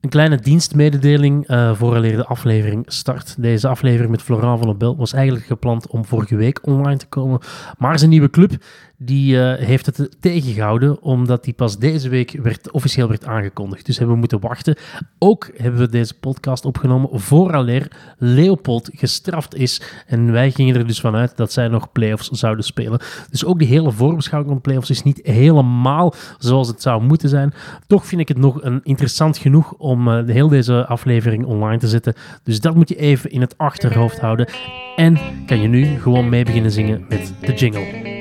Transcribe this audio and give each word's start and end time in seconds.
Een 0.00 0.08
kleine 0.08 0.36
dienstmededeling 0.36 1.50
uh, 1.50 1.74
vooraleer 1.74 2.16
de 2.16 2.24
aflevering 2.24 2.84
start. 2.86 3.42
Deze 3.42 3.68
aflevering 3.68 4.10
met 4.10 4.22
Florent 4.22 4.58
van 4.58 4.68
der 4.68 4.76
Bel 4.76 4.96
was 4.96 5.12
eigenlijk 5.12 5.46
gepland 5.46 5.86
om 5.86 6.04
vorige 6.04 6.36
week 6.36 6.66
online 6.66 6.96
te 6.96 7.06
komen. 7.06 7.40
Maar 7.78 7.98
zijn 7.98 8.10
nieuwe 8.10 8.30
club 8.30 8.52
die 9.00 9.34
uh, 9.34 9.54
heeft 9.54 9.86
het 9.86 10.16
tegengehouden, 10.20 11.02
omdat 11.02 11.44
die 11.44 11.52
pas 11.52 11.78
deze 11.78 12.08
week 12.08 12.38
werd, 12.42 12.70
officieel 12.70 13.08
werd 13.08 13.26
aangekondigd. 13.26 13.86
Dus 13.86 13.96
hebben 13.96 14.14
we 14.14 14.20
moeten 14.20 14.40
wachten. 14.40 14.76
Ook 15.18 15.50
hebben 15.56 15.80
we 15.80 15.88
deze 15.88 16.14
podcast 16.14 16.64
opgenomen 16.64 17.20
vooraleer 17.20 17.90
Leopold 18.18 18.90
gestraft 18.92 19.54
is. 19.54 19.82
En 20.06 20.32
wij 20.32 20.50
gingen 20.50 20.76
er 20.76 20.86
dus 20.86 21.00
vanuit 21.00 21.36
dat 21.36 21.52
zij 21.52 21.68
nog 21.68 21.92
play-offs 21.92 22.28
zouden 22.28 22.64
spelen. 22.64 23.00
Dus 23.30 23.44
ook 23.44 23.58
die 23.58 23.68
hele 23.68 23.92
voorbeschouwing 23.92 24.52
van 24.52 24.62
play-offs 24.62 24.90
is 24.90 25.02
niet 25.02 25.20
helemaal 25.22 26.14
zoals 26.38 26.68
het 26.68 26.82
zou 26.82 27.02
moeten 27.02 27.28
zijn. 27.28 27.54
Toch 27.86 28.06
vind 28.06 28.20
ik 28.20 28.28
het 28.28 28.38
nog 28.38 28.62
een 28.62 28.80
interessant 28.82 29.38
genoeg 29.38 29.72
om 29.72 30.08
uh, 30.08 30.26
de 30.26 30.32
heel 30.32 30.48
deze 30.48 30.86
aflevering 30.86 31.44
online 31.44 31.78
te 31.78 31.88
zetten. 31.88 32.14
Dus 32.42 32.60
dat 32.60 32.74
moet 32.74 32.88
je 32.88 32.96
even 32.96 33.30
in 33.30 33.40
het 33.40 33.58
achterhoofd 33.58 34.20
houden. 34.20 34.48
En 34.96 35.18
kan 35.46 35.60
je 35.60 35.68
nu 35.68 35.84
gewoon 35.84 36.28
mee 36.28 36.44
beginnen 36.44 36.70
zingen 36.70 37.04
met 37.08 37.34
de 37.40 37.54
jingle. 37.54 38.17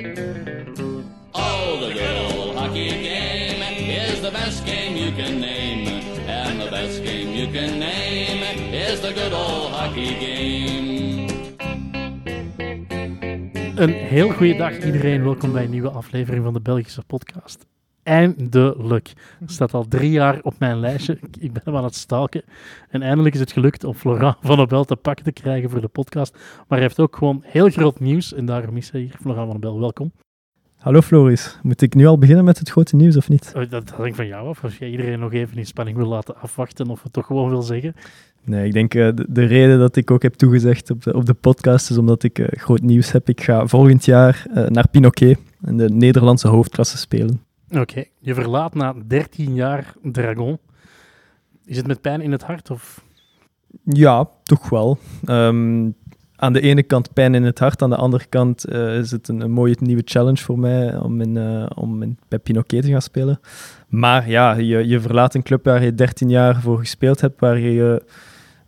Een 13.77 13.89
heel 13.89 14.29
goede 14.29 14.55
dag 14.55 14.85
iedereen. 14.85 15.23
Welkom 15.23 15.51
bij 15.51 15.63
een 15.63 15.69
nieuwe 15.69 15.89
aflevering 15.89 16.43
van 16.43 16.53
de 16.53 16.61
Belgische 16.61 17.03
podcast. 17.07 17.65
Eindelijk. 18.03 19.13
Het 19.39 19.51
staat 19.51 19.73
al 19.73 19.87
drie 19.87 20.11
jaar 20.11 20.39
op 20.41 20.53
mijn 20.59 20.79
lijstje. 20.79 21.19
Ik 21.39 21.53
ben 21.53 21.61
hem 21.65 21.75
aan 21.75 21.83
het 21.83 21.95
stalken. 21.95 22.43
En 22.89 23.01
eindelijk 23.01 23.35
is 23.35 23.41
het 23.41 23.51
gelukt 23.51 23.83
om 23.83 23.93
Florent 23.93 24.37
van 24.41 24.57
der 24.57 24.67
Bel 24.67 24.83
te 24.83 24.95
pakken 24.95 25.25
te 25.25 25.31
krijgen 25.31 25.69
voor 25.69 25.81
de 25.81 25.87
podcast. 25.87 26.33
Maar 26.33 26.65
hij 26.67 26.81
heeft 26.81 26.99
ook 26.99 27.15
gewoon 27.15 27.43
heel 27.45 27.69
groot 27.69 27.99
nieuws. 27.99 28.33
En 28.33 28.45
daarom 28.45 28.77
is 28.77 28.91
hij 28.91 29.01
hier. 29.01 29.15
Florent 29.19 29.51
van 29.51 29.59
der 29.61 29.69
Bel, 29.69 29.79
welkom. 29.79 30.11
Hallo 30.77 31.01
Floris, 31.01 31.59
moet 31.63 31.81
ik 31.81 31.93
nu 31.93 32.05
al 32.05 32.17
beginnen 32.17 32.45
met 32.45 32.59
het 32.59 32.69
grote 32.69 32.95
nieuws 32.95 33.17
of 33.17 33.29
niet? 33.29 33.53
Oh, 33.55 33.69
dat 33.69 33.89
hangt 33.89 34.15
van 34.15 34.27
jou 34.27 34.47
af. 34.47 34.63
Als 34.63 34.77
jij 34.77 34.89
iedereen 34.89 35.19
nog 35.19 35.33
even 35.33 35.57
in 35.57 35.65
spanning 35.65 35.97
wil 35.97 36.07
laten 36.07 36.35
afwachten 36.35 36.89
of 36.89 37.03
het 37.03 37.13
toch 37.13 37.25
gewoon 37.25 37.49
wil 37.49 37.61
zeggen. 37.61 37.93
Nee, 38.47 38.65
ik 38.65 38.73
denk 38.73 38.93
uh, 38.93 39.09
de, 39.27 39.45
reden 39.45 39.79
dat 39.79 39.95
ik 39.95 40.11
ook 40.11 40.21
heb 40.21 40.33
toegezegd 40.33 40.91
op 40.91 41.03
de, 41.03 41.13
op 41.13 41.25
de 41.25 41.33
podcast 41.33 41.89
is 41.89 41.97
omdat 41.97 42.23
ik 42.23 42.39
uh, 42.39 42.47
groot 42.49 42.81
nieuws 42.81 43.11
heb. 43.11 43.29
Ik 43.29 43.41
ga 43.41 43.67
volgend 43.67 44.05
jaar 44.05 44.45
uh, 44.49 44.67
naar 44.67 44.87
Pinoquet 44.87 45.39
in 45.65 45.77
de 45.77 45.89
Nederlandse 45.89 46.47
hoofdklasse 46.47 46.97
spelen. 46.97 47.41
Oké, 47.69 48.03
je 48.19 48.33
verlaat 48.33 48.73
na 48.73 48.93
13 49.07 49.53
jaar 49.53 49.93
Dragon. 50.03 50.57
Is 51.65 51.77
het 51.77 51.87
met 51.87 52.01
pijn 52.01 52.21
in 52.21 52.31
het 52.31 52.43
hart? 52.43 52.71
Of? 52.71 53.03
Ja, 53.83 54.29
toch 54.43 54.69
wel. 54.69 54.97
Um, 55.25 55.95
aan 56.35 56.53
de 56.53 56.61
ene 56.61 56.83
kant 56.83 57.13
pijn 57.13 57.35
in 57.35 57.43
het 57.43 57.59
hart, 57.59 57.81
aan 57.81 57.89
de 57.89 57.95
andere 57.95 58.25
kant 58.25 58.67
is 58.71 59.11
het 59.11 59.27
een, 59.27 59.41
een, 59.41 59.51
mooie 59.51 59.77
nieuwe 59.79 60.01
challenge 60.05 60.43
voor 60.43 60.59
mij 60.59 60.97
om, 60.97 61.21
in, 61.21 61.37
om 61.75 62.01
in, 62.01 62.17
bij 62.27 62.39
Pinoquet 62.39 62.83
te 62.83 62.91
gaan 62.91 63.01
spelen. 63.01 63.39
Maar 63.87 64.29
ja, 64.29 64.53
je, 64.53 64.87
je 64.87 64.99
verlaat 64.99 65.35
een 65.35 65.43
club 65.43 65.63
waar 65.63 65.83
je 65.83 65.95
13 65.95 66.29
jaar 66.29 66.61
voor 66.61 66.79
gespeeld 66.79 67.21
hebt, 67.21 67.39
waar, 67.39 67.59
je, 67.59 68.03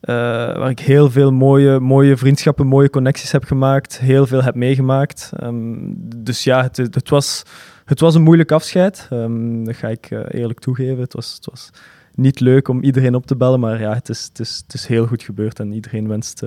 uh, 0.01 0.15
waar 0.57 0.69
ik 0.69 0.79
heel 0.79 1.09
veel 1.11 1.31
mooie, 1.31 1.79
mooie 1.79 2.17
vriendschappen, 2.17 2.67
mooie 2.67 2.89
connecties 2.89 3.31
heb 3.31 3.43
gemaakt, 3.43 3.99
heel 3.99 4.27
veel 4.27 4.43
heb 4.43 4.55
meegemaakt. 4.55 5.31
Um, 5.43 5.93
dus 6.15 6.43
ja, 6.43 6.61
het, 6.61 6.77
het, 6.77 7.09
was, 7.09 7.43
het 7.85 7.99
was 7.99 8.15
een 8.15 8.21
moeilijk 8.21 8.51
afscheid, 8.51 9.07
um, 9.13 9.65
dat 9.65 9.75
ga 9.75 9.87
ik 9.87 10.09
eerlijk 10.09 10.59
toegeven. 10.59 10.99
Het 10.99 11.13
was, 11.13 11.33
het 11.33 11.45
was 11.45 11.69
niet 12.15 12.39
leuk 12.39 12.67
om 12.67 12.83
iedereen 12.83 13.15
op 13.15 13.25
te 13.25 13.35
bellen, 13.35 13.59
maar 13.59 13.79
ja, 13.79 13.93
het 13.93 14.09
is, 14.09 14.23
het 14.23 14.39
is, 14.39 14.61
het 14.63 14.73
is 14.73 14.85
heel 14.85 15.07
goed 15.07 15.23
gebeurd 15.23 15.59
en 15.59 15.71
iedereen 15.71 16.07
wenst 16.07 16.43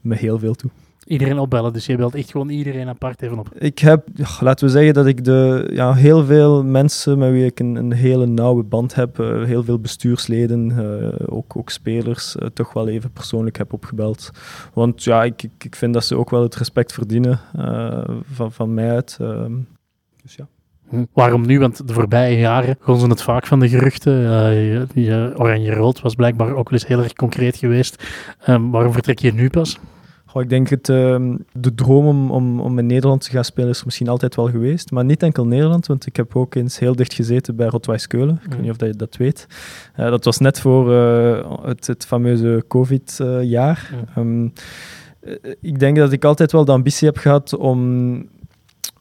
me 0.00 0.14
heel 0.14 0.38
veel 0.38 0.54
toe. 0.54 0.70
Iedereen 1.08 1.38
opbellen, 1.38 1.72
dus 1.72 1.86
je 1.86 1.96
belt 1.96 2.14
echt 2.14 2.30
gewoon 2.30 2.48
iedereen 2.48 2.88
apart 2.88 3.22
even 3.22 3.38
op. 3.38 3.54
Ik 3.58 3.78
heb, 3.78 4.06
laten 4.40 4.66
we 4.66 4.72
zeggen 4.72 4.94
dat 4.94 5.06
ik 5.06 5.24
de, 5.24 5.70
ja, 5.72 5.94
heel 5.94 6.24
veel 6.24 6.64
mensen 6.64 7.18
met 7.18 7.30
wie 7.30 7.44
ik 7.44 7.60
een, 7.60 7.74
een 7.76 7.92
hele 7.92 8.26
nauwe 8.26 8.62
band 8.62 8.94
heb, 8.94 9.18
uh, 9.18 9.44
heel 9.44 9.64
veel 9.64 9.78
bestuursleden, 9.78 10.70
uh, 10.70 11.36
ook, 11.36 11.56
ook 11.56 11.70
spelers, 11.70 12.36
uh, 12.36 12.48
toch 12.48 12.72
wel 12.72 12.88
even 12.88 13.10
persoonlijk 13.10 13.58
heb 13.58 13.72
opgebeld. 13.72 14.30
Want 14.72 15.04
ja, 15.04 15.24
ik, 15.24 15.42
ik, 15.42 15.64
ik 15.64 15.76
vind 15.76 15.94
dat 15.94 16.04
ze 16.04 16.16
ook 16.16 16.30
wel 16.30 16.42
het 16.42 16.56
respect 16.56 16.92
verdienen 16.92 17.40
van, 18.32 18.52
van 18.52 18.74
mij 18.74 18.90
uit. 18.90 19.16
Ehm, 19.20 19.52
dus 20.22 20.34
ja. 20.34 20.46
Hm. 20.88 21.04
Waarom 21.12 21.46
nu? 21.46 21.58
Want 21.58 21.88
de 21.88 21.92
voorbije 21.92 22.38
jaren 22.38 22.76
begonnen 22.78 23.02
ze 23.04 23.10
het 23.10 23.22
vaak 23.22 23.46
van 23.46 23.60
de 23.60 23.68
geruchten. 23.68 24.22
Uh, 24.94 25.40
Oranje-rood 25.40 26.00
was 26.00 26.14
blijkbaar 26.14 26.48
ook 26.54 26.70
wel 26.70 26.78
eens 26.78 26.88
heel 26.88 27.02
erg 27.02 27.12
concreet 27.12 27.56
geweest. 27.56 28.04
Um, 28.48 28.70
waarom 28.70 28.92
vertrek 28.92 29.18
je 29.18 29.32
nu 29.32 29.50
pas? 29.50 29.78
Goh, 30.28 30.42
ik 30.42 30.48
denk 30.48 30.68
het, 30.68 30.88
uh, 30.88 31.34
de 31.52 31.74
droom 31.74 32.06
om, 32.06 32.30
om, 32.30 32.60
om 32.60 32.78
in 32.78 32.86
Nederland 32.86 33.20
te 33.20 33.30
gaan 33.30 33.44
spelen 33.44 33.70
is 33.70 33.84
misschien 33.84 34.08
altijd 34.08 34.34
wel 34.34 34.48
geweest. 34.48 34.90
Maar 34.90 35.04
niet 35.04 35.22
enkel 35.22 35.46
Nederland, 35.46 35.86
want 35.86 36.06
ik 36.06 36.16
heb 36.16 36.36
ook 36.36 36.54
eens 36.54 36.78
heel 36.78 36.96
dicht 36.96 37.14
gezeten 37.14 37.56
bij 37.56 37.66
Rotwijs 37.66 38.06
Keulen. 38.06 38.34
Ik 38.34 38.40
weet 38.42 38.52
hmm. 38.52 38.62
niet 38.62 38.70
of 38.70 38.76
dat 38.76 38.88
je 38.88 38.96
dat 38.96 39.16
weet. 39.16 39.46
Uh, 39.96 40.10
dat 40.10 40.24
was 40.24 40.38
net 40.38 40.60
voor 40.60 40.92
uh, 40.92 41.52
het, 41.62 41.86
het 41.86 42.06
fameuze 42.06 42.64
COVID-jaar. 42.68 43.90
Um, 44.18 44.52
ik 45.60 45.78
denk 45.78 45.96
dat 45.96 46.12
ik 46.12 46.24
altijd 46.24 46.52
wel 46.52 46.64
de 46.64 46.72
ambitie 46.72 47.08
heb 47.08 47.16
gehad 47.16 47.56
om 47.56 48.16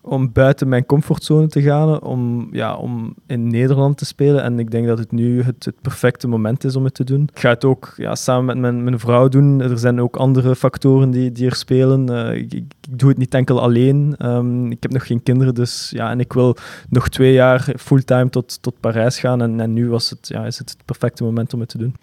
om 0.02 0.32
buiten 0.32 0.68
mijn 0.68 0.86
comfortzone 0.86 1.48
te 1.48 1.62
gaan, 1.62 2.02
om, 2.02 2.50
ja, 2.52 2.76
om 2.76 3.16
in 3.26 3.48
Nederland 3.48 3.98
te 3.98 4.06
spelen. 4.06 4.44
En 4.44 4.60
ik 4.60 4.72
denk 4.72 4.88
dat 4.88 4.98
het 4.98 5.12
nu 5.12 5.42
het, 5.42 5.72
perfecte 5.82 6.28
moment 6.28 6.64
is 6.64 6.76
om 6.76 6.84
het 6.84 6.94
te 6.94 7.04
doen. 7.04 7.30
Ik 7.34 7.40
ga 7.40 7.50
het 7.50 7.66
ook 7.66 7.94
ja, 7.96 8.16
samen 8.16 8.46
met 8.46 8.58
mijn, 8.58 8.84
mijn 8.84 9.00
vrouw 9.00 9.28
doen. 9.28 9.62
Er 9.62 9.78
zijn 9.78 10.02
ook 10.02 10.16
andere 10.16 10.56
factoren 10.56 11.12
die, 11.12 11.32
die 11.32 11.46
er 11.46 11.56
spelen. 11.56 12.12
Uh, 12.12 12.36
ik, 12.36 12.64
doe 12.90 13.10
het 13.10 13.18
niet 13.18 13.34
enkel 13.34 13.62
alleen. 13.62 14.16
Um, 14.20 14.72
ik 14.72 14.84
heb 14.84 14.92
nog 14.92 15.08
geen 15.08 15.24
kinderen, 15.24 15.56
dus 15.56 15.90
ja, 15.90 16.12
en 16.12 16.20
ik 16.20 16.34
wil 16.34 16.56
nog 16.90 17.10
twee 17.10 17.34
jaar 17.34 17.74
fulltime 17.78 18.30
tot, 18.30 18.62
tot 18.62 18.80
Parijs 18.80 19.20
gaan. 19.20 19.42
En, 19.42 19.60
en 19.60 19.74
nu 19.74 19.90
was 19.90 20.10
het, 20.10 20.28
ja, 20.28 20.46
is 20.46 20.58
het 20.58 20.70
het 20.70 20.86
perfecte 20.86 21.24
moment 21.24 21.54
om 21.54 21.60
het 21.60 21.70
te 21.70 21.78
doen. 21.78 21.96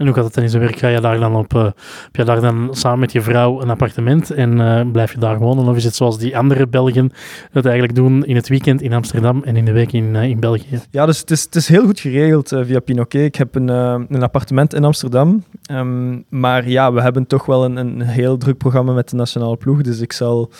En 0.00 0.06
hoe 0.06 0.14
gaat 0.14 0.24
het 0.24 0.34
dan 0.34 0.44
in 0.44 0.50
zijn 0.50 0.62
werk? 0.62 0.78
Ga 0.78 0.88
je 0.88 1.00
daar 1.00 1.18
dan 1.18 1.36
op, 1.36 1.54
uh, 1.54 1.62
heb 1.64 2.16
je 2.16 2.24
daar 2.24 2.40
dan 2.40 2.68
samen 2.70 2.98
met 2.98 3.12
je 3.12 3.22
vrouw 3.22 3.62
een 3.62 3.70
appartement 3.70 4.30
en 4.30 4.58
uh, 4.58 4.90
blijf 4.92 5.12
je 5.12 5.18
daar 5.18 5.38
wonen? 5.38 5.68
Of 5.68 5.76
is 5.76 5.84
het 5.84 5.94
zoals 5.94 6.18
die 6.18 6.38
andere 6.38 6.66
Belgen 6.66 7.12
het 7.52 7.64
eigenlijk 7.64 7.94
doen 7.94 8.24
in 8.24 8.36
het 8.36 8.48
weekend 8.48 8.82
in 8.82 8.92
Amsterdam 8.92 9.42
en 9.44 9.56
in 9.56 9.64
de 9.64 9.72
week 9.72 9.92
in, 9.92 10.14
uh, 10.14 10.22
in 10.22 10.40
België? 10.40 10.80
Ja, 10.90 11.06
dus 11.06 11.18
het 11.18 11.30
is, 11.30 11.42
het 11.42 11.54
is 11.54 11.68
heel 11.68 11.84
goed 11.84 12.00
geregeld 12.00 12.48
via 12.48 12.80
Pinoquet. 12.80 13.24
Ik 13.24 13.34
heb 13.34 13.54
een, 13.54 13.68
een 13.68 14.22
appartement 14.22 14.74
in 14.74 14.84
Amsterdam. 14.84 15.44
Um, 15.72 16.24
maar 16.28 16.68
ja, 16.68 16.92
we 16.92 17.00
hebben 17.00 17.26
toch 17.26 17.46
wel 17.46 17.64
een, 17.64 17.76
een 17.76 18.00
heel 18.00 18.36
druk 18.36 18.58
programma 18.58 18.92
met 18.92 19.08
de 19.08 19.16
nationale 19.16 19.56
ploeg. 19.56 19.82
Dus 19.82 20.00
ik 20.00 20.12
zal 20.12 20.50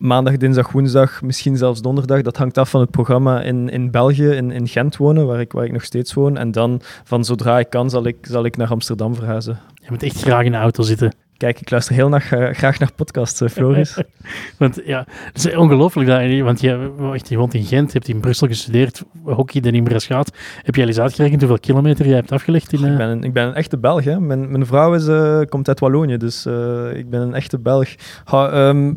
maandag, 0.00 0.36
dinsdag, 0.36 0.72
woensdag, 0.72 1.22
misschien 1.22 1.56
zelfs 1.56 1.82
donderdag. 1.82 2.22
Dat 2.22 2.36
hangt 2.36 2.58
af 2.58 2.70
van 2.70 2.80
het 2.80 2.90
programma 2.90 3.42
in, 3.42 3.68
in 3.68 3.90
België, 3.90 4.28
in, 4.28 4.50
in 4.50 4.68
Gent 4.68 4.96
wonen, 4.96 5.26
waar 5.26 5.40
ik, 5.40 5.52
waar 5.52 5.64
ik 5.64 5.72
nog 5.72 5.84
steeds 5.84 6.14
woon. 6.14 6.36
En 6.36 6.50
dan, 6.50 6.80
van 7.04 7.24
zodra 7.24 7.58
ik 7.58 7.70
kan, 7.70 7.90
zal 7.90 8.06
ik, 8.06 8.16
zal 8.20 8.44
ik 8.44 8.56
naar 8.56 8.70
Amsterdam 8.70 9.14
verhuizen. 9.14 9.58
Je 9.74 9.86
moet 9.88 10.02
echt 10.02 10.22
graag 10.22 10.44
in 10.44 10.52
de 10.52 10.58
auto 10.58 10.82
zitten. 10.82 11.12
Kijk, 11.40 11.60
ik 11.60 11.70
luister 11.70 11.94
heel 11.94 12.08
nacht, 12.08 12.26
graag 12.26 12.78
naar 12.78 12.92
podcasts, 12.96 13.40
uh, 13.40 13.48
Floris. 13.48 14.02
want 14.58 14.80
ja, 14.84 15.06
het 15.32 15.44
is 15.44 15.54
ongelooflijk 15.56 16.08
dat 16.08 16.40
want 16.44 16.60
je, 16.60 16.90
je 17.28 17.36
woont 17.36 17.54
in 17.54 17.64
Gent, 17.64 17.92
je 17.92 17.98
hebt 17.98 18.08
in 18.08 18.20
Brussel 18.20 18.46
gestudeerd, 18.46 19.02
hockey 19.24 19.60
in 19.62 19.74
Imres 19.74 20.06
gaat. 20.06 20.32
Heb 20.62 20.74
je 20.74 20.82
al 20.82 20.88
eens 20.88 21.00
uitgerekend 21.00 21.40
hoeveel 21.40 21.60
kilometer 21.60 22.06
je 22.06 22.14
hebt 22.14 22.32
afgelegd? 22.32 22.72
In, 22.72 22.84
uh... 22.84 22.90
ik, 22.90 22.96
ben 22.96 23.08
een, 23.08 23.24
ik 23.24 23.32
ben 23.32 23.46
een 23.46 23.54
echte 23.54 23.78
Belg. 23.78 24.04
Hè. 24.04 24.20
Mijn, 24.20 24.50
mijn 24.50 24.66
vrouw 24.66 24.94
is, 24.94 25.08
komt 25.48 25.68
uit 25.68 25.80
Wallonië, 25.80 26.16
dus 26.16 26.46
ik 26.94 27.10
ben 27.10 27.20
een 27.20 27.34
echte 27.34 27.58
Belg. 27.58 27.88
Ha, 28.24 28.68
um, 28.68 28.96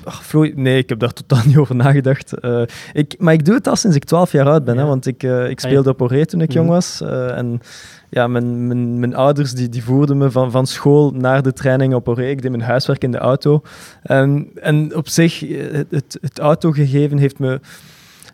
nee, 0.55 0.77
ik 0.77 0.89
heb 0.89 0.99
daar 0.99 1.13
totaal 1.23 1.41
niet 1.45 1.57
over 1.57 1.75
nagedacht. 1.75 2.33
ik, 2.93 3.15
maar 3.17 3.33
ik 3.33 3.45
doe 3.45 3.55
het 3.55 3.67
al 3.67 3.75
sinds 3.75 3.95
ik 3.95 4.03
12 4.03 4.31
jaar 4.31 4.49
oud 4.49 4.63
ben, 4.63 4.75
ja. 4.75 4.81
hè, 4.81 4.87
want 4.87 5.07
ik, 5.07 5.23
ik 5.23 5.29
ah, 5.31 5.69
speelde 5.69 5.89
op 5.89 6.01
Oré 6.01 6.25
toen 6.25 6.41
ik 6.41 6.51
jong 6.51 6.65
mhm. 6.65 6.75
was. 6.75 7.01
en 7.35 7.61
ja, 8.13 8.27
mijn, 8.27 8.67
mijn, 8.67 8.99
mijn 8.99 9.15
ouders 9.15 9.53
die, 9.53 9.69
die 9.69 9.83
voerden 9.83 10.17
me 10.17 10.31
van, 10.31 10.51
van 10.51 10.67
school 10.67 11.11
naar 11.11 11.41
de 11.41 11.53
training 11.53 11.93
op 11.93 12.07
Oré. 12.07 12.32
Ik 12.33 12.41
deed 12.41 12.51
mijn 12.51 12.63
huiswerk 12.63 13.03
in 13.03 13.11
de 13.11 13.17
auto. 13.17 13.61
En, 14.01 14.49
en 14.55 14.95
op 14.95 15.07
zich, 15.07 15.39
het, 15.71 15.87
het, 15.89 16.17
het 16.21 16.39
autogegeven 16.39 17.17
heeft 17.17 17.39
me 17.39 17.59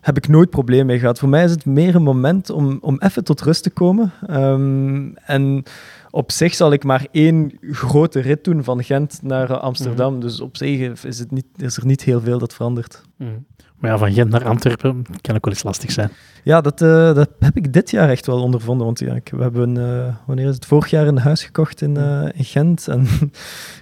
heb 0.00 0.16
ik 0.16 0.28
nooit 0.28 0.50
probleem 0.50 0.86
mee 0.86 0.98
gehad. 0.98 1.18
Voor 1.18 1.28
mij 1.28 1.44
is 1.44 1.50
het 1.50 1.64
meer 1.64 1.94
een 1.94 2.02
moment 2.02 2.50
om, 2.50 2.78
om 2.80 2.96
even 2.98 3.24
tot 3.24 3.40
rust 3.40 3.62
te 3.62 3.70
komen. 3.70 4.12
Um, 4.30 5.16
en 5.16 5.62
op 6.10 6.32
zich 6.32 6.54
zal 6.54 6.72
ik 6.72 6.84
maar 6.84 7.06
één 7.10 7.58
grote 7.70 8.20
rit 8.20 8.44
doen 8.44 8.64
van 8.64 8.84
Gent 8.84 9.18
naar 9.22 9.56
Amsterdam. 9.56 10.12
Mhm. 10.12 10.20
Dus 10.20 10.40
op 10.40 10.56
zich 10.56 11.04
is, 11.04 11.18
het 11.18 11.30
niet, 11.30 11.46
is 11.56 11.76
er 11.76 11.86
niet 11.86 12.02
heel 12.02 12.20
veel 12.20 12.38
dat 12.38 12.54
verandert. 12.54 13.02
Mm. 13.16 13.46
Maar 13.80 13.90
ja, 13.90 13.98
van 13.98 14.12
Gent 14.12 14.30
naar 14.30 14.44
Antwerpen 14.44 15.04
kan 15.20 15.34
ook 15.34 15.44
wel 15.44 15.54
eens 15.54 15.62
lastig 15.62 15.90
zijn. 15.90 16.10
Ja, 16.42 16.60
dat, 16.60 16.80
uh, 16.80 17.14
dat 17.14 17.30
heb 17.38 17.56
ik 17.56 17.72
dit 17.72 17.90
jaar 17.90 18.08
echt 18.08 18.26
wel 18.26 18.42
ondervonden. 18.42 18.86
Want 18.86 18.98
ja, 18.98 19.18
we 19.30 19.42
hebben, 19.42 19.76
uh, 19.76 20.14
wanneer 20.26 20.48
is 20.48 20.54
het, 20.54 20.66
vorig 20.66 20.90
jaar 20.90 21.06
een 21.06 21.18
huis 21.18 21.44
gekocht 21.44 21.82
in, 21.82 21.98
uh, 21.98 22.28
in 22.34 22.44
Gent. 22.44 22.88
En 22.88 23.06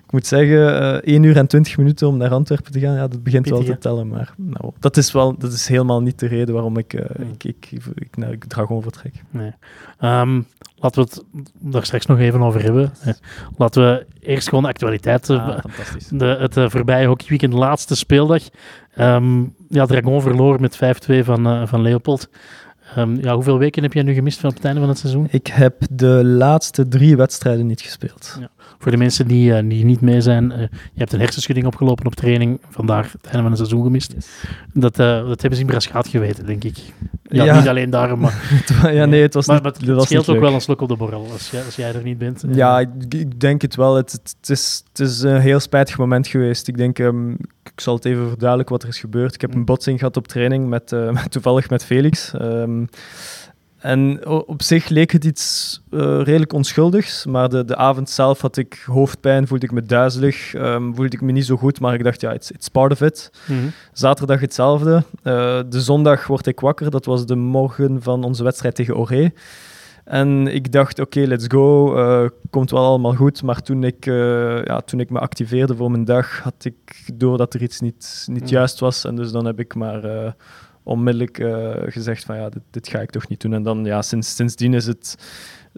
ik 0.08 0.14
moet 0.14 0.26
zeggen, 0.26 1.02
1 1.02 1.22
uur 1.22 1.36
en 1.36 1.46
20 1.46 1.76
minuten 1.76 2.08
om 2.08 2.16
naar 2.16 2.30
Antwerpen 2.30 2.72
te 2.72 2.80
gaan, 2.80 2.94
ja, 2.94 3.08
dat 3.08 3.22
begint 3.22 3.48
wel 3.48 3.62
te 3.62 3.78
tellen. 3.78 4.08
Maar 4.08 4.34
nou, 4.36 4.72
dat, 4.80 4.96
is 4.96 5.12
wel, 5.12 5.38
dat 5.38 5.52
is 5.52 5.66
helemaal 5.68 6.02
niet 6.02 6.18
de 6.18 6.26
reden 6.26 6.54
waarom 6.54 6.78
ik, 6.78 6.92
ik, 6.92 7.44
ik, 7.44 7.70
ik, 7.94 8.16
naar 8.16 8.38
Dragon 8.38 8.82
vertrek. 8.82 9.14
Nee. 9.30 9.52
Um, 10.00 10.46
laten 10.76 11.02
we 11.02 11.08
het 11.10 11.24
daar 11.58 11.84
straks 11.84 12.06
nog 12.06 12.18
even 12.18 12.40
over 12.42 12.62
hebben. 12.62 12.92
Eh, 13.02 13.12
Laten 13.56 13.82
we 13.82 14.06
eerst 14.20 14.48
gewoon 14.48 14.62
de 14.64 14.68
actualiteit. 14.70 15.30
eh, 15.30 15.48
Ah, 15.48 15.58
de, 16.10 16.24
het 16.24 16.56
eh, 16.56 16.68
voorbije 16.68 17.06
hockeyweekend, 17.06 17.52
laatste 17.52 17.96
speeldag. 17.96 18.42
Ehm, 18.94 19.42
ja, 19.68 19.86
Dragon 19.86 20.22
verloor 20.22 20.60
met 20.60 20.76
5-2 20.76 21.24
van, 21.24 21.46
eh, 21.46 21.66
van 21.66 21.82
Leopold. 21.82 22.28
Ehm, 22.94 23.14
ja, 23.20 23.34
hoeveel 23.34 23.58
weken 23.58 23.82
heb 23.82 23.92
jij 23.92 24.02
nu 24.02 24.14
gemist 24.14 24.40
van 24.40 24.50
het 24.50 24.64
einde 24.64 24.80
van 24.80 24.88
het 24.88 24.98
seizoen? 24.98 25.26
Ik 25.30 25.46
heb 25.46 25.74
de 25.90 26.24
laatste 26.24 26.88
drie 26.88 27.16
wedstrijden 27.16 27.66
niet 27.66 27.80
gespeeld. 27.80 28.38
Voor 28.78 28.90
de 28.90 28.96
mensen 28.96 29.26
die, 29.28 29.54
eh, 29.54 29.68
die 29.68 29.84
niet 29.84 30.00
mee 30.00 30.20
zijn, 30.20 30.52
eh, 30.52 30.58
je 30.60 30.68
hebt 30.98 31.12
een 31.12 31.20
hersenschudding 31.20 31.66
opgelopen 31.66 32.06
op 32.06 32.14
training. 32.14 32.60
Vandaar 32.68 33.04
het 33.04 33.24
einde 33.24 33.38
van 33.40 33.46
het 33.50 33.56
seizoen 33.56 33.82
gemist. 33.82 34.14
Dat, 34.72 34.98
eh, 34.98 35.06
dat 35.06 35.40
hebben 35.40 35.54
ze 35.54 35.60
in 35.60 35.66
Braschaat 35.66 36.08
geweten, 36.08 36.46
denk 36.46 36.64
ik. 36.64 36.76
Ja, 37.22 37.44
Ja. 37.44 37.58
niet 37.58 37.68
alleen 37.68 37.90
daarom, 37.90 38.20
maar, 38.20 38.62
ja, 38.92 39.04
nee, 39.04 39.22
het 39.22 39.34
was 39.34 39.46
maar, 39.46 39.54
niet, 39.54 39.64
maar 39.64 39.72
het 39.72 39.88
was 39.88 40.04
scheelt 40.04 40.20
niet 40.20 40.28
ook 40.28 40.34
leuk. 40.34 40.44
wel 40.44 40.54
een 40.54 40.60
slok 40.60 40.80
op 40.80 40.88
de 40.88 40.96
borrel 40.96 41.26
als 41.32 41.50
jij, 41.50 41.64
als 41.64 41.76
jij 41.76 41.94
er 41.94 42.02
niet 42.02 42.18
bent. 42.18 42.44
Ja, 42.52 42.80
ik, 42.80 42.88
ik 43.08 43.40
denk 43.40 43.62
het 43.62 43.74
wel. 43.76 43.96
Het, 43.96 44.12
het, 44.12 44.50
is, 44.50 44.82
het 44.92 45.00
is 45.08 45.20
een 45.22 45.40
heel 45.40 45.60
spijtig 45.60 45.98
moment 45.98 46.26
geweest. 46.26 46.68
Ik 46.68 46.76
denk, 46.76 46.98
ehm, 46.98 47.30
ik 47.62 47.80
zal 47.80 47.94
het 47.94 48.04
even 48.04 48.28
verduidelijken 48.28 48.74
wat 48.74 48.82
er 48.82 48.88
is 48.88 48.98
gebeurd. 49.00 49.34
Ik 49.34 49.40
heb 49.40 49.54
een 49.54 49.64
botsing 49.64 49.98
gehad 49.98 50.16
op 50.16 50.28
training, 50.28 50.68
met, 50.68 50.90
met- 51.12 51.30
toevallig 51.32 51.70
met 51.70 51.84
Felix. 51.84 52.34
Ehm, 52.34 52.84
en 53.78 54.26
op 54.26 54.62
zich 54.62 54.88
leek 54.88 55.10
het 55.12 55.24
iets 55.24 55.80
eh, 55.90 55.98
redelijk 56.22 56.52
onschuldigs, 56.52 57.26
maar 57.26 57.48
de, 57.48 57.64
de 57.64 57.76
avond 57.76 58.10
zelf 58.10 58.40
had 58.40 58.56
ik 58.56 58.82
hoofdpijn, 58.86 59.46
voelde 59.46 59.64
ik 59.66 59.72
me 59.72 59.82
duizelig, 59.82 60.54
ehm, 60.54 60.82
voelde 60.82 61.16
ik 61.16 61.20
me 61.20 61.32
niet 61.32 61.46
zo 61.46 61.56
goed, 61.56 61.80
maar 61.80 61.94
ik 61.94 62.04
dacht, 62.04 62.20
ja, 62.20 62.32
it's, 62.32 62.50
it's 62.50 62.68
part 62.68 62.92
of 62.92 63.00
it. 63.00 63.30
Mhm. 63.46 63.58
Zaterdag 63.92 64.40
hetzelfde. 64.40 65.02
Eh, 65.22 65.60
de 65.68 65.80
zondag 65.80 66.26
word 66.26 66.46
ik 66.46 66.60
wakker. 66.60 66.90
Dat 66.90 67.04
was 67.04 67.26
de 67.26 67.36
morgen 67.36 68.02
van 68.02 68.24
onze 68.24 68.42
wedstrijd 68.44 68.74
tegen 68.74 68.96
Oré. 68.96 69.30
En 70.04 70.46
ik 70.54 70.72
dacht, 70.72 70.98
oké, 71.00 71.20
let's 71.20 71.44
go. 71.48 71.96
eh, 71.96 72.28
komt 72.50 72.70
wel 72.70 72.84
allemaal 72.84 73.14
goed. 73.14 73.42
Maar 73.42 73.62
toen 73.62 73.84
ik, 73.84 74.04
ja, 74.64 74.80
toen 74.80 75.00
ik 75.00 75.10
me 75.10 75.18
activeerde 75.18 75.76
voor 75.76 75.90
mijn 75.90 76.04
dag, 76.04 76.40
had 76.42 76.64
ik 76.64 76.74
door 77.14 77.38
dat 77.38 77.54
er 77.54 77.62
iets 77.62 77.80
niet, 77.80 78.24
niet 78.30 78.42
Mm. 78.42 78.48
juist 78.48 78.80
was. 78.80 79.04
En 79.04 79.16
dus 79.16 79.30
dan 79.30 79.44
heb 79.46 79.60
ik 79.60 79.74
maar 79.74 80.34
onmiddellijk 80.88 81.38
eh, 81.38 81.70
gezegd 81.92 82.24
van, 82.24 82.36
ja, 82.36 82.48
dit, 82.48 82.62
dit 82.70 82.88
ga 82.88 82.98
ik 83.00 83.10
toch 83.10 83.28
niet 83.28 83.40
doen. 83.40 83.52
En 83.54 83.62
dan, 83.62 83.84
ja, 83.84 84.02
sinds, 84.02 84.34
sindsdien 84.34 84.74
is 84.74 84.86
het 84.86 85.16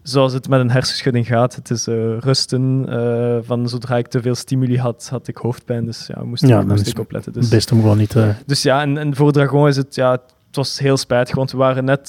zoals 0.03 0.33
het 0.33 0.49
met 0.49 0.61
een 0.61 0.71
hersenschudding 0.71 1.27
gaat. 1.27 1.55
Het 1.55 1.71
is 1.71 1.87
eh, 1.87 2.19
rusten. 2.19 2.85
eh, 2.89 3.39
van 3.43 3.69
zodra 3.69 3.97
ik 3.97 4.07
te 4.07 4.21
veel 4.23 4.35
stimuli 4.35 4.79
had, 4.79 5.09
had 5.11 5.29
ik 5.29 5.37
hoofdpijn. 5.37 5.85
Dus 5.87 6.07
ja, 6.07 6.23
moest, 6.23 6.47
Ja, 6.47 6.61
ik- 6.61 6.67
moest 6.67 6.87
ik 6.87 6.99
opletten. 6.99 7.33
Dus. 7.33 7.49
beste 7.49 7.75
om 7.75 7.81
gewoon 7.81 7.99
niet... 7.99 8.17
Dus 8.47 8.63
ja, 8.63 8.81
en, 8.81 8.99
en 8.99 9.17
voor 9.17 9.33
Dragon 9.33 9.69
is 9.69 9.77
het, 9.77 9.95
ja, 9.95 10.11
het 10.13 10.57
was 10.57 10.79
heel 10.79 10.97
spijtig, 10.97 11.35
want 11.35 11.51
we 11.51 11.59
waren 11.59 11.85
net 11.85 12.09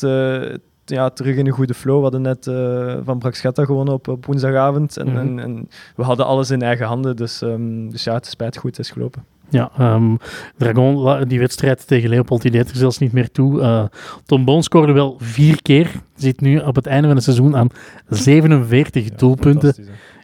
ja, 0.85 1.09
terug 1.09 1.35
in 1.35 1.45
een 1.45 1.51
goede 1.51 1.73
flow. 1.73 1.95
We 1.95 2.01
hadden 2.01 2.21
net 2.21 2.43
van 3.05 3.19
Braxchetta 3.19 3.65
gewonnen 3.65 3.93
op, 3.93 4.07
op 4.07 4.25
woensdagavond 4.25 4.97
en, 4.97 5.07
Mhm. 5.07 5.17
en, 5.17 5.39
en 5.39 5.69
we 5.95 6.03
hadden 6.03 6.25
alles 6.25 6.49
in 6.51 6.61
eigen 6.61 6.85
handen. 6.85 7.15
Dus, 7.15 7.41
ehm, 7.41 7.89
dus 7.89 8.03
ja, 8.03 8.13
het 8.13 8.25
is 8.25 8.31
spijtig 8.31 8.61
goed, 8.61 8.77
het 8.77 8.85
is 8.85 8.91
gelopen. 8.91 9.23
Ja, 9.51 9.71
ehm, 9.77 10.15
Dragon, 10.57 11.23
die 11.27 11.39
wedstrijd 11.39 11.87
tegen 11.87 12.09
Leopold, 12.09 12.41
die 12.41 12.51
deed 12.51 12.69
er 12.69 12.75
zelfs 12.75 12.97
niet 12.97 13.11
meer 13.11 13.31
toe. 13.31 13.61
Eh, 13.61 13.83
Tom 14.25 14.45
Boon 14.45 14.63
scoorde 14.63 14.91
wel 14.93 15.15
vier 15.19 15.61
keer. 15.61 15.91
Zit 16.15 16.41
nu 16.41 16.57
op 16.59 16.75
het 16.75 16.85
einde 16.85 17.07
van 17.07 17.15
het 17.15 17.23
seizoen 17.25 17.55
aan 17.57 17.67
47 18.09 19.09
doelpunten. 19.09 19.75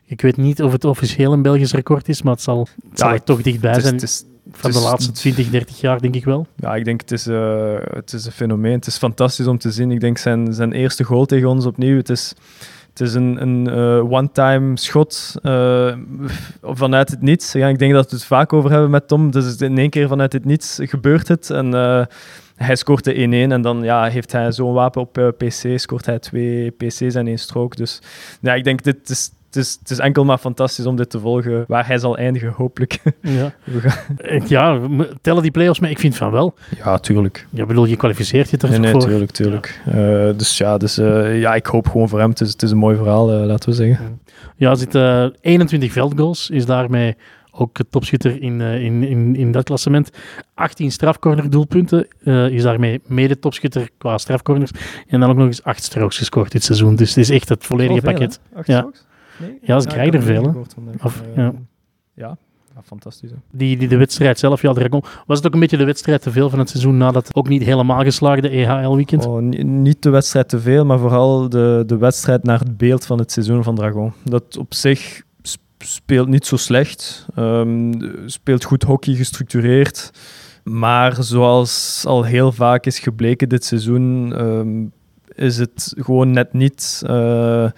Ik 0.05 0.21
weet 0.21 0.37
niet 0.37 0.61
of 0.63 0.71
het 0.71 0.85
officieel 0.85 1.33
een 1.33 1.41
Belgisch 1.41 1.73
record 1.73 2.09
is, 2.09 2.21
maar 2.21 2.33
het 2.33 2.41
zal, 2.41 2.67
het 2.89 2.99
zal 2.99 3.07
Ja, 3.07 3.13
er 3.13 3.23
toch 3.23 3.41
dichtbij 3.41 3.69
Het 3.71 3.77
is, 3.79 3.83
zijn. 3.83 3.95
het 3.95 4.03
is, 4.03 4.23
van 4.51 4.71
de 4.71 4.79
laatste 4.79 5.11
20, 5.11 5.49
30 5.49 5.81
jaar, 5.81 6.01
denk 6.01 6.15
ik 6.15 6.25
wel. 6.25 6.47
ja, 6.55 6.75
ik 6.75 6.85
denk 6.85 7.01
het 7.01 7.11
is, 7.11 7.27
eh, 7.27 7.73
het 7.93 8.13
is 8.13 8.25
een 8.25 8.31
fenomeen. 8.31 8.73
Het 8.73 8.87
is 8.87 8.97
fantastisch 8.97 9.47
om 9.47 9.57
te 9.57 9.71
zien. 9.71 9.91
Ik 9.91 9.99
denk 9.99 10.17
zijn, 10.17 10.53
zijn 10.53 10.71
eerste 10.73 11.03
goal 11.03 11.25
tegen 11.25 11.49
ons 11.49 11.65
opnieuw. 11.65 11.97
Het 11.97 12.09
is, 12.09 12.33
het 12.97 13.07
is 13.07 13.13
een, 13.13 13.41
een 13.41 13.69
eh, 13.69 14.11
one-time 14.11 14.77
schot 14.77 15.35
eh, 15.41 15.93
vanuit 16.61 17.09
het 17.09 17.21
niets. 17.21 17.55
Ik 17.55 17.79
denk 17.79 17.93
dat 17.93 18.09
we 18.09 18.15
het 18.15 18.25
vaak 18.25 18.53
over 18.53 18.71
hebben 18.71 18.89
met 18.89 19.07
Tom. 19.07 19.31
Dus 19.31 19.57
in 19.57 19.77
één 19.77 19.89
keer 19.89 20.07
vanuit 20.07 20.33
het 20.33 20.45
niets 20.45 20.79
gebeurt 20.81 21.27
het. 21.27 21.49
En 21.49 21.73
eh, 21.73 22.05
hij 22.55 22.75
scoort 22.75 23.03
de 23.03 23.13
1-1 23.13 23.51
en 23.51 23.61
dan 23.61 23.83
ja, 23.83 24.05
heeft 24.05 24.31
hij 24.31 24.51
zo'n 24.51 24.73
wapen 24.73 25.01
op 25.01 25.33
PC. 25.37 25.79
Scoort 25.79 26.05
hij 26.05 26.19
twee 26.19 26.71
PC's 26.71 27.15
en 27.15 27.27
één 27.27 27.39
strook. 27.39 27.75
Dus 27.75 28.01
ja, 28.41 28.53
ik 28.53 28.63
denk 28.63 28.83
dit 28.83 29.09
is... 29.09 29.31
Het 29.47 29.55
is, 29.55 29.77
het 29.79 29.89
is 29.89 29.99
enkel 29.99 30.25
maar 30.25 30.37
fantastisch 30.37 30.85
om 30.85 30.95
dit 30.95 31.09
te 31.09 31.19
volgen, 31.19 31.65
waar 31.67 31.87
hij 31.87 31.97
zal 31.97 32.17
eindigen, 32.17 32.51
hopelijk. 32.51 32.99
Ja, 33.21 33.53
ja 34.47 34.79
tellen 35.21 35.41
die 35.41 35.51
play-offs 35.51 35.79
mee? 35.79 35.91
Ik 35.91 35.99
vind 35.99 36.15
van 36.15 36.31
wel. 36.31 36.53
Ja, 36.77 36.97
tuurlijk. 36.97 37.47
Ja, 37.49 37.65
bedoel, 37.65 37.85
je 37.85 37.95
kwalificeert 37.95 38.49
je 38.49 38.57
er 38.57 38.69
Nee, 38.69 38.79
nee, 38.79 38.91
voor. 38.91 39.01
tuurlijk, 39.01 39.31
tuurlijk. 39.31 39.81
Eh, 39.85 39.93
dus 40.37 40.57
ja, 40.57 40.77
dus, 40.77 40.97
eh, 40.97 41.39
ja, 41.39 41.55
ik 41.55 41.65
hoop 41.65 41.87
gewoon 41.87 42.09
voor 42.09 42.19
hem. 42.19 42.29
Het 42.29 42.41
is, 42.41 42.51
het 42.51 42.61
is 42.63 42.71
een 42.71 42.77
mooi 42.77 42.95
verhaal, 42.97 43.31
eh, 43.33 43.45
laten 43.45 43.69
we 43.69 43.75
zeggen. 43.75 44.19
Ja, 44.55 44.69
er 44.69 44.77
zitten 44.77 45.35
21 45.41 45.91
veldgoals, 45.91 46.49
is 46.49 46.65
daarmee 46.65 47.15
ook 47.51 47.77
topschutter 47.89 48.41
in, 48.41 48.61
eh, 48.61 48.83
in, 48.83 49.03
in, 49.03 49.35
in 49.35 49.51
dat 49.51 49.63
klassement. 49.63 50.09
18 50.53 50.91
strafcornerdoelpunten, 50.91 52.07
eh 52.23 52.47
is 52.49 52.63
daarmee 52.63 53.01
mede 53.05 53.39
topschutter 53.39 53.89
qua 53.97 54.17
strafcorners. 54.17 54.71
En 55.07 55.19
dan 55.19 55.29
ook 55.29 55.35
nog 55.37 55.45
eens 55.47 55.63
8 55.63 55.83
strokes 55.83 56.17
gescoord 56.17 56.51
dit 56.51 56.63
seizoen. 56.63 56.95
Dus 56.95 57.09
het 57.09 57.17
is 57.17 57.29
echt 57.29 57.49
het 57.49 57.65
volledige 57.65 57.99
Zoveel, 57.99 58.11
pakket. 58.11 58.39
hè? 58.51 58.57
Acht 58.59 58.67
Ja. 58.67 58.77
strokes? 58.77 59.05
Nee? 59.39 59.57
Ja, 59.61 59.79
ze 59.79 59.87
krijgen 59.87 60.13
er 60.13 60.21
veel. 60.23 60.65
Of, 61.03 61.21
Eh, 61.21 61.35
ja. 61.35 61.53
ja. 62.13 62.37
Ja, 62.75 62.83
fantastisch. 62.83 63.29
hè. 63.29 63.35
Die, 63.51 63.77
die, 63.77 63.87
de 63.87 63.97
wedstrijd 63.97 64.39
zelf, 64.39 64.61
ja, 64.61 64.73
Dragon. 64.73 65.03
Was 65.25 65.37
het 65.37 65.47
ook 65.47 65.53
een 65.53 65.59
beetje 65.59 65.77
de 65.77 65.83
wedstrijd 65.85 66.21
te 66.21 66.31
veel 66.31 66.49
van 66.49 66.59
het 66.59 66.69
seizoen 66.69 66.97
na 66.97 67.11
dat 67.11 67.35
ook 67.35 67.47
niet 67.49 67.63
helemaal 67.63 68.03
geslaagde 68.03 68.49
EHL-weekend? 68.49 69.25
Oh, 69.25 69.41
ni- 69.41 69.63
niet 69.63 70.01
de 70.03 70.09
wedstrijd 70.09 70.49
te 70.49 70.59
veel, 70.59 70.85
maar 70.85 70.99
vooral 70.99 71.49
de, 71.49 71.83
de 71.87 71.97
wedstrijd 71.97 72.43
naar 72.43 72.59
het 72.59 72.77
beeld 72.77 73.05
van 73.05 73.19
het 73.19 73.31
seizoen 73.31 73.63
van 73.63 73.75
Dragon. 73.75 74.13
Dat 74.23 74.57
op 74.57 74.73
zich 74.73 75.21
sp- 75.41 75.61
speelt 75.77 76.27
niet 76.27 76.45
zo 76.45 76.55
slecht. 76.55 77.25
Ehm, 77.35 77.93
speelt 78.25 78.63
goed 78.63 78.83
hockey, 78.83 79.13
gestructureerd. 79.15 80.11
Maar 80.63 81.23
zoals 81.23 82.03
al 82.07 82.23
heel 82.23 82.51
vaak 82.51 82.85
is 82.85 82.99
gebleken 82.99 83.49
dit 83.49 83.65
seizoen, 83.65 84.33
ehm, 84.35 84.85
is 85.47 85.57
het 85.57 85.93
gewoon 85.97 86.31
net 86.31 86.53
niet. 86.53 87.01
eh, 87.05 87.69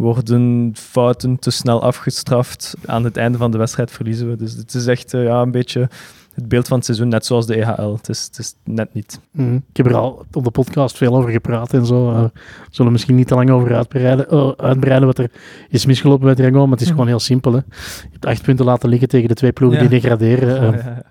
worden 0.00 0.72
fouten 0.74 1.38
te 1.38 1.50
snel 1.50 1.82
afgestraft. 1.82 2.74
Aan 2.86 3.04
het 3.04 3.16
einde 3.16 3.38
van 3.38 3.50
de 3.50 3.58
wedstrijd 3.58 3.90
verliezen 3.90 4.28
we. 4.30 4.36
Dus 4.36 4.52
het 4.54 4.74
is 4.74 4.86
echt 4.86 5.14
eh, 5.14 5.24
ja, 5.24 5.40
een 5.40 5.50
beetje 5.50 5.88
het 6.34 6.48
beeld 6.48 6.68
van 6.68 6.76
het 6.76 6.86
seizoen, 6.86 7.08
net 7.08 7.26
zoals 7.26 7.46
de 7.46 7.54
EHL. 7.54 7.92
Het 7.92 8.08
is, 8.08 8.24
het 8.24 8.38
is 8.38 8.54
net 8.64 8.94
niet. 8.94 9.20
Mhm. 9.32 9.54
Ik 9.54 9.76
heb 9.76 9.86
er 9.86 9.94
al 9.94 10.24
op 10.32 10.44
de 10.44 10.50
podcast 10.50 10.96
veel 10.96 11.16
over 11.16 11.30
gepraat 11.30 11.74
en 11.74 11.86
zo. 11.86 12.10
Eh, 12.10 12.22
we 12.22 12.30
zullen 12.70 12.86
er 12.86 12.92
misschien 12.92 13.14
niet 13.14 13.26
te 13.26 13.34
lang 13.34 13.50
over 13.50 13.74
uitbreiden, 13.74 14.30
oh, 14.30 14.52
uitbreiden 14.56 15.06
wat 15.06 15.18
er 15.18 15.30
is 15.68 15.86
misgelopen 15.86 16.24
bij 16.26 16.34
Dragon, 16.34 16.62
maar 16.62 16.78
het 16.78 16.80
is 16.80 16.90
gewoon 16.90 17.06
heel 17.06 17.18
simpel. 17.18 17.52
Hè. 17.52 17.58
Je 18.02 18.08
hebt 18.12 18.26
acht 18.26 18.42
punten 18.42 18.64
laten 18.64 18.88
liggen 18.88 19.08
tegen 19.08 19.28
de 19.28 19.34
twee 19.34 19.52
ploegen 19.52 19.82
Ja. 19.82 19.88
die 19.88 20.00
degraderen. 20.00 20.62
eh. 20.74 20.84
Ja, 20.84 21.02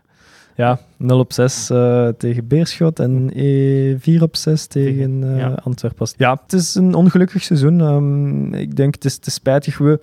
0 0.98 1.20
op 1.20 1.34
6 1.34 1.70
eh, 1.70 2.08
tegen 2.18 2.48
Beerschot 2.48 3.00
en 3.00 3.32
eh, 3.36 3.96
4 4.00 4.22
op 4.24 4.36
6 4.36 4.66
tegen 4.66 5.32
eh 5.34 5.38
Ja. 5.38 5.60
Antwerpen. 5.64 6.08
Ja, 6.18 6.40
het 6.44 6.54
is 6.54 6.76
een 6.76 6.94
ongelukkig 6.94 7.44
seizoen. 7.44 7.82
Ehm, 7.82 8.54
ik 8.54 8.76
denk 8.76 8.94
het 8.96 9.06
is, 9.06 9.14
het 9.16 9.26
is 9.26 9.34
spijtig. 9.34 9.78
We, 9.78 10.00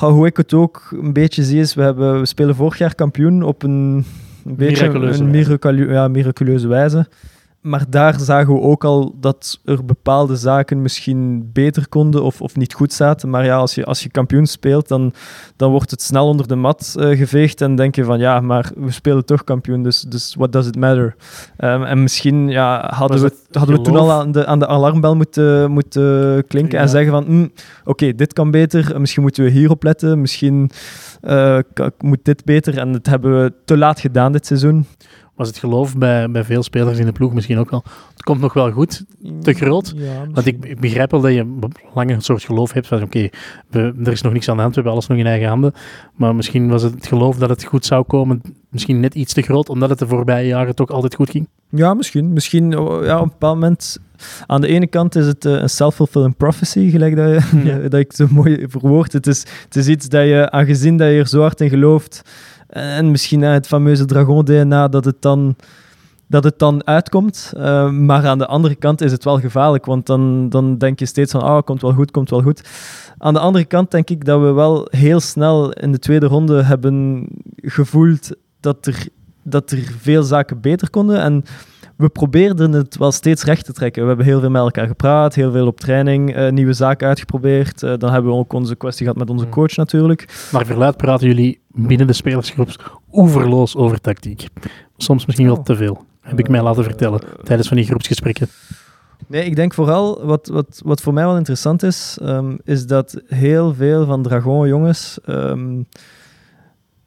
hoe 0.00 0.26
ik 0.26 0.36
het 0.36 0.54
ook 0.54 0.88
een 1.02 1.12
beetje 1.12 1.42
zie 1.44 1.60
is, 1.60 1.74
we, 1.74 1.82
hebben, 1.82 2.20
we 2.20 2.26
spelen 2.26 2.54
vorig 2.54 2.78
jaar 2.78 2.94
kampioen 2.94 3.42
op 3.42 3.62
een, 3.62 4.04
een 4.44 4.56
beetje 4.56 4.82
Miraculeuze 4.86 5.22
een 5.22 5.30
wijze. 5.30 5.46
miraculeu- 5.48 5.92
ja, 5.92 6.08
miraculeuze 6.08 6.68
wijze. 6.68 7.06
Maar 7.66 7.84
daar 7.88 8.20
zagen 8.20 8.54
we 8.54 8.60
ook 8.60 8.84
al 8.84 9.14
dat 9.20 9.60
er 9.64 9.84
bepaalde 9.84 10.36
zaken 10.36 10.82
misschien 10.82 11.50
beter 11.52 11.88
konden 11.88 12.22
of, 12.22 12.40
of 12.40 12.56
niet 12.56 12.74
goed 12.74 12.92
zaten. 12.92 13.30
Maar 13.30 13.44
ja, 13.44 13.56
als 13.56 13.74
je, 13.74 13.84
als 13.84 14.02
je 14.02 14.08
kampioen 14.08 14.46
speelt, 14.46 14.88
dan, 14.88 15.12
dan 15.56 15.70
wordt 15.70 15.90
het 15.90 16.02
snel 16.02 16.26
onder 16.26 16.48
de 16.48 16.54
mat 16.54 16.94
eh, 16.98 17.18
geveegd. 17.18 17.60
En 17.60 17.74
denk 17.74 17.94
je 17.94 18.04
van 18.04 18.18
ja, 18.18 18.40
maar 18.40 18.70
we 18.76 18.90
spelen 18.90 19.24
toch 19.24 19.44
kampioen, 19.44 19.82
dus, 19.82 20.00
dus 20.00 20.34
what 20.34 20.52
does 20.52 20.66
it 20.66 20.76
matter? 20.76 21.16
Ehm, 21.56 21.82
en 21.82 22.02
misschien 22.02 22.48
ja, 22.48 22.90
hadden, 22.94 23.20
we, 23.22 23.32
hadden 23.50 23.76
we 23.76 23.82
toen 23.82 23.96
al 23.96 24.12
aan 24.12 24.32
de, 24.32 24.46
aan 24.46 24.58
de 24.58 24.66
alarmbel 24.66 25.16
moeten, 25.16 25.70
moeten 25.70 26.44
klinken 26.46 26.78
en 26.78 26.88
zeggen 26.88 27.10
van 27.12 27.24
hm, 27.24 27.48
oké, 27.84 28.14
dit 28.14 28.32
kan 28.32 28.50
beter, 28.50 29.00
misschien 29.00 29.22
moeten 29.22 29.44
we 29.44 29.50
hierop 29.50 29.82
letten, 29.82 30.20
misschien 30.20 30.70
eh, 31.20 31.58
moet 31.98 32.24
dit 32.24 32.44
beter. 32.44 32.78
En 32.78 32.92
dat 32.92 33.06
hebben 33.06 33.42
we 33.42 33.52
te 33.64 33.76
laat 33.76 34.00
gedaan 34.00 34.32
dit 34.32 34.46
seizoen. 34.46 34.86
Was 35.36 35.48
het 35.48 35.58
geloof 35.58 35.96
bij, 35.96 36.30
bij 36.30 36.44
veel 36.44 36.62
spelers 36.62 36.98
in 36.98 37.06
de 37.06 37.12
ploeg 37.12 37.32
misschien 37.32 37.58
ook 37.58 37.70
wel. 37.70 37.82
Het 38.12 38.22
komt 38.22 38.40
nog 38.40 38.52
wel 38.52 38.70
goed, 38.70 39.04
te 39.40 39.52
groot. 39.52 39.92
Ja, 39.96 40.26
Want 40.32 40.46
ik, 40.46 40.64
ik 40.64 40.80
begrijp 40.80 41.10
wel 41.10 41.20
dat 41.20 41.32
je 41.32 41.58
lang 41.94 42.10
een 42.10 42.20
soort 42.20 42.44
geloof 42.44 42.72
hebt 42.72 42.86
van 42.86 43.02
oké, 43.02 43.28
er 43.70 44.12
is 44.12 44.22
nog 44.22 44.32
niks 44.32 44.48
aan 44.48 44.56
de 44.56 44.62
hand, 44.62 44.74
we 44.74 44.80
hebben 44.80 44.92
alles 44.92 45.06
nog 45.06 45.18
in 45.18 45.26
eigen 45.26 45.48
handen. 45.48 45.72
Maar 46.14 46.34
misschien 46.34 46.68
was 46.68 46.82
het 46.82 46.94
het 46.94 47.06
geloof 47.06 47.36
dat 47.38 47.48
het 47.48 47.64
goed 47.64 47.84
zou 47.84 48.04
komen 48.04 48.42
misschien 48.76 49.00
net 49.00 49.14
iets 49.14 49.32
te 49.32 49.42
groot, 49.42 49.68
omdat 49.68 49.88
het 49.88 49.98
de 49.98 50.06
voorbije 50.06 50.46
jaren 50.46 50.74
toch 50.74 50.90
altijd 50.90 51.14
goed 51.14 51.30
ging. 51.30 51.48
Ja, 51.70 51.94
misschien. 51.94 52.32
Misschien 52.32 52.78
oh, 52.78 53.04
ja, 53.04 53.16
op 53.16 53.22
een 53.22 53.28
bepaald 53.28 53.54
moment. 53.54 53.98
Aan 54.46 54.60
de 54.60 54.66
ene 54.66 54.86
kant 54.86 55.14
is 55.14 55.26
het 55.26 55.44
eh, 55.44 55.52
een 55.52 55.70
self-fulfilling 55.70 56.36
prophecy, 56.36 56.90
gelijk 56.90 57.16
dat, 57.16 57.28
je, 57.28 57.60
Ja. 57.64 57.78
dat 57.88 58.00
ik 58.00 58.12
zo 58.12 58.26
mooi 58.30 58.64
verwoord. 58.68 59.12
Het 59.12 59.26
is, 59.26 59.46
het 59.64 59.76
is 59.76 59.88
iets 59.88 60.08
dat 60.08 60.24
je, 60.24 60.50
aangezien 60.50 60.96
dat 60.96 61.08
je 61.08 61.18
er 61.18 61.28
zo 61.28 61.40
hard 61.40 61.60
in 61.60 61.68
gelooft, 61.68 62.22
en 62.68 63.10
misschien 63.10 63.42
eh, 63.42 63.52
het 63.52 63.66
fameuze 63.66 64.04
Dragon-DNA, 64.04 64.88
dat 64.88 65.04
het 65.04 65.22
dan 65.22 65.56
dat 66.28 66.44
het 66.44 66.58
dan 66.58 66.86
uitkomt. 66.86 67.52
Uh, 67.56 67.90
maar 67.90 68.26
aan 68.26 68.38
de 68.38 68.46
andere 68.46 68.74
kant 68.74 69.00
is 69.00 69.12
het 69.12 69.24
wel 69.24 69.40
gevaarlijk, 69.40 69.84
want 69.84 70.06
dan, 70.06 70.48
dan 70.48 70.78
denk 70.78 70.98
je 70.98 71.06
steeds 71.06 71.32
van, 71.32 71.42
ah, 71.42 71.62
komt 71.62 71.82
wel 71.82 71.92
goed, 71.92 72.10
komt 72.10 72.30
wel 72.30 72.42
goed. 72.42 72.68
Aan 73.18 73.32
de 73.32 73.40
andere 73.40 73.64
kant 73.64 73.90
denk 73.90 74.10
ik 74.10 74.24
dat 74.24 74.40
we 74.40 74.52
wel 74.52 74.88
heel 74.90 75.20
snel 75.20 75.72
in 75.72 75.92
de 75.92 75.98
tweede 75.98 76.26
ronde 76.26 76.62
hebben 76.62 77.26
gevoeld 77.56 78.30
dat 78.60 78.86
er, 78.86 79.08
dat 79.42 79.70
er 79.70 79.78
veel 80.00 80.22
zaken 80.22 80.60
beter 80.60 80.90
konden. 80.90 81.20
En 81.20 81.44
we 81.96 82.08
probeerden 82.08 82.72
het 82.72 82.96
wel 82.96 83.12
steeds 83.12 83.44
recht 83.44 83.64
te 83.64 83.72
trekken. 83.72 84.02
We 84.02 84.08
hebben 84.08 84.26
heel 84.26 84.40
veel 84.40 84.50
met 84.50 84.62
elkaar 84.62 84.86
gepraat, 84.86 85.34
heel 85.34 85.52
veel 85.52 85.66
op 85.66 85.80
training, 85.80 86.36
uh, 86.36 86.50
nieuwe 86.50 86.72
zaken 86.72 87.08
uitgeprobeerd. 87.08 87.82
Uh, 87.82 87.92
dan 87.98 88.12
hebben 88.12 88.30
we 88.30 88.36
ook 88.36 88.52
onze 88.52 88.76
kwestie 88.76 89.06
gehad 89.06 89.18
met 89.18 89.30
onze 89.30 89.44
hmm. 89.44 89.52
coach 89.52 89.76
natuurlijk. 89.76 90.48
Maar 90.52 90.66
verluid 90.66 90.96
praten 90.96 91.26
jullie 91.26 91.60
binnen 91.68 92.06
de 92.06 92.12
spelersgroep 92.12 93.00
oeverloos 93.12 93.76
over 93.76 94.00
tactiek. 94.00 94.48
Soms 94.96 95.26
misschien 95.26 95.46
wel 95.46 95.56
oh. 95.56 95.64
te 95.64 95.76
veel, 95.76 96.04
heb 96.20 96.38
ik 96.38 96.48
mij 96.48 96.62
laten 96.62 96.84
vertellen 96.84 97.20
tijdens 97.44 97.68
van 97.68 97.76
die 97.76 97.86
groepsgesprekken. 97.86 98.48
Nee, 99.26 99.44
ik 99.44 99.56
denk 99.56 99.74
vooral, 99.74 100.26
wat, 100.26 100.46
wat, 100.46 100.80
wat 100.84 101.00
voor 101.00 101.12
mij 101.12 101.24
wel 101.24 101.36
interessant 101.36 101.82
is, 101.82 102.18
um, 102.22 102.58
is 102.64 102.86
dat 102.86 103.22
heel 103.26 103.74
veel 103.74 104.06
van 104.06 104.22
Dragon-jongens 104.22 105.18
um, 105.26 105.86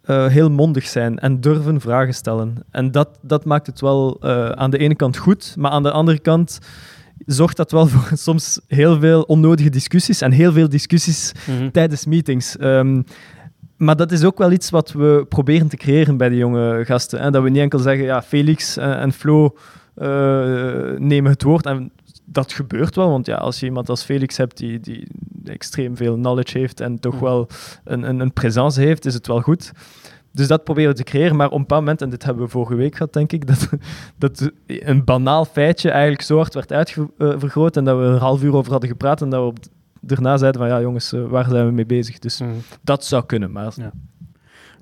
uh, 0.10 0.26
heel 0.28 0.50
mondig 0.50 0.88
zijn 0.88 1.20
en 1.20 1.42
durven 1.42 1.82
vragen 1.82 2.14
stellen. 2.14 2.56
En 2.72 2.92
dat, 2.92 3.10
dat 3.22 3.46
maakt 3.46 3.68
het 3.68 3.82
wel 3.82 4.18
uh, 4.22 4.50
aan 4.50 4.72
de 4.72 4.78
ene 4.78 4.96
kant 4.96 5.18
goed, 5.18 5.56
maar 5.58 5.72
aan 5.72 5.84
de 5.84 5.92
andere 5.92 6.20
kant 6.20 6.60
zorgt 7.26 7.58
dat 7.58 7.72
wel 7.72 7.88
voor 7.94 8.18
soms 8.18 8.60
heel 8.68 9.00
veel 9.00 9.22
onnodige 9.22 9.70
discussies 9.70 10.22
en 10.22 10.32
heel 10.32 10.52
veel 10.52 10.70
discussies 10.70 11.32
mm 11.48 11.58
-hmm. 11.58 11.72
tijdens 11.72 12.06
meetings. 12.06 12.56
Um, 12.62 13.04
maar 13.78 13.96
dat 13.96 14.12
is 14.12 14.24
ook 14.24 14.38
wel 14.38 14.52
iets 14.52 14.70
wat 14.70 14.92
we 14.92 15.26
proberen 15.30 15.68
te 15.68 15.78
creëren 15.78 16.18
bij 16.18 16.30
de 16.30 16.36
jonge 16.36 16.86
gasten. 16.86 17.22
Hè? 17.22 17.32
Dat 17.32 17.44
we 17.44 17.50
niet 17.50 17.62
enkel 17.62 17.80
zeggen, 17.80 18.06
ja, 18.06 18.22
Felix 18.22 18.78
en, 18.78 19.14
Flo 19.14 19.58
uh, 19.98 20.06
nemen 20.98 21.32
het 21.32 21.44
woord. 21.44 21.66
En 21.66 21.92
dat 22.26 22.54
gebeurt 22.54 22.96
wel, 22.96 23.10
want 23.10 23.26
ja, 23.26 23.36
als 23.36 23.60
je 23.60 23.66
iemand 23.66 23.90
als 23.90 24.04
Felix 24.04 24.38
hebt 24.38 24.58
die, 24.58 24.80
die 24.80 25.08
extreem 25.50 25.98
veel 25.98 26.16
knowledge 26.16 26.58
heeft 26.58 26.80
en 26.80 27.00
toch 27.00 27.14
mm. 27.14 27.20
wel 27.20 27.48
een, 27.84 28.10
een, 28.10 28.20
een 28.20 28.34
presence 28.34 28.82
heeft, 28.82 29.06
is 29.06 29.14
het 29.14 29.28
wel 29.28 29.42
goed. 29.42 29.72
Dus 30.32 30.48
dat 30.48 30.64
proberen 30.64 30.90
we 30.90 30.96
te 30.96 31.04
creëren, 31.04 31.36
maar 31.36 31.48
op 31.48 31.54
een 31.54 31.60
bepaald 31.60 31.82
moment, 31.82 32.02
en 32.02 32.10
dit 32.10 32.24
hebben 32.24 32.44
we 32.44 32.50
vorige 32.50 32.76
week 32.76 32.96
gehad, 32.96 33.14
denk 33.14 33.32
ik, 33.32 33.48
dat, 33.52 33.70
dat 34.18 34.52
een 34.66 35.04
banaal 35.04 35.46
feitje 35.46 35.90
eigenlijk 35.90 36.22
zo 36.22 36.36
hard 36.36 36.54
werd 36.54 36.72
uitvergroot 36.72 37.78
en 37.78 37.84
dat 37.84 37.98
we 37.98 38.04
er 38.04 38.10
een 38.10 38.20
half 38.20 38.44
uur 38.44 38.56
over 38.56 38.72
hadden 38.72 38.90
gepraat 38.90 39.22
en 39.22 39.30
dat 39.30 39.42
we 39.42 39.48
op, 39.48 39.58
daarna 40.00 40.38
zeiden 40.38 40.62
van 40.62 40.70
ja 40.70 40.82
jongens, 40.82 41.14
eh, 41.14 41.26
waar 41.26 41.50
zijn 41.50 41.66
we 41.66 41.72
mee 41.72 41.86
bezig? 41.86 42.20
Dus 42.20 42.40
mm. 42.40 42.54
dat 42.82 43.06
zou 43.06 43.26
kunnen, 43.26 43.52
maar... 43.52 43.74
Ja. 43.76 43.92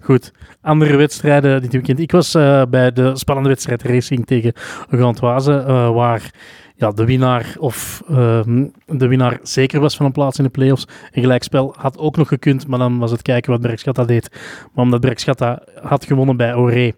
Goed, 0.03 0.31
andere 0.61 0.95
wedstrijden 0.95 1.61
dit 1.61 1.71
weekend. 1.71 1.99
Ik 1.99 2.11
was 2.11 2.35
uh, 2.35 2.61
bij 2.69 2.91
de 2.91 3.15
spannende 3.15 3.49
wedstrijd 3.49 3.83
Racing 3.83 4.25
tegen 4.25 4.53
Gantoise, 4.89 5.51
uh, 5.51 5.89
waar 5.91 6.31
ja, 6.77 6.91
de, 6.91 7.05
winnaar 7.05 7.55
of, 7.59 8.03
uh, 8.09 8.41
de 8.85 9.07
winnaar 9.07 9.39
zeker 9.41 9.79
was 9.79 9.95
van 9.95 10.05
een 10.05 10.11
plaats 10.11 10.37
in 10.37 10.43
de 10.43 10.49
playoffs. 10.49 10.87
Een 11.11 11.21
gelijkspel 11.21 11.73
had 11.77 11.97
ook 11.97 12.17
nog 12.17 12.27
gekund, 12.27 12.67
maar 12.67 12.79
dan 12.79 12.97
was 12.97 13.11
het 13.11 13.21
kijken 13.21 13.51
wat 13.51 13.61
Bergschatta 13.61 14.03
deed. 14.03 14.29
Maar 14.73 14.83
omdat 14.83 15.01
Bergschatta 15.01 15.63
had 15.81 16.05
gewonnen 16.05 16.37
bij 16.37 16.55
Oré, 16.55 16.91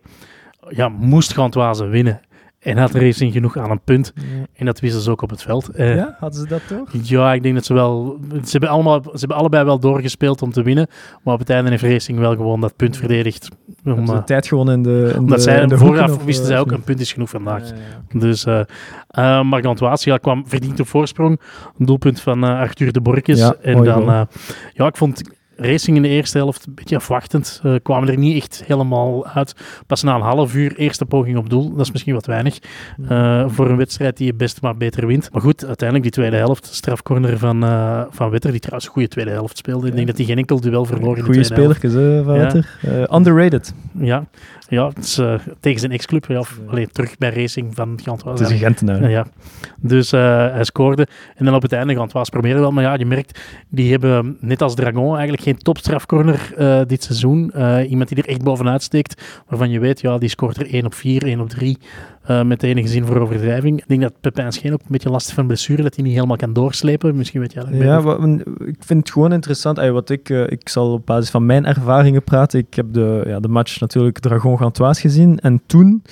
ja, 0.70 0.90
moest 0.90 1.34
Gantoise 1.34 1.86
winnen. 1.86 2.22
En 2.60 2.78
had 2.78 2.94
Racing 2.94 3.34
genoeg 3.34 3.58
aan 3.58 3.72
een 3.72 3.82
punt. 3.82 4.14
En 4.54 4.66
dat 4.66 4.80
wisten 4.80 5.02
ze 5.02 5.12
ook 5.12 5.22
op 5.22 5.30
het 5.30 5.42
veld. 5.42 5.70
Uh, 5.76 5.96
ja, 5.96 6.16
hadden 6.20 6.40
ze 6.40 6.48
dat 6.48 6.62
toch? 6.68 6.90
Ja, 7.02 7.34
ik 7.34 7.44
denk 7.44 7.56
dat 7.56 7.66
ze 7.66 7.74
wel... 7.74 8.20
Ze 8.32 8.52
hebben, 8.52 8.70
allemaal, 8.70 9.02
ze 9.04 9.20
hebben 9.20 9.38
allebei 9.38 9.64
wel 9.64 9.80
doorgespeeld 9.80 10.42
om 10.42 10.52
te 10.52 10.64
winnen. 10.64 10.88
Maar 11.24 11.34
op 11.34 11.40
het 11.40 11.50
einde 11.50 11.70
heeft 11.70 11.84
Racing 11.84 12.20
wel 12.20 12.36
gewoon 12.36 12.62
dat 12.62 12.76
punt 12.76 12.98
verdedigd. 12.98 13.50
Om, 13.86 14.06
de 14.06 14.12
eh, 14.12 14.24
tijd 14.24 14.48
gewonnen 14.48 14.74
in 14.74 14.84
de 14.84 15.12
in 15.14 15.20
Omdat 15.20 15.38
de, 15.38 15.44
zij 15.44 15.62
in 15.62 15.68
de 15.68 15.78
vooraf 15.78 16.24
wisten 16.24 16.44
of, 16.44 16.50
zij 16.50 16.60
ook, 16.60 16.72
een 16.72 16.84
punt 16.84 17.00
is 17.00 17.14
genoeg 17.14 17.30
vandaag. 17.30 17.70
Ja, 17.70 17.76
ja, 18.10 18.20
dus, 18.20 18.46
uh, 18.46 18.60
uh, 19.18 19.42
maar 19.42 19.62
kwam 20.20 20.48
verdiend 20.48 20.80
op 20.80 20.88
voorsprong. 20.88 21.40
Een 21.78 21.86
doelpunt 21.86 22.22
van 22.22 22.44
Arthur 22.44 22.92
de 22.92 23.02
Borkes. 23.02 23.52
En 23.62 23.84
dan... 23.84 24.28
ja, 24.74 24.88
ik 24.88 24.98
vond 24.98 25.22
Racing 25.62 25.96
in 25.96 26.02
de 26.02 26.08
eerste 26.08 26.38
helft 26.38 26.66
een 26.66 26.74
beetje 26.74 26.96
afwachtend. 26.96 27.62
Uh, 27.66 27.76
kwamen 27.84 28.10
er 28.10 28.18
niet 28.18 28.36
echt 28.36 28.64
helemaal 28.66 29.28
uit. 29.28 29.56
Pas 29.88 30.04
na 30.04 30.16
een 30.16 30.22
half 30.22 30.56
uur 30.56 30.76
eerste 30.76 31.06
poging 31.06 31.38
op 31.38 31.50
doel. 31.50 31.70
Dat 31.70 31.86
is 31.86 31.92
misschien 31.92 32.14
wat 32.14 32.26
weinig 32.26 32.60
uh, 33.10 33.44
voor 33.48 33.70
een 33.70 33.78
wedstrijd 33.78 34.18
die 34.18 34.26
je 34.26 34.34
best 34.34 34.62
maar 34.62 34.78
beter 34.78 35.08
wint. 35.08 35.32
Maar 35.32 35.42
goed, 35.42 35.66
uiteindelijk 35.66 36.14
die 36.14 36.22
tweede 36.22 36.38
helft. 36.38 36.66
Strafcorner 36.66 37.38
van, 37.38 37.64
uh, 37.64 38.02
van 38.10 38.30
Wetter, 38.30 38.52
die 38.52 38.60
trouwens 38.60 38.88
een 38.88 38.94
goede 38.94 39.08
tweede 39.08 39.32
helft 39.32 39.58
speelde. 39.58 39.88
Ik 39.88 39.96
denk 39.96 40.08
dat 40.08 40.18
hij 40.18 40.26
geen 40.26 40.38
enkel 40.38 40.60
duel 40.62 40.86
verloor 40.86 41.18
in 41.18 41.24
Goeie 41.24 41.40
de 41.40 41.46
tweede 41.46 41.74
spelertjes, 41.74 42.24
van 42.26 42.38
Wetter. 42.38 42.78
Ja. 42.82 43.16
underrated. 43.16 43.74
Ja, 43.98 44.28
ja 44.70 44.88
het 44.88 44.98
is, 44.98 45.20
tegen 45.60 45.80
zijn 45.80 45.92
ex-club. 45.92 46.26
Ja, 46.26 46.44
Allee, 46.68 46.88
terug 46.88 47.18
bij 47.18 47.30
Racing 47.30 47.76
van 47.76 48.00
Gantoise. 48.04 48.44
Het 48.44 48.52
is 48.52 48.62
een 48.62 48.66
Gentenaar. 48.66 49.10
ja. 49.10 49.26
Dus 49.82 50.12
hij 50.12 50.64
scoorde. 50.64 51.08
En 51.36 51.46
dan 51.46 51.56
op 51.56 51.62
het 51.62 51.72
einde 51.72 51.96
Gantoise 51.96 52.32
probeerde 52.32 52.60
wel. 52.60 52.72
Maar 52.72 52.84
ja, 52.84 52.94
je 52.94 53.06
merkt, 53.06 53.40
die 53.70 53.92
hebben 53.92 54.38
net 54.40 54.62
als 54.62 54.76
Dragon 54.76 55.14
eigenlijk 55.14 55.44
geen 55.44 55.58
topstrafcorner 55.58 56.54
uh, 56.58 56.82
dit 56.88 57.04
seizoen. 57.04 57.54
Iemand 57.88 58.10
die 58.10 58.18
er 58.18 58.30
echt 58.30 58.44
bovenuit 58.44 58.84
steekt, 58.84 59.42
waarvan 59.48 59.70
je 59.70 59.80
weet, 59.80 60.02
ja, 60.02 60.18
die 60.18 60.30
scoort 60.30 60.58
er 60.58 60.74
1 60.74 60.86
op 60.86 60.94
4, 60.94 61.24
1 61.24 61.40
op 61.40 61.50
3. 61.50 61.78
Uh, 62.30 62.44
met 62.44 62.64
enige 62.64 62.88
zin 62.88 63.06
voor 63.06 63.20
overdrijving. 63.20 63.80
Ik 63.80 63.88
denk 63.88 64.02
dat 64.02 64.14
Pepijn 64.22 64.52
Scheen 64.52 64.74
ook 64.74 64.80
een 64.80 64.86
beetje 64.90 65.10
last 65.10 65.32
van 65.32 65.48
blessure, 65.48 65.82
dat 65.82 65.96
hij 65.96 66.04
niet 66.04 66.14
helemaal 66.14 66.38
kan 66.38 66.54
doorslepen. 66.54 67.16
Misschien 67.16 67.40
weet 67.40 67.54
jij 67.54 67.64
dat. 67.64 67.74
Ja, 67.74 68.02
wat, 68.02 68.20
ik 68.66 68.78
vind 68.80 69.00
het 69.00 69.12
gewoon 69.12 69.34
interessant. 69.34 69.80
Ay, 69.80 69.92
wat 69.92 70.10
ik, 70.10 70.30
uh, 70.30 70.50
ik 70.50 70.70
zal 70.70 70.92
op 70.94 71.06
basis 71.06 71.30
van 71.30 71.46
mijn 71.46 71.66
ervaringen 71.66 72.24
praten. 72.24 72.60
Ik 72.60 72.74
heb 72.74 72.86
de, 72.94 73.24
ja, 73.28 73.40
de 73.40 73.48
match 73.48 73.80
natuurlijk 73.80 74.20
Dragon 74.20 74.58
Gantoise 74.60 75.02
gezien. 75.02 75.40
En 75.40 75.62
toen 75.66 76.04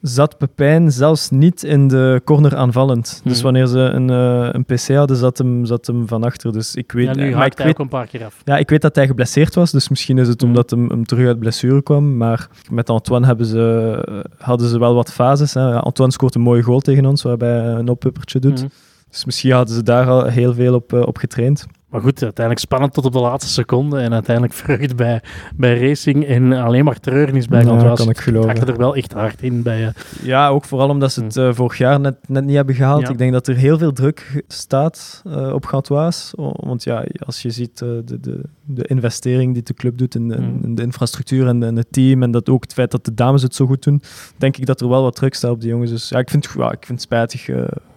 zat 0.00 0.38
Pepijn 0.38 0.92
zelfs 0.92 1.30
niet 1.30 1.62
in 1.62 1.88
de 1.88 2.20
corner 2.24 2.56
aanvallend. 2.56 3.20
Hmm. 3.22 3.32
Dus 3.32 3.42
wanneer 3.42 3.66
ze 3.66 3.78
een, 3.78 4.10
uh, 4.10 4.48
een 4.52 4.64
PC 4.64 4.94
hadden, 4.94 5.16
zat 5.16 5.38
hem, 5.38 5.64
zat 5.64 5.86
hem 5.86 6.08
van 6.08 6.24
achter. 6.24 6.52
Dus 6.52 6.74
ik 6.74 6.92
weet, 6.92 7.06
ja, 7.06 7.14
nu 7.14 7.34
maar 7.34 7.46
ik 7.46 7.58
weet, 7.58 7.68
ook 7.68 7.78
een 7.78 7.88
paar 7.88 8.06
keer 8.06 8.24
af. 8.24 8.40
Ja, 8.44 8.56
ik 8.56 8.70
weet 8.70 8.82
dat 8.82 8.94
hij 8.94 9.06
geblesseerd 9.06 9.54
was, 9.54 9.70
dus 9.70 9.88
misschien 9.88 10.18
is 10.18 10.28
het 10.28 10.40
hmm. 10.40 10.50
omdat 10.50 10.70
hem, 10.70 10.88
hem 10.88 11.06
terug 11.06 11.26
uit 11.26 11.38
blessure 11.38 11.82
kwam. 11.82 12.16
Maar 12.16 12.48
met 12.70 12.90
Antoine 12.90 13.26
hebben 13.26 13.46
ze, 13.46 14.24
hadden 14.38 14.68
ze 14.68 14.78
wel 14.78 14.94
wat 14.94 15.12
fases. 15.12 15.54
Hè. 15.54 15.80
Antoine 15.80 16.12
scoort 16.12 16.34
een 16.34 16.40
mooie 16.40 16.62
goal 16.62 16.80
tegen 16.80 17.06
ons, 17.06 17.22
waarbij 17.22 17.60
hij 17.60 17.74
een 17.74 17.88
oppuppertje 17.88 18.38
doet. 18.38 18.60
Hmm. 18.60 18.70
Dus 19.10 19.24
misschien 19.24 19.52
hadden 19.52 19.74
ze 19.74 19.82
daar 19.82 20.08
al 20.08 20.24
heel 20.24 20.54
veel 20.54 20.74
op, 20.74 20.92
uh, 20.92 21.00
op 21.06 21.16
getraind. 21.16 21.66
Maar 21.88 22.00
goed, 22.00 22.22
uiteindelijk 22.22 22.66
spannend 22.66 22.92
tot 22.92 23.04
op 23.04 23.12
de 23.12 23.18
laatste 23.18 23.52
seconde. 23.52 24.00
En 24.00 24.12
uiteindelijk 24.12 24.54
vreugd 24.64 24.96
bij, 24.96 25.22
bij 25.56 25.88
Racing. 25.88 26.26
En 26.26 26.52
alleen 26.52 26.84
maar 26.84 27.00
treurnis 27.00 27.46
bij 27.46 27.64
ja, 27.64 27.76
was. 27.76 27.98
kan 27.98 28.08
ik 28.08 28.18
geloven. 28.18 28.50
Ik 28.50 28.68
er 28.68 28.76
wel 28.76 28.96
echt 28.96 29.12
hard 29.12 29.42
in 29.42 29.62
bij. 29.62 29.82
Uh... 29.82 29.88
Ja, 30.22 30.48
ook 30.48 30.64
vooral 30.64 30.88
omdat 30.88 31.12
ze 31.12 31.24
het 31.24 31.36
uh, 31.36 31.52
vorig 31.52 31.78
jaar 31.78 32.00
net, 32.00 32.28
net 32.28 32.44
niet 32.44 32.56
hebben 32.56 32.74
gehaald. 32.74 33.02
Ja. 33.02 33.08
Ik 33.08 33.18
denk 33.18 33.32
dat 33.32 33.46
er 33.46 33.56
heel 33.56 33.78
veel 33.78 33.92
druk 33.92 34.42
staat 34.48 35.22
uh, 35.26 35.52
op 35.52 35.66
Gantoise. 35.66 36.32
Want 36.56 36.84
ja, 36.84 37.04
als 37.18 37.42
je 37.42 37.50
ziet 37.50 37.78
de, 37.78 38.02
de, 38.20 38.40
de 38.64 38.84
investering 38.84 39.54
die 39.54 39.62
de 39.62 39.74
club 39.74 39.98
doet 39.98 40.14
in, 40.14 40.30
in, 40.30 40.46
Hmm. 40.48 40.62
in 40.62 40.74
de 40.74 40.82
infrastructuur 40.82 41.46
en, 41.46 41.62
en, 41.62 41.76
het 41.76 41.92
team. 41.92 42.22
En 42.22 42.30
dat 42.30 42.48
ook 42.48 42.62
het 42.62 42.72
feit 42.72 42.90
dat 42.90 43.04
de 43.04 43.14
dames 43.14 43.42
het 43.42 43.54
zo 43.54 43.66
goed 43.66 43.82
doen. 43.82 44.02
Denk 44.36 44.56
ik 44.56 44.66
dat 44.66 44.80
er 44.80 44.88
wel 44.88 45.02
wat 45.02 45.16
druk 45.16 45.34
staat 45.34 45.50
op 45.50 45.60
die 45.60 45.70
jongens. 45.70 45.90
Dus 45.90 46.08
ja, 46.08 46.18
ik 46.18 46.30
vind, 46.30 46.48
ja, 46.56 46.72
ik 46.72 46.86
vind 46.86 46.88
het 46.88 47.00
spijtig 47.00 47.48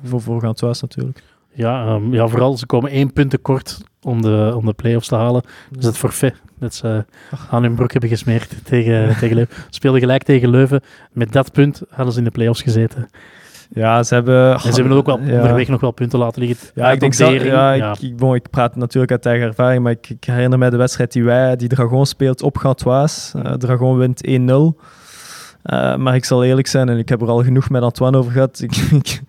voor, 0.04 0.22
voor 0.22 0.42
Gantoise 0.42 0.82
natuurlijk. 0.82 1.24
Ja, 1.54 1.94
um, 1.94 2.14
ja, 2.14 2.28
vooral 2.28 2.58
ze 2.58 2.66
komen 2.66 2.92
één 2.92 3.14
punt 3.14 3.30
tekort 3.30 3.82
om 4.02 4.22
de, 4.22 4.54
om 4.56 4.66
de 4.66 4.74
play-offs 4.74 5.08
te 5.08 5.16
halen. 5.16 5.42
Dus 5.70 5.86
het 5.86 5.98
forfait 5.98 6.42
dat 6.60 6.74
ze 6.74 7.06
aan 7.50 7.64
hun 7.64 7.76
broek 7.76 7.92
hebben 7.92 8.10
gesmeerd 8.10 8.56
tegen, 8.64 9.18
tegen 9.20 9.36
Leuven. 9.36 9.56
Speelden 9.70 10.02
gelijk 10.02 10.24
tegen 10.24 10.50
Leuven. 10.50 10.82
Met 11.12 11.32
dat 11.32 11.52
punt 11.52 11.82
hadden 11.90 12.14
ze 12.14 12.20
in 12.20 12.26
de 12.26 12.32
play-offs 12.32 12.62
gezeten. 12.62 13.10
Ja, 13.74 14.04
ze 14.04 14.14
hebben... 14.14 14.54
En 14.54 14.60
ze 14.60 14.80
hebben 14.82 14.98
ook 14.98 15.06
wel 15.06 15.20
ja. 15.20 15.42
onderweg 15.42 15.68
nog 15.68 15.82
wel 15.82 15.92
punten 15.92 16.20
laten 16.20 16.42
liggen. 16.42 16.70
Ja, 16.76 16.92
ik 16.92 17.00
denk 17.00 17.18
dat... 17.18 17.32
Ja, 17.32 17.72
ja. 17.72 17.96
Ik, 18.00 18.18
bon, 18.18 18.36
ik 18.36 18.50
praat 18.50 18.76
natuurlijk 18.76 19.12
uit 19.12 19.26
eigen 19.26 19.48
ervaring, 19.48 19.84
maar 19.84 19.92
ik, 19.92 20.10
ik, 20.10 20.24
herinner 20.24 20.60
mij 20.60 20.70
de 20.70 20.78
wedstrijd 20.78 21.12
die 21.12 21.24
wij, 21.24 21.56
die 21.56 21.68
Dragon 21.68 22.06
speelt 22.06 22.42
op 22.42 22.58
Gantoise. 22.58 23.38
Uh, 23.38 23.54
Dragon 23.54 23.98
wint 23.98 24.28
1-0. 24.28 24.32
Uh, 25.64 25.96
maar 25.96 26.16
ik 26.16 26.26
zal 26.26 26.44
eerlijk 26.44 26.68
zijn, 26.68 26.90
en 26.90 26.98
ik 26.98 27.10
heb 27.10 27.22
er 27.22 27.28
al 27.28 27.44
genoeg 27.44 27.70
met 27.70 27.82
Antoine 27.82 28.18
over 28.18 28.32
gehad. 28.32 28.60
Ik, 28.68 28.76
ik, 28.76 29.22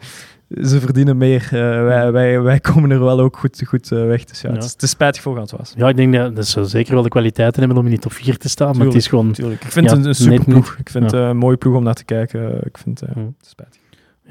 ze 0.60 0.80
verdienen 0.80 1.16
meer. 1.16 1.42
Uh, 1.44 1.60
wij, 1.84 2.12
wij, 2.12 2.40
wij 2.40 2.60
komen 2.60 2.90
er 2.90 3.00
wel 3.00 3.20
ook 3.20 3.36
goed, 3.36 3.62
goed 3.66 3.90
uh, 3.90 4.06
weg. 4.06 4.24
Dus 4.24 4.40
ja, 4.40 4.48
ja. 4.48 4.54
Het, 4.54 4.64
is, 4.64 4.72
het 4.72 4.82
is 4.82 4.90
spijtig 4.90 5.22
voor 5.22 5.36
Gantoise. 5.36 5.74
Ja, 5.76 5.88
ik 5.88 5.96
denk 5.96 6.14
dat, 6.14 6.36
dat 6.36 6.46
ze 6.46 6.64
zeker 6.64 6.94
wel 6.94 7.02
de 7.02 7.08
kwaliteiten 7.08 7.58
hebben 7.58 7.78
om 7.78 7.84
in 7.84 7.90
die 7.90 8.00
top 8.00 8.12
4 8.12 8.36
te 8.36 8.48
staan. 8.48 8.72
Tuurlijk, 8.72 8.78
maar 8.78 8.94
het 8.94 9.02
is 9.02 9.08
gewoon... 9.08 9.32
Tuurlijk. 9.32 9.64
Ik 9.64 9.72
vind 9.72 9.90
ja, 9.90 9.96
het 9.96 10.02
een, 10.02 10.08
een 10.08 10.14
super 10.14 10.44
ploeg. 10.44 10.76
Ik 10.78 10.90
vind 10.90 11.04
het 11.04 11.14
uh, 11.14 11.28
een 11.28 11.36
mooie 11.36 11.56
ploeg 11.56 11.76
om 11.76 11.84
naar 11.84 11.94
te 11.94 12.04
kijken. 12.04 12.60
Ik 12.64 12.78
vind 12.78 13.00
het 13.00 13.10
spijtig. 13.40 13.81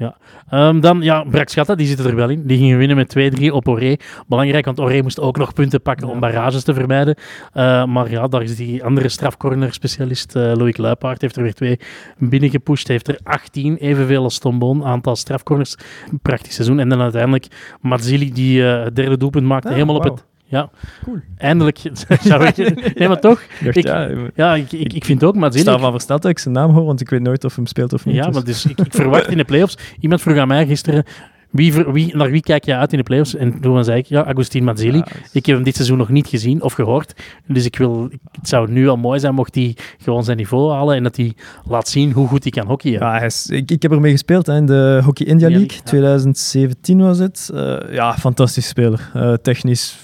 Ja. 0.02 0.68
Um, 0.68 0.80
dan, 0.80 1.02
ja, 1.02 1.24
Brakschatta, 1.24 1.74
die 1.74 1.86
zitten 1.86 2.06
er 2.06 2.16
wel 2.16 2.28
in. 2.28 2.46
Die 2.46 2.58
gingen 2.58 2.78
winnen 2.78 2.96
met 2.96 3.40
2-3 3.40 3.44
op 3.46 3.68
Oré. 3.68 3.96
Belangrijk, 4.26 4.64
want 4.64 4.80
Oré 4.80 5.02
moest 5.02 5.20
ook 5.20 5.36
nog 5.36 5.52
punten 5.52 5.82
pakken 5.82 6.06
ja. 6.06 6.12
om 6.12 6.20
barrages 6.20 6.62
te 6.62 6.74
vermijden. 6.74 7.16
Uh, 7.54 7.84
maar 7.84 8.10
ja, 8.10 8.28
daar 8.28 8.42
is 8.42 8.56
die 8.56 8.84
andere 8.84 9.08
strafcorner-specialist, 9.08 10.36
uh, 10.36 10.52
Loïc 10.54 10.76
Luipaard, 10.76 11.20
heeft 11.20 11.36
er 11.36 11.42
weer 11.42 11.54
twee 11.54 11.78
binnengepusht. 12.18 12.88
Heeft 12.88 13.08
er 13.08 13.18
18, 13.22 13.76
evenveel 13.76 14.22
als 14.22 14.38
Tombon, 14.38 14.84
aantal 14.84 15.16
strafcorners. 15.16 15.76
Prachtig 16.22 16.52
seizoen. 16.52 16.78
En 16.78 16.88
dan 16.88 17.00
uiteindelijk 17.00 17.46
Mazzili, 17.80 18.32
die 18.32 18.60
uh, 18.60 18.82
het 18.84 18.96
derde 18.96 19.16
doelpunt 19.16 19.46
maakte, 19.46 19.68
ah, 19.68 19.74
helemaal 19.74 19.96
wow. 19.96 20.10
op 20.10 20.16
het 20.16 20.31
Ja, 20.52 20.70
Cool. 21.04 21.16
eindelijk 21.36 21.78
zou 22.22 22.44
ik... 22.46 22.56
Nee, 22.98 23.08
maar 23.08 23.20
toch? 23.20 23.40
Ik 23.40 23.64
dacht, 23.64 23.76
Ik- 23.76 23.84
ja, 23.86 24.08
Ja, 24.34 24.54
ik, 24.54 24.72
ik, 24.72 24.92
ik 24.92 25.04
vind 25.04 25.24
ook 25.24 25.34
ik 25.34 25.40
Mazzilli... 25.40 25.64
sta 25.64 25.78
van 25.78 25.90
versteld 25.92 26.22
dat 26.22 26.30
ik 26.30 26.38
zijn 26.38 26.54
naam 26.54 26.70
hoor, 26.70 26.84
want 26.84 27.00
ik 27.00 27.08
weet 27.10 27.20
nooit 27.22 27.44
of 27.44 27.56
hem 27.56 27.66
speelt 27.66 27.92
of 27.92 28.04
niet. 28.04 28.14
Ja, 28.14 28.24
dus- 28.24 28.34
maar 28.34 28.44
dus 28.44 28.66
ik, 28.66 28.78
ik 28.80 28.92
verwacht 28.94 29.28
in 29.28 29.36
de 29.36 29.44
playoffs. 29.44 29.76
Iemand 30.00 30.20
vroeg 30.20 30.36
aan 30.36 30.48
mij 30.48 30.66
gisteren. 30.66 31.04
Wie, 31.50 31.72
wie, 31.72 32.16
naar 32.16 32.30
wie 32.30 32.40
kijk 32.40 32.64
je 32.64 32.76
uit 32.76 32.92
in 32.92 32.98
de 32.98 33.04
playoffs? 33.04 33.34
En 33.34 33.60
toen 33.60 33.84
zei 33.84 33.98
ik, 33.98 34.06
ja, 34.06 34.24
Agustin 34.24 34.64
Mazzilli. 34.64 34.96
Ja, 34.96 35.06
Ik 35.32 35.46
heb 35.46 35.54
hem 35.54 35.64
dit 35.64 35.74
seizoen 35.74 35.98
nog 35.98 36.08
niet 36.08 36.26
gezien 36.26 36.62
of 36.62 36.72
gehoord. 36.72 37.12
Dus 37.46 37.64
ik 37.64 37.76
wil, 37.78 38.08
het 38.32 38.48
zou 38.48 38.70
nu 38.70 38.88
al 38.88 38.96
mooi 38.96 39.20
zijn 39.20 39.34
mocht 39.34 39.54
hij 39.54 39.76
gewoon 39.98 40.24
zijn 40.24 40.36
niveau 40.36 40.72
halen 40.72 40.96
en 40.96 41.02
dat 41.02 41.16
hij 41.16 41.32
laat 41.68 41.88
zien 41.88 42.12
hoe 42.12 42.28
goed 42.28 42.42
hij 42.42 42.52
kan 42.52 42.66
hockeyen. 42.66 43.00
Ja, 43.00 43.16
hij 43.18 43.26
is, 43.26 43.46
ik, 43.46 43.70
ik 43.70 43.82
heb 43.82 43.92
ermee 43.92 44.12
gespeeld 44.12 44.46
hè, 44.46 44.56
in 44.56 44.66
de 44.66 45.00
Hockey 45.04 45.26
India 45.26 45.48
League. 45.48 45.66
League, 45.66 45.80
ja. 45.84 45.90
2017 45.90 47.00
was 47.00 47.18
het. 47.18 47.50
Eh, 47.54 47.76
ja, 47.90 48.14
fantastisch 48.18 48.68
speler. 48.68 49.10
Eh, 49.14 49.32
technisch 49.34 49.98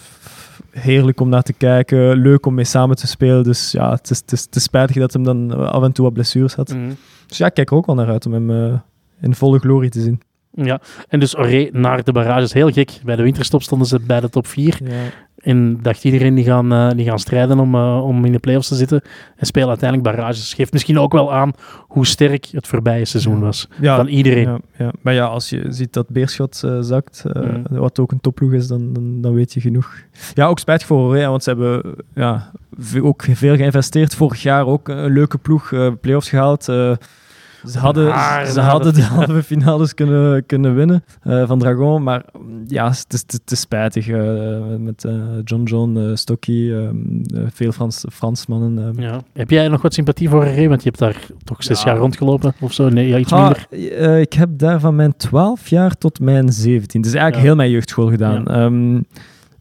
heerlijk 0.70 1.20
om 1.20 1.28
naar 1.28 1.42
te 1.42 1.52
kijken. 1.52 2.16
Leuk 2.16 2.46
om 2.46 2.54
mee 2.54 2.64
samen 2.64 2.96
te 2.96 3.06
spelen. 3.06 3.44
Dus 3.44 3.72
ja, 3.72 3.90
het 3.90 4.10
is, 4.10 4.18
het 4.18 4.32
is, 4.32 4.42
het 4.42 4.56
is 4.56 4.62
spijtig 4.62 4.96
dat 4.96 5.12
hem 5.12 5.24
dan 5.24 5.70
af 5.70 5.82
en 5.82 5.92
toe 5.92 6.04
wat 6.04 6.14
blessures 6.14 6.54
had. 6.54 6.68
Mhm. 6.68 6.92
Dus 7.26 7.38
ja, 7.38 7.46
ik 7.46 7.54
kijk 7.54 7.70
er 7.70 7.76
ook 7.76 7.86
wel 7.86 7.94
naar 7.94 8.08
uit 8.08 8.26
om 8.26 8.32
hem 8.32 8.50
eh, 8.50 8.78
in 9.20 9.34
volle 9.34 9.58
glorie 9.58 9.90
te 9.90 10.00
zien. 10.00 10.20
Ja, 10.54 10.80
en 11.08 11.20
dus 11.20 11.36
Oré 11.38 11.68
naar 11.72 12.04
de 12.04 12.12
barrages. 12.12 12.52
Heel 12.52 12.70
gek. 12.70 12.90
Bij 13.04 13.16
de 13.16 13.22
winterstop 13.22 13.62
stonden 13.62 13.86
ze 13.88 14.00
bij 14.00 14.20
de 14.20 14.28
top 14.30 14.46
4. 14.46 14.78
Ja. 14.84 14.90
En 15.38 15.78
dacht 15.82 16.04
iedereen 16.04 16.34
die 16.34 16.44
gaan, 16.44 16.72
eh, 16.72 16.90
die 16.90 17.04
gaan 17.06 17.18
strijden 17.18 17.58
om, 17.58 17.74
eh, 17.74 18.04
om 18.04 18.24
in 18.24 18.32
de 18.32 18.38
playoffs 18.38 18.68
te 18.68 18.74
zitten. 18.74 19.02
En 19.36 19.46
spelen 19.46 19.68
uiteindelijk 19.68 20.16
barrages. 20.16 20.54
Geeft 20.54 20.72
misschien 20.72 20.98
ook 20.98 21.12
wel 21.12 21.32
aan 21.32 21.52
hoe 21.80 22.06
sterk 22.06 22.46
het 22.52 22.66
voorbije 22.66 23.04
seizoen 23.04 23.40
was. 23.40 23.68
Ja, 23.80 23.96
Van 23.96 24.06
iedereen. 24.06 24.42
Ja, 24.48 24.58
ja. 24.78 24.92
Maar 25.00 25.14
ja, 25.14 25.24
als 25.26 25.48
je 25.50 25.64
ziet 25.68 25.92
dat 25.92 26.08
Beerschot 26.08 26.62
eh, 26.64 26.78
zakt, 26.80 27.24
Mhm. 27.32 27.62
wat 27.78 27.98
ook 27.98 28.12
een 28.12 28.20
topploeg 28.20 28.52
is, 28.52 28.66
dan, 28.66 28.92
dan, 28.92 29.20
dan 29.20 29.34
weet 29.34 29.52
je 29.52 29.60
genoeg. 29.60 29.94
Ja, 30.34 30.46
ook 30.46 30.58
spijtig 30.58 30.86
voor 30.86 30.98
Oranje, 30.98 31.28
want 31.28 31.42
ze 31.42 31.48
hebben 31.50 31.94
ja, 32.14 32.50
ook 33.02 33.26
veel 33.30 33.56
geïnvesteerd. 33.56 34.14
Vorig 34.14 34.42
jaar 34.42 34.66
ook 34.66 34.88
een 34.88 35.12
leuke 35.12 35.38
ploeg, 35.38 35.72
playoffs 36.00 36.28
gehaald. 36.28 36.68
Ze 37.66 37.78
hadden, 37.78 38.04
ze 38.46 38.60
hadden 38.60 38.94
de 38.94 39.02
finale. 39.02 39.24
halve 39.26 39.42
finales 39.42 39.94
kunnen, 39.94 40.46
kunnen 40.46 40.74
winnen 40.74 41.04
eh, 41.22 41.46
van 41.46 41.58
Dragon, 41.58 42.02
maar 42.02 42.24
ja, 42.66 42.88
het 42.88 43.06
is, 43.12 43.24
is 43.46 43.60
spijtig. 43.60 44.08
eh, 44.08 44.58
met 44.78 45.04
eh, 45.04 45.12
John 45.44 45.62
John, 45.62 45.96
eh 45.96 46.10
Stocky, 46.14 46.70
eh, 46.70 46.84
eh, 46.84 46.92
veel 47.52 47.72
Frans, 47.72 48.04
Fransmannen. 48.12 48.94
eh. 48.98 49.02
Ja. 49.04 49.20
Heb 49.32 49.50
jij 49.50 49.68
nog 49.68 49.82
wat 49.82 49.94
sympathie 49.94 50.28
voor 50.28 50.40
Oré? 50.40 50.68
Want 50.68 50.82
je 50.82 50.88
hebt 50.88 50.98
daar 50.98 51.26
toch 51.44 51.62
zes 51.62 51.82
Ja. 51.82 51.90
jaar 51.90 51.98
rondgelopen 51.98 52.52
of 52.60 52.72
zo? 52.72 52.88
Nee, 52.88 53.08
ja, 53.08 53.18
iets 53.18 53.32
Ah, 53.32 53.50
minder. 53.70 54.20
ik 54.20 54.32
heb 54.32 54.48
daar 54.52 54.80
van 54.80 54.96
mijn 54.96 55.16
12 55.16 55.68
jaar 55.68 55.94
tot 55.98 56.20
mijn 56.20 56.52
17. 56.52 57.00
Dus 57.00 57.12
eigenlijk 57.12 57.42
Ja. 57.42 57.48
heel 57.48 57.56
mijn 57.56 57.70
jeugdschool 57.70 58.08
gedaan. 58.08 58.44
Ja, 58.46 58.70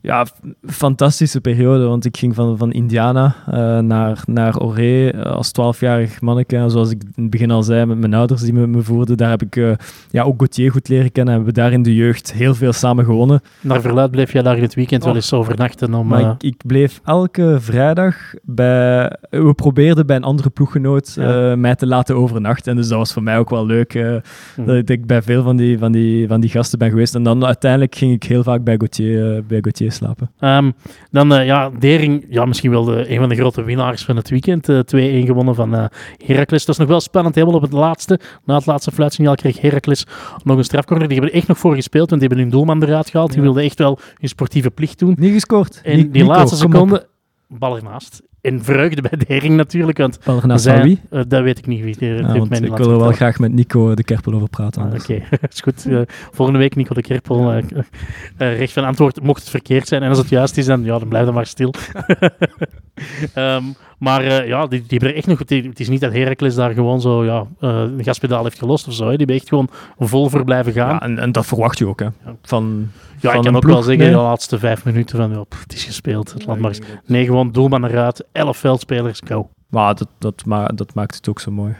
ja 0.07 0.25
fantastische 0.67 1.41
periode, 1.41 1.85
want 1.85 2.05
ik 2.05 2.17
ging 2.17 2.35
van, 2.35 2.57
van 2.57 2.71
Indiana 2.71 3.35
eh, 3.47 3.79
naar, 3.79 4.21
naar 4.25 4.57
Oré 4.59 5.07
eh, 5.09 5.31
als 5.31 5.51
12-jarig 5.61 6.21
manneke. 6.21 6.63
Zoals 6.69 6.91
ik 6.91 7.01
in 7.15 7.21
het 7.21 7.29
begin 7.31 7.51
al 7.51 7.63
zei, 7.63 7.85
met 7.85 7.97
mijn 7.97 8.13
ouders 8.13 8.41
die 8.41 8.53
me, 8.53 8.67
me 8.67 8.81
voerden, 8.81 9.17
daar 9.17 9.29
heb 9.29 9.41
ik 9.41 9.55
eh, 9.55 9.71
ja, 10.11 10.23
ook 10.23 10.37
Gauthier 10.37 10.71
goed 10.71 10.87
leren 10.89 11.11
kennen. 11.11 11.33
En 11.33 11.39
we 11.39 11.45
hebben 11.45 11.63
daar 11.63 11.73
in 11.73 11.83
de 11.83 11.95
jeugd 11.95 12.33
heel 12.33 12.55
veel 12.55 12.73
samen 12.73 13.05
gewonnen. 13.05 13.41
Naar 13.61 13.81
verluid 13.81 14.11
bleef 14.11 14.31
jij 14.31 14.41
daar 14.41 14.55
in 14.57 14.61
het 14.63 14.73
weekend 14.75 15.01
wel 15.03 15.11
Oh. 15.11 15.17
eens 15.17 15.33
overnachten 15.33 15.93
om... 15.93 16.07
Maar 16.07 16.21
ik, 16.31 16.43
ik 16.43 16.61
bleef 16.65 17.01
elke 17.05 17.57
vrijdag 17.59 18.15
bij... 18.43 19.15
We 19.29 19.53
probeerden 19.53 20.05
bij 20.05 20.15
een 20.15 20.23
andere 20.23 20.49
ploeggenoot 20.49 21.13
Ja. 21.15 21.55
mij 21.55 21.75
te 21.75 21.87
laten 21.87 22.15
overnachten. 22.15 22.71
En 22.71 22.77
dus 22.77 22.87
dat 22.87 22.97
was 22.97 23.13
voor 23.13 23.23
mij 23.23 23.37
ook 23.37 23.49
wel 23.49 23.65
leuk. 23.65 23.93
hm. 23.93 24.65
dat 24.65 24.89
ik 24.89 25.05
bij 25.05 25.21
veel 25.21 25.43
van 25.43 25.57
die, 25.57 25.77
van, 25.77 25.91
die, 25.91 26.27
van 26.27 26.41
die 26.41 26.49
gasten 26.49 26.79
ben 26.79 26.89
geweest. 26.89 27.15
En 27.15 27.23
dan 27.23 27.45
uiteindelijk 27.45 27.95
ging 27.95 28.13
ik 28.13 28.23
heel 28.23 28.43
vaak 28.43 28.63
bij 28.63 28.75
Gauthier, 28.77 29.43
bij 29.47 29.59
Gauthier 29.61 29.91
slapen. 29.97 30.31
Ehm, 30.39 30.71
dan, 31.11 31.33
eh, 31.33 31.45
ja, 31.45 31.69
Dering, 31.79 32.25
ja, 32.29 32.45
misschien 32.45 32.71
wel 32.71 32.83
de, 32.83 33.11
een 33.11 33.19
van 33.19 33.29
de 33.29 33.35
grote 33.35 33.63
winnaars 33.63 34.05
van 34.05 34.15
het 34.15 34.29
weekend. 34.29 34.69
eh 34.69 34.79
2-1 34.79 35.25
gewonnen 35.25 35.55
van 35.55 35.75
eh 35.75 35.85
Heracles. 36.25 36.65
Dat 36.65 36.75
is 36.75 36.81
nog 36.81 36.87
wel 36.89 36.99
spannend, 37.01 37.35
helemaal 37.35 37.55
op 37.55 37.61
het 37.61 37.71
laatste. 37.73 38.19
Na 38.45 38.55
het 38.55 38.65
laatste 38.65 38.91
fluitsignaal 38.91 39.35
kreeg 39.35 39.61
Heracles 39.61 40.05
nog 40.43 40.57
een 40.57 40.63
strafcorner. 40.63 41.07
Die 41.07 41.15
hebben 41.17 41.33
er 41.33 41.39
echt 41.39 41.47
nog 41.49 41.57
voor 41.57 41.75
gespeeld, 41.75 42.09
want 42.09 42.21
die 42.21 42.29
hebben 42.29 42.47
hun 42.47 42.57
doelman 42.57 42.83
eruit 42.83 43.09
gehaald. 43.09 43.29
Die 43.29 43.37
Ja. 43.37 43.43
wilde 43.43 43.61
echt 43.61 43.77
wel 43.79 43.99
hun 44.19 44.29
sportieve 44.29 44.71
plicht 44.71 44.99
doen. 44.99 45.15
Niet 45.19 45.33
gescoord. 45.33 45.79
En 45.83 46.11
die 46.11 46.25
laatste 46.25 46.57
seconde, 46.57 47.07
bal 47.47 47.75
ernaast. 47.75 48.21
En 48.41 48.63
vreugde 48.63 49.01
bij 49.01 49.19
Dering 49.27 49.55
natuurlijk, 49.55 49.97
want 49.97 50.19
Bal 50.25 50.41
naast 50.45 50.63
zij- 50.63 50.73
van 50.77 50.83
wie? 50.83 51.01
eh, 51.09 51.21
dat 51.27 51.41
weet 51.43 51.57
ik 51.57 51.65
niet 51.67 51.83
wie. 51.83 51.97
die 51.97 52.09
Ja, 52.09 52.21
want 52.37 52.61
ik 52.61 52.77
wil 52.77 52.91
er 52.91 52.99
wel 52.99 53.11
graag 53.11 53.39
met 53.39 53.53
Nico 53.53 53.93
de 53.95 54.03
Kerpel 54.03 54.33
over 54.33 54.49
praten. 54.49 54.81
Ah. 54.81 54.93
Oké, 54.93 55.13
is 55.51 55.61
goed. 55.61 55.85
Eh, 55.85 56.01
volgende 56.31 56.59
week 56.59 56.75
Nico 56.75 56.93
de 56.93 57.01
Kerpel. 57.01 57.51
eh, 57.51 58.57
recht 58.57 58.73
van 58.73 58.83
antwoord, 58.83 59.21
mocht 59.21 59.39
het 59.41 59.49
verkeerd 59.49 59.87
zijn. 59.87 60.03
En 60.03 60.09
als 60.09 60.17
het 60.17 60.29
juist 60.29 60.57
is, 60.57 60.65
dan, 60.65 60.83
ja, 60.83 60.99
dan 60.99 61.07
blijf 61.07 61.25
dan 61.25 61.33
maar 61.33 61.45
stil. 61.45 61.73
Ehm, 63.33 63.63
maar 63.97 64.21
eh, 64.23 64.47
ja, 64.47 64.67
die, 64.67 64.79
die 64.79 64.87
hebben 64.89 65.09
er 65.09 65.15
echt 65.15 65.27
nog... 65.27 65.39
Het 65.39 65.51
is- 65.51 65.65
het 65.65 65.79
is 65.79 65.89
niet 65.89 66.01
dat 66.01 66.13
Heracles 66.13 66.55
daar 66.55 66.73
gewoon 66.73 67.01
zo 67.01 67.25
ja, 67.25 67.45
eh, 67.59 67.69
een 67.69 68.03
gaspedaal 68.03 68.43
heeft 68.43 68.57
gelost 68.59 68.87
of 68.87 68.93
zo. 68.93 69.03
Hè. 69.03 69.09
Die 69.09 69.17
hebben 69.17 69.35
echt 69.35 69.47
gewoon 69.47 69.69
vol 69.99 70.29
voor 70.29 70.43
blijven 70.43 70.73
gaan. 70.73 70.89
Ja, 70.93 71.01
en, 71.01 71.19
en 71.19 71.31
dat 71.31 71.45
verwacht 71.45 71.77
je 71.77 71.87
ook, 71.87 71.99
hè. 71.99 72.07
Van, 72.41 72.89
Ja, 73.19 73.29
van 73.31 73.39
ik 73.39 73.45
kan 73.45 73.55
ook 73.55 73.61
ploeg, 73.61 73.73
wel 73.73 73.83
zeggen, 73.83 74.05
nee. 74.05 74.13
de 74.15 74.21
laatste 74.21 74.59
vijf 74.59 74.85
minuten 74.85 75.17
van... 75.17 75.31
Ja, 75.31 75.43
pff, 75.43 75.61
het 75.61 75.73
is 75.73 75.83
gespeeld, 75.83 76.33
het 76.33 76.45
land 76.45 76.59
maar 76.59 76.69
eens. 76.69 76.79
Ja, 76.87 77.01
Nee, 77.05 77.25
gewoon 77.25 77.51
doelman 77.51 77.85
eruit. 77.85 78.25
Elf 78.31 78.57
veldspelers, 78.57 79.21
go. 79.25 79.49
Maar 79.69 79.95
dat, 79.95 80.07
dat, 80.17 80.45
ma 80.45 80.65
dat 80.67 80.93
maakt 80.93 81.15
het 81.15 81.29
ook 81.29 81.39
zo 81.39 81.51
mooi. 81.51 81.75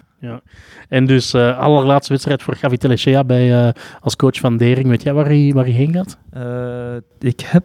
En 0.90 1.06
dus 1.06 1.34
eh 1.34 1.58
allerlaatste 1.60 2.12
wedstrijd 2.14 2.44
voor 2.44 2.56
Gavi 2.56 2.78
Telechea 2.78 3.24
bij, 3.24 3.68
eh, 3.68 3.74
als 4.02 4.16
coach 4.16 4.38
van 4.40 4.58
Dering. 4.58 4.88
Weet 4.88 5.04
jij 5.04 5.14
waar 5.14 5.26
hij, 5.26 5.52
waar 5.56 5.64
hij 5.64 5.74
heen 5.74 5.94
gaat? 5.94 6.18
Eh, 6.30 7.30
ik 7.30 7.40
heb 7.40 7.64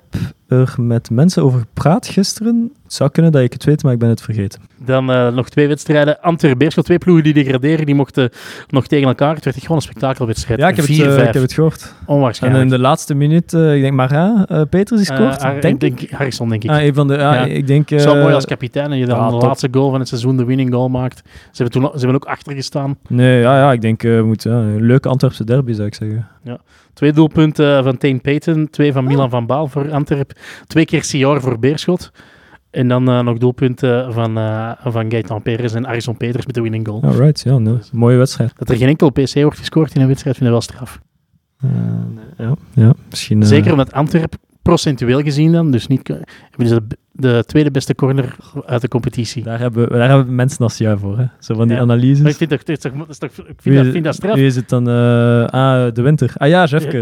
er 0.52 0.74
met 0.78 1.10
mensen 1.10 1.42
over 1.42 1.58
gepraat 1.60 2.06
gisteren. 2.06 2.70
Het 2.84 2.92
zou 2.94 3.10
kunnen 3.10 3.32
dat 3.32 3.42
ik 3.42 3.52
het 3.52 3.64
weet, 3.64 3.82
maar 3.82 3.92
ik 3.92 3.98
ben 3.98 4.08
het 4.08 4.20
vergeten. 4.20 4.60
Dan 4.84 5.10
eh, 5.12 5.28
nog 5.28 5.48
twee 5.48 5.68
wedstrijden. 5.68 6.20
Antwerpen 6.20 6.58
Beerschot, 6.58 6.84
twee 6.84 6.98
ploegen 6.98 7.24
die 7.24 7.32
degraderen. 7.34 7.86
Die 7.86 7.94
mochten 7.94 8.30
nog 8.68 8.86
tegen 8.86 9.08
elkaar. 9.08 9.34
Het 9.34 9.44
werd 9.44 9.56
echt 9.56 9.64
gewoon 9.66 9.80
een 9.80 9.88
spektakelwedstrijd. 9.88 10.60
Ja, 10.60 10.68
ik 10.68 10.76
heb, 10.76 10.86
het, 10.86 10.96
4-5. 10.96 11.00
eh, 11.00 11.18
ik 11.26 11.32
heb 11.34 11.42
het 11.42 11.52
gehoord. 11.52 11.82
En 11.82 12.06
Onwaarschijnlijk. 12.14 12.64
in 12.64 12.70
de 12.70 12.78
laatste 12.78 13.14
minuut, 13.14 13.54
eh, 13.54 13.74
ik 13.74 13.80
denk 13.80 13.94
Marin, 13.94 14.44
eh 14.48 14.62
Peters 14.70 15.08
Eh, 15.08 15.16
scoort, 15.16 15.42
Har- 15.42 15.60
denk 15.60 15.82
ik 15.82 16.10
Harrison, 16.10 16.48
denk 16.48 16.64
ik. 16.64 16.70
Ah, 16.70 16.82
een 16.82 16.94
van 16.94 17.08
de, 17.08 17.14
ja, 17.14 17.34
Ja. 17.34 17.44
ik 17.44 17.66
denk... 17.66 17.88
Het 17.88 18.00
is 18.00 18.06
eh, 18.06 18.12
mooi 18.12 18.34
als 18.34 18.44
kapitein 18.46 18.92
en 18.92 18.98
je 18.98 19.06
dan 19.06 19.18
ja, 19.18 19.30
de 19.30 19.36
laatste 19.46 19.68
goal 19.70 19.90
van 19.90 19.98
het 19.98 20.08
seizoen, 20.08 20.36
de 20.36 20.44
winning 20.44 20.72
goal 20.72 20.88
maakt. 20.88 21.22
Ze 21.24 21.62
hebben, 21.62 21.80
toen, 21.80 21.90
ze 21.92 21.98
hebben 21.98 22.14
ook 22.14 22.24
achter 22.24 22.54
gestaan. 22.54 22.96
Nee, 23.08 23.40
ja, 23.40 23.56
ja 23.58 23.72
ik 23.72 23.80
denk, 23.80 24.02
eh, 24.02 24.16
ja, 24.32 24.50
een 24.50 24.82
leuke 24.82 25.08
Antwerpse 25.08 25.44
derby 25.44 25.72
zou 25.72 25.86
ik 25.86 25.94
zeggen. 25.94 26.26
Twee 26.92 27.12
doelpunten 27.12 27.84
van 27.84 27.96
Tane 27.96 28.18
Payton, 28.18 28.70
twee 28.70 28.92
van 28.92 29.04
Milan 29.04 29.30
van 29.30 29.46
Baal 29.46 29.66
voor 29.66 29.92
Antwerp, 29.92 30.32
twee 30.66 30.84
keer 30.84 31.04
Sior 31.04 31.40
voor 31.40 31.58
Beerschot. 31.58 32.10
En 32.70 32.88
dan 32.88 33.08
eh, 33.08 33.20
nog 33.20 33.38
doelpunten 33.38 34.12
van, 34.12 34.38
eh 34.38 34.72
van 34.84 35.10
Gaetan 35.10 35.42
Perez 35.42 35.74
en 35.74 35.86
Arison 35.86 36.16
Peters 36.16 36.46
met 36.46 36.54
de 36.54 36.62
winning 36.62 36.86
goal. 36.86 37.02
Alright, 37.02 37.40
ja, 37.40 37.78
mooie 37.92 38.16
wedstrijd. 38.16 38.52
Dat 38.56 38.68
er 38.70 38.76
geen 38.76 38.88
enkel 38.88 39.10
PC 39.10 39.34
wordt 39.34 39.58
gescoord 39.58 39.94
in 39.94 40.00
een 40.00 40.06
wedstrijd, 40.06 40.36
vind 40.36 40.48
ik 40.48 40.54
wel 40.54 40.64
straf. 40.64 41.00
Eh, 41.60 41.70
ja, 42.38 42.54
ja, 42.74 42.94
misschien... 43.10 43.42
Zeker 43.46 43.70
omdat 43.70 43.92
Antwerp 43.92 44.34
procentueel 44.62 45.20
gezien 45.20 45.52
dan, 45.52 45.70
dus 45.70 45.86
niet, 45.86 46.08
hebben 46.50 46.68
ze 46.68 46.82
de, 47.12 47.28
de 47.28 47.44
tweede 47.46 47.70
beste 47.70 47.94
corner 47.94 48.36
uit 48.66 48.80
de 48.80 48.88
competitie. 48.88 49.42
Daar 49.42 49.58
hebben, 49.58 49.88
daar 49.88 50.08
hebben 50.08 50.34
mensen 50.34 50.58
als 50.58 50.78
jou 50.78 50.98
voor, 50.98 51.18
hè. 51.18 51.24
Zo 51.38 51.54
van 51.54 51.66
die 51.68 51.76
Ja. 51.76 51.82
analyses. 51.82 52.18
Maar 52.20 52.30
ik 52.30 52.36
vind 52.36 52.50
dat, 52.50 52.68
ik 52.68 52.80
vind 53.56 53.94
dat, 53.94 54.04
dat 54.04 54.14
straf. 54.14 54.34
Wie 54.34 54.46
is 54.46 54.56
het 54.56 54.68
dan? 54.68 54.88
eh, 54.88 55.44
ah, 55.46 55.94
de 55.94 56.02
Winter. 56.02 56.32
Ah 56.36 56.48
ja, 56.48 56.64
Jeff, 56.64 56.92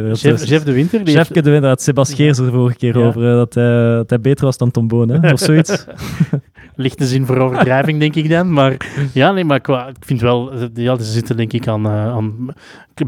Jeff 0.48 0.64
de 0.64 0.72
Winter. 0.72 1.04
Die 1.04 1.14
de 1.42 1.50
Winter 1.50 1.68
had 1.68 1.82
Sebas 1.82 2.14
Geers 2.14 2.38
er 2.38 2.50
vorige 2.50 2.76
keer 2.76 2.98
Ja. 2.98 3.06
over, 3.06 3.22
dat, 3.22 3.54
hij, 3.54 3.94
dat 3.94 4.10
hij 4.10 4.20
beter 4.20 4.44
was 4.44 4.56
dan 4.56 4.70
Tom 4.70 4.88
Boon, 4.88 5.08
hè? 5.08 5.32
of 5.32 5.38
zoiets. 5.38 5.86
lichte 6.76 7.06
zin 7.06 7.26
voor 7.26 7.36
overdrijving, 7.36 7.98
denk 8.00 8.14
ik 8.14 8.28
dan. 8.30 8.52
Maar 8.52 8.76
ja, 9.12 9.32
nee, 9.32 9.44
maar 9.44 9.60
qua, 9.60 9.88
ik 9.88 9.96
vind 10.00 10.20
wel, 10.20 10.52
ja, 10.74 10.96
ze 10.98 11.04
zitten 11.04 11.36
denk 11.36 11.52
ik 11.52 11.68
aan, 11.68 11.86
eh, 11.86 12.06
aan 12.06 12.54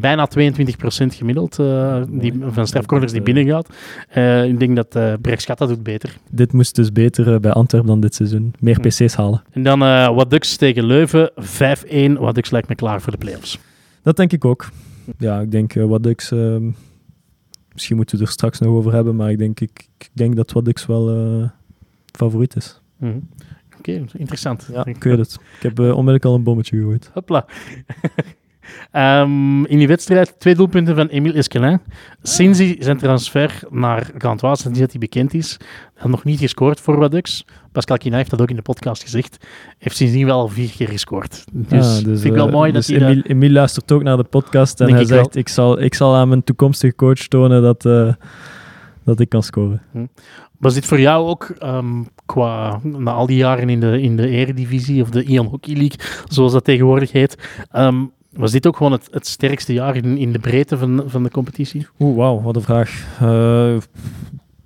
bijna 0.01 0.29
22% 0.38 1.15
gemiddeld 1.15 1.59
eh, 1.59 2.03
die, 2.09 2.35
van 2.51 2.67
strafcorners 2.67 3.12
die 3.12 3.23
binnengaat. 3.23 3.69
Ik 4.47 4.59
denk 4.59 4.77
dat 4.77 5.21
Brechtschat 5.21 5.59
dat 5.59 5.69
doet 5.69 5.83
beter. 5.83 6.17
dit 6.31 6.53
moest 6.53 6.75
dus 6.75 6.92
beter 6.93 7.35
eh, 7.35 7.41
bij 7.41 7.53
Antwerpen 7.53 7.89
dan 7.91 8.01
dit 8.01 8.15
seizoen. 8.15 8.55
Meer 8.61 8.75
Hm. 8.81 8.89
PC's 8.89 9.15
halen. 9.15 9.43
En 9.51 9.63
dan 9.63 9.83
eh 9.83 10.15
Wat 10.15 10.31
Ducks 10.31 10.57
tegen 10.57 10.85
Leuven, 10.85 11.31
5-1. 11.37 12.13
Wat 12.19 12.35
Ducks 12.35 12.51
lijkt 12.51 12.69
me 12.69 12.75
klaar 12.75 13.01
voor 13.03 13.13
de 13.13 13.19
playoffs. 13.19 13.59
Dat 14.03 14.17
denk 14.17 14.33
ik 14.33 14.45
ook. 14.45 14.69
Ja, 15.19 15.41
ik 15.41 15.51
denk 15.51 15.75
uh, 15.75 15.85
Waddux... 15.85 16.31
ehm, 16.31 16.71
misschien 17.73 17.97
moeten 17.97 18.19
we 18.19 18.25
er 18.25 18.31
straks 18.31 18.59
nog 18.61 18.75
over 18.75 18.93
hebben, 18.93 19.17
maar 19.17 19.31
ik 19.31 19.39
denk, 19.39 19.61
ik, 19.61 19.89
ik 19.99 20.09
denk 20.13 20.37
dat 20.37 20.53
Waddux 20.53 20.87
wel 20.87 21.11
eh, 21.11 21.49
favoriet 22.17 22.57
is. 22.57 22.81
Mhm. 22.97 23.19
Oké, 23.79 24.05
interessant. 24.17 24.69
Ja, 24.73 24.85
ik 24.87 25.03
weet 25.03 25.19
het. 25.19 25.33
Ik 25.57 25.63
heb 25.63 25.79
eh, 25.79 25.89
onmiddellijk 25.89 26.25
al 26.25 26.35
een 26.35 26.43
bommetje 26.43 26.77
gegooid. 26.77 27.11
Hopla. 27.15 27.47
Ehm, 28.91 29.65
in 29.65 29.79
die 29.79 29.87
wedstrijd 29.89 30.35
twee 30.39 30.55
doelpunten 30.55 30.97
van 30.97 31.07
Emile 31.07 31.35
Esquelin. 31.35 31.81
Sinds 32.23 32.59
hij 32.59 32.77
zijn 32.79 32.99
transfer 32.99 33.61
naar 33.71 34.11
Gantois, 34.19 34.61
sinds 34.61 34.79
dat 34.79 34.91
hij 34.91 35.01
bekend 35.01 35.35
is, 35.35 35.57
had 35.95 36.11
nog 36.11 36.25
niet 36.25 36.39
gescoord 36.39 36.81
voor 36.81 36.99
Wadux. 36.99 37.45
Pascal 37.73 37.97
Quina 37.97 38.17
heeft 38.17 38.31
dat 38.31 38.41
ook 38.41 38.51
in 38.51 38.57
de 38.57 38.63
podcast 38.63 39.03
gezegd. 39.03 39.47
Heeft 39.79 39.97
sindsdien 39.97 40.27
wel 40.27 40.39
al 40.41 40.49
vier 40.49 40.71
keer 40.77 40.89
gescoord. 40.89 41.45
Dus, 41.53 41.99
Ah, 41.99 42.05
vind 42.05 42.25
ik 42.25 42.33
wel 42.33 42.47
eh, 42.47 42.53
mooi 42.53 42.73
dus 42.73 42.87
dat 42.87 43.01
hij... 43.01 43.09
Emile, 43.11 43.29
Emile 43.29 43.53
luistert 43.53 43.93
ook 43.93 44.03
naar 44.03 44.17
de 44.17 44.25
podcast 44.25 44.81
en 44.81 44.91
hij 44.93 45.01
ik 45.01 45.09
wel. 45.09 45.19
zegt, 45.19 45.37
ik 45.37 45.49
zal, 45.49 45.81
ik 45.81 45.95
zal 45.95 46.15
aan 46.17 46.29
mijn 46.29 46.45
toekomstige 46.45 46.95
coach 46.95 47.19
tonen 47.19 47.63
dat, 47.63 47.85
eh, 47.87 48.13
dat 49.05 49.21
ik 49.21 49.29
kan 49.29 49.43
scoren. 49.43 49.83
Was 50.59 50.75
dit 50.75 50.87
voor 50.87 51.01
jou 51.01 51.27
ook, 51.29 51.55
ehm, 51.59 52.03
qua, 52.27 52.81
na 52.83 53.11
al 53.13 53.27
die 53.27 53.37
jaren 53.37 53.69
in 53.69 53.81
de, 53.81 54.01
in 54.01 54.17
de 54.17 54.29
Eredivisie 54.29 55.03
of 55.03 55.11
de 55.11 55.23
Ian 55.25 55.47
Hockey 55.47 55.75
League, 55.75 55.99
zoals 56.29 56.53
dat 56.53 56.65
tegenwoordig 56.65 57.13
heet, 57.13 57.37
ehm, 57.71 58.05
was 58.33 58.51
dit 58.51 58.66
ook 58.66 58.77
gewoon 58.77 58.92
het, 58.92 59.09
het 59.11 59.27
sterkste 59.27 59.73
jaar 59.73 59.97
in, 59.97 60.16
in 60.18 60.33
de 60.33 60.38
breedte 60.38 60.79
van, 60.79 61.03
van 61.07 61.23
de 61.23 61.31
competitie? 61.31 61.87
Oeh, 61.99 62.16
wauw, 62.16 62.40
wat 62.40 62.57
een 62.57 62.62
vraag. 62.62 63.18
Uh, 63.23 63.77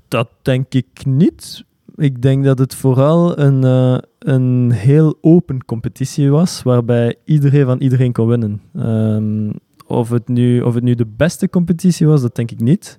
dat 0.09 0.29
denk 0.43 0.75
ik 0.75 1.05
niet. 1.05 1.65
Ik 1.97 2.23
denk 2.23 2.45
dat 2.45 2.59
het 2.59 2.75
vooral 2.75 3.39
een, 3.39 3.65
uh, 3.65 3.99
een 4.19 4.71
heel 4.71 5.19
open 5.21 5.65
competitie 5.65 6.31
was, 6.31 6.63
waarbij 6.63 7.15
iedereen 7.25 7.65
van 7.65 7.79
iedereen 7.79 8.13
kon 8.13 8.27
winnen. 8.27 8.61
Um, 8.77 9.53
of, 9.87 10.11
het 10.11 10.29
nu, 10.29 10.61
of 10.61 10.75
het 10.75 10.83
nu 10.83 10.95
de 10.95 11.07
beste 11.17 11.49
competitie 11.49 12.07
was, 12.07 12.21
dat 12.21 12.37
denk 12.37 12.51
ik 12.51 12.61
niet. 12.61 12.99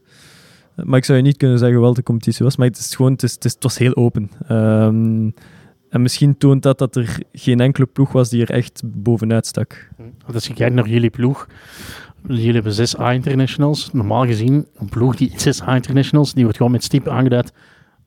Maar 0.84 0.98
ik 0.98 1.06
zou 1.06 1.18
je 1.18 1.24
niet 1.24 1.38
kunnen 1.38 1.60
zeggen 1.60 1.82
welke 1.82 2.04
competitie 2.04 2.46
was. 2.46 2.58
Maar 2.58 2.68
het 2.68 2.78
is 2.78 2.96
gewoon, 2.96 3.12
het, 3.12 3.24
is, 3.24 3.38
het, 3.40 3.58
was 3.60 3.78
heel 3.78 3.96
open. 3.96 4.32
Um, 4.52 5.34
en 5.90 6.02
misschien 6.02 6.38
toont 6.38 6.64
dat 6.64 6.78
dat 6.78 6.96
er 6.96 7.20
geen 7.32 7.60
enkele 7.60 7.86
ploeg 7.86 8.12
was 8.12 8.30
die 8.30 8.42
er 8.42 8.52
echt 8.52 8.82
bovenuit 8.86 9.46
stak. 9.46 9.90
Als 10.34 10.48
je 10.48 10.54
kijkt 10.54 10.76
naar 10.76 10.88
jullie 10.90 11.10
ploeg, 11.10 11.48
jullie 12.28 12.54
hebben 12.54 12.74
zes 12.74 13.00
A-internationals. 13.00 13.92
Normaal 13.94 14.26
gezien, 14.26 14.68
een 14.78 14.90
ploeg 14.90 15.16
die 15.16 15.32
zes 15.36 15.62
A-internationals, 15.62 16.34
die 16.34 16.44
wordt 16.44 16.58
gewoon 16.58 16.72
met 16.72 16.84
stip 16.84 17.08
aangeduid 17.08 17.54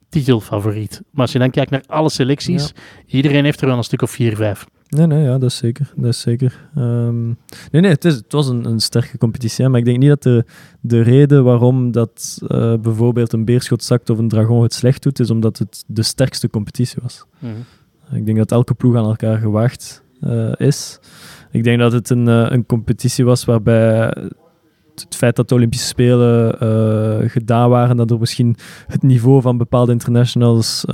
titelfavoriet. 0.09 1.03
Maar 1.11 1.23
als 1.23 1.33
je 1.33 1.38
dan 1.38 1.51
kijkt 1.51 1.71
naar 1.71 1.83
alle 1.87 2.11
selecties, 2.11 2.73
iedereen 3.07 3.45
heeft 3.45 3.61
er 3.61 3.66
wel 3.66 3.77
een 3.77 3.85
stuk 3.85 4.03
of 4.03 4.11
vier, 4.11 4.37
vijf. 4.37 4.66
Nee, 4.90 5.07
nee, 5.07 5.22
ja, 5.22 5.38
dat 5.38 5.50
is 5.50 5.57
zeker. 5.57 5.92
Dat 5.96 6.07
is 6.07 6.20
zeker. 6.20 6.68
Um, 6.79 7.38
nee, 7.70 7.81
nee, 7.83 7.90
het, 7.90 8.05
is, 8.05 8.14
het 8.14 8.33
was 8.33 8.48
een, 8.48 8.64
een 8.64 8.81
sterke 8.81 9.18
competitie, 9.18 9.68
maar 9.68 9.79
ik 9.79 9.85
denk 9.85 9.98
niet 9.98 10.09
dat 10.09 10.22
de, 10.22 10.44
de 10.81 11.00
reden 11.03 11.44
waarom 11.44 11.92
dat 11.92 12.38
uh, 12.42 12.74
bijvoorbeeld 12.76 13.33
een 13.33 13.44
Beerschot 13.44 13.85
zakt 13.85 14.11
of 14.11 14.18
een 14.18 14.29
Dragon 14.29 14.62
het 14.62 14.74
slecht 14.74 15.03
doet, 15.03 15.20
is 15.20 15.31
omdat 15.31 15.59
het 15.59 15.85
de 15.87 16.03
sterkste 16.03 16.50
competitie 16.50 16.98
was. 17.03 17.24
Mm 17.38 17.50
-hmm. 17.50 18.18
Ik 18.18 18.26
denk 18.26 18.38
dat 18.38 18.53
elke 18.53 18.74
ploeg 18.74 18.96
aan 18.96 19.05
elkaar 19.05 19.38
gewaagd 19.38 20.03
uh, 20.20 20.53
is. 20.57 21.00
Ik 21.50 21.64
denk 21.64 21.79
dat 21.79 21.92
het 21.92 22.11
een, 22.11 22.26
uh, 22.26 22.46
een 22.48 22.66
competitie 22.66 23.24
was 23.24 23.44
waarbij 23.44 24.14
het 24.94 25.16
feit 25.16 25.37
dat 25.37 25.48
de 25.48 25.55
Olympische 25.55 25.87
Spelen 25.87 27.31
gedaan 27.31 27.70
waren, 27.70 27.96
dat 27.96 28.11
er 28.11 28.18
misschien 28.18 28.57
het 28.87 29.03
niveau 29.03 29.42
van 29.42 29.59
bepaalde 29.59 29.92
internationals 29.92 30.85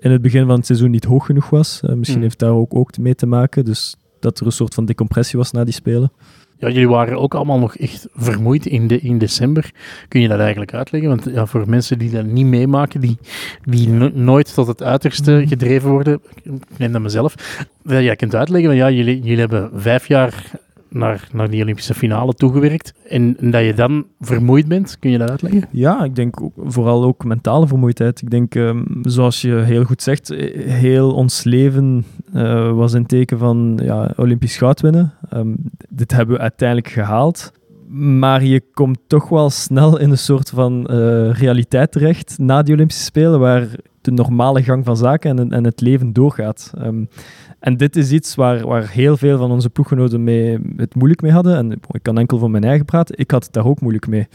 in 0.00 0.10
het 0.10 0.22
begin 0.22 0.46
van 0.46 0.56
het 0.56 0.66
seizoen 0.66 0.90
niet 0.90 1.04
hoog 1.04 1.26
genoeg 1.26 1.50
was. 1.50 1.80
Uh, 1.84 1.92
misschien 1.92 2.18
mm. 2.18 2.24
heeft 2.24 2.38
daar 2.38 2.52
ook, 2.52 2.74
ook 2.74 2.98
mee 2.98 3.14
te 3.14 3.26
maken. 3.26 3.64
Dus 3.64 3.96
dat 4.20 4.40
er 4.40 4.46
een 4.46 4.52
soort 4.52 4.74
van 4.74 4.84
decompressie 4.84 5.38
was 5.38 5.50
na 5.50 5.64
die 5.64 5.74
spelen. 5.74 6.12
Ja, 6.58 6.68
jullie 6.68 6.88
waren 6.88 7.18
ook 7.18 7.34
allemaal 7.34 7.58
nog 7.58 7.76
echt 7.76 8.06
vermoeid 8.12 8.66
in, 8.66 8.86
de, 8.86 9.00
in 9.00 9.18
december. 9.18 9.70
Kun 10.08 10.20
je 10.20 10.28
dat 10.28 10.38
eigenlijk 10.38 10.74
uitleggen? 10.74 11.08
Want 11.08 11.24
ja, 11.24 11.46
voor 11.46 11.68
mensen 11.68 11.98
die 11.98 12.10
dat 12.10 12.24
niet 12.24 12.46
meemaken, 12.46 13.00
die, 13.00 13.18
die 13.64 13.88
nooit 13.88 14.54
tot 14.54 14.66
het 14.66 14.82
uiterste 14.82 15.32
mm. 15.32 15.48
gedreven 15.48 15.90
worden, 15.90 16.20
ik 16.42 16.78
neem 16.78 16.92
dat 16.92 17.02
mezelf. 17.02 17.34
Ja, 17.82 18.00
jij 18.00 18.16
kunt 18.16 18.34
uitleggen, 18.34 18.70
van, 18.70 18.78
ja, 18.78 18.90
jullie, 18.90 19.20
jullie 19.20 19.38
hebben 19.38 19.70
vijf 19.74 20.06
jaar 20.06 20.50
naar, 20.90 21.28
naar 21.32 21.50
die 21.50 21.62
Olympische 21.62 21.94
finale 21.94 22.34
toegewerkt. 22.34 22.94
En, 23.08 23.36
dat 23.40 23.64
je 23.64 23.74
dan 23.74 24.06
vermoeid 24.20 24.68
bent, 24.68 24.98
kun 24.98 25.10
je 25.10 25.18
dat 25.18 25.30
uitleggen? 25.30 25.64
Ja, 25.70 26.04
ik 26.04 26.14
denk 26.14 26.42
ook, 26.42 26.52
vooral 26.64 27.04
ook 27.04 27.24
mentale 27.24 27.66
vermoeidheid. 27.66 28.22
Ik 28.22 28.30
denk, 28.30 28.54
um, 28.54 28.86
zoals 29.02 29.40
je 29.40 29.54
heel 29.54 29.84
goed 29.84 30.02
zegt, 30.02 30.30
eh, 30.30 30.66
heel 30.66 31.14
ons 31.14 31.44
leven 31.44 32.04
uh, 32.34 32.72
was 32.72 32.92
een 32.92 33.06
teken 33.06 33.38
van 33.38 33.78
ja, 33.82 34.12
Olympisch 34.16 34.56
goud 34.56 34.80
winnen. 34.80 35.12
Um, 35.34 35.56
dit 35.88 36.12
hebben 36.12 36.34
we 36.34 36.40
uiteindelijk 36.40 36.88
gehaald. 36.88 37.52
Maar 37.92 38.44
je 38.44 38.62
komt 38.74 38.98
toch 39.06 39.28
wel 39.28 39.50
snel 39.50 39.98
in 39.98 40.10
een 40.10 40.18
soort 40.18 40.50
van 40.50 40.86
uh, 40.90 41.32
realiteit 41.32 41.92
terecht 41.92 42.38
na 42.38 42.62
die 42.62 42.74
Olympische 42.74 43.04
Spelen, 43.04 43.40
waar 43.40 43.68
de 44.00 44.10
normale 44.10 44.62
gang 44.62 44.84
van 44.84 44.96
zaken 44.96 45.38
en, 45.38 45.52
en 45.52 45.64
het 45.64 45.80
leven 45.80 46.12
doorgaat. 46.12 46.72
Um, 46.78 47.08
en 47.60 47.76
dit 47.76 47.96
is 47.96 48.12
iets 48.12 48.34
waar, 48.34 48.66
waar 48.66 48.88
heel 48.88 49.16
veel 49.16 49.38
van 49.38 49.50
onze 49.50 49.70
ploeggenoten 49.70 50.24
mee, 50.24 50.58
het 50.76 50.94
moeilijk 50.94 51.22
mee 51.22 51.32
hadden. 51.32 51.56
En 51.56 51.72
ik 51.72 52.02
kan 52.02 52.18
enkel 52.18 52.38
van 52.38 52.50
mijn 52.50 52.64
eigen 52.64 52.84
praten. 52.84 53.18
Ik 53.18 53.30
had 53.30 53.44
het 53.44 53.52
daar 53.52 53.66
ook 53.66 53.80
moeilijk 53.80 54.06
mee. 54.06 54.28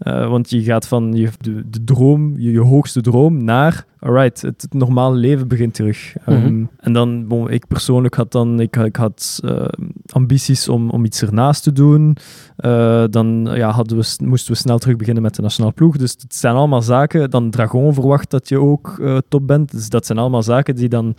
Uh, 0.00 0.28
want 0.28 0.50
je 0.50 0.62
gaat 0.62 0.88
van 0.88 1.12
je, 1.12 1.28
de, 1.40 1.70
de 1.70 1.84
droom, 1.84 2.38
je, 2.38 2.50
je, 2.50 2.60
hoogste 2.60 3.00
droom, 3.00 3.44
naar, 3.44 3.86
alright, 3.98 4.42
het, 4.42 4.62
het 4.62 4.72
normale 4.72 5.16
leven 5.16 5.48
begint 5.48 5.74
terug. 5.74 6.14
Um, 6.28 6.36
mm 6.36 6.42
-hmm. 6.42 6.70
En 6.78 6.92
dan, 6.92 7.26
bon, 7.26 7.50
ik 7.50 7.66
persoonlijk 7.66 8.14
had 8.14 8.32
dan, 8.32 8.60
ik, 8.60 8.76
ik 8.76 8.96
had 8.96 9.40
uh, 9.44 9.64
ambities 10.12 10.68
om, 10.68 10.90
om 10.90 11.04
iets 11.04 11.22
ernaast 11.22 11.62
te 11.62 11.72
doen. 11.72 12.16
Uh, 12.58 13.04
dan 13.10 13.48
ja, 13.54 13.70
hadden 13.70 13.98
we, 13.98 14.16
moesten 14.24 14.52
we 14.52 14.58
snel 14.58 14.78
terug 14.78 14.96
beginnen 14.96 15.22
met 15.22 15.34
de 15.34 15.42
nationale 15.42 15.74
ploeg. 15.74 15.96
Dus 15.96 16.10
het 16.10 16.34
zijn 16.34 16.54
allemaal 16.54 16.82
zaken. 16.82 17.30
Dan 17.30 17.50
Dragon 17.50 17.94
verwacht 17.94 18.30
dat 18.30 18.48
je 18.48 18.60
ook 18.60 19.02
top 19.28 19.46
bent. 19.46 19.70
Dus 19.70 19.88
dat 19.88 20.06
zijn 20.06 20.18
allemaal 20.18 20.42
zaken 20.42 20.76
die 20.76 20.88
dan 20.88 21.14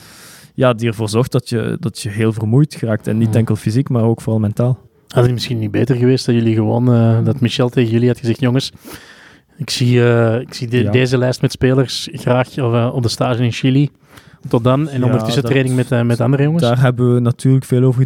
ja, 0.55 0.73
die 0.73 0.87
ervoor 0.87 1.09
zorgt 1.09 1.31
dat 1.31 1.49
je, 1.49 1.77
dat 1.79 1.99
je 1.99 2.09
heel 2.09 2.33
vermoeid 2.33 2.75
geraakt. 2.75 3.07
En 3.07 3.17
niet 3.17 3.27
mhm. 3.27 3.37
enkel 3.37 3.55
fysiek, 3.55 3.89
maar 3.89 4.03
ook 4.03 4.21
vooral 4.21 4.41
mentaal. 4.41 4.79
Had 5.07 5.23
het 5.23 5.33
misschien 5.33 5.59
niet 5.59 5.71
beter 5.71 5.95
geweest 5.95 6.25
dat 6.25 6.35
jullie 6.35 6.55
gewoon, 6.55 6.93
uh, 6.93 7.25
dat 7.25 7.39
Michel 7.39 7.69
tegen 7.69 7.91
jullie 7.91 8.07
had 8.07 8.19
gezegd, 8.19 8.39
jongens, 8.39 8.71
ik 9.57 9.69
zie, 9.69 9.97
uh, 9.97 10.39
ik 10.39 10.53
zie 10.53 10.67
de, 10.67 10.83
ja. 10.83 10.91
deze 10.91 11.17
lijst 11.17 11.41
met 11.41 11.51
spelers 11.51 12.09
graag 12.11 12.57
uh, 12.57 12.91
op 12.93 13.03
de 13.03 13.09
stage 13.09 13.43
in 13.43 13.51
Chili. 13.51 13.89
Tot 14.47 14.63
dan. 14.63 14.89
En 14.89 14.99
ja, 14.99 15.05
ondertussen 15.05 15.41
dat, 15.41 15.51
training 15.51 15.75
met, 15.75 15.91
uh, 15.91 16.01
met 16.01 16.21
andere 16.21 16.43
jongens? 16.43 16.63
Daar 16.63 16.81
hebben 16.81 17.13
we 17.13 17.19
natuurlijk 17.19 17.65
veel 17.65 17.83
over 17.83 18.01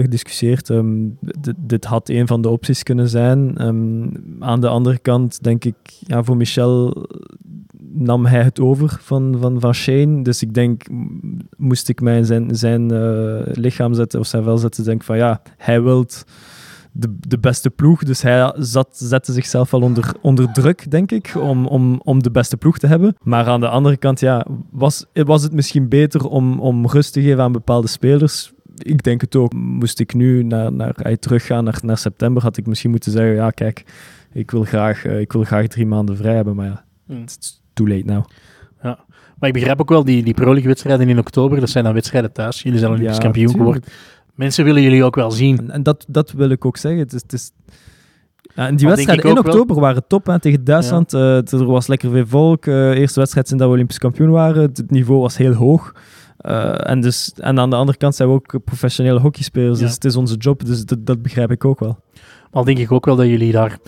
gediscuteerd. 0.00 0.68
Um, 0.68 1.18
dit 1.56 1.84
had 1.84 2.08
een 2.08 2.26
van 2.26 2.42
de 2.42 2.48
opties 2.48 2.82
kunnen 2.82 3.08
zijn. 3.08 3.66
Um, 3.66 4.12
aan 4.40 4.60
de 4.60 4.68
andere 4.68 4.98
kant 4.98 5.42
denk 5.42 5.64
ik, 5.64 5.74
ja, 6.00 6.22
voor 6.22 6.36
Michel 6.36 7.06
nam 7.98 8.26
hij 8.26 8.42
het 8.42 8.60
over 8.60 8.98
van, 9.00 9.36
van, 9.40 9.60
van 9.60 9.74
Shane. 9.74 10.22
Dus 10.22 10.42
ik 10.42 10.54
denk, 10.54 10.82
moest 11.56 11.88
ik 11.88 12.00
mij 12.00 12.16
in 12.16 12.24
zijn, 12.24 12.56
zijn 12.56 12.92
uh, 12.92 13.40
lichaam 13.44 13.94
zetten 13.94 14.20
of 14.20 14.26
zijn 14.26 14.42
vel 14.42 14.58
zetten, 14.58 14.84
denk 14.84 15.04
van 15.04 15.16
ja, 15.16 15.42
hij 15.56 15.82
wilt 15.82 16.24
de, 16.92 17.16
de 17.20 17.38
beste 17.38 17.70
ploeg. 17.70 18.04
Dus 18.04 18.22
hij 18.22 18.52
zat, 18.56 18.88
zette 18.92 19.32
zichzelf 19.32 19.70
wel 19.70 19.80
onder, 19.80 20.14
onder 20.20 20.52
druk, 20.52 20.90
denk 20.90 21.12
ik, 21.12 21.34
om, 21.38 21.66
om, 21.66 22.00
om 22.04 22.22
de 22.22 22.30
beste 22.30 22.56
ploeg 22.56 22.78
te 22.78 22.86
hebben. 22.86 23.16
Maar 23.22 23.46
aan 23.46 23.60
de 23.60 23.68
andere 23.68 23.96
kant, 23.96 24.20
ja, 24.20 24.46
was, 24.70 25.04
was 25.12 25.42
het 25.42 25.52
misschien 25.52 25.88
beter 25.88 26.26
om, 26.26 26.60
om 26.60 26.86
rust 26.86 27.12
te 27.12 27.22
geven 27.22 27.42
aan 27.42 27.52
bepaalde 27.52 27.88
spelers? 27.88 28.52
Ik 28.76 29.02
denk 29.02 29.20
het 29.20 29.36
ook. 29.36 29.52
Moest 29.52 30.00
ik 30.00 30.14
nu 30.14 30.42
naar, 30.42 30.72
naar, 30.72 31.18
teruggaan 31.18 31.64
naar, 31.64 31.78
naar 31.82 31.98
september, 31.98 32.42
had 32.42 32.56
ik 32.56 32.66
misschien 32.66 32.90
moeten 32.90 33.12
zeggen, 33.12 33.34
ja, 33.34 33.50
kijk, 33.50 33.84
ik 34.32 34.50
wil 34.50 34.62
graag, 34.62 35.04
uh, 35.04 35.20
ik 35.20 35.32
wil 35.32 35.44
graag 35.44 35.66
drie 35.66 35.86
maanden 35.86 36.16
vrij 36.16 36.34
hebben, 36.34 36.56
maar 36.56 36.66
ja, 36.66 36.84
mm 37.06 37.24
too 37.76 37.88
late 37.88 38.04
now. 38.04 38.24
Ja, 38.82 38.98
maar 39.38 39.48
ik 39.48 39.54
begrijp 39.54 39.80
ook 39.80 39.88
wel 39.88 40.04
die, 40.04 40.22
die 40.22 40.34
Pro 40.34 40.54
wedstrijden 40.62 41.08
in 41.08 41.18
oktober, 41.18 41.60
dat 41.60 41.70
zijn 41.70 41.84
dan 41.84 41.92
wedstrijden 41.92 42.32
thuis. 42.32 42.62
Jullie 42.62 42.78
zijn 42.78 42.90
Olympisch 42.90 43.16
ja, 43.16 43.22
kampioen 43.22 43.50
geworden. 43.50 43.82
Mensen 44.34 44.64
willen 44.64 44.82
jullie 44.82 45.04
ook 45.04 45.14
wel 45.14 45.30
zien. 45.30 45.70
En, 45.70 45.82
dat, 45.82 46.04
dat 46.08 46.30
wil 46.30 46.50
ik 46.50 46.64
ook 46.64 46.76
zeggen. 46.76 47.00
Het 47.00 47.12
is, 47.12 47.22
het 47.22 47.32
is 47.32 47.52
ja, 48.54 48.66
en 48.66 48.76
die 48.76 48.86
wedstrijden 48.86 49.30
in 49.30 49.38
oktober 49.38 49.80
waren 49.80 50.06
top 50.06 50.26
hè, 50.26 50.40
tegen 50.40 50.64
Duitsland. 50.64 51.12
Ja. 51.12 51.18
Uh, 51.18 51.52
er 51.60 51.66
was 51.66 51.86
lekker 51.86 52.10
veel 52.10 52.26
volk. 52.26 52.66
Uh, 52.66 52.90
eerste 52.90 53.18
wedstrijd 53.18 53.48
sinds 53.48 53.62
dat 53.62 53.68
we 53.68 53.76
Olympisch 53.76 53.98
kampioen 53.98 54.30
waren. 54.30 54.62
Het 54.62 54.90
niveau 54.90 55.20
was 55.20 55.36
heel 55.36 55.52
hoog. 55.52 55.94
Uh, 56.40 56.90
en, 56.90 57.00
dus, 57.00 57.32
en 57.36 57.58
aan 57.58 57.70
de 57.70 57.76
andere 57.76 57.98
kant 57.98 58.14
zijn 58.14 58.28
we 58.28 58.34
ook 58.34 58.64
professionele 58.64 59.20
hockeyspelers. 59.20 59.78
Ja. 59.78 59.84
Dus 59.84 59.94
het 59.94 60.04
is 60.04 60.16
onze 60.16 60.36
job, 60.36 60.64
dus 60.64 60.84
dat, 60.84 61.06
dat 61.06 61.22
begrijp 61.22 61.50
ik 61.50 61.64
ook 61.64 61.80
wel. 61.80 61.98
Al 62.50 62.64
denk 62.64 62.78
ik 62.78 62.92
ook 62.92 63.04
wel 63.04 63.16
dat 63.16 63.26
jullie 63.26 63.52
daar, 63.52 63.78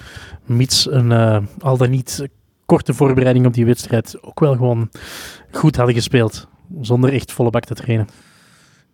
mits 0.46 0.90
een 0.90 1.12
al 1.58 1.76
dan 1.76 1.90
niet 1.90 2.28
korte 2.68 2.94
voorbereiding 2.94 3.46
op 3.46 3.54
die 3.54 3.66
wedstrijd 3.66 4.18
ook 4.20 4.40
wel 4.40 4.52
gewoon 4.52 4.88
goed 5.50 5.76
hadden 5.76 5.94
gespeeld. 5.94 6.48
Zonder 6.80 7.12
echt 7.12 7.32
volle 7.32 7.50
bak 7.50 7.64
te 7.64 7.74
trainen. 7.74 8.06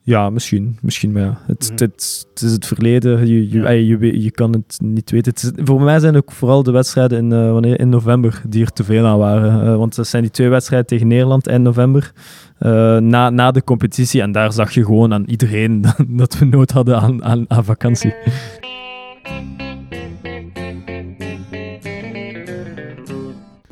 Ja, 0.03 0.31
misschien. 0.31 0.79
misschien 0.83 1.13
maar 1.13 1.23
ja. 1.23 1.39
het, 1.47 1.71
mm. 1.71 1.77
het, 1.77 2.27
het, 2.31 2.43
is 2.43 2.53
het 2.53 2.67
verleden. 2.67 3.27
Je, 3.27 3.51
je, 3.51 3.61
ja. 3.61 3.71
je, 3.71 4.23
je, 4.23 4.31
kan 4.31 4.53
het 4.53 4.79
niet 4.83 5.11
weten. 5.11 5.33
Het 5.33 5.43
is, 5.43 5.65
voor 5.65 5.81
mij 5.81 5.99
zijn 5.99 6.17
ook 6.17 6.33
vooral 6.33 6.63
de 6.63 6.71
wedstrijden 6.71 7.19
in, 7.19 7.31
uh, 7.31 7.53
wanneer, 7.53 7.81
in 7.81 7.89
november 7.89 8.43
die 8.49 8.65
er 8.65 8.73
te 8.73 8.85
veel 8.85 9.07
aan 9.07 9.19
waren. 9.19 9.67
Uh, 9.67 9.77
want 9.77 9.95
dat 9.95 10.07
zijn 10.07 10.23
die 10.23 10.31
twee 10.31 10.49
wedstrijden 10.49 10.89
tegen 10.89 11.07
Nederland 11.07 11.47
eind 11.47 11.63
november. 11.63 12.13
Uh, 12.61 12.97
na, 12.97 13.31
na 13.31 13.51
de 13.51 13.65
competitie. 13.65 14.23
En 14.23 14.33
daar 14.33 14.53
zag 14.53 14.71
je 14.73 14.85
gewoon 14.85 15.13
aan 15.13 15.25
iedereen 15.25 15.85
dat 16.21 16.39
we 16.39 16.45
nood 16.45 16.71
hadden 16.71 17.01
aan, 17.01 17.25
aan, 17.25 17.45
aan 17.49 17.65
vakantie. 17.65 18.15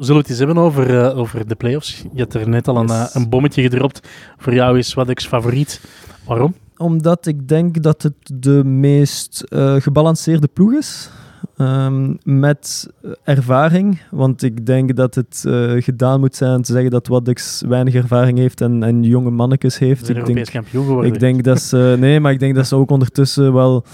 Zullen 0.05 0.23
we 0.23 0.29
het 0.29 0.29
eens 0.29 0.38
hebben 0.38 0.59
over, 0.59 0.91
uh, 0.91 1.19
over 1.19 1.47
de 1.49 1.55
playoffs? 1.55 2.05
Je 2.12 2.21
hebt 2.21 2.35
er 2.35 2.49
net 2.49 2.69
al 2.69 2.77
een, 2.77 2.88
uh, 2.88 3.07
een 3.12 3.29
bommetje 3.29 3.62
gedropt. 3.62 4.09
Voor 4.38 4.55
jou 4.55 4.79
is 4.79 4.95
Wadek's 4.95 5.27
favoriet. 5.27 5.81
Waarom? 6.27 6.55
Omdat 6.77 7.27
ik 7.27 7.49
denk 7.49 7.83
dat 7.83 8.03
het 8.03 8.15
de 8.35 8.65
meest 8.65 9.45
uh, 9.49 9.75
gebalanceerde 9.75 10.49
ploeg 10.53 10.73
is. 10.73 11.11
Um, 11.57 12.19
met 12.23 12.91
ervaring, 13.25 14.01
want 14.11 14.43
ik 14.43 14.67
denk 14.67 14.97
dat 14.97 15.15
het 15.15 15.45
uh, 15.47 15.83
gedaan 15.83 16.21
moet 16.21 16.37
zijn 16.37 16.62
te 16.62 16.73
zeggen 16.73 16.91
dat 16.91 17.07
Waddex 17.07 17.62
weinig 17.69 17.95
ervaring 17.95 18.38
heeft 18.38 18.61
en, 18.61 18.83
en 18.83 19.03
jonge 19.03 19.31
mannetjes 19.31 19.79
heeft. 19.79 20.09
Ik 20.09 20.27
denk, 20.27 20.47
kampioen 20.47 20.85
geworden. 20.87 21.12
Ik 21.12 21.21
denk 21.21 21.45
dat 21.45 21.61
ze, 21.61 21.97
nee, 21.99 22.21
maar 22.21 22.33
ik 22.33 22.38
denk 22.38 22.55
dat 22.55 22.67
ze 22.67 22.77
ook 22.77 22.91
ondertussen 22.91 23.53
wel 23.53 23.85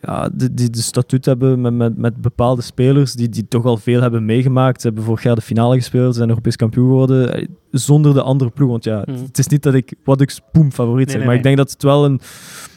ja, 0.00 0.28
die, 0.34 0.54
die 0.54 0.70
de 0.70 0.82
statuut 0.82 1.24
hebben 1.24 1.60
met, 1.60 1.74
met, 1.74 1.96
met 1.96 2.16
bepaalde 2.16 2.62
spelers 2.62 3.12
die, 3.14 3.28
die 3.28 3.48
toch 3.48 3.64
al 3.64 3.76
veel 3.76 4.00
hebben 4.00 4.24
meegemaakt. 4.24 4.80
Ze 4.80 4.86
hebben 4.86 5.04
vorig 5.04 5.22
jaar 5.22 5.34
de 5.34 5.40
finale 5.40 5.76
gespeeld, 5.76 6.14
zijn 6.14 6.28
Europees 6.28 6.56
kampioen 6.56 6.86
geworden. 6.86 7.34
eh, 7.34 7.46
Zonder 7.70 8.14
de 8.14 8.22
andere 8.22 8.50
ploeg. 8.50 8.70
Want 8.70 8.84
ja, 8.84 9.02
Mhm. 9.06 9.22
het 9.22 9.38
is 9.38 9.46
niet 9.46 9.62
dat 9.62 9.74
ik 9.74 9.94
wat 10.04 10.20
ik 10.20 10.38
boom 10.52 10.72
favoriet 10.72 10.96
Nee, 11.06 11.08
zeg. 11.08 11.16
nee, 11.16 11.26
maar 11.26 11.36
ik 11.36 11.42
denk 11.42 11.56
dat 11.56 11.70
het 11.70 11.82
wel 11.82 12.04
een, 12.04 12.20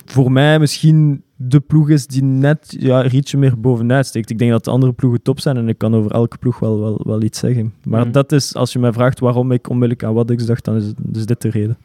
voor 0.05 0.31
mij 0.31 0.59
misschien 0.59 1.23
de 1.35 1.59
ploeg 1.59 1.89
is 1.89 2.07
die 2.07 2.23
net 2.23 2.75
ja, 2.79 3.09
ietsje 3.09 3.37
meer 3.37 3.59
bovenuit 3.59 4.05
steekt. 4.05 4.29
Ik 4.29 4.37
denk 4.37 4.51
dat 4.51 4.63
de 4.63 4.71
andere 4.71 4.93
ploegen 4.93 5.21
top 5.21 5.39
zijn 5.39 5.57
en 5.57 5.67
ik 5.69 5.77
kan 5.77 5.95
over 5.95 6.11
elke 6.11 6.37
ploeg 6.37 6.59
wel, 6.59 6.79
wel, 6.79 7.01
wel 7.03 7.21
iets 7.21 7.39
zeggen. 7.39 7.73
Maar 7.83 8.01
Mhm. 8.03 8.11
dat 8.11 8.31
is, 8.31 8.55
als 8.55 8.73
je 8.73 8.79
mij 8.79 8.93
vraagt 8.93 9.19
waarom 9.19 9.51
ik 9.51 9.69
onmiddellijk 9.69 10.03
aan 10.03 10.13
wat 10.13 10.29
ik 10.29 10.45
dacht, 10.47 10.65
dan 10.65 10.75
is, 10.75 10.91
is 11.13 11.25
dit 11.25 11.41
de 11.41 11.49
reden. 11.49 11.77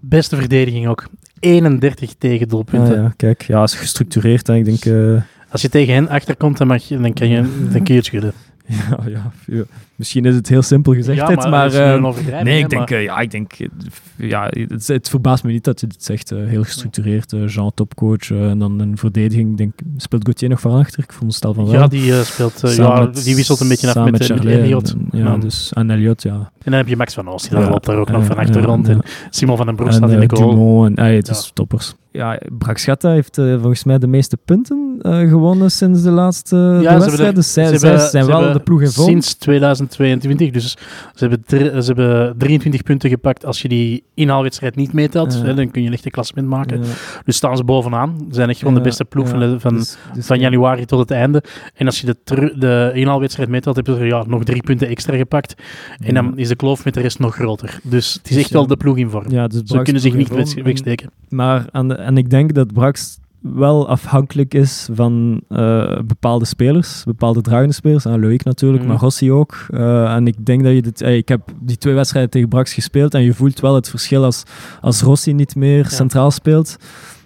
Beste 0.00 0.36
verdediging 0.36 0.88
ook. 0.88 1.08
31 1.40 2.14
tegen 2.18 2.48
doelpunten. 2.48 2.96
Ah, 2.96 3.02
ja, 3.02 3.12
kijk, 3.16 3.42
ja, 3.42 3.62
is 3.62 3.74
gestructureerd 3.74 4.48
en 4.48 4.54
ik 4.54 4.64
denk... 4.64 4.84
eh, 4.84 5.22
Als 5.48 5.62
je 5.62 5.68
tegen 5.68 5.94
hen 5.94 6.08
achterkomt, 6.08 6.58
dan, 6.58 6.66
mag 6.66 6.88
je, 6.88 7.00
dan, 7.00 7.12
kan 7.12 7.28
je, 7.28 7.68
dan 7.72 7.82
kun 7.82 7.94
je 7.94 8.00
het 8.00 8.04
schudden. 8.04 8.32
Ja, 8.90 8.98
ja, 9.06 9.32
ja. 9.46 9.62
Misschien 10.00 10.24
is 10.24 10.34
het 10.34 10.48
heel 10.48 10.62
simpel 10.62 10.94
gezegd, 10.94 11.18
ja, 11.18 11.30
maar, 11.30 11.48
maar 11.48 11.72
ehm, 11.72 12.42
nee, 12.42 12.58
ik 12.58 12.68
denk, 12.68 12.90
eh, 12.90 13.02
ja, 13.02 13.18
ik 13.18 13.30
denk, 13.30 13.52
eh, 13.52 13.68
ja, 14.16 14.48
het, 14.50 14.86
het, 14.86 15.08
verbaast 15.08 15.44
me 15.44 15.52
niet 15.52 15.64
dat 15.64 15.80
je 15.80 15.86
dit 15.86 16.04
zegt. 16.04 16.32
Eh, 16.32 16.38
heel 16.46 16.62
gestructureerd, 16.62 17.34
Jean 17.46 17.72
topcoach 17.74 18.30
en 18.30 18.58
dan 18.58 18.80
een 18.80 18.96
verdediging. 18.96 19.56
Denk, 19.56 19.72
speelt 19.96 20.24
Gauthier 20.24 20.48
nog 20.48 20.60
van 20.60 20.78
achter? 20.78 21.02
Ik 21.02 21.12
vond 21.12 21.24
het 21.24 21.34
Stel 21.34 21.54
van 21.54 21.64
wel. 21.64 21.74
Ja, 21.74 21.86
die 21.86 22.24
speelt, 22.24 22.60
ja, 22.76 23.06
die 23.06 23.34
wisselt 23.34 23.60
een 23.60 23.68
beetje 23.68 23.94
af 23.94 24.10
met, 24.10 24.28
met, 24.28 24.44
Elliot. 24.44 24.94
En, 25.10 25.18
ja, 25.18 25.36
dus 25.36 25.70
aan 25.74 25.88
ja. 25.88 26.32
En 26.32 26.50
dan 26.62 26.72
heb 26.72 26.88
je 26.88 26.96
Max 26.96 27.14
van 27.14 27.28
Oost, 27.28 27.50
die 27.50 27.58
loopt 27.58 27.86
daar 27.86 27.96
ook 27.96 28.10
nog 28.10 28.24
van 28.24 28.36
achter 28.36 28.62
rond. 28.62 28.88
En 28.88 29.00
Simon 29.30 29.56
van 29.56 29.66
den 29.66 29.76
Broek 29.76 29.92
staat 29.92 30.10
in 30.10 30.20
de 30.20 30.36
goal. 30.36 30.50
Dumont 30.50 30.98
en, 30.98 31.14
het 31.14 31.28
is 31.28 31.50
toppers. 31.54 31.94
Ja, 32.12 32.40
Braxchatta 32.58 33.10
heeft 33.10 33.34
volgens 33.34 33.84
mij 33.84 33.98
de 33.98 34.06
meeste 34.06 34.36
punten 34.44 34.98
gewonnen 35.02 35.70
sinds 35.70 36.02
de 36.02 36.10
laatste 36.10 36.56
wedstrijd. 36.82 37.34
Dus 37.34 37.52
zij, 37.52 37.78
zijn 37.98 38.26
wel 38.26 38.52
de 38.52 38.60
ploeg 38.60 38.80
in 38.80 38.88
Sinds 38.88 39.34
2000 39.34 39.89
22. 39.90 40.50
Dus 40.50 40.76
ze 41.14 41.28
hebben, 41.28 41.82
ze 41.82 41.92
hebben 41.92 42.38
23 42.38 42.82
punten 42.82 43.10
gepakt. 43.10 43.44
Als 43.44 43.62
je 43.62 43.68
die 43.68 44.04
inhaalwedstrijd 44.14 44.76
niet 44.76 44.92
meetelt, 44.92 45.42
hè, 45.42 45.54
dan 45.54 45.70
kun 45.70 45.82
je 45.82 45.90
een 45.90 45.98
een 46.02 46.10
klassement 46.10 46.48
maken. 46.48 46.82
Dus 47.24 47.36
staan 47.36 47.56
ze 47.56 47.64
bovenaan. 47.64 48.16
Ze 48.18 48.34
zijn 48.34 48.48
echt 48.48 48.58
gewoon 48.58 48.74
de 48.74 48.80
beste 48.80 49.04
ploeg 49.04 49.28
van, 49.28 49.60
van, 49.60 49.74
dus- 49.76 49.96
dus 50.14 50.26
van, 50.26 50.38
januari 50.40 50.84
tot 50.84 50.98
het 50.98 51.10
einde. 51.10 51.42
En 51.74 51.86
als 51.86 52.00
je 52.00 52.06
de, 52.06 52.54
de 52.58 52.90
inhaalwedstrijd 52.94 53.48
meetelt, 53.48 53.76
hebben 53.76 53.96
ze 53.96 54.04
ja, 54.04 54.24
nog 54.26 54.44
drie 54.44 54.62
punten 54.62 54.88
extra 54.88 55.16
gepakt. 55.16 55.54
En 55.98 56.14
dan 56.14 56.38
is 56.38 56.48
de 56.48 56.56
kloof 56.56 56.84
met 56.84 56.94
de 56.94 57.00
rest 57.00 57.18
nog 57.18 57.34
groter. 57.34 57.80
Dus 57.82 58.14
het 58.14 58.24
is 58.24 58.34
dus 58.34 58.42
echt 58.42 58.52
wel 58.52 58.66
de 58.66 58.76
ploeg 58.76 58.96
in 58.96 59.10
vorm. 59.10 59.30
ze 59.50 59.80
kunnen 59.82 60.02
zich 60.02 60.14
niet 60.14 60.54
wegsteken. 60.62 61.10
Maar, 61.28 61.66
en, 61.72 61.98
en 61.98 62.16
ik 62.16 62.30
denk 62.30 62.54
dat 62.54 62.72
Brax 62.72 63.18
wel 63.40 63.88
afhankelijk 63.88 64.54
is 64.54 64.88
van 64.92 65.40
eh, 65.48 65.98
bepaalde 66.04 66.44
spelers, 66.44 67.04
bepaalde 67.04 67.40
dragende 67.40 67.74
spelers. 67.74 68.04
En 68.04 68.20
Loïc 68.20 68.44
natuurlijk, 68.44 68.82
Mhm. 68.82 68.92
maar 68.92 69.00
Rossi 69.00 69.32
ook. 69.32 69.66
Eh, 69.70 70.14
en 70.14 70.26
ik 70.26 70.46
denk 70.46 70.62
dat 70.62 70.72
je 70.72 70.82
dit... 70.82 71.00
ik 71.00 71.28
heb 71.28 71.40
die 71.60 71.76
twee 71.76 71.94
wedstrijden 71.94 72.30
tegen 72.30 72.48
Brax 72.48 72.74
gespeeld 72.74 73.14
en 73.14 73.22
je 73.22 73.34
voelt 73.34 73.60
wel 73.60 73.74
het 73.74 73.88
verschil 73.90 74.24
als, 74.24 74.42
als 74.80 75.00
Rossi 75.02 75.32
niet 75.32 75.54
meer 75.56 75.86
centraal 75.86 76.30
speelt. 76.30 76.76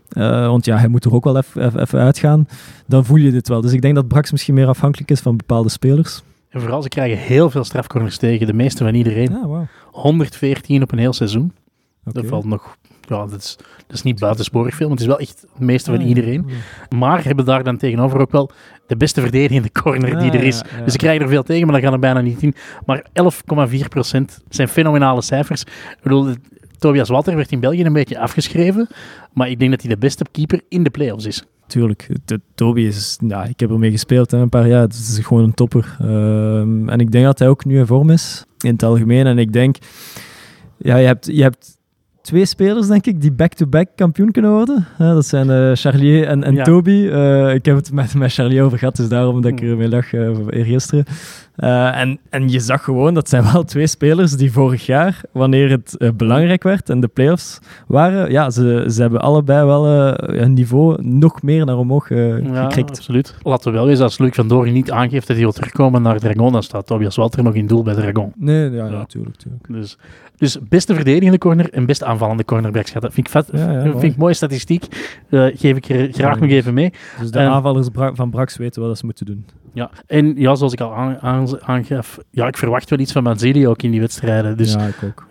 Eh, 0.09 0.47
want 0.47 0.65
ja, 0.65 0.77
hij 0.77 0.89
moet 0.89 1.05
er 1.05 1.15
ook 1.15 1.25
wel 1.25 1.37
even- 1.37 1.99
uitgaan. 1.99 2.47
Dan 2.87 3.05
voel 3.05 3.17
je 3.17 3.31
dit 3.31 3.49
wel. 3.49 3.61
Dus 3.61 3.73
ik 3.73 3.83
denk 3.83 3.95
dat 3.95 4.09
Brax 4.09 4.31
misschien 4.33 4.55
meer 4.55 4.67
afhankelijk 4.67 5.11
is 5.11 5.21
van 5.21 5.37
bepaalde 5.37 5.69
spelers. 5.69 6.23
En 6.49 6.61
vooral, 6.61 6.83
ze 6.83 6.89
krijgen 6.89 7.19
heel 7.19 7.51
veel 7.51 7.65
strafcorners 7.65 8.17
tegen. 8.17 8.47
De 8.47 8.53
meeste 8.53 8.85
van 8.85 8.95
iedereen. 8.95 9.31
Ja, 9.31 9.47
wauw. 9.47 9.67
114 9.91 10.83
op 10.83 10.93
een 10.93 10.99
heel 10.99 11.13
seizoen. 11.13 11.53
Dat 12.05 12.27
valt 12.27 12.45
nog... 12.45 12.77
Ja, 13.09 13.27
dat 13.27 13.41
is, 13.41 13.57
dat 13.87 13.97
is 13.97 14.03
niet 14.03 14.19
buitensporig 14.19 14.75
veel, 14.75 14.87
maar 14.89 14.97
het 14.97 15.05
is 15.07 15.11
wel 15.11 15.19
echt 15.19 15.41
het 15.53 15.61
meeste 15.61 15.91
van 15.91 15.99
Ah, 15.99 16.03
ja. 16.03 16.09
iedereen. 16.09 16.47
Maar 16.97 17.25
hebben 17.25 17.45
daar 17.45 17.65
dan 17.65 17.77
tegenover 17.77 18.21
ook 18.21 18.31
wel 18.31 18.51
de 18.87 18.97
beste 18.97 19.21
verdedigende 19.21 19.73
corner 19.83 20.19
die 20.19 20.31
Ah, 20.31 20.35
er 20.37 20.43
is. 20.43 20.59
ja, 20.59 20.77
ja. 20.79 20.83
Dus 20.85 20.93
ze 20.93 20.99
krijgen 20.99 21.23
er 21.23 21.29
veel 21.29 21.43
tegen, 21.43 21.65
maar 21.67 21.75
dat 21.75 21.85
gaan 21.85 21.93
er 21.93 21.99
bijna 21.99 22.21
niet 22.21 22.43
in. 22.43 22.55
Maar 22.87 23.07
11,4% 23.13 24.43
zijn 24.49 24.69
fenomenale 24.69 25.23
cijfers. 25.23 25.63
Ik 25.63 25.99
bedoel, 26.03 26.35
Tobias 26.79 27.09
Walter 27.09 27.37
werd 27.37 27.53
in 27.53 27.61
België 27.61 27.85
een 27.85 27.93
beetje 27.93 28.19
afgeschreven, 28.19 28.89
maar 29.33 29.49
ik 29.51 29.59
denk 29.59 29.71
dat 29.71 29.81
hij 29.81 29.91
de 29.91 29.99
beste 29.99 30.25
keeper 30.31 30.61
in 30.69 30.83
de 30.83 30.91
play-offs 30.91 31.27
is. 31.27 31.45
Tuurlijk, 31.67 32.09
de, 32.25 32.41
Toby 32.55 32.81
is, 32.81 33.19
ja, 33.29 33.45
ik 33.45 33.61
heb 33.61 33.71
ermee 33.71 33.91
gespeeld 33.91 34.31
hè, 34.31 34.39
een 34.39 34.49
paar 34.49 34.69
jaar. 34.69 34.81
Het 34.81 34.93
is 34.93 35.19
gewoon 35.23 35.45
een 35.45 35.55
topper. 35.55 35.97
Ehm, 36.01 36.89
en 36.89 36.99
ik 37.01 37.11
denk 37.11 37.25
dat 37.25 37.39
hij 37.39 37.49
ook 37.49 37.65
nu 37.65 37.79
in 37.79 37.87
vorm 37.87 38.11
is, 38.11 38.45
in 38.61 38.73
het 38.73 38.83
algemeen. 38.83 39.27
En 39.27 39.39
ik 39.39 39.53
denk, 39.53 39.77
ja, 40.79 40.97
je 40.97 41.07
hebt, 41.07 41.27
je 41.27 41.43
hebt 41.43 41.74
twee 42.25 42.45
spelers, 42.45 42.87
denk 42.87 43.07
ik, 43.07 43.21
die 43.21 43.33
back-to-back 43.33 43.89
kampioen 43.97 44.31
kunnen 44.31 44.51
worden. 44.51 44.87
Dat 44.99 45.27
zijn 45.27 45.51
eh, 45.51 45.71
Charlier 45.75 46.27
en, 46.27 46.45
en 46.45 46.55
Ja. 46.55 46.65
Toby. 46.65 47.09
Eh, 47.09 47.55
ik 47.55 47.65
heb 47.65 47.77
het 47.77 47.93
met, 47.93 48.15
met 48.15 48.33
Charlier 48.33 48.63
over 48.63 48.79
gehad, 48.79 48.97
dus 48.97 49.09
daarom 49.09 49.41
dat 49.43 49.51
ik 49.53 49.61
Mm. 49.63 49.69
ermee 49.71 49.89
lag 49.89 50.13
uh, 50.13 50.31
eergisteren. 50.51 51.05
Eh, 51.55 52.01
en, 52.01 52.19
en 52.31 52.49
je 52.49 52.61
zag 52.61 52.85
gewoon, 52.85 53.15
dat 53.15 53.29
zijn 53.29 53.45
wel 53.53 53.65
twee 53.65 53.87
spelers 53.87 54.33
die 54.37 54.53
vorig 54.53 54.87
jaar, 54.87 55.21
wanneer 55.33 55.71
het 55.71 55.97
eh, 55.97 56.11
belangrijk 56.17 56.63
werd 56.63 56.91
en 56.91 57.01
de 57.01 57.09
play-offs 57.09 57.59
waren, 57.87 58.31
ja, 58.31 58.51
ze, 58.51 58.85
ze 58.89 59.01
hebben 59.01 59.21
allebei 59.21 59.67
wel 59.67 59.87
eh, 59.87 60.37
hun 60.39 60.53
niveau 60.53 61.03
nog 61.03 61.43
meer 61.43 61.67
naar 61.67 61.77
omhoog 61.77 62.09
Ja, 62.09 62.65
gekrikt. 62.65 62.91
absoluut. 62.91 63.35
Laten 63.43 63.71
we 63.73 63.77
wel 63.79 63.87
wezen, 63.87 64.05
als 64.05 64.19
Luc 64.19 64.35
van 64.35 64.49
Doorn 64.49 64.73
niet 64.73 64.91
aangeeft 64.91 65.27
dat 65.27 65.37
hij 65.37 65.45
wil 65.45 65.53
terugkomen 65.55 66.03
naar 66.03 66.19
Dragon, 66.19 66.53
dan 66.53 66.63
staat 66.63 66.87
Tobias 66.87 67.17
Walter 67.17 67.43
nog 67.43 67.55
in 67.55 67.67
doel 67.67 67.83
bij 67.83 67.95
Dragon. 67.95 68.33
Nee, 68.37 68.71
ja, 68.71 68.85
Ja. 68.85 68.91
natuurlijk. 68.91 69.37
tuurlijk. 69.37 69.67
Dus, 69.69 69.99
dus 70.37 70.59
beste 70.69 70.95
verdedigende 70.95 71.39
corner 71.39 71.71
en 71.73 71.87
best 71.87 72.03
aanvallende 72.05 72.45
cornerbacks. 72.45 72.93
Ja, 72.93 73.01
dat 73.01 73.13
vind 73.13 73.27
ik, 73.27 73.33
vet, 73.33 73.49
Ja, 73.53 73.83
vind 73.83 74.03
ik 74.03 74.17
mooie 74.17 74.35
statistiek. 74.35 74.85
Geef 75.31 75.77
ik 75.77 75.89
er 75.89 76.09
graag 76.13 76.41
nog 76.41 76.51
even 76.51 76.75
mee. 76.75 76.93
Dus 77.21 77.31
de 77.31 77.39
aanvallers 77.39 77.89
van 77.93 78.31
Brax 78.31 78.57
weten 78.57 78.83
wat 78.83 78.99
ze 78.99 79.05
moeten 79.05 79.27
doen. 79.27 79.45
Ja. 79.75 79.91
En 80.07 80.35
ja, 80.37 80.55
zoals 80.55 80.73
ik 80.73 80.81
al 80.81 80.95
aan, 80.95 81.19
aan- 81.21 81.63
aangaf, 81.65 82.19
ja, 82.31 82.47
ik 82.47 82.57
verwacht 82.57 82.91
wel 82.91 82.99
iets 82.99 83.13
van 83.13 83.23
Manzili 83.23 83.69
ook 83.69 83.83
in 83.83 83.91
die 83.91 84.01
wedstrijden. 84.01 84.57
Dus, 84.57 84.73
ja, 84.73 84.81
ik 84.87 84.95
ook. 85.05 85.27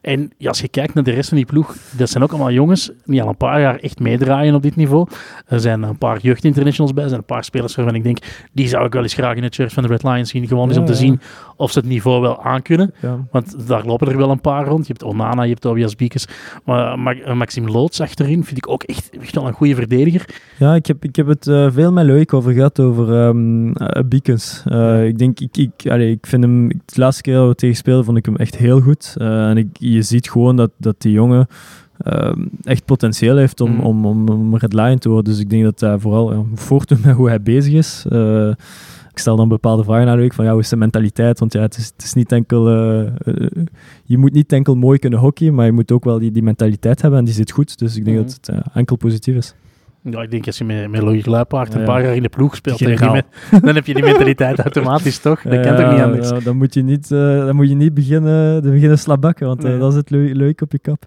En 0.00 0.30
ja, 0.38 0.48
als 0.48 0.60
je 0.60 0.68
kijkt 0.68 0.94
naar 0.94 1.04
de 1.04 1.10
rest 1.10 1.28
van 1.28 1.36
die 1.36 1.46
ploeg, 1.46 1.76
dat 1.96 2.10
zijn 2.10 2.22
ook 2.22 2.30
allemaal 2.30 2.50
jongens 2.50 2.90
die 3.04 3.22
al 3.22 3.28
een 3.28 3.36
paar 3.36 3.60
jaar 3.60 3.76
echt 3.76 3.98
meedraaien 4.00 4.54
op 4.54 4.62
dit 4.62 4.76
niveau. 4.76 5.06
Er 5.46 5.60
zijn 5.60 5.82
een 5.82 5.98
paar 5.98 6.18
jeugdinternationals 6.20 6.92
bij, 6.94 7.02
er 7.02 7.08
zijn 7.08 7.20
een 7.20 7.26
paar 7.26 7.44
spelers 7.44 7.74
waarvan 7.74 7.94
ik 7.94 8.02
denk, 8.02 8.18
die 8.52 8.68
zou 8.68 8.84
ik 8.84 8.92
wel 8.92 9.02
eens 9.02 9.14
graag 9.14 9.36
in 9.36 9.42
het 9.42 9.54
shirt 9.54 9.72
van 9.72 9.82
de 9.82 9.88
Red 9.88 10.02
Lions 10.02 10.30
zien. 10.30 10.46
Gewoon 10.48 10.64
eens 10.66 10.74
Ja, 10.74 10.80
om 10.80 10.86
te 10.86 10.92
ja. 10.92 10.98
zien 10.98 11.20
of 11.56 11.70
ze 11.72 11.78
het 11.78 11.88
niveau 11.88 12.20
wel 12.20 12.42
aankunnen. 12.42 12.94
Ja. 13.02 13.18
Want 13.30 13.68
daar 13.68 13.84
lopen 13.84 14.08
er 14.08 14.16
wel 14.16 14.30
een 14.30 14.40
paar 14.40 14.66
rond. 14.66 14.86
Je 14.86 14.92
hebt 14.92 15.02
Onana, 15.04 15.42
je 15.42 15.48
hebt 15.48 15.60
Tobias 15.60 15.96
Biekes. 15.96 16.28
Maar 16.64 16.98
Ma- 16.98 17.12
eh, 17.14 17.34
Maxime 17.34 17.70
Loods 17.70 18.00
achterin 18.00 18.44
vind 18.44 18.56
ik 18.58 18.68
ook 18.68 18.82
echt, 18.82 19.10
echt 19.20 19.34
wel 19.34 19.46
een 19.46 19.52
goede 19.52 19.74
verdediger. 19.74 20.28
Ja, 20.58 20.74
ik 20.74 20.86
heb, 20.86 21.04
ik 21.04 21.16
heb 21.16 21.26
het 21.26 21.46
eh, 21.46 21.66
veel 21.70 21.92
met 21.92 22.06
Loïc 22.06 22.34
over 22.34 22.52
gehad, 22.52 22.80
over 22.80 23.26
ehm 23.26 23.72
eh, 23.72 23.79
Beacons. 24.08 24.62
Eh, 24.66 25.06
ik 25.06 25.18
denk, 25.18 25.40
ik, 25.40 25.56
ik, 25.56 25.90
allee, 25.90 26.10
ik 26.10 26.26
vind 26.26 26.42
hem, 26.42 26.68
de 26.68 26.76
laatste 26.94 27.22
keer 27.22 27.34
dat 27.34 27.48
we 27.48 27.54
tegen 27.54 27.76
speelden, 27.76 28.04
vond 28.04 28.16
ik 28.16 28.24
hem 28.26 28.36
echt 28.36 28.56
heel 28.56 28.80
goed. 28.80 29.14
Eh, 29.18 29.48
en 29.48 29.56
ik, 29.56 29.66
je 29.72 30.02
ziet 30.02 30.30
gewoon 30.30 30.56
dat, 30.56 30.70
dat 30.76 30.94
die 30.98 31.12
jongen 31.12 31.46
ehm, 31.98 32.46
echt 32.64 32.84
potentieel 32.84 33.36
heeft 33.36 33.60
om, 33.60 33.70
Mm. 33.70 33.80
om, 33.80 34.06
om, 34.06 34.28
om 34.28 34.56
Red 34.56 34.72
Lion 34.72 34.98
te 34.98 35.08
worden. 35.08 35.32
Dus 35.32 35.42
ik 35.42 35.50
denk 35.50 35.62
dat 35.64 35.80
hij 35.80 35.98
vooral 35.98 36.32
ja, 36.32 36.42
voortdoet 36.54 37.04
met 37.04 37.14
hoe 37.14 37.28
hij 37.28 37.42
bezig 37.42 37.72
is. 37.72 38.04
Eh, 38.10 38.48
ik 39.12 39.18
stel 39.18 39.36
dan 39.36 39.48
bepaalde 39.48 39.84
vragen 39.84 40.08
aan 40.08 40.16
Loïc, 40.18 40.32
van 40.32 40.44
ja, 40.44 40.50
hoe 40.50 40.60
is 40.60 40.68
zijn 40.68 40.80
mentaliteit? 40.80 41.38
Want 41.38 41.52
ja, 41.52 41.60
het 41.60 41.76
is, 41.76 41.86
het 41.96 42.02
is 42.04 42.14
niet 42.14 42.32
enkel... 42.32 42.68
eh, 42.68 43.00
eh, 43.06 43.10
je 44.04 44.18
moet 44.18 44.32
niet 44.32 44.52
enkel 44.52 44.74
mooi 44.74 44.98
kunnen 44.98 45.18
hockeyen, 45.18 45.54
maar 45.54 45.66
je 45.66 45.72
moet 45.72 45.92
ook 45.92 46.04
wel 46.04 46.18
die, 46.18 46.30
die 46.30 46.42
mentaliteit 46.42 47.00
hebben 47.02 47.18
en 47.18 47.24
die 47.24 47.34
zit 47.34 47.50
goed. 47.50 47.78
Dus 47.78 47.96
ik 47.96 48.04
denk 48.04 48.16
Mhm. 48.16 48.26
dat 48.26 48.34
het 48.34 48.48
eh, 48.48 48.58
enkel 48.74 48.96
positief 48.96 49.36
is. 49.36 49.54
Ja, 50.02 50.22
ik 50.22 50.30
denk 50.30 50.46
als 50.46 50.58
je 50.58 50.64
met, 50.64 50.90
met 50.90 51.02
Loïc 51.02 51.26
Luipaard 51.26 51.74
een 51.74 51.80
ja. 51.80 51.86
paar 51.86 52.02
jaar 52.04 52.14
in 52.16 52.22
de 52.22 52.28
ploeg 52.28 52.56
speelt, 52.56 52.78
dan 52.78 52.88
heb, 52.90 52.98
je 52.98 53.04
die 53.04 53.12
generaal. 53.12 53.30
me- 53.50 53.60
dan 53.66 53.74
heb 53.74 53.86
je 53.86 53.94
die 53.94 54.02
mentaliteit 54.02 54.58
automatisch 54.68 55.18
toch? 55.18 55.42
Dat 55.42 55.60
kan 55.66 55.76
toch 55.76 55.92
niet 55.92 56.00
anders? 56.02 56.28
ja, 56.28 56.40
dan, 56.40 56.56
moet 56.56 56.74
je 56.74 56.82
niet, 56.82 57.10
eh, 57.12 57.18
dan 57.18 57.56
moet 57.56 57.68
je 57.68 57.74
niet 57.74 57.94
beginnen, 57.94 58.62
beginnen 58.62 58.98
slabakken, 58.98 59.46
want 59.46 59.64
eh, 59.64 59.70
Nee. 59.70 59.78
dan 59.78 59.92
zit 59.92 60.10
leuk, 60.10 60.34
leuk 60.34 60.60
op 60.60 60.72
je 60.72 60.78
kap. 60.78 61.06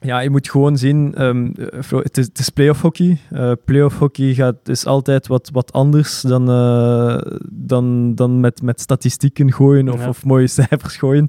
Ja, 0.00 0.20
je 0.20 0.30
moet 0.30 0.50
gewoon 0.50 0.76
zien, 0.78 1.14
ehm, 1.14 1.46
eh, 1.56 1.90
het, 2.02 2.18
is, 2.18 2.24
het 2.26 2.38
is 2.38 2.48
playoff 2.48 2.80
hockey. 2.80 3.18
Eh 3.30 3.52
playoff 3.64 3.98
hockey 3.98 4.34
gaat, 4.34 4.56
is 4.68 4.86
altijd 4.86 5.26
wat, 5.26 5.50
wat 5.52 5.72
anders 5.72 6.20
dan, 6.20 6.48
eh, 6.50 7.16
dan, 7.50 8.14
dan 8.14 8.40
met, 8.40 8.62
met 8.62 8.80
statistieken 8.80 9.52
gooien 9.52 9.88
of, 9.88 10.00
Ja. 10.02 10.08
of 10.08 10.24
mooie 10.24 10.46
cijfers 10.58 10.96
gooien. 10.96 11.28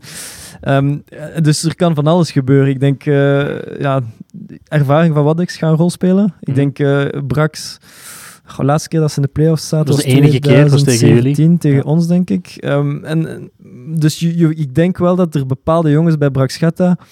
Ehm, 0.61 0.97
eh, 1.09 1.41
dus 1.41 1.63
er 1.63 1.75
kan 1.75 1.95
van 1.95 2.07
alles 2.07 2.31
gebeuren. 2.31 2.69
Ik 2.69 2.79
denk, 2.79 3.05
eh, 3.05 3.79
ja, 3.79 4.01
ervaring 4.67 5.13
van 5.13 5.23
Waddex 5.23 5.57
gaat 5.57 5.71
een 5.71 5.77
rol 5.77 5.89
spelen. 5.89 6.33
Ik 6.39 6.47
Mhm. 6.47 6.55
denk, 6.55 6.79
eh 6.79 7.05
Brax... 7.27 7.77
De 8.57 8.63
laatste 8.65 8.89
keer 8.89 8.99
dat 8.99 9.09
ze 9.11 9.15
in 9.15 9.21
de 9.21 9.27
playoffs 9.31 9.67
zaten 9.67 9.85
Dat 9.85 9.95
was 9.95 10.05
de 10.05 10.11
enige 10.11 10.39
keer, 10.39 10.69
was 10.69 10.83
tegen 10.83 11.07
jullie. 11.07 11.33
2017, 11.33 11.57
tegen 11.57 11.77
Ja. 11.77 11.83
ons, 11.83 12.07
denk 12.07 12.29
ik. 12.29 12.47
Ehm, 12.59 13.03
en, 13.03 13.49
dus 13.95 14.19
je, 14.19 14.37
je- 14.37 14.55
ik 14.55 14.75
denk 14.75 14.97
wel 14.97 15.15
dat 15.15 15.35
er 15.35 15.45
bepaalde 15.45 15.89
jongens 15.89 16.17
bij 16.17 16.29
Braxchetta, 16.29 16.89
eh 16.89 17.05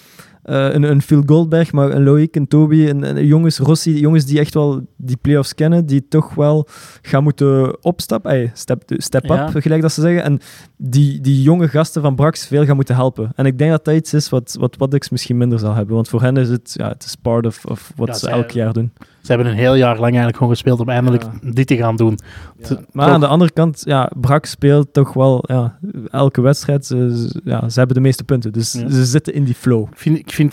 een, 0.44 0.82
een 0.82 1.02
Phil 1.02 1.22
Goldberg, 1.26 1.72
maar 1.72 1.90
een 1.90 2.02
Loïc, 2.02 2.36
een 2.36 2.48
Toby, 2.48 2.88
een, 2.88 3.16
een 3.16 3.26
jongens, 3.26 3.58
Rossi, 3.58 3.98
jongens 4.00 4.24
die 4.24 4.38
echt 4.38 4.54
wel 4.54 4.86
die 4.96 5.16
playoffs 5.16 5.54
kennen, 5.54 5.86
die 5.86 6.08
toch 6.08 6.34
wel 6.34 6.68
gaan 7.02 7.22
moeten 7.22 7.82
opstappen, 7.84 8.30
ey, 8.30 8.50
step, 8.54 8.82
step 8.86 9.24
Ja. 9.24 9.48
up, 9.48 9.62
gelijk 9.62 9.82
dat 9.82 9.92
ze 9.92 10.00
zeggen. 10.00 10.22
En 10.22 10.38
die, 10.76 11.20
die 11.20 11.42
jonge 11.42 11.68
gasten 11.68 12.02
van 12.02 12.14
Brax 12.14 12.46
veel 12.46 12.64
gaan 12.64 12.76
moeten 12.76 12.94
helpen. 12.94 13.32
En 13.34 13.46
ik 13.46 13.58
denk 13.58 13.70
dat 13.70 13.84
dat 13.84 13.94
iets 13.94 14.14
is 14.14 14.28
wat, 14.28 14.56
wat 14.78 15.10
misschien 15.10 15.36
minder 15.36 15.58
zal 15.58 15.74
hebben, 15.74 15.94
want 15.94 16.08
voor 16.08 16.22
hen 16.22 16.36
is 16.36 16.48
het, 16.48 16.74
ja, 16.76 16.88
het 16.88 17.04
is 17.04 17.14
part 17.14 17.46
of, 17.46 17.64
of 17.64 17.92
wat 17.96 18.08
Ja, 18.08 18.14
ze 18.14 18.28
elk 18.28 18.50
jaar 18.50 18.72
doen. 18.72 18.92
Ze 19.24 19.32
hebben 19.32 19.46
een 19.52 19.58
heel 19.58 19.74
jaar 19.74 19.92
lang 19.94 20.04
eigenlijk 20.06 20.36
gewoon 20.36 20.52
gespeeld 20.52 20.80
om 20.80 20.88
eindelijk 20.88 21.22
Ja. 21.22 21.30
dit 21.52 21.66
te 21.66 21.76
gaan 21.76 21.96
doen. 21.96 22.18
Ja. 22.58 22.66
Te- 22.66 22.84
Maar 22.92 23.08
aan 23.08 23.20
de 23.20 23.26
andere 23.26 23.50
kant, 23.50 23.82
ja, 23.84 24.10
Brak 24.20 24.44
speelt 24.46 24.92
toch 24.92 25.12
wel 25.12 25.44
ja, 25.46 25.78
elke 26.10 26.40
wedstrijd. 26.40 26.86
Ze, 26.86 27.30
ja, 27.44 27.68
ze 27.68 27.78
hebben 27.78 27.96
de 27.96 28.02
meeste 28.02 28.24
punten, 28.24 28.52
dus 28.52 28.72
Ja. 28.72 28.90
ze 28.90 29.04
zitten 29.04 29.34
in 29.34 29.44
die 29.44 29.54
flow. 29.54 29.86
Ik 29.90 29.98
vind, 29.98 30.18
ik 30.18 30.30
vind 30.32 30.52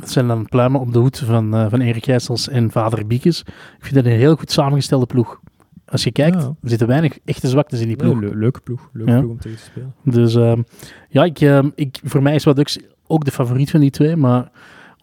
het 0.00 0.10
zijn 0.10 0.26
dan 0.28 0.46
pluimen 0.46 0.80
op 0.80 0.92
de 0.92 0.98
hoed 0.98 1.18
van, 1.18 1.54
eh, 1.54 1.66
van 1.68 1.80
Erik 1.80 2.04
Gijsels 2.04 2.48
en 2.48 2.70
vader 2.70 3.06
Biekes. 3.06 3.40
Ik 3.40 3.54
vind 3.84 3.94
dat 3.94 4.04
een 4.04 4.10
heel 4.18 4.36
goed 4.36 4.50
samengestelde 4.50 5.06
ploeg. 5.06 5.40
Als 5.88 6.04
je 6.04 6.12
kijkt, 6.12 6.42
Ja. 6.42 6.48
er 6.62 6.68
zitten 6.68 6.86
weinig 6.86 7.18
echte 7.24 7.48
zwaktes 7.48 7.80
in 7.80 7.86
die 7.86 7.96
ploeg. 7.96 8.20
Le- 8.20 8.34
leuke 8.34 8.60
ploeg, 8.60 8.88
leuke 8.92 9.10
Ja. 9.12 9.18
ploeg 9.18 9.30
om 9.30 9.38
tegen 9.38 9.58
te 9.58 9.64
spelen. 9.64 9.94
Dus 10.02 10.34
ehm, 10.34 10.62
ja, 11.08 11.24
ik, 11.24 11.40
ehm, 11.40 11.68
ik, 11.74 12.00
voor 12.04 12.22
mij 12.22 12.34
is 12.34 12.44
Wadux 12.44 12.78
ook 13.06 13.24
de 13.24 13.30
favoriet 13.30 13.70
van 13.70 13.80
die 13.80 13.90
twee. 13.90 14.16
Maar 14.16 14.50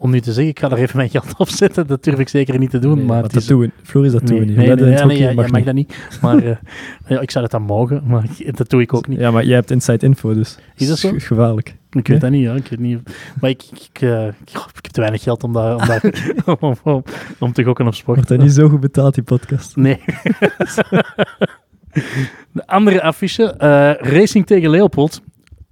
om 0.04 0.12
nu 0.12 0.20
te 0.20 0.34
zeggen, 0.34 0.52
ik 0.52 0.60
ga 0.60 0.70
er 0.70 0.78
even 0.78 0.98
mijn 0.98 1.10
geld 1.10 1.34
op 1.38 1.50
zetten, 1.50 1.88
dat 1.88 2.04
durf 2.04 2.20
ik 2.20 2.30
zeker 2.30 2.60
niet 2.60 2.70
te 2.70 2.80
doen. 2.80 2.96
Nee, 2.98 3.06
maar 3.06 3.22
maar 3.22 3.22
dat 3.22 3.36
is, 3.36 3.46
doen 3.46 3.60
we, 3.60 3.72
Floris, 3.84 4.12
dat 4.12 4.28
doen 4.28 4.30
nee, 4.30 4.40
we 4.40 4.46
niet. 4.46 4.56
nee, 4.58 5.06
nee, 5.06 5.36
nee, 5.36 5.36
mag 5.36 5.64
dat 5.64 5.74
niet. 5.74 5.96
Maar 6.22 6.38
eh, 6.38 6.56
ja, 7.08 7.20
ik 7.20 7.32
zou 7.32 7.44
dat 7.44 7.52
dan 7.52 7.62
mogen, 7.62 8.04
maar 8.06 8.26
dat 8.52 8.70
doe 8.70 8.82
ik 8.82 8.94
ook 8.94 9.08
niet. 9.08 9.20
Ja, 9.20 9.32
maar 9.32 9.46
jij 9.46 9.56
hebt 9.56 9.72
inside 9.72 10.06
info, 10.06 10.34
dus 10.34 10.58
Is 10.76 10.88
dat 10.88 10.98
zo? 10.98 11.10
Ge- 11.10 11.20
Gevaarlijk. 11.20 11.76
Ik 11.92 12.08
weet 12.08 12.22
dat 12.22 12.32
niet, 12.32 12.42
ja. 12.42 12.54
Ik 12.54 12.68
weet 12.68 12.80
niet. 12.80 13.00
Maar 13.42 13.50
ik, 13.50 13.64
ik, 13.72 14.02
eh, 14.02 14.28
ik, 14.28 14.50
heb 14.52 14.92
te 14.92 15.00
weinig 15.00 15.24
geld 15.24 15.44
om, 15.44 15.54
daar, 15.54 15.76
om, 15.76 15.86
daar, 15.88 16.02
om, 16.60 16.76
om, 16.84 17.04
om 17.40 17.54
te 17.54 17.64
gokken 17.64 17.88
op 17.88 17.96
sport. 17.96 18.16
Wordt 18.18 18.32
dat 18.32 18.40
niet 18.40 18.54
zo 18.54 18.70
goed 18.70 18.80
betaald, 18.80 19.14
die 19.14 19.24
podcast? 19.24 19.76
Nee. 19.76 20.00
De 22.52 22.68
andere 22.68 23.02
affiche, 23.02 23.44
eh, 23.44 24.12
Racing 24.14 24.46
tegen 24.46 24.70
Leopold. 24.70 25.22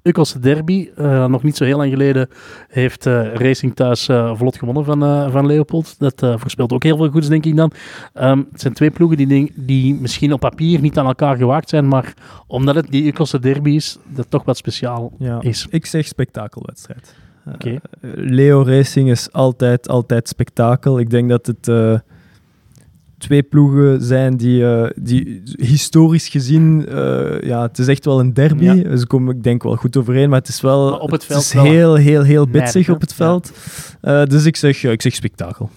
Ukkelse 0.03 0.39
derby. 0.39 0.89
Eh, 0.95 1.25
nog 1.25 1.43
niet 1.43 1.57
zo 1.57 1.63
heel 1.63 1.77
lang 1.77 1.91
geleden 1.91 2.27
heeft 2.67 3.05
eh, 3.05 3.33
Racing 3.33 3.75
thuis 3.75 4.07
eh, 4.07 4.35
vlot 4.35 4.57
gewonnen 4.57 4.85
van, 4.85 5.31
van 5.31 5.45
Leopold. 5.45 5.99
Dat 5.99 6.19
voorspelt 6.35 6.73
ook 6.73 6.83
heel 6.83 6.97
veel 6.97 7.09
goeds, 7.09 7.27
denk 7.27 7.45
ik 7.45 7.55
dan. 7.55 7.71
Ehm, 8.13 8.37
het 8.51 8.61
zijn 8.61 8.73
twee 8.73 8.89
ploegen 8.91 9.17
die, 9.17 9.27
denk- 9.27 9.51
die 9.55 9.93
misschien 9.95 10.33
op 10.33 10.39
papier 10.39 10.79
niet 10.81 10.97
aan 10.97 11.05
elkaar 11.05 11.37
gewaakt 11.37 11.69
zijn, 11.69 11.87
maar 11.87 12.13
omdat 12.47 12.75
het 12.75 12.87
die 12.91 13.05
Ukkelse 13.07 13.39
derby 13.39 13.71
is, 13.71 13.97
dat 14.07 14.25
toch 14.29 14.43
wat 14.43 14.57
speciaal 14.57 15.11
Ja. 15.17 15.41
is. 15.41 15.67
Ik 15.69 15.85
zeg 15.85 16.05
spektakelwedstrijd. 16.07 17.15
Leo 18.15 18.61
Racing 18.63 19.09
is 19.09 19.31
altijd, 19.31 19.87
altijd 19.89 20.27
spektakel. 20.27 20.99
Ik 20.99 21.09
denk 21.09 21.29
dat 21.29 21.45
het 21.45 21.67
twee 23.21 23.43
ploegen 23.43 24.01
zijn 24.03 24.37
die, 24.37 24.65
eh, 24.65 24.89
die 24.95 25.41
historisch 25.57 26.27
gezien, 26.27 26.85
eh, 26.87 27.41
ja, 27.41 27.61
het 27.61 27.77
is 27.79 27.87
echt 27.87 28.05
wel 28.05 28.19
een 28.19 28.33
derby. 28.33 28.63
Ja. 28.63 28.95
Ze 28.97 29.07
komen, 29.07 29.35
ik 29.35 29.43
denk, 29.43 29.63
wel 29.63 29.75
goed 29.75 29.97
overeen, 29.97 30.29
maar 30.29 30.39
het 30.39 30.47
is 30.47 30.61
wel, 30.61 30.89
Maar 30.89 30.99
op 30.99 31.11
het 31.11 31.25
veld 31.25 31.41
is 31.41 31.53
heel, 31.53 31.95
heel, 31.95 32.23
heel 32.23 32.47
bitsig 32.47 32.89
op 32.89 33.01
het 33.01 33.13
veld. 33.13 33.51
Dus 34.01 34.45
ik 34.45 34.55
zeg, 34.55 34.77
ja, 34.81 34.91
ik 34.91 35.01
zeg 35.01 35.13
spektakel. 35.15 35.69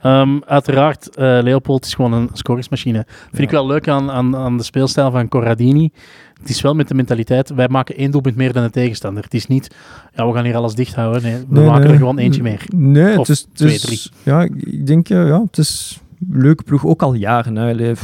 Ehm, 0.00 0.38
uiteraard, 0.46 1.16
eh, 1.16 1.38
Leopold 1.42 1.84
is 1.84 1.94
gewoon 1.94 2.12
een 2.12 2.28
scoresmachine. 2.32 3.04
Vind 3.08 3.36
Ja. 3.36 3.42
ik 3.42 3.50
wel 3.50 3.66
leuk 3.66 3.88
aan, 3.88 4.10
aan, 4.10 4.36
aan 4.36 4.56
de 4.56 4.62
speelstijl 4.62 5.10
van 5.10 5.28
Corradini. 5.28 5.90
Het 6.40 6.48
is 6.50 6.60
wel 6.60 6.74
met 6.74 6.88
de 6.88 6.94
mentaliteit, 6.94 7.50
wij 7.50 7.68
maken 7.68 7.96
één 7.96 8.10
doelpunt 8.10 8.36
meer 8.36 8.52
dan 8.52 8.62
de 8.62 8.70
tegenstander. 8.70 9.22
Het 9.22 9.34
is 9.34 9.46
niet, 9.46 9.74
ja, 10.14 10.26
we 10.28 10.34
gaan 10.34 10.44
hier 10.44 10.56
alles 10.56 10.74
dicht 10.74 10.94
houden. 10.94 11.22
Nee, 11.22 11.34
we 11.36 11.44
Nee, 11.48 11.64
maken 11.66 11.82
nee. 11.82 11.92
er 11.92 11.98
gewoon 11.98 12.18
eentje 12.18 12.42
meer. 12.42 12.64
Nee, 12.76 13.18
Of 13.18 13.26
het 13.26 13.36
is, 13.36 13.46
twee, 13.52 13.78
drie. 13.78 14.00
Ja, 14.22 14.42
ik 14.42 14.86
denk, 14.86 15.08
ja, 15.08 15.42
het 15.42 15.58
is 15.58 16.00
leuke 16.28 16.62
ploeg, 16.62 16.86
ook 16.86 17.02
al 17.02 17.14
jaren. 17.14 17.56
Hè. 17.56 17.72
Le- 17.72 17.94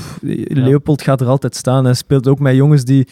Leopold 0.48 1.02
gaat 1.02 1.20
er 1.20 1.26
altijd 1.26 1.55
staan. 1.57 1.85
Hij 1.85 1.94
speelt 1.94 2.29
ook 2.29 2.38
met 2.38 2.55
jongens 2.55 2.85
die, 2.85 3.07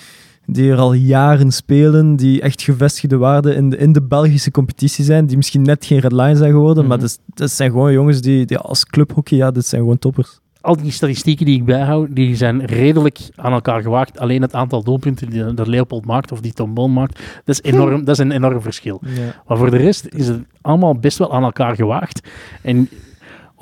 die 0.47 0.71
er 0.71 0.79
al 0.79 0.93
jaren 0.93 1.51
spelen, 1.53 2.17
die 2.17 2.41
echt 2.41 2.63
gevestigde 2.63 3.17
waarden 3.17 3.57
in 3.57 3.71
de, 3.71 3.77
in 3.77 3.93
de 3.93 4.03
Belgische 4.03 4.51
competitie 4.51 5.05
zijn, 5.05 5.27
die 5.27 5.37
misschien 5.37 5.63
net 5.63 5.85
geen 5.87 5.99
redline 5.99 6.37
zijn 6.37 6.53
geworden, 6.53 6.87
maar 6.87 6.97
Mhm. 6.97 7.07
dat, 7.07 7.19
dat 7.35 7.51
zijn 7.51 7.71
gewoon 7.71 7.93
jongens 7.93 8.21
die, 8.21 8.47
die 8.47 8.59
als 8.59 8.87
clubhockey, 8.87 9.39
ja, 9.39 9.51
dit 9.51 9.67
zijn 9.67 9.81
gewoon 9.81 9.99
toppers. 9.99 10.43
Al 10.61 10.77
die 10.77 10.91
statistieken 10.93 11.47
die 11.47 11.57
ik 11.57 11.65
bijhoud, 11.65 12.09
die 12.11 12.37
zijn 12.37 12.65
redelijk 12.65 13.19
aan 13.35 13.53
elkaar 13.53 13.83
gewaagd. 13.83 14.19
Alleen 14.19 14.43
het 14.43 14.55
aantal 14.55 14.83
doelpunten 14.85 15.31
die 15.31 15.55
dat 15.55 15.67
Leopold 15.67 16.05
maakt 16.07 16.33
of 16.33 16.41
die 16.41 16.53
Tom 16.53 16.75
Boon 16.75 16.93
maakt, 16.93 17.23
dat 17.45 17.61
is, 17.63 17.63
enorm, 17.73 18.05
dat 18.05 18.15
is 18.19 18.25
een 18.25 18.31
enorm 18.31 18.61
verschil. 18.61 19.01
Ja. 19.07 19.43
Maar 19.47 19.57
voor 19.59 19.71
de 19.71 19.77
rest 19.77 20.07
is 20.11 20.29
het 20.29 20.43
allemaal 20.61 20.99
best 20.99 21.19
wel 21.19 21.33
aan 21.35 21.43
elkaar 21.43 21.75
gewaagd. 21.75 22.29
En 22.63 22.89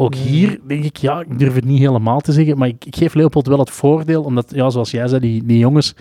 ook 0.02 0.14
hier 0.14 0.60
denk 0.66 0.84
ik, 0.84 0.96
ja, 0.96 1.20
ik 1.20 1.38
durf 1.38 1.54
het 1.54 1.64
niet 1.64 1.78
helemaal 1.78 2.20
te 2.20 2.32
zeggen, 2.32 2.58
maar 2.58 2.68
ik, 2.68 2.84
ik 2.84 2.96
geef 2.96 3.14
Leopold 3.14 3.46
wel 3.46 3.58
het 3.58 3.70
voordeel, 3.70 4.22
omdat, 4.22 4.52
ja, 4.54 4.70
zoals 4.70 4.90
jij 4.90 5.08
zei, 5.08 5.20
die, 5.20 5.44
die 5.44 5.58
jongens 5.58 5.94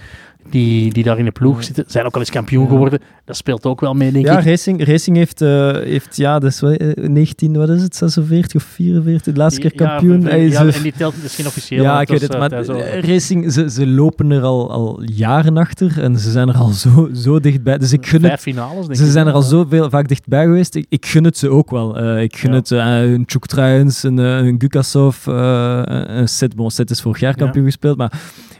die, 0.49 0.93
die 0.93 1.03
daar 1.03 1.17
in 1.19 1.25
de 1.25 1.31
ploeg 1.31 1.57
Ja. 1.57 1.61
zitten, 1.63 1.83
zijn 1.87 2.05
ook 2.05 2.13
al 2.13 2.19
eens 2.19 2.29
kampioen 2.31 2.63
Ja. 2.63 2.69
geworden. 2.69 2.99
Dat 3.25 3.35
speelt 3.35 3.65
ook 3.65 3.79
wel 3.81 3.93
mee, 3.93 4.11
denk 4.11 4.25
Ja, 4.25 4.39
ik. 4.39 4.45
Racing, 4.45 4.85
Racing 4.85 5.17
heeft, 5.17 5.41
eh, 5.41 5.71
heeft 5.71 6.15
ja, 6.15 6.41
is 6.41 6.59
wel, 6.59 6.71
eh, 6.71 7.07
19, 7.09 7.57
wat 7.57 7.69
is 7.69 7.81
het, 7.81 7.95
46 7.95 8.55
of 8.61 8.67
44, 8.67 9.33
de 9.33 9.39
laatste 9.39 9.61
keer 9.61 9.73
kampioen. 9.75 10.21
Ja, 10.21 10.27
Hij 10.27 10.45
is, 10.45 10.53
ja, 10.53 10.65
en 10.65 10.81
die 10.81 10.93
telt 10.97 11.13
misschien 11.21 11.47
officieel. 11.47 11.83
Ja, 11.83 12.01
ik 12.01 12.07
weet 12.07 12.21
het, 12.21 12.33
eh, 12.33 12.39
maar. 12.39 12.99
Racing, 13.05 13.51
ze, 13.51 13.69
ze 13.69 13.87
lopen 13.87 14.31
er 14.31 14.41
al, 14.41 14.71
al 14.71 15.01
jaren 15.05 15.57
achter 15.57 16.01
en 16.01 16.19
ze 16.19 16.31
zijn 16.31 16.49
er 16.49 16.55
al 16.55 16.67
zo, 16.69 17.09
zo 17.13 17.39
dichtbij. 17.39 17.77
Dus 17.77 17.93
ik 17.93 18.05
gun 18.07 18.19
Vijf 18.19 18.31
het. 18.31 18.41
finales, 18.41 18.85
denk 18.85 18.95
Ze 18.99 19.05
ik. 19.05 19.11
zijn 19.11 19.27
er 19.27 19.33
al 19.33 19.41
zo 19.41 19.65
veel, 19.69 19.89
vaak 19.89 20.07
dichtbij 20.07 20.43
geweest. 20.43 20.75
Ik, 20.75 20.85
ik 20.89 21.05
gun 21.05 21.23
het 21.23 21.37
ze 21.37 21.49
ook 21.49 21.69
wel. 21.71 22.17
Ik 22.17 22.35
gun 22.37 22.49
Ja. 22.51 22.55
het 22.57 22.69
een 22.69 23.23
Chuk 23.25 23.45
Truijens, 23.45 24.03
een, 24.03 24.17
een 24.17 24.55
Gukasov, 24.57 25.25
een 25.25 26.27
Sid. 26.29 26.55
Bon, 26.55 26.71
Sid 26.71 26.89
is 26.89 27.01
vorig 27.01 27.19
jaar 27.19 27.33
Ja. 27.37 27.37
kampioen 27.43 27.65
gespeeld, 27.65 27.97
maar 27.97 28.11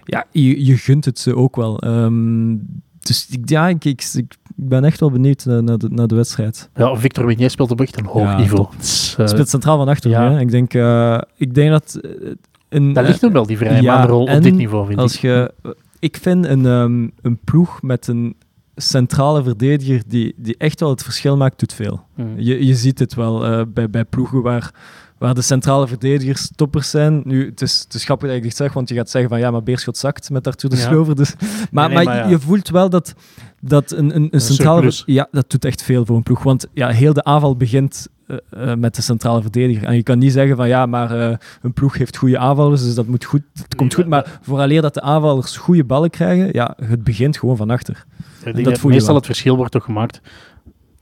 ja, 0.03 0.25
je, 0.31 0.65
je 0.65 0.77
gunt 0.77 1.05
het 1.05 1.19
ze 1.19 1.35
ook 1.35 1.55
wel. 1.55 1.79
Ehm, 1.79 2.55
dus 2.99 3.27
ik, 3.29 3.49
ja, 3.49 3.67
ik, 3.67 3.85
ik, 3.85 4.11
ik 4.15 4.37
ben 4.55 4.83
echt 4.83 4.99
wel 4.99 5.11
benieuwd 5.11 5.45
naar, 5.45 5.63
naar, 5.63 5.77
de, 5.77 5.89
naar 5.89 6.07
de 6.07 6.15
wedstrijd. 6.15 6.69
Ja, 6.75 6.95
Victor 6.95 7.25
Wignet 7.25 7.51
speelt 7.51 7.71
op 7.71 7.81
echt 7.81 7.97
een 7.99 8.05
hoog 8.05 8.21
Ja, 8.23 8.37
niveau. 8.37 8.67
Het 8.71 8.83
is, 8.83 9.15
eh, 9.17 9.27
speelt 9.27 9.49
centraal 9.49 9.77
van 9.77 9.87
achter. 9.87 10.09
ja. 10.09 10.31
hè. 10.31 10.39
Ik, 10.39 10.51
denk, 10.51 10.73
eh, 10.73 11.21
ik 11.37 11.53
denk 11.53 11.69
dat... 11.69 11.95
eh, 12.01 12.31
een, 12.69 12.93
dat 12.93 13.05
ligt 13.07 13.21
hem 13.21 13.31
wel, 13.31 13.45
die 13.45 13.57
vrije 13.57 13.81
ja, 13.81 13.95
maanrol 13.97 14.21
op 14.21 14.41
dit 14.41 14.55
niveau, 14.55 14.87
vind 14.87 14.99
Als 14.99 15.15
ik. 15.15 15.21
je, 15.21 15.53
ik 15.99 16.17
vind 16.21 16.45
een, 16.45 16.65
ehm, 16.65 17.07
een 17.21 17.37
ploeg 17.43 17.81
met 17.81 18.07
een 18.07 18.35
centrale 18.75 19.43
verdediger 19.43 20.01
die, 20.07 20.33
die 20.37 20.55
echt 20.57 20.79
wel 20.79 20.89
het 20.89 21.03
verschil 21.03 21.37
maakt, 21.37 21.59
doet 21.59 21.73
veel. 21.73 22.05
Mm. 22.15 22.33
Je, 22.37 22.65
je 22.65 22.75
ziet 22.75 22.99
het 22.99 23.13
wel 23.13 23.65
bij, 23.67 23.89
bij 23.89 24.05
ploegen 24.05 24.41
waar, 24.41 24.73
waar 25.21 25.33
de 25.33 25.41
centrale 25.41 25.87
verdedigers 25.87 26.51
toppers 26.55 26.89
zijn. 26.89 27.21
Nu, 27.23 27.45
het 27.45 27.61
is, 27.61 27.81
het 27.83 27.93
is 27.93 28.03
grappig 28.03 28.27
dat 28.27 28.37
ik 28.37 28.43
dit 28.43 28.55
zeg, 28.55 28.73
want 28.73 28.89
je 28.89 28.95
gaat 28.95 29.09
zeggen 29.09 29.29
van 29.29 29.39
ja, 29.39 29.51
maar 29.51 29.63
Beerschot 29.63 29.97
zakt 29.97 30.29
met 30.29 30.47
Arthur 30.47 30.69
de 30.69 30.75
Ja. 30.75 30.81
Slover. 30.81 31.15
Dus, 31.15 31.35
maar 31.71 31.87
nee, 31.87 31.95
maar, 31.95 32.05
maar 32.05 32.15
ja. 32.15 32.27
je 32.27 32.39
voelt 32.39 32.69
wel 32.69 32.89
dat, 32.89 33.13
dat 33.59 33.91
een, 33.91 34.15
een, 34.15 34.27
een 34.31 34.41
centrale... 34.41 34.91
Ja, 35.05 35.27
dat 35.31 35.49
doet 35.49 35.65
echt 35.65 35.83
veel 35.83 36.05
voor 36.05 36.15
een 36.15 36.23
ploeg. 36.23 36.43
Want 36.43 36.67
ja, 36.73 36.89
heel 36.89 37.13
de 37.13 37.23
aanval 37.23 37.55
begint 37.55 38.07
eh, 38.27 38.37
eh, 38.71 38.77
met 38.77 38.95
de 38.95 39.01
centrale 39.01 39.41
verdediger. 39.41 39.87
En 39.87 39.95
je 39.95 40.03
kan 40.03 40.17
niet 40.17 40.31
zeggen 40.31 40.55
van 40.55 40.67
ja, 40.67 40.85
maar 40.85 41.19
eh, 41.19 41.37
een 41.61 41.73
ploeg 41.73 41.97
heeft 41.97 42.17
goede 42.17 42.37
aanvallers, 42.37 42.83
dus 42.83 42.95
dat 42.95 43.07
moet 43.07 43.25
goed, 43.25 43.43
het 43.53 43.75
komt 43.75 43.89
Nee, 43.97 44.05
goed. 44.05 44.13
Maar 44.13 44.39
vooraleer 44.41 44.81
dat 44.81 44.93
de 44.93 45.01
aanvallers 45.01 45.57
goede 45.57 45.83
ballen 45.83 46.09
krijgen, 46.09 46.49
ja, 46.51 46.73
het 46.83 47.03
begint 47.03 47.37
gewoon 47.37 47.57
van 47.57 47.69
achter. 47.69 48.05
Denk 48.43 48.55
dat 48.55 48.65
dat 48.65 48.77
voel 48.77 48.89
je 48.89 48.95
meestal 48.95 49.05
wel. 49.05 49.15
het 49.15 49.25
verschil 49.25 49.55
wordt 49.55 49.71
toch 49.71 49.83
gemaakt. 49.83 50.21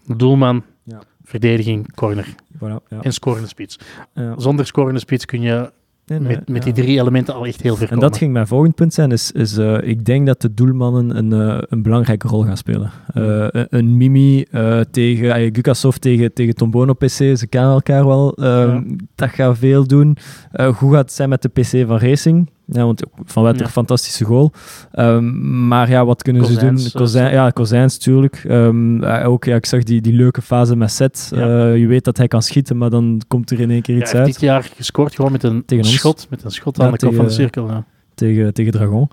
Doelman, 0.05 0.63
Ja. 0.83 0.99
Verdediging, 1.29 1.93
corner 1.95 2.35
Voilà, 2.55 2.87
ja. 2.89 3.01
en 3.01 3.13
scorende 3.13 3.47
spits. 3.47 3.79
Ja. 4.13 4.33
Zonder 4.37 4.65
scorende 4.65 4.99
spits 4.99 5.25
kun 5.25 5.41
je 5.41 5.71
Nee, 6.09 6.19
nee, 6.19 6.35
met, 6.35 6.47
met 6.47 6.65
ja. 6.65 6.71
die 6.71 6.83
drie 6.83 6.99
elementen 6.99 7.33
al 7.33 7.45
echt 7.45 7.61
heel 7.61 7.75
ver 7.75 7.83
En 7.83 7.89
komen. 7.93 8.09
dat 8.09 8.17
ging 8.17 8.33
mijn 8.33 8.47
volgend 8.47 8.75
punt 8.75 8.93
zijn, 8.93 9.11
is, 9.11 9.31
is 9.31 9.57
eh, 9.57 9.77
ik 9.81 10.05
denk 10.05 10.25
dat 10.25 10.41
de 10.41 10.53
doelmannen 10.53 11.17
een, 11.17 11.33
eh, 11.33 11.61
een 11.69 11.81
belangrijke 11.81 12.27
rol 12.27 12.43
gaan 12.43 12.57
spelen. 12.57 12.91
Eh, 13.13 13.47
een, 13.51 13.97
Mimi 13.97 14.45
tegen, 14.91 15.41
uh, 15.41 15.49
Gukasov 15.53 15.95
tegen, 15.95 16.33
tegen 16.33 16.55
Tombono 16.55 16.93
PC, 16.93 17.09
ze 17.09 17.47
kennen 17.49 17.71
elkaar 17.71 18.05
wel. 18.05 18.33
Ehm. 18.33 18.97
Dat 19.15 19.29
gaat 19.29 19.57
veel 19.57 19.87
doen. 19.87 20.17
Hoe 20.51 20.93
gaat 20.93 21.01
het 21.01 21.11
zijn 21.11 21.29
met 21.29 21.41
de 21.41 21.49
PC 21.49 21.87
van 21.87 21.97
Racing? 21.97 22.49
Ja, 22.71 22.85
want 22.85 23.03
Van 23.25 23.43
Wetter, 23.43 23.65
Ja. 23.65 23.71
fantastische 23.71 24.25
goal. 24.25 24.51
Ehm, 24.91 25.67
maar 25.67 25.89
ja, 25.89 26.05
wat 26.05 26.21
kunnen 26.21 26.45
ze 26.45 26.53
eh, 26.53 26.59
doen? 26.59 26.79
Kozijn, 26.93 27.31
ja, 27.33 27.49
Kozijns, 27.49 27.97
tuurlijk. 27.97 28.43
Ehm, 28.47 29.03
eh, 29.03 29.29
ook, 29.29 29.43
ja, 29.43 29.55
ik 29.55 29.65
zag 29.65 29.83
die, 29.83 30.01
die 30.01 30.13
leuke 30.13 30.41
fase 30.41 30.75
met 30.75 30.91
Set. 30.91 31.31
Ja. 31.35 31.69
Eh, 31.71 31.77
je 31.77 31.87
weet 31.87 32.03
dat 32.03 32.17
hij 32.17 32.27
kan 32.27 32.41
schieten, 32.41 32.77
maar 32.77 32.89
dan 32.89 33.21
komt 33.27 33.51
er 33.51 33.59
in 33.59 33.71
één 33.71 33.81
keer 33.81 33.97
iets 33.97 34.11
hij 34.11 34.21
heeft 34.21 34.31
uit 34.33 34.39
dit 34.39 34.49
jaar 34.49 34.69
gescoord 34.75 35.15
gewoon 35.15 35.31
met 35.31 35.43
een 35.43 35.65
Tegen 35.65 35.85
ons. 35.85 35.93
schot, 35.93 36.27
met 36.29 36.43
een 36.43 36.51
schot 36.51 36.79
aan 36.79 36.91
de 36.91 36.97
kop 36.97 37.15
van 37.15 37.25
de 37.25 37.31
cirkel. 37.31 37.67
ja. 37.67 37.85
tegen, 38.15 38.53
tegen 38.53 38.71
Dragon. 38.71 39.09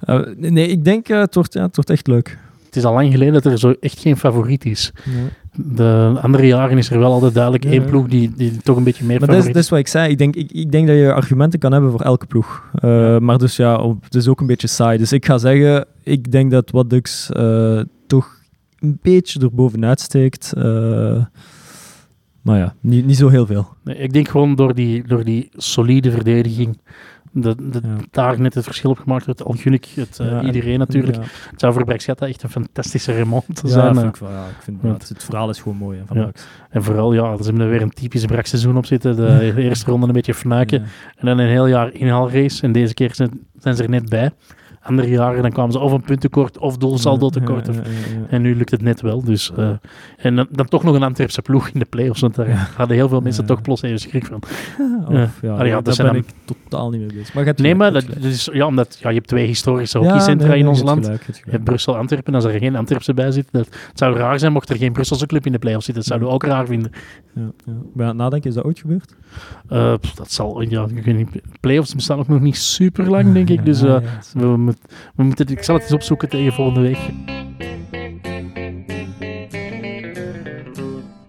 Eh, 0.00 0.20
nee, 0.36 0.68
ik 0.68 0.84
denk 0.84 1.08
uh, 1.08 1.18
het, 1.20 1.34
wordt, 1.34 1.52
ja, 1.52 1.62
het 1.62 1.76
wordt 1.76 1.90
echt 1.90 2.06
leuk. 2.06 2.38
Het 2.66 2.76
is 2.76 2.84
al 2.84 2.92
lang 2.94 3.10
geleden 3.10 3.32
dat 3.32 3.44
er 3.44 3.58
zo 3.58 3.74
echt 3.80 3.98
geen 3.98 4.16
favoriet 4.16 4.64
is. 4.64 4.92
De 5.58 6.18
andere 6.22 6.46
jaren 6.46 6.78
is 6.78 6.90
er 6.90 6.98
wel 6.98 7.12
altijd 7.12 7.34
duidelijk 7.34 7.64
één 7.64 7.84
ploeg 7.84 8.06
die, 8.06 8.32
die 8.36 8.56
toch 8.56 8.76
een 8.76 8.84
beetje 8.84 9.04
meer 9.04 9.18
Maar 9.18 9.28
dat 9.28 9.36
is, 9.36 9.42
favoriet 9.42 9.54
dat 9.54 9.64
is 9.64 9.70
wat 9.70 9.78
ik 9.78 9.88
zei. 9.88 10.10
Ik 10.10 10.18
denk, 10.18 10.36
ik, 10.36 10.52
ik 10.52 10.72
denk 10.72 10.86
dat 10.86 10.96
je 10.96 11.12
argumenten 11.12 11.58
kan 11.58 11.72
hebben 11.72 11.90
voor 11.90 12.00
elke 12.00 12.26
ploeg. 12.26 12.70
Uh, 12.84 13.18
maar 13.18 13.38
dus 13.38 13.56
ja, 13.56 13.76
op, 13.76 14.04
het 14.04 14.14
is 14.14 14.28
ook 14.28 14.40
een 14.40 14.46
beetje 14.46 14.66
saai. 14.66 14.98
Dus 14.98 15.12
ik 15.12 15.26
ga 15.26 15.38
zeggen, 15.38 15.86
ik 16.02 16.32
denk 16.32 16.50
dat 16.50 16.70
What 16.70 16.90
Ducks 16.90 17.30
uh, 17.36 17.80
toch 18.06 18.40
een 18.78 18.98
beetje 19.02 19.40
erbovenuit 19.40 20.00
steekt. 20.00 20.52
Uh, 20.56 21.24
maar 22.42 22.58
ja, 22.58 22.74
niet, 22.80 23.06
niet 23.06 23.16
zo 23.16 23.28
heel 23.28 23.46
veel. 23.46 23.68
Nee, 23.84 23.96
ik 23.96 24.12
denk 24.12 24.28
gewoon 24.28 24.54
door 24.54 24.74
die, 24.74 25.02
door 25.06 25.24
die 25.24 25.48
solide 25.52 26.10
verdediging, 26.10 26.78
de, 27.40 27.54
de, 27.70 27.80
Ja. 27.82 27.96
daar 28.10 28.40
net 28.40 28.54
het 28.54 28.64
verschil 28.64 28.90
op 28.90 28.98
gemaakt 28.98 29.24
wordt. 29.24 29.44
Algunnik, 29.44 29.86
het, 29.94 30.18
eh, 30.20 30.26
Ja, 30.30 30.38
en- 30.38 30.46
iedereen 30.46 30.78
natuurlijk. 30.78 31.16
Ja, 31.16 31.22
Het 31.50 31.60
zou 31.60 31.72
voor 31.72 31.84
Brexetta 31.84 32.26
echt 32.26 32.42
een 32.42 32.48
fantastische 32.50 33.12
remonte 33.12 33.52
ja, 33.62 33.68
zijn. 33.68 33.94
vind 33.94 34.06
ik 34.14 34.16
wel, 34.16 34.30
ja, 34.30 34.44
ik 34.46 34.62
vind, 34.62 34.82
het, 34.82 35.08
het 35.08 35.24
verhaal 35.24 35.50
is 35.50 35.60
gewoon 35.60 35.76
mooi 35.78 35.98
hè, 35.98 36.04
van. 36.06 36.32
En 36.70 36.82
vooral, 36.82 37.12
ja, 37.12 37.36
ze 37.36 37.42
hebben 37.42 37.62
er 37.62 37.68
weer 37.70 37.82
een 37.82 37.90
typisch 37.90 38.24
Brax-seizoen 38.24 38.76
op 38.76 38.86
zitten. 38.86 39.16
De 39.16 39.54
eerste 39.56 39.90
ronde 39.90 40.06
een 40.06 40.12
beetje 40.12 40.34
fnuiken. 40.34 40.82
En 41.16 41.26
dan 41.26 41.38
een 41.38 41.48
heel 41.48 41.66
jaar 41.66 41.92
inhaalrace. 41.94 42.62
En 42.62 42.72
deze 42.72 42.94
keer 42.94 43.14
zijn, 43.14 43.30
zijn 43.58 43.76
ze 43.76 43.82
er 43.82 43.88
net 43.90 44.08
bij. 44.08 44.30
Andere 44.86 45.08
jaren 45.08 45.42
dan 45.42 45.52
kwamen 45.52 45.72
ze 45.72 45.78
of 45.78 45.92
een 45.92 46.00
punt 46.02 46.20
tekort 46.20 46.58
of 46.58 46.76
doelsaldo 46.76 47.28
tekort. 47.30 47.68
Of, 47.68 47.76
en 48.28 48.42
nu 48.42 48.56
lukt 48.56 48.70
het 48.70 48.82
net 48.82 49.00
wel. 49.00 49.24
Dus, 49.24 49.52
eh, 49.56 49.70
en 50.16 50.36
dan, 50.36 50.46
dan 50.50 50.66
toch 50.68 50.82
nog 50.82 50.94
een 50.94 51.02
Antwerpse 51.02 51.42
ploeg 51.42 51.68
in 51.68 51.78
de 51.78 51.84
play-offs. 51.84 52.20
Want 52.20 52.34
daar 52.34 52.70
hadden 52.76 52.96
heel 52.96 53.08
veel 53.08 53.20
mensen 53.20 53.46
toch 53.46 53.62
plots 53.62 53.82
even 53.82 53.98
schrik 53.98 54.26
van. 54.26 54.40
Of, 55.08 55.40
Ja. 55.42 55.56
dat 55.70 55.84
daar 55.84 55.96
ben 55.96 56.06
dan- 56.06 56.16
ik 56.16 56.24
totaal 56.44 56.90
niet 56.90 57.00
mee 57.00 57.12
bezig. 57.12 57.34
Maar 57.34 57.52
Nee, 57.56 57.74
maar 57.74 57.86
je 57.86 57.92
dat, 57.92 58.02
hebt 58.02 58.22
dat 58.22 58.32
is, 58.32 58.48
ja, 58.52 58.66
omdat 58.66 58.98
ja, 59.00 59.08
je 59.08 59.14
hebt 59.14 59.28
twee 59.28 59.46
historische 59.46 59.98
hockeycentra 59.98 60.48
nee, 60.48 60.58
in 60.58 60.66
ons 60.68 60.82
land. 60.82 61.04
gelijk, 61.04 61.24
Je 61.44 61.50
hebt 61.50 61.64
Brussel, 61.64 61.96
Antwerpen, 61.96 62.34
als 62.34 62.44
er 62.44 62.58
geen 62.58 62.76
Antwerpse 62.76 63.14
bij 63.14 63.30
zit. 63.30 63.48
Dat, 63.50 63.64
het 63.66 63.98
zou 63.98 64.16
raar 64.16 64.38
zijn 64.38 64.52
mocht 64.52 64.68
er 64.68 64.76
geen 64.76 64.92
Brusselse 64.92 65.26
club 65.26 65.46
in 65.46 65.52
de 65.52 65.58
play-offs 65.58 65.84
zitten. 65.84 66.02
Dat 66.04 66.12
zouden 66.12 66.28
we 66.28 66.34
ook 66.34 66.52
raar 66.52 66.66
vinden. 66.66 66.90
Ja, 67.34 67.72
ja. 67.96 68.12
Nadenken, 68.12 68.48
is 68.48 68.54
dat 68.56 68.64
ooit 68.64 68.78
gebeurd? 68.78 69.14
Eh, 69.68 69.94
dat 70.14 70.32
zal, 70.32 70.60
ja, 70.60 70.86
ik 70.94 71.04
weet 71.04 71.16
niet. 71.16 71.28
Play-offs 71.60 71.94
bestaan 71.94 72.18
ook 72.18 72.28
nog 72.28 72.40
niet 72.40 72.56
super 72.56 73.10
lang, 73.10 73.32
denk 73.38 73.48
ik. 73.50 73.64
Dus 73.64 73.80
we, 73.80 74.02
we 74.32 74.74
moet- 74.82 74.92
we 75.16 75.22
moeten, 75.22 75.48
ik 75.48 75.62
zal 75.62 75.74
het 75.74 75.84
eens 75.84 75.92
opzoeken 75.92 76.28
tegen 76.28 76.52
volgende 76.52 76.80
week. 76.80 76.98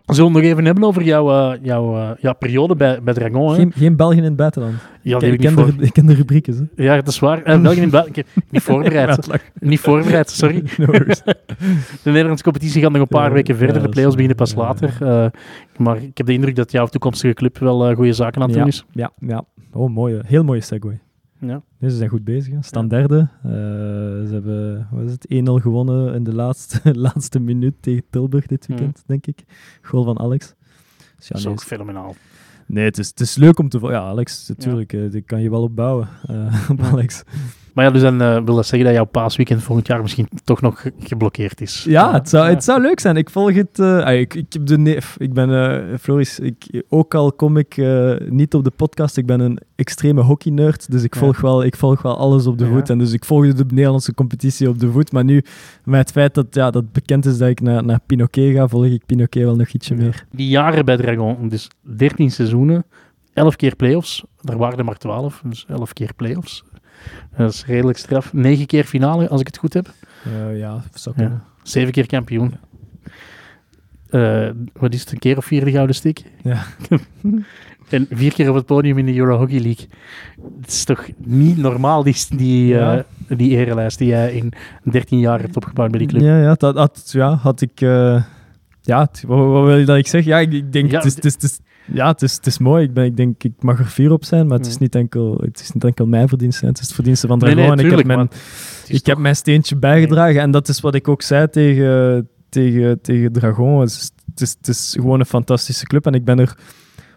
We 0.06 0.14
zullen 0.14 0.34
het 0.34 0.42
nog 0.42 0.52
even 0.52 0.66
hebben 0.66 0.84
over 0.84 1.04
jouw, 1.04 1.52
eh, 1.54 1.60
jouw 1.64 1.96
eh, 1.98 2.10
ja, 2.20 2.34
periode 2.34 2.76
bij, 2.76 3.02
bij 3.04 3.14
Dragon. 3.14 3.56
Geen, 3.56 3.72
geen 3.76 3.96
België 3.96 4.18
in 4.18 4.24
het 4.24 4.36
buitenland. 4.36 4.76
ja, 5.02 5.22
ik, 5.22 5.40
ken 5.40 5.52
voor... 5.52 5.66
de, 5.78 5.84
ik 5.86 5.94
ken 5.94 6.06
de. 6.06 6.68
Hè. 6.76 6.84
Ja, 6.84 6.96
dat 6.96 7.08
is 7.08 7.20
waar. 7.20 7.44
Eh, 7.44 7.62
België 7.62 7.76
in 7.76 7.82
het 7.82 7.92
buiten- 7.92 8.16
ik 8.16 8.26
heb 8.34 8.44
niet 8.52 8.62
voorbereid. 8.72 9.28
niet 9.60 9.80
voorbereid, 9.80 10.30
sorry. 10.30 10.64
No. 10.78 10.86
De 12.04 12.12
Nederlandse 12.12 12.44
competitie 12.44 12.82
gaat 12.82 12.92
nog 12.92 13.02
een 13.02 13.08
paar 13.08 13.28
Ja, 13.28 13.34
weken 13.34 13.56
verder. 13.58 13.76
ja, 13.76 13.82
de 13.82 13.90
play-offs 13.90 14.16
beginnen 14.16 14.38
pas 14.38 14.52
ja, 14.52 14.58
later. 14.58 14.98
Maar 15.78 15.98
ik 16.02 16.18
heb 16.18 16.26
de 16.26 16.34
indruk 16.34 16.56
dat 16.56 16.72
jouw 16.72 16.86
toekomstige 16.86 17.34
club 17.34 17.58
wel 17.58 17.96
goede 17.96 18.14
zaken 18.14 18.42
aan 18.42 18.50
het 18.50 18.58
doen 18.58 18.68
is. 18.68 18.86
ja, 18.92 19.12
ja. 19.20 19.44
Oh, 19.74 19.90
mooie, 19.90 20.22
heel 20.26 20.44
mooie 20.44 20.62
segue. 20.62 21.00
Ja. 21.40 21.62
Nee, 21.78 21.90
ze 21.92 21.98
zijn 21.98 22.10
goed 22.10 22.24
bezig. 22.24 22.54
Hè. 22.54 22.62
Staan 22.62 22.88
derde. 22.88 23.28
Eh, 23.44 23.50
ze 23.52 24.30
hebben 24.32 24.88
wat 24.92 25.04
is 25.06 25.12
het, 25.12 25.28
1-0 25.30 25.52
gewonnen 25.62 26.14
in 26.14 26.24
de 26.24 26.34
laatste, 26.36 26.80
laatste 27.00 27.40
minuut 27.40 27.74
tegen 27.80 28.04
Tilburg 28.10 28.46
dit 28.46 28.68
weekend, 28.68 29.04
denk 29.06 29.28
ik. 29.28 29.44
Goal 29.82 30.04
van 30.04 30.20
Alex. 30.20 30.54
Dus 31.18 31.28
ja, 31.28 31.28
dat 31.28 31.38
is 31.38 31.44
nee, 31.44 31.54
ook 31.54 31.62
fenomenaal. 31.64 32.16
nee, 32.66 32.86
het, 32.86 32.98
is, 32.98 33.08
het 33.08 33.20
is 33.20 33.36
leuk 33.36 33.60
om 33.60 33.70
te... 33.70 33.80
vo- 33.80 33.92
Ja, 33.92 34.00
Alex, 34.00 34.48
natuurlijk. 34.48 34.94
eh, 34.94 35.12
die 35.12 35.22
kan 35.22 35.42
je 35.42 35.50
wel 35.50 35.62
opbouwen 35.62 36.08
eh, 36.28 36.70
op 36.72 36.78
Ja. 36.80 36.90
Alex. 36.90 37.24
Maar 37.78 37.86
ja, 37.86 37.92
dus 37.92 38.02
dan 38.02 38.22
eh, 38.22 38.42
wil 38.46 38.56
dat 38.56 38.66
zeggen 38.66 38.84
dat 38.88 38.94
jouw 38.98 39.06
paasweekend 39.06 39.64
volgend 39.64 39.88
jaar 39.88 40.02
misschien 40.02 40.28
toch 40.44 40.62
nog 40.62 40.82
ge- 40.82 40.94
geblokkeerd 41.00 41.62
is. 41.62 41.86
Ja, 41.90 42.14
het 42.14 42.30
zou, 42.30 42.50
het 42.50 42.64
zou 42.64 42.82
leuk 42.82 43.00
zijn. 43.00 43.16
Ik 43.16 43.30
volg 43.30 43.54
het. 43.54 43.80
eh, 43.80 44.04
ah, 44.06 44.20
ik, 44.20 44.34
ik, 44.34 44.54
heb 44.54 44.66
de 44.66 44.78
ne- 44.78 45.00
ik 45.18 45.34
ben, 45.34 45.50
eh, 45.92 45.98
Floris, 45.98 46.40
ik, 46.40 46.84
ook 46.90 47.16
al 47.16 47.32
kom 47.32 47.58
ik 47.58 47.78
niet 48.30 48.54
op 48.54 48.64
de 48.64 48.72
podcast, 48.76 49.18
ik 49.18 49.26
ben 49.26 49.40
een 49.40 49.60
extreme 49.76 50.22
hockey-nerd. 50.22 50.92
Dus 50.92 51.04
ik 51.04 51.14
Ja. 51.14 51.20
volg, 51.20 51.42
wel, 51.42 51.64
ik 51.64 51.76
volg 51.76 52.02
wel 52.02 52.18
alles 52.18 52.48
op 52.48 52.58
de 52.58 52.66
Ja. 52.66 52.72
voet. 52.72 52.90
En 52.90 52.98
dus 52.98 53.12
ik 53.14 53.26
volgde 53.26 53.54
de 53.54 53.66
Nederlandse 53.68 54.14
competitie 54.14 54.70
op 54.70 54.80
de 54.80 54.92
voet. 54.92 55.12
Maar 55.12 55.24
nu, 55.24 55.44
met 55.84 56.00
het 56.00 56.12
feit 56.12 56.34
dat, 56.34 56.48
ja, 56.50 56.72
dat 56.72 56.92
bekend 56.92 57.26
is 57.26 57.38
dat 57.38 57.50
ik 57.50 57.62
naar, 57.62 57.84
naar 57.86 58.00
Pinoquet 58.06 58.56
ga, 58.56 58.68
volg 58.68 58.86
ik 58.86 59.06
Pinoquet 59.06 59.44
wel 59.44 59.56
nog 59.56 59.68
ietsje 59.70 59.96
Ja. 59.96 60.02
meer. 60.02 60.26
Die 60.32 60.48
jaren 60.48 60.86
bij 60.86 60.98
Dragon, 60.98 61.50
dus 61.50 61.68
13 61.82 62.32
seizoenen, 62.32 62.86
11 63.34 63.56
keer 63.56 63.76
play-offs. 63.76 64.24
Er 64.42 64.58
waren 64.58 64.78
er 64.78 64.86
maar 64.86 64.98
12, 64.98 65.42
dus 65.46 65.66
11 65.68 65.94
keer 65.94 66.14
play-offs. 66.16 66.64
Dat 67.38 67.54
is 67.54 67.66
redelijk 67.66 67.98
straf. 67.98 68.34
9 68.34 68.66
keer 68.66 68.84
finale, 68.84 69.30
als 69.30 69.42
ik 69.42 69.48
het 69.48 69.58
goed 69.58 69.74
heb. 69.74 69.90
Eh, 70.26 70.58
ja, 70.60 70.84
zou 70.94 71.16
Ja. 71.18 71.22
kunnen. 71.24 71.44
7 71.64 71.92
keer 71.92 72.06
kampioen. 72.06 72.54
Eh, 74.10 74.50
wat 74.74 74.94
is 74.94 75.00
het, 75.00 75.12
een 75.12 75.20
keer 75.20 75.38
of 75.38 75.46
vier 75.46 75.66
de 75.66 75.72
gouden 75.72 75.96
stick? 75.96 76.24
Ja. 76.44 76.64
en 77.90 78.08
vier 78.12 78.34
keer 78.34 78.50
op 78.50 78.56
het 78.56 78.66
podium 78.66 78.98
in 78.98 79.06
de 79.06 79.16
Euro 79.16 79.38
Hockey 79.38 79.60
League. 79.60 79.88
Het 80.62 80.68
is 80.72 80.84
toch 80.84 81.08
niet 81.18 81.58
normaal, 81.58 82.04
die, 82.04 82.16
die, 82.30 82.68
Ja. 82.68 82.98
eh, 83.28 83.38
die 83.38 83.56
erelijst 83.58 83.98
die 83.98 84.08
jij 84.08 84.34
in 84.34 84.54
13 84.84 85.20
jaar 85.20 85.40
hebt 85.42 85.56
opgebouwd 85.56 85.90
bij 85.92 86.00
die 86.00 86.08
club. 86.08 86.22
Ja, 86.22 86.42
ja, 86.42 86.54
dat 86.54 86.76
had, 86.76 87.10
ja, 87.12 87.34
had 87.36 87.62
ik... 87.62 87.80
ja, 87.80 88.28
wat, 88.82 89.22
wat 89.28 89.66
wil 89.66 89.78
je 89.78 89.86
dat 89.86 89.98
ik 89.98 90.08
zeg? 90.08 90.26
Ja, 90.26 90.40
ik, 90.40 90.54
ik 90.54 90.72
denk, 90.74 90.92
Ja, 90.92 90.98
het, 90.98 91.06
is, 91.06 91.16
het, 91.16 91.26
is, 91.26 91.34
het, 91.34 91.44
is, 91.44 91.60
ja 91.94 92.08
het, 92.08 92.22
is, 92.22 92.36
het 92.36 92.46
is 92.46 92.58
mooi. 92.58 92.84
Ik, 92.84 92.94
ben, 92.94 93.06
ik 93.06 93.18
denk, 93.18 93.44
ik 93.44 93.54
mag 93.60 93.80
er 93.80 93.86
fier 93.86 94.12
op 94.12 94.26
zijn, 94.26 94.48
maar 94.48 94.58
het 94.58 94.68
is 94.68 94.74
Mm. 94.74 94.80
niet 94.82 94.96
enkel, 94.96 95.38
het 95.42 95.60
is 95.60 95.72
niet 95.72 95.84
enkel 95.84 96.06
mijn 96.06 96.28
verdienste. 96.28 96.66
Het 96.66 96.80
is 96.80 96.86
het 96.86 96.96
verdienste 96.96 97.28
van 97.28 97.38
Nee, 97.38 97.50
Dragon. 97.54 97.76
nee, 97.76 97.86
en 97.86 97.92
ik 97.92 97.98
heb 97.98 98.06
mijn, 98.06 98.30
heb 99.26 99.36
steentje 99.36 99.76
bijgedragen. 99.78 100.42
En 100.42 100.52
dat 100.52 100.68
is 100.68 100.80
wat 100.82 100.96
ik 100.96 101.08
ook 101.08 101.22
zei 101.22 101.50
tegen, 101.50 102.28
tegen, 102.50 103.02
tegen 103.02 103.32
Dragon. 103.32 103.80
Het 103.80 103.90
is, 103.90 104.12
het, 104.32 104.42
is, 104.42 104.56
het 104.58 104.68
is 104.68 104.96
gewoon 105.00 105.20
een 105.20 105.26
fantastische 105.26 105.86
club. 105.86 106.06
En 106.06 106.14
ik 106.14 106.26
ben 106.26 106.40
er 106.40 106.58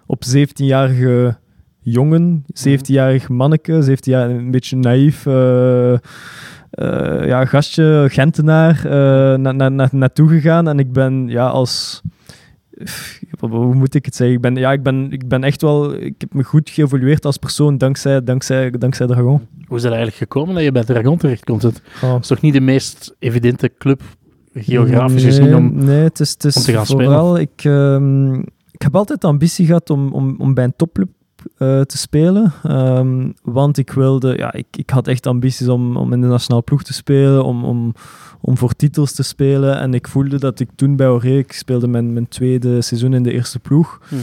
op 0.06 0.22
17-jarige 0.36 1.36
jongen, 1.80 2.44
17-jarig 2.68 3.28
manneke, 3.28 3.82
17 3.82 4.12
jaar 4.12 4.30
een 4.30 4.50
beetje 4.50 4.76
naïef... 4.76 5.26
eh, 5.26 5.92
eh, 5.92 7.26
ja, 7.26 7.44
gastje, 7.44 8.06
Gentenaar, 8.10 8.84
eh 8.84 9.38
na, 9.38 9.52
na, 9.52 9.68
na, 9.68 9.88
naartoe 9.92 10.28
gegaan. 10.28 10.68
En 10.68 10.78
ik 10.78 10.92
ben 10.92 11.28
ja, 11.28 11.46
als... 11.46 12.02
Hoe 13.40 13.74
moet 13.74 13.94
ik 13.94 14.04
het 14.04 14.14
zeggen? 14.16 14.36
Ik 14.36 14.42
ben, 14.42 14.54
ja, 14.54 14.72
ik, 14.72 14.82
ben, 14.82 15.12
ik 15.12 15.28
ben 15.28 15.44
echt 15.44 15.62
wel... 15.62 15.94
Ik 15.94 16.14
heb 16.18 16.34
me 16.34 16.42
goed 16.42 16.70
geëvolueerd 16.70 17.24
als 17.24 17.36
persoon 17.36 17.78
dankzij, 17.78 18.24
dankzij, 18.24 18.70
dankzij 18.70 19.06
Dragon. 19.06 19.46
Hoe 19.66 19.76
is 19.76 19.82
het 19.82 19.92
eigenlijk 19.92 20.16
gekomen 20.16 20.54
dat 20.54 20.64
je 20.64 20.72
bij 20.72 20.84
Dragon 20.84 21.18
terechtkomt? 21.18 21.62
Het 21.62 21.82
Oh. 22.02 22.16
is 22.20 22.26
toch 22.26 22.40
niet 22.40 22.52
de 22.52 22.60
meest 22.60 23.14
evidente 23.18 23.72
club, 23.78 24.02
geografisch 24.54 25.22
nee, 25.22 25.32
gezien, 25.32 25.56
om... 25.56 25.84
Nee, 25.84 26.02
het 26.02 26.20
is, 26.20 26.30
het 26.30 26.44
is 26.44 26.56
om 26.56 26.62
te 26.62 26.72
gaan 26.72 26.86
vooral... 26.86 27.38
Ik, 27.38 27.64
ehm, 27.64 28.34
ik 28.70 28.82
heb 28.82 28.96
altijd 28.96 29.20
de 29.20 29.26
ambitie 29.26 29.66
gehad 29.66 29.90
om, 29.90 30.12
om, 30.12 30.34
om 30.38 30.54
bij 30.54 30.64
een 30.64 30.76
topclub 30.76 31.08
eh, 31.56 31.80
te 31.80 31.98
spelen. 31.98 32.52
Ehm, 32.62 33.30
want 33.42 33.78
ik 33.78 33.90
wilde... 33.90 34.36
Ja, 34.36 34.52
ik, 34.52 34.66
ik 34.70 34.90
had 34.90 35.08
echt 35.08 35.26
ambities 35.26 35.68
om, 35.68 35.96
om 35.96 36.12
in 36.12 36.20
de 36.20 36.26
nationale 36.26 36.62
ploeg 36.62 36.82
te 36.82 36.92
spelen, 36.92 37.44
om, 37.44 37.64
om, 37.64 37.94
om 38.40 38.56
voor 38.58 38.72
titels 38.76 39.12
te 39.12 39.22
spelen. 39.22 39.78
En 39.80 39.94
ik 39.94 40.08
voelde 40.08 40.38
dat 40.38 40.60
ik 40.60 40.68
toen 40.74 40.96
bij 40.96 41.08
Oré, 41.08 41.36
ik 41.38 41.52
speelde 41.52 41.88
mijn, 41.88 42.12
mijn 42.12 42.28
tweede 42.28 42.82
seizoen 42.82 43.14
in 43.14 43.22
de 43.22 43.32
eerste 43.32 43.58
ploeg, 43.58 44.00
Mhm. 44.10 44.20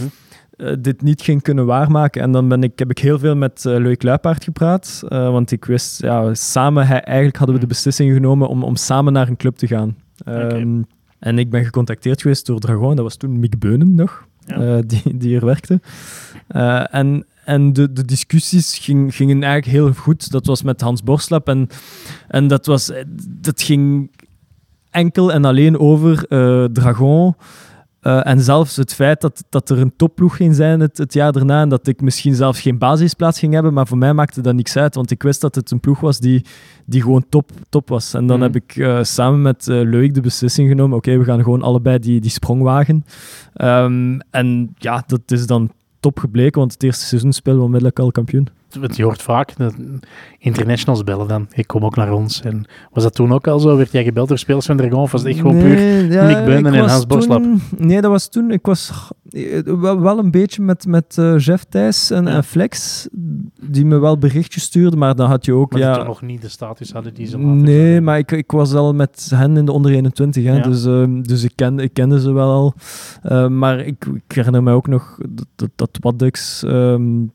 eh, 0.57 0.73
dit 0.79 1.01
niet 1.01 1.21
ging 1.21 1.41
kunnen 1.41 1.65
waarmaken. 1.65 2.21
En 2.21 2.31
dan 2.31 2.47
ben 2.47 2.63
ik, 2.63 2.79
heb 2.79 2.89
ik 2.89 2.97
heel 2.99 3.19
veel 3.19 3.35
met 3.35 3.63
uh, 3.67 3.77
Loïc 3.77 4.03
Luipaard 4.03 4.43
gepraat. 4.43 5.01
eh, 5.07 5.29
want 5.31 5.51
ik 5.51 5.65
wist, 5.65 6.01
ja, 6.01 6.33
samen, 6.33 6.87
hij, 6.87 6.99
eigenlijk 7.01 7.37
hadden 7.37 7.55
we 7.55 7.61
de 7.61 7.67
beslissing 7.67 8.13
genomen 8.13 8.47
om, 8.47 8.63
om 8.63 8.75
samen 8.75 9.13
naar 9.13 9.27
een 9.27 9.37
club 9.37 9.55
te 9.55 9.67
gaan. 9.67 9.95
Ehm, 10.25 10.81
En 11.19 11.39
ik 11.39 11.49
ben 11.49 11.63
gecontacteerd 11.65 12.21
geweest 12.21 12.45
door 12.45 12.59
Dragon. 12.59 12.95
Dat 12.95 13.03
was 13.05 13.15
toen 13.15 13.39
Mick 13.39 13.59
Beunen 13.59 13.95
nog, 13.95 14.25
Ja. 14.45 14.81
die, 14.81 15.17
die 15.17 15.35
er 15.35 15.45
werkte. 15.45 15.79
En 16.91 17.25
en 17.47 17.73
de, 17.73 17.93
de 17.93 18.05
discussies 18.05 18.77
ging, 18.77 19.15
gingen 19.15 19.43
eigenlijk 19.43 19.77
heel 19.77 19.93
goed. 19.93 20.31
Dat 20.31 20.45
was 20.45 20.63
met 20.63 20.81
Hans 20.81 21.03
Borslap. 21.03 21.47
En, 21.47 21.67
en 22.27 22.47
dat, 22.47 22.65
was, 22.65 22.91
dat 23.41 23.61
ging 23.61 24.11
enkel 24.91 25.31
en 25.33 25.45
alleen 25.45 25.79
over 25.79 26.25
eh, 26.27 26.63
Dragon. 26.63 27.35
Uh, 28.01 28.27
en 28.27 28.41
zelfs 28.41 28.75
het 28.75 28.93
feit 28.93 29.21
dat, 29.21 29.43
dat 29.49 29.69
er 29.69 29.79
een 29.79 29.95
topploeg 29.95 30.35
ging 30.35 30.55
zijn 30.55 30.79
het, 30.79 30.97
het, 30.97 31.13
jaar 31.13 31.31
daarna 31.31 31.61
en 31.61 31.69
dat 31.69 31.87
ik 31.87 32.01
misschien 32.01 32.35
zelfs 32.35 32.61
geen 32.61 32.77
basisplaats 32.77 33.39
ging 33.39 33.53
hebben, 33.53 33.73
maar 33.73 33.87
voor 33.87 33.97
mij 33.97 34.13
maakte 34.13 34.41
dat 34.41 34.55
niks 34.55 34.77
uit, 34.77 34.95
want 34.95 35.11
ik 35.11 35.23
wist 35.23 35.41
dat 35.41 35.55
het 35.55 35.71
een 35.71 35.79
ploeg 35.79 35.99
was 35.99 36.19
die, 36.19 36.45
die 36.85 37.01
gewoon 37.01 37.25
top, 37.29 37.51
top 37.69 37.89
was. 37.89 38.13
En 38.13 38.27
dan 38.27 38.39
Mhm. 38.39 38.45
heb 38.45 38.55
ik 38.55 38.75
uh, 38.75 39.03
samen 39.03 39.41
met 39.41 39.67
uh, 39.67 39.89
Leuk 39.89 40.13
de 40.13 40.21
beslissing 40.21 40.69
genomen, 40.69 40.97
oké, 40.97 41.17
we 41.17 41.23
gaan 41.23 41.43
gewoon 41.43 41.61
allebei 41.61 41.99
die, 41.99 42.19
die 42.19 42.31
sprong 42.31 42.61
wagen. 42.61 43.05
Um, 43.61 44.19
en 44.31 44.73
ja, 44.77 45.03
dat 45.07 45.31
is 45.31 45.45
dan 45.45 45.71
top 45.99 46.19
gebleken, 46.19 46.59
want 46.59 46.73
het 46.73 46.83
eerste 46.83 47.05
seizoen 47.05 47.33
spelen 47.33 47.57
we 47.57 47.63
onmiddellijk 47.63 47.99
al 47.99 48.11
kampioen. 48.11 48.47
Je 48.95 49.03
hoort 49.03 49.21
vaak 49.21 49.53
internationals 50.39 51.03
bellen 51.03 51.27
dan. 51.27 51.47
Ik 51.53 51.67
kom 51.67 51.85
ook 51.85 51.95
naar 51.95 52.11
ons. 52.11 52.41
En 52.41 52.65
was 52.91 53.03
dat 53.03 53.15
toen 53.15 53.33
ook 53.33 53.47
al 53.47 53.59
zo? 53.59 53.77
Werd 53.77 53.91
jij 53.91 54.03
gebeld 54.03 54.27
door 54.27 54.37
spelers 54.37 54.65
van 54.65 54.77
Dragon? 54.77 54.99
Of 55.01 55.11
was 55.11 55.21
het 55.21 55.29
echt 55.29 55.39
gewoon 55.39 55.59
puur 55.59 56.11
ja, 56.11 56.25
Nick 56.27 56.45
Beunen 56.45 56.73
en 56.73 56.87
Hans 56.87 57.05
Borslap? 57.07 57.41
toen- 57.43 57.61
Nee, 57.77 58.01
dat 58.01 58.11
was 58.11 58.29
toen... 58.29 58.51
Ik 58.51 58.65
was 58.65 58.91
wel, 59.63 59.99
wel 60.01 60.17
een 60.19 60.31
beetje 60.31 60.61
met, 60.61 60.85
met 60.85 61.17
eh, 61.17 61.37
Jeff 61.37 61.63
Thijs 61.63 62.11
en, 62.11 62.25
Ja. 62.25 62.29
en 62.35 62.43
Flex, 62.43 63.07
die 63.61 63.85
me 63.85 63.97
wel 63.97 64.17
berichtjes 64.17 64.63
stuurden, 64.63 64.99
maar 64.99 65.15
dan 65.15 65.29
had 65.29 65.45
je 65.45 65.53
ook... 65.53 65.71
Maar 65.71 65.81
die 65.81 65.89
ja, 65.89 66.03
nog 66.03 66.21
niet 66.21 66.41
de 66.41 66.49
status 66.49 66.91
hadden 66.91 67.13
die 67.13 67.27
ze 67.27 67.37
Nee, 67.37 68.01
maar 68.01 68.17
ik, 68.17 68.31
ik 68.31 68.51
was 68.51 68.73
al 68.73 68.93
met 68.93 69.31
hen 69.35 69.57
in 69.57 69.65
de 69.65 69.71
onder 69.71 69.91
21, 69.91 70.43
hè, 70.43 70.55
Ja. 70.55 70.61
dus, 70.61 70.85
ehm, 70.85 71.21
dus 71.21 71.43
ik, 71.43 71.51
ken, 71.55 71.79
ik 71.79 71.93
kende 71.93 72.19
ze 72.19 72.31
wel 72.31 72.51
al. 72.51 72.73
Eh, 73.21 73.47
maar 73.47 73.79
ik, 73.79 74.05
ik 74.05 74.35
herinner 74.35 74.63
me 74.63 74.71
ook 74.71 74.87
nog 74.87 75.17
dat, 75.55 75.69
dat, 75.75 76.61
ehm, 76.63 77.25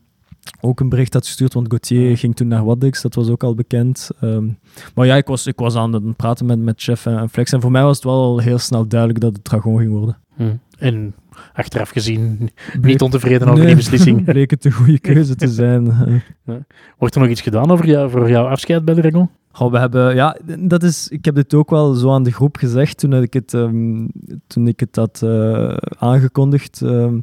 ook 0.60 0.80
een 0.80 0.88
bericht 0.88 1.14
had 1.14 1.26
gestuurd, 1.26 1.54
want 1.54 1.66
Gauthier 1.68 2.18
ging 2.18 2.36
toen 2.36 2.48
naar 2.48 2.64
Waddix, 2.64 3.02
dat 3.02 3.14
was 3.14 3.28
ook 3.28 3.42
al 3.42 3.54
bekend. 3.54 4.10
Ehm, 4.20 4.46
maar 4.94 5.06
ja, 5.06 5.16
ik 5.16 5.26
was, 5.26 5.46
ik 5.46 5.58
was 5.58 5.76
aan 5.76 5.92
het 5.92 6.16
praten 6.16 6.46
met, 6.46 6.58
met 6.58 6.82
Chef 6.82 7.06
en, 7.06 7.18
en 7.18 7.28
Flex 7.28 7.52
en 7.52 7.60
voor 7.60 7.70
mij 7.70 7.82
was 7.82 7.96
het 7.96 8.04
wel 8.04 8.14
al 8.22 8.38
heel 8.38 8.58
snel 8.58 8.86
duidelijk 8.86 9.20
dat 9.20 9.32
het 9.32 9.44
Dragon 9.44 9.78
ging 9.78 9.90
worden. 9.92 10.18
Hm. 10.36 10.54
En 10.78 11.14
achteraf 11.52 11.90
gezien 11.90 12.50
Bleek- 12.72 12.84
niet 12.84 13.02
ontevreden 13.02 13.42
over 13.48 13.58
Nee, 13.58 13.66
die 13.66 13.76
beslissing. 13.76 14.24
bleek 14.32 14.50
het 14.50 14.64
een 14.64 14.72
goede 14.72 14.98
keuze 15.10 15.34
te 15.34 15.48
zijn. 15.48 15.92
Wordt 16.98 17.14
er 17.14 17.20
nog 17.20 17.30
iets 17.30 17.40
gedaan 17.40 17.70
over 17.70 17.86
jou, 17.86 18.10
voor 18.10 18.30
jouw 18.30 18.46
afscheid 18.46 18.84
bij 18.84 18.94
de? 18.94 19.26
Goh, 19.52 19.70
we 19.72 19.78
hebben, 19.78 20.14
ja, 20.14 20.36
dat 20.58 20.82
is, 20.82 21.08
ik 21.08 21.24
heb 21.24 21.34
dit 21.34 21.54
ook 21.54 21.70
wel 21.70 21.94
zo 21.94 22.12
aan 22.12 22.22
de 22.22 22.32
groep 22.32 22.56
gezegd 22.56 22.98
toen 22.98 23.14
ik 23.14 23.32
het, 23.32 23.54
ehm, 23.54 24.06
toen 24.46 24.66
ik 24.68 24.80
het 24.80 24.96
had 24.96 25.20
eh, 25.24 25.76
aangekondigd. 25.98 26.82
Ehm, 26.82 27.18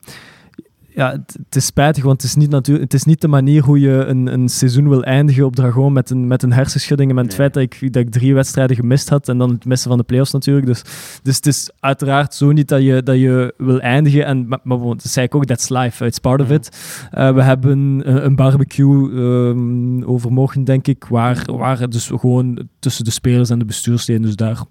ja, 1.00 1.12
het, 1.12 1.38
het 1.46 1.56
is 1.56 1.66
spijtig, 1.66 2.04
want 2.04 2.22
het 2.22 2.32
is 2.32 2.36
niet, 2.38 2.50
natuur, 2.50 2.80
het 2.80 2.94
is 2.94 3.04
niet 3.04 3.22
de 3.22 3.28
manier 3.28 3.64
hoe 3.64 3.80
je 3.80 4.06
een, 4.06 4.34
een 4.34 4.50
seizoen 4.50 4.90
wil 4.90 5.04
eindigen 5.04 5.46
op 5.46 5.56
Dragon 5.56 5.94
met 5.94 6.10
een, 6.10 6.28
met 6.28 6.44
een 6.44 6.54
hersenschudding 6.54 7.10
en 7.10 7.16
met 7.16 7.26
het 7.26 7.38
Nee. 7.38 7.50
feit 7.50 7.54
dat 7.72 7.82
ik, 7.82 7.94
dat 7.94 8.02
ik 8.04 8.12
drie 8.12 8.34
wedstrijden 8.34 8.76
gemist 8.76 9.10
had 9.10 9.30
en 9.30 9.38
dan 9.38 9.50
het 9.50 9.66
missen 9.66 9.90
van 9.90 9.98
de 9.98 10.04
playoffs 10.04 10.32
natuurlijk. 10.32 10.66
Dus, 10.66 10.82
dus 11.24 11.36
het 11.36 11.46
is 11.46 11.70
uiteraard 11.80 12.34
zo 12.34 12.52
niet 12.52 12.68
dat 12.68 12.82
je, 12.82 13.04
dat 13.04 13.16
je 13.16 13.54
wil 13.58 13.80
eindigen. 13.80 14.26
En, 14.26 14.48
maar, 14.64 14.80
dat 14.80 15.04
zei 15.04 15.26
ik 15.26 15.36
ook, 15.36 15.46
that's 15.46 15.70
life, 15.70 16.06
it's 16.06 16.20
part 16.20 16.42
of 16.42 16.46
Mhm. 16.48 16.56
it. 16.56 16.78
Eh, 17.12 17.34
we 17.34 17.42
hebben 17.44 17.72
een, 17.72 18.26
een 18.26 18.36
barbecue 18.36 19.12
ehm, 19.12 20.04
overmorgen, 20.04 20.64
denk 20.64 20.88
ik, 20.88 21.06
waar, 21.06 21.44
waar 21.46 21.90
dus 21.90 22.08
gewoon 22.08 22.68
tussen 22.80 23.04
de 23.04 23.12
spelers 23.12 23.50
en 23.50 23.60
de 23.60 23.66
bestuursleden, 23.66 24.22
dus 24.22 24.36
daar... 24.36 24.64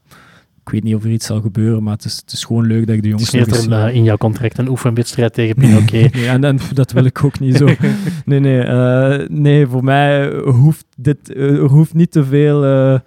Ik 0.68 0.74
weet 0.74 0.84
niet 0.84 0.94
of 0.94 1.04
er 1.04 1.10
iets 1.10 1.26
zal 1.26 1.40
gebeuren, 1.40 1.82
maar 1.82 1.92
het 1.92 2.04
is, 2.04 2.16
het 2.16 2.32
is 2.32 2.44
gewoon 2.44 2.66
leuk 2.66 2.86
dat 2.86 2.96
ik 2.96 3.02
de 3.02 3.08
Het 3.08 3.30
jongens 3.32 3.58
is 3.58 3.66
niet 3.66 3.94
in 3.94 4.04
jouw 4.04 4.16
contract 4.16 4.58
een 4.58 4.68
oefenwedstrijd 4.68 5.32
tegen 5.32 5.54
Pinoquet. 5.54 6.12
Nee, 6.14 6.28
en, 6.28 6.44
en 6.44 6.58
dat 6.72 6.92
wil 6.92 7.04
ik 7.04 7.24
ook 7.24 7.40
niet 7.40 7.56
zo. 7.56 7.68
Nee, 8.24 8.40
nee, 8.40 8.60
eh, 8.60 9.28
nee 9.28 9.66
voor 9.66 9.84
mij 9.84 10.32
hoeft 10.44 10.84
dit 10.96 11.32
eh, 11.32 11.56
er 11.56 11.68
hoeft 11.68 11.94
niet 11.94 12.10
te 12.10 12.24
veel 12.24 12.64
eh, 12.64 12.98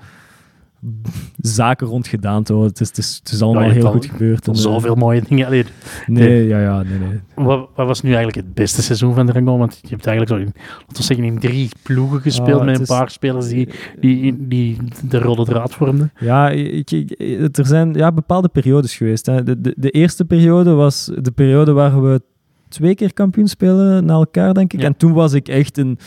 zaken 1.41 1.87
rond 1.87 2.07
gedaan. 2.07 2.43
Het 2.43 2.79
is, 2.81 2.87
het 2.87 2.97
is, 2.97 3.19
het 3.23 3.31
is 3.33 3.41
allemaal 3.41 3.69
heel 3.69 3.85
al- 3.85 3.91
goed 3.91 4.05
gebeurd. 4.05 4.47
en, 4.47 4.53
eh, 4.53 4.59
Zoveel 4.59 4.95
mooie 4.95 5.21
dingen. 5.27 5.45
Allee, 5.45 5.65
Nee, 6.07 6.47
ja, 6.47 6.59
ja, 6.61 6.83
nee, 6.83 6.97
nee. 6.99 7.19
wat, 7.45 7.69
wat 7.75 7.87
was 7.87 8.01
nu 8.01 8.13
eigenlijk 8.13 8.45
het 8.47 8.53
beste 8.55 8.81
seizoen 8.81 9.13
van 9.13 9.25
de 9.25 9.31
Dragon? 9.31 9.59
Want 9.59 9.79
je 9.81 9.87
hebt 9.89 10.05
eigenlijk 10.05 10.37
zo 10.39 10.47
in, 10.47 10.53
laten 10.79 10.95
we 10.97 11.03
zeggen, 11.03 11.25
in 11.25 11.39
drie 11.39 11.69
ploegen 11.83 12.21
gespeeld 12.21 12.59
Ah, 12.59 12.65
met 12.65 12.75
een 12.75 12.81
is- 12.81 12.87
paar 12.87 13.09
spelers 13.11 13.47
die, 13.47 13.69
die, 13.99 14.47
die 14.47 14.77
de 15.09 15.19
rode 15.19 15.45
draad 15.45 15.73
vormden. 15.73 16.11
Ja, 16.19 16.49
ik, 16.49 16.91
ik- 16.91 17.57
er 17.57 17.65
zijn 17.65 17.93
ja, 17.93 18.11
bepaalde 18.11 18.47
periodes 18.49 18.95
geweest. 18.95 19.25
Hè. 19.25 19.43
De, 19.43 19.61
de, 19.61 19.73
de 19.77 19.89
eerste 19.89 20.25
periode 20.25 20.71
was 20.71 21.11
de 21.21 21.31
periode 21.31 21.71
waar 21.71 22.01
we 22.03 22.21
twee 22.67 22.95
keer 22.95 23.13
kampioen 23.13 23.47
spelen 23.47 24.05
na 24.05 24.13
elkaar, 24.13 24.53
denk 24.53 24.73
ik. 24.73 24.79
Ja. 24.79 24.85
En 24.85 24.97
toen 24.97 25.13
was 25.13 25.33
ik 25.33 25.47
echt 25.47 25.77
een, 25.77 25.97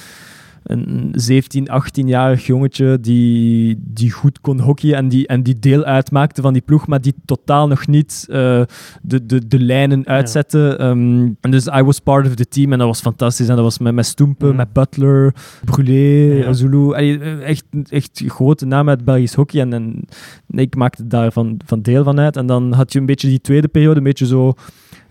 een 0.65 1.09
17, 1.13 1.69
18-jarig 1.71 2.47
jongetje 2.47 3.01
die, 3.01 3.77
die 3.81 4.11
goed 4.11 4.41
kon 4.41 4.61
hockeyen 4.61 4.97
en 4.97 5.09
die, 5.09 5.27
en 5.27 5.43
die 5.43 5.59
deel 5.59 5.85
uitmaakte 5.85 6.43
van 6.43 6.53
die 6.53 6.63
ploeg, 6.63 6.87
maar 6.87 7.01
die 7.01 7.15
totaal 7.25 7.69
nog 7.69 7.87
niet 7.87 8.27
eh, 8.29 8.63
de, 9.03 9.27
de, 9.27 9.47
de 9.47 9.59
lijnen 9.59 10.07
uitzette. 10.07 10.77
Ehm, 10.77 11.29
en 11.41 11.51
dus 11.51 11.67
I 11.67 11.83
was 11.83 11.99
part 12.01 12.27
of 12.27 12.35
the 12.35 12.49
team 12.49 12.73
en 12.73 12.79
dat 12.79 12.87
was 12.87 13.01
fantastisch. 13.01 13.49
En 13.49 13.55
dat 13.55 13.65
was 13.65 13.79
met, 13.79 13.95
met 13.95 14.07
Stoempen, 14.07 14.49
Mhm. 14.49 14.57
met 14.57 14.73
Butler, 14.73 15.35
Brulé, 15.65 16.35
Ja. 16.35 16.53
Zulu. 16.53 16.93
Allee, 16.95 17.19
echt, 17.41 17.65
echt 17.89 18.23
grote 18.27 18.67
namen 18.67 18.97
uit 18.97 19.05
Belgisch 19.05 19.35
hockey. 19.35 19.61
En, 19.61 19.73
en 19.73 20.05
ik 20.51 20.77
maakte 20.77 21.07
daar 21.07 21.33
van, 21.33 21.61
van 21.67 21.83
deel 21.83 22.05
van 22.05 22.19
uit. 22.21 22.37
En 22.37 22.47
dan 22.47 22.73
had 22.73 22.93
je 22.93 22.99
een 22.99 23.07
beetje 23.07 23.29
die 23.29 23.41
tweede 23.41 23.69
periode, 23.69 23.97
een 23.99 24.05
beetje 24.05 24.27
zo 24.27 24.55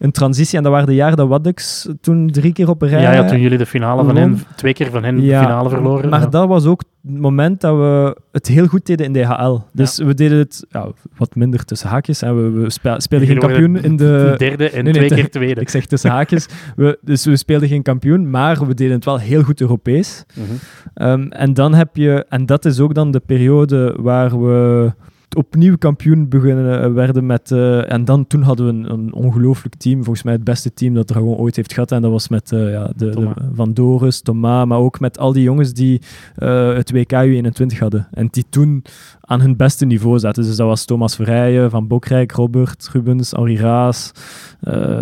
een 0.03 0.11
transitie. 0.11 0.57
En 0.57 0.63
dat 0.63 0.71
waren 0.71 0.87
de 0.87 0.95
jaren 0.95 1.17
dat 1.17 1.27
Waddux 1.27 1.87
toen 2.01 2.31
drie 2.31 2.53
keer 2.53 2.69
op 2.69 2.81
een 2.81 2.87
rij... 2.87 3.01
Ja, 3.01 3.13
ja, 3.13 3.25
toen 3.25 3.39
jullie 3.39 3.57
de 3.57 3.65
finale 3.65 4.03
van 4.03 4.15
hen, 4.15 4.39
twee 4.55 4.73
keer 4.73 4.91
van 4.91 5.03
hen 5.03 5.21
Ja, 5.21 5.39
de 5.39 5.45
finale 5.45 5.69
verloren. 5.69 6.09
Maar 6.09 6.21
ja. 6.21 6.27
dat 6.27 6.47
was 6.47 6.65
ook 6.65 6.83
het 7.01 7.19
moment 7.19 7.61
dat 7.61 7.75
we 7.75 8.17
het 8.31 8.47
heel 8.47 8.67
goed 8.67 8.85
deden 8.85 9.05
in 9.05 9.13
DHL. 9.13 9.57
Dus 9.71 9.97
we 9.97 10.13
deden 10.13 10.37
het 10.37 10.65
ja, 10.69 10.87
wat 11.17 11.35
minder 11.35 11.65
tussen 11.65 11.89
haakjes. 11.89 12.21
En 12.21 12.35
we, 12.35 12.61
we 12.61 12.69
spe- 12.69 12.95
speelden 12.97 13.27
geen 13.27 13.39
kampioen 13.39 13.75
in 13.75 13.95
de... 13.95 14.33
derde 14.37 14.69
en 14.69 14.83
Nee, 14.83 14.93
nee, 14.93 15.07
twee 15.07 15.19
keer 15.19 15.29
tweede. 15.29 15.61
Ik 15.65 15.69
zeg 15.69 15.85
tussen 15.85 16.09
haakjes. 16.09 16.47
We, 16.75 16.97
dus 17.01 17.25
we 17.25 17.35
speelden 17.35 17.67
geen 17.67 17.83
kampioen, 17.83 18.29
maar 18.29 18.67
we 18.67 18.73
deden 18.73 18.95
het 18.95 19.05
wel 19.05 19.19
heel 19.19 19.43
goed 19.43 19.61
Europees. 19.61 20.25
Mhm. 20.33 20.45
Ehm, 20.93 21.27
en 21.27 21.53
dan 21.53 21.73
heb 21.73 21.95
je, 21.95 22.25
en 22.29 22.45
dat 22.45 22.65
is 22.65 22.79
ook 22.79 22.93
dan 22.93 23.11
de 23.11 23.21
periode 23.25 23.95
waar 23.99 24.41
we 24.41 24.91
opnieuw 25.35 25.77
kampioen 25.77 26.29
beginnen 26.29 26.83
eh, 26.83 26.93
werden 26.93 27.25
met, 27.25 27.51
eh, 27.51 27.91
en 27.91 28.05
dan 28.05 28.27
toen 28.27 28.41
hadden 28.41 28.65
we 28.65 28.71
een, 28.71 28.91
een 28.91 29.13
ongelooflijk 29.13 29.75
team, 29.75 30.03
volgens 30.03 30.23
mij 30.23 30.33
het 30.33 30.43
beste 30.43 30.73
team 30.73 30.93
dat 30.93 31.07
Dragon 31.07 31.35
ooit 31.35 31.55
heeft 31.55 31.73
gehad, 31.73 31.91
en 31.91 32.01
dat 32.01 32.11
was 32.11 32.27
met 32.27 32.51
eh, 32.51 32.71
ja, 32.71 32.91
de. 32.95 33.31
Van 33.53 33.73
Doris, 33.73 34.21
Thomas, 34.21 34.65
maar 34.65 34.77
ook 34.77 34.99
met 34.99 35.19
al 35.19 35.33
die 35.33 35.43
jongens 35.43 35.73
die 35.73 36.01
het 36.35 36.91
WK 36.91 37.13
U21 37.13 37.77
hadden, 37.79 38.07
en 38.11 38.27
die 38.31 38.45
toen 38.49 38.83
aan 39.21 39.41
hun 39.41 39.55
beste 39.55 39.85
niveau 39.85 40.19
zaten. 40.19 40.43
Dus 40.43 40.55
dat 40.55 40.67
was 40.67 40.85
Thomas 40.85 41.15
Verrijen, 41.15 41.69
Van 41.69 41.87
Bokrijk, 41.87 42.31
Robert, 42.31 42.89
Rubens, 42.91 43.31
Henri 43.31 43.57
Raas, 43.57 44.11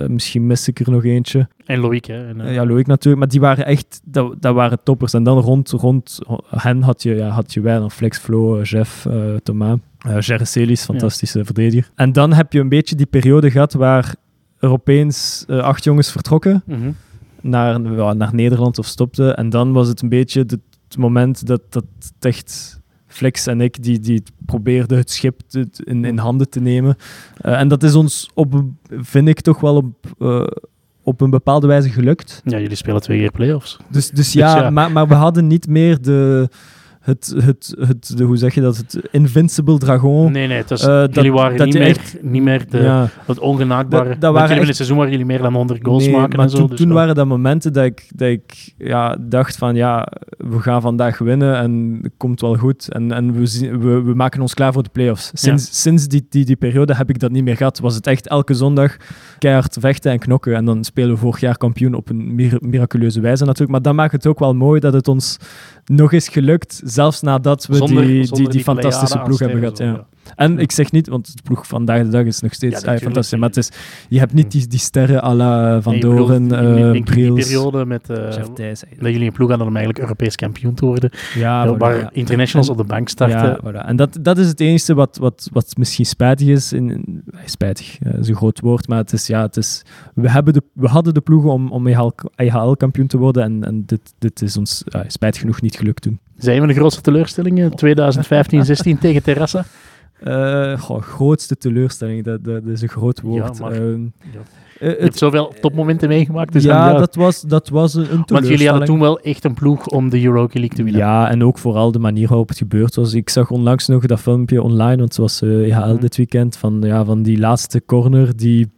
misschien 0.08 0.48
mis 0.48 0.68
ik 0.68 0.80
er 0.80 0.92
nog 0.92 1.04
eentje. 1.04 1.48
En 1.66 1.80
Loïc, 1.80 2.06
hè. 2.06 2.28
En, 2.28 2.54
Ja, 2.54 2.66
Loïc 2.66 2.88
natuurlijk, 2.88 3.18
maar 3.18 3.32
die 3.32 3.40
waren 3.40 3.66
echt, 3.66 4.02
dat, 4.04 4.36
dat 4.40 4.54
waren 4.54 4.84
toppers. 4.84 5.14
En 5.14 5.24
dan 5.24 5.40
rond, 5.40 5.70
rond 5.70 6.20
hen 6.50 6.82
had 6.82 7.04
je, 7.04 7.16
ja, 7.16 7.28
had 7.28 7.54
je 7.54 7.62
wij 7.62 7.78
dan 7.78 7.92
Flex, 7.92 8.18
Flo, 8.18 8.62
Jeff, 8.62 9.08
Thomas, 9.44 9.78
uh, 10.08 10.38
Celis, 10.42 10.84
fantastische 10.84 11.46
verdediger. 11.46 11.92
En 11.96 12.12
dan 12.12 12.34
heb 12.34 12.54
je 12.54 12.60
een 12.60 12.70
beetje 12.70 12.96
die 12.96 13.06
periode 13.06 13.52
gehad 13.52 13.74
waar 13.74 14.16
er 14.60 14.70
opeens 14.70 15.46
eh, 15.48 15.60
acht 15.60 15.84
jongens 15.84 16.12
vertrokken 16.12 16.64
mhm. 16.66 16.92
naar, 17.42 17.82
ja, 17.82 18.14
naar 18.14 18.36
Nederland 18.36 18.80
of 18.80 18.86
stopten. 18.86 19.38
En 19.38 19.50
dan 19.50 19.72
was 19.72 19.88
het 19.88 20.02
een 20.02 20.10
beetje 20.10 20.40
het, 20.40 20.52
het 20.52 20.98
moment 20.98 21.48
dat, 21.48 21.62
dat 21.70 21.86
echt... 22.20 22.80
Flex 23.08 23.48
en 23.48 23.62
ik, 23.62 23.84
die, 23.84 24.00
die 24.00 24.24
probeerden 24.46 24.98
het 24.98 25.12
schip 25.12 25.42
te- 25.48 25.68
in, 25.84 26.06
in 26.06 26.18
handen 26.18 26.50
te 26.50 26.60
nemen. 26.60 26.96
Eh, 27.38 27.60
en 27.60 27.68
dat 27.68 27.84
is 27.84 27.96
ons, 27.96 28.30
op, 28.34 28.64
vind 28.90 29.28
ik, 29.28 29.42
toch 29.42 29.60
wel 29.60 29.76
op, 29.76 30.16
op 31.04 31.22
een 31.22 31.30
bepaalde 31.30 31.68
wijze 31.68 31.90
gelukt. 31.90 32.42
ja, 32.46 32.60
jullie 32.60 32.76
spelen 32.76 33.02
twee 33.02 33.20
keer 33.20 33.32
play-offs. 33.32 33.78
Dus, 33.90 34.10
dus 34.10 34.34
ja, 34.34 34.58
ja. 34.58 34.70
Maar, 34.70 34.92
maar 34.92 35.08
we 35.08 35.14
hadden 35.14 35.48
niet 35.48 35.68
meer 35.68 36.02
de, 36.02 36.50
het, 37.02 37.34
het, 37.44 37.76
het, 37.80 38.18
de, 38.18 38.24
hoe 38.24 38.38
zeg 38.38 38.54
je 38.56 38.62
dat, 38.62 38.78
het 38.78 39.00
Invincible 39.12 39.78
Dragon. 39.78 40.32
Nee, 40.32 40.48
nee, 40.48 40.58
het 40.58 40.70
was, 40.70 40.82
Eh, 40.82 40.88
dat- 40.88 41.16
jullie 41.16 41.32
waren 41.32 41.58
dat 41.58 41.66
niet, 41.66 41.76
meer, 41.78 41.88
echt- 41.88 42.18
niet 42.22 42.44
meer 42.44 42.66
de, 42.70 42.78
ja. 42.78 43.10
het 43.26 43.40
ongenaakbare. 43.40 44.10
Dat- 44.10 44.22
dat 44.22 44.34
waren 44.34 44.58
echt- 44.58 44.68
een 44.68 44.74
seizoen 44.76 44.98
waar 44.98 45.10
jullie 45.10 45.26
meer 45.26 45.42
dan 45.42 45.54
100 45.54 45.80
goals 45.86 46.06
Nee, 46.06 46.16
maken 46.16 46.40
en 46.40 46.50
zo. 46.50 46.58
toen, 46.58 46.68
dus 46.68 46.78
toen 46.78 46.88
wel. 46.88 46.98
waren 46.98 47.16
dat 47.16 47.26
momenten 47.28 47.74
dat 47.74 47.84
ik, 47.86 48.10
dat 48.16 48.28
ik 48.30 48.74
ja, 48.78 49.18
dacht 49.20 49.58
van 49.58 49.76
ja, 49.76 50.08
we 50.38 50.60
gaan 50.60 50.82
vandaag 50.82 51.18
winnen 51.18 51.56
en 51.58 52.00
het 52.02 52.12
komt 52.18 52.42
wel 52.42 52.56
goed. 52.56 52.90
En, 52.92 53.12
en 53.12 53.34
we, 53.34 53.46
zien, 53.46 53.80
we, 53.80 54.02
we 54.02 54.14
maken 54.14 54.42
ons 54.42 54.54
klaar 54.54 54.74
voor 54.74 54.84
de 54.84 54.90
playoffs. 54.92 55.32
Sinds, 55.34 55.82
sinds 55.82 56.08
die, 56.08 56.26
die, 56.30 56.46
die 56.46 56.56
periode 56.56 56.96
heb 56.96 57.10
ik 57.10 57.20
dat 57.20 57.32
niet 57.32 57.44
meer 57.44 57.58
gehad. 57.58 57.80
Was 57.80 57.96
het 57.96 58.08
echt 58.08 58.28
elke 58.28 58.54
zondag 58.54 58.98
keihard 59.40 59.78
vechten 59.80 60.12
en 60.12 60.20
knokken. 60.20 60.56
En 60.56 60.66
dan 60.66 60.84
spelen 60.84 61.10
we 61.12 61.18
vorig 61.18 61.40
jaar 61.40 61.58
kampioen 61.58 61.94
op 61.94 62.10
een 62.10 62.36
mir- 62.36 62.58
miraculeuze 62.60 63.20
wijze 63.22 63.44
natuurlijk. 63.44 63.72
Maar 63.72 63.82
dat 63.82 63.94
maakt 63.94 64.12
het 64.12 64.28
ook 64.28 64.40
wel 64.40 64.54
mooi 64.56 64.80
dat 64.80 64.94
het 64.94 65.08
ons 65.08 65.38
nog 65.86 66.12
is 66.12 66.28
gelukt, 66.28 66.82
zelfs 66.84 67.22
nadat 67.22 67.66
we 67.66 67.76
Zonder- 67.76 68.06
die, 68.06 68.24
zonder 68.24 68.44
die, 68.46 68.54
die 68.54 68.64
fantastische 68.64 69.20
ploeg 69.20 69.40
hebben 69.40 69.60
gehad. 69.60 69.78
Ja. 69.78 70.06
En 70.36 70.60
ik 70.60 70.72
zeg 70.72 70.92
niet, 70.92 71.08
want 71.08 71.26
de 71.36 71.42
ploeg 71.44 71.68
vandaag 71.68 72.04
de 72.04 72.10
dag 72.10 72.24
is 72.26 72.40
nog 72.42 72.54
steeds 72.54 72.82
Ja, 72.82 72.94
ah, 72.94 73.00
fantastisch. 73.00 73.40
Maar 73.40 73.48
het 73.50 73.58
is, 73.58 73.70
je 74.10 74.20
hebt 74.20 74.34
niet 74.34 74.52
die, 74.52 74.68
die 74.68 74.80
sterren 74.80 75.24
à 75.24 75.34
la 75.34 75.82
Van 75.82 75.92
Nee, 75.92 76.02
Doren, 76.02 76.52
eh 76.52 76.78
in 76.86 76.92
die 76.92 77.04
Briels, 77.04 77.46
periode 77.48 77.86
met, 77.86 78.10
eh, 78.10 78.30
Thijs. 78.54 78.80
dat 79.00 79.12
jullie 79.12 79.26
een 79.28 79.32
ploeg 79.34 79.50
hadden 79.50 79.68
om 79.68 79.76
eigenlijk 79.76 80.04
Europees 80.06 80.36
kampioen 80.36 80.74
te 80.74 80.86
worden. 80.86 81.10
Ja, 81.36 81.68
voilà, 81.68 81.78
waar 81.78 81.98
ja. 81.98 82.10
internationals 82.14 82.68
En- 82.68 82.74
op 82.74 82.80
de 82.80 82.88
bank 82.88 83.10
starten. 83.10 83.38
Ja, 83.40 83.60
voilà. 83.66 83.86
En 83.88 83.96
dat, 83.96 84.18
dat 84.22 84.38
is 84.38 84.48
het 84.48 84.60
enige 84.60 84.94
wat, 84.94 85.18
wat, 85.18 85.50
wat 85.54 85.74
misschien 85.78 86.06
spijtig 86.06 86.48
is. 86.48 86.74
In, 86.74 87.24
eh, 87.31 87.31
spijtig 87.46 88.00
eh, 88.00 88.20
is 88.20 88.28
een 88.28 88.36
groot 88.36 88.60
woord, 88.60 88.88
maar 88.88 88.98
het 88.98 89.14
is, 89.14 89.28
ja, 89.28 89.42
het 89.42 89.58
is, 89.58 89.82
we, 90.16 90.30
hebben 90.30 90.54
de, 90.54 90.62
we 90.74 90.88
hadden 90.88 91.14
de 91.14 91.22
ploegen 91.22 91.52
om, 91.52 91.72
om 91.72 91.88
EHL-kampioen 92.36 93.08
te 93.08 93.18
worden 93.18 93.44
en, 93.44 93.64
en 93.64 93.86
dit, 93.86 94.14
dit 94.20 94.42
is 94.42 94.58
ons 94.58 94.82
ja, 94.86 95.04
spijtig 95.08 95.42
genoeg 95.42 95.62
niet 95.62 95.76
gelukt 95.76 96.02
toen. 96.02 96.20
Zijn 96.38 96.62
we 96.62 96.68
de 96.68 96.74
grootste 96.74 97.02
teleurstellingen 97.02 97.72
2015-16 97.72 97.74
tegen 99.00 99.24
Terrassa? 99.24 99.66
Goh, 100.80 101.02
grootste 101.02 101.58
teleurstelling, 101.58 102.24
dat, 102.24 102.44
dat 102.44 102.66
is 102.66 102.82
een 102.82 102.90
groot 102.90 103.22
woord. 103.22 103.60
maar- 103.60 103.72
Ehm, 103.72 104.02
Ja. 104.04 104.40
Eh, 104.82 104.90
Je 104.90 105.04
hebt 105.04 105.18
zoveel 105.18 105.54
topmomenten 105.62 106.08
meegemaakt. 106.08 106.54
Dus 106.54 106.64
ja, 106.64 106.90
dan, 106.92 107.00
dat 107.00 107.16
was, 107.16 107.42
dat 107.42 107.70
was 107.70 107.94
een, 107.94 108.12
een 108.12 108.24
Want 108.26 108.48
jullie 108.48 108.70
hadden 108.70 108.88
toen 108.88 109.00
wel 109.00 109.20
echt 109.20 109.44
een 109.44 109.54
ploeg 109.54 109.88
om 109.88 110.10
de 110.10 110.24
Europa 110.24 110.60
League 110.60 110.78
te 110.78 110.84
winnen. 110.84 111.02
Ja, 111.02 111.30
en 111.30 111.44
ook 111.44 111.58
vooral 111.58 111.92
de 111.92 112.00
manier 112.00 112.28
waarop 112.28 112.48
het 112.48 112.58
gebeurd 112.58 112.96
was. 112.96 113.14
Ik 113.14 113.30
zag 113.30 113.50
onlangs 113.52 113.88
nog 113.88 114.06
dat 114.06 114.20
filmpje 114.20 114.62
online, 114.62 114.98
want 114.98 115.10
het 115.10 115.18
was 115.18 115.42
eh 115.42 115.50
EHL 115.50 115.92
Mhm. 115.92 116.00
dit 116.00 116.18
weekend, 116.18 116.58
van, 116.58 116.82
ja, 116.82 117.06
van 117.06 117.24
die 117.24 117.40
laatste 117.40 117.84
corner 117.86 118.36
die... 118.38 118.70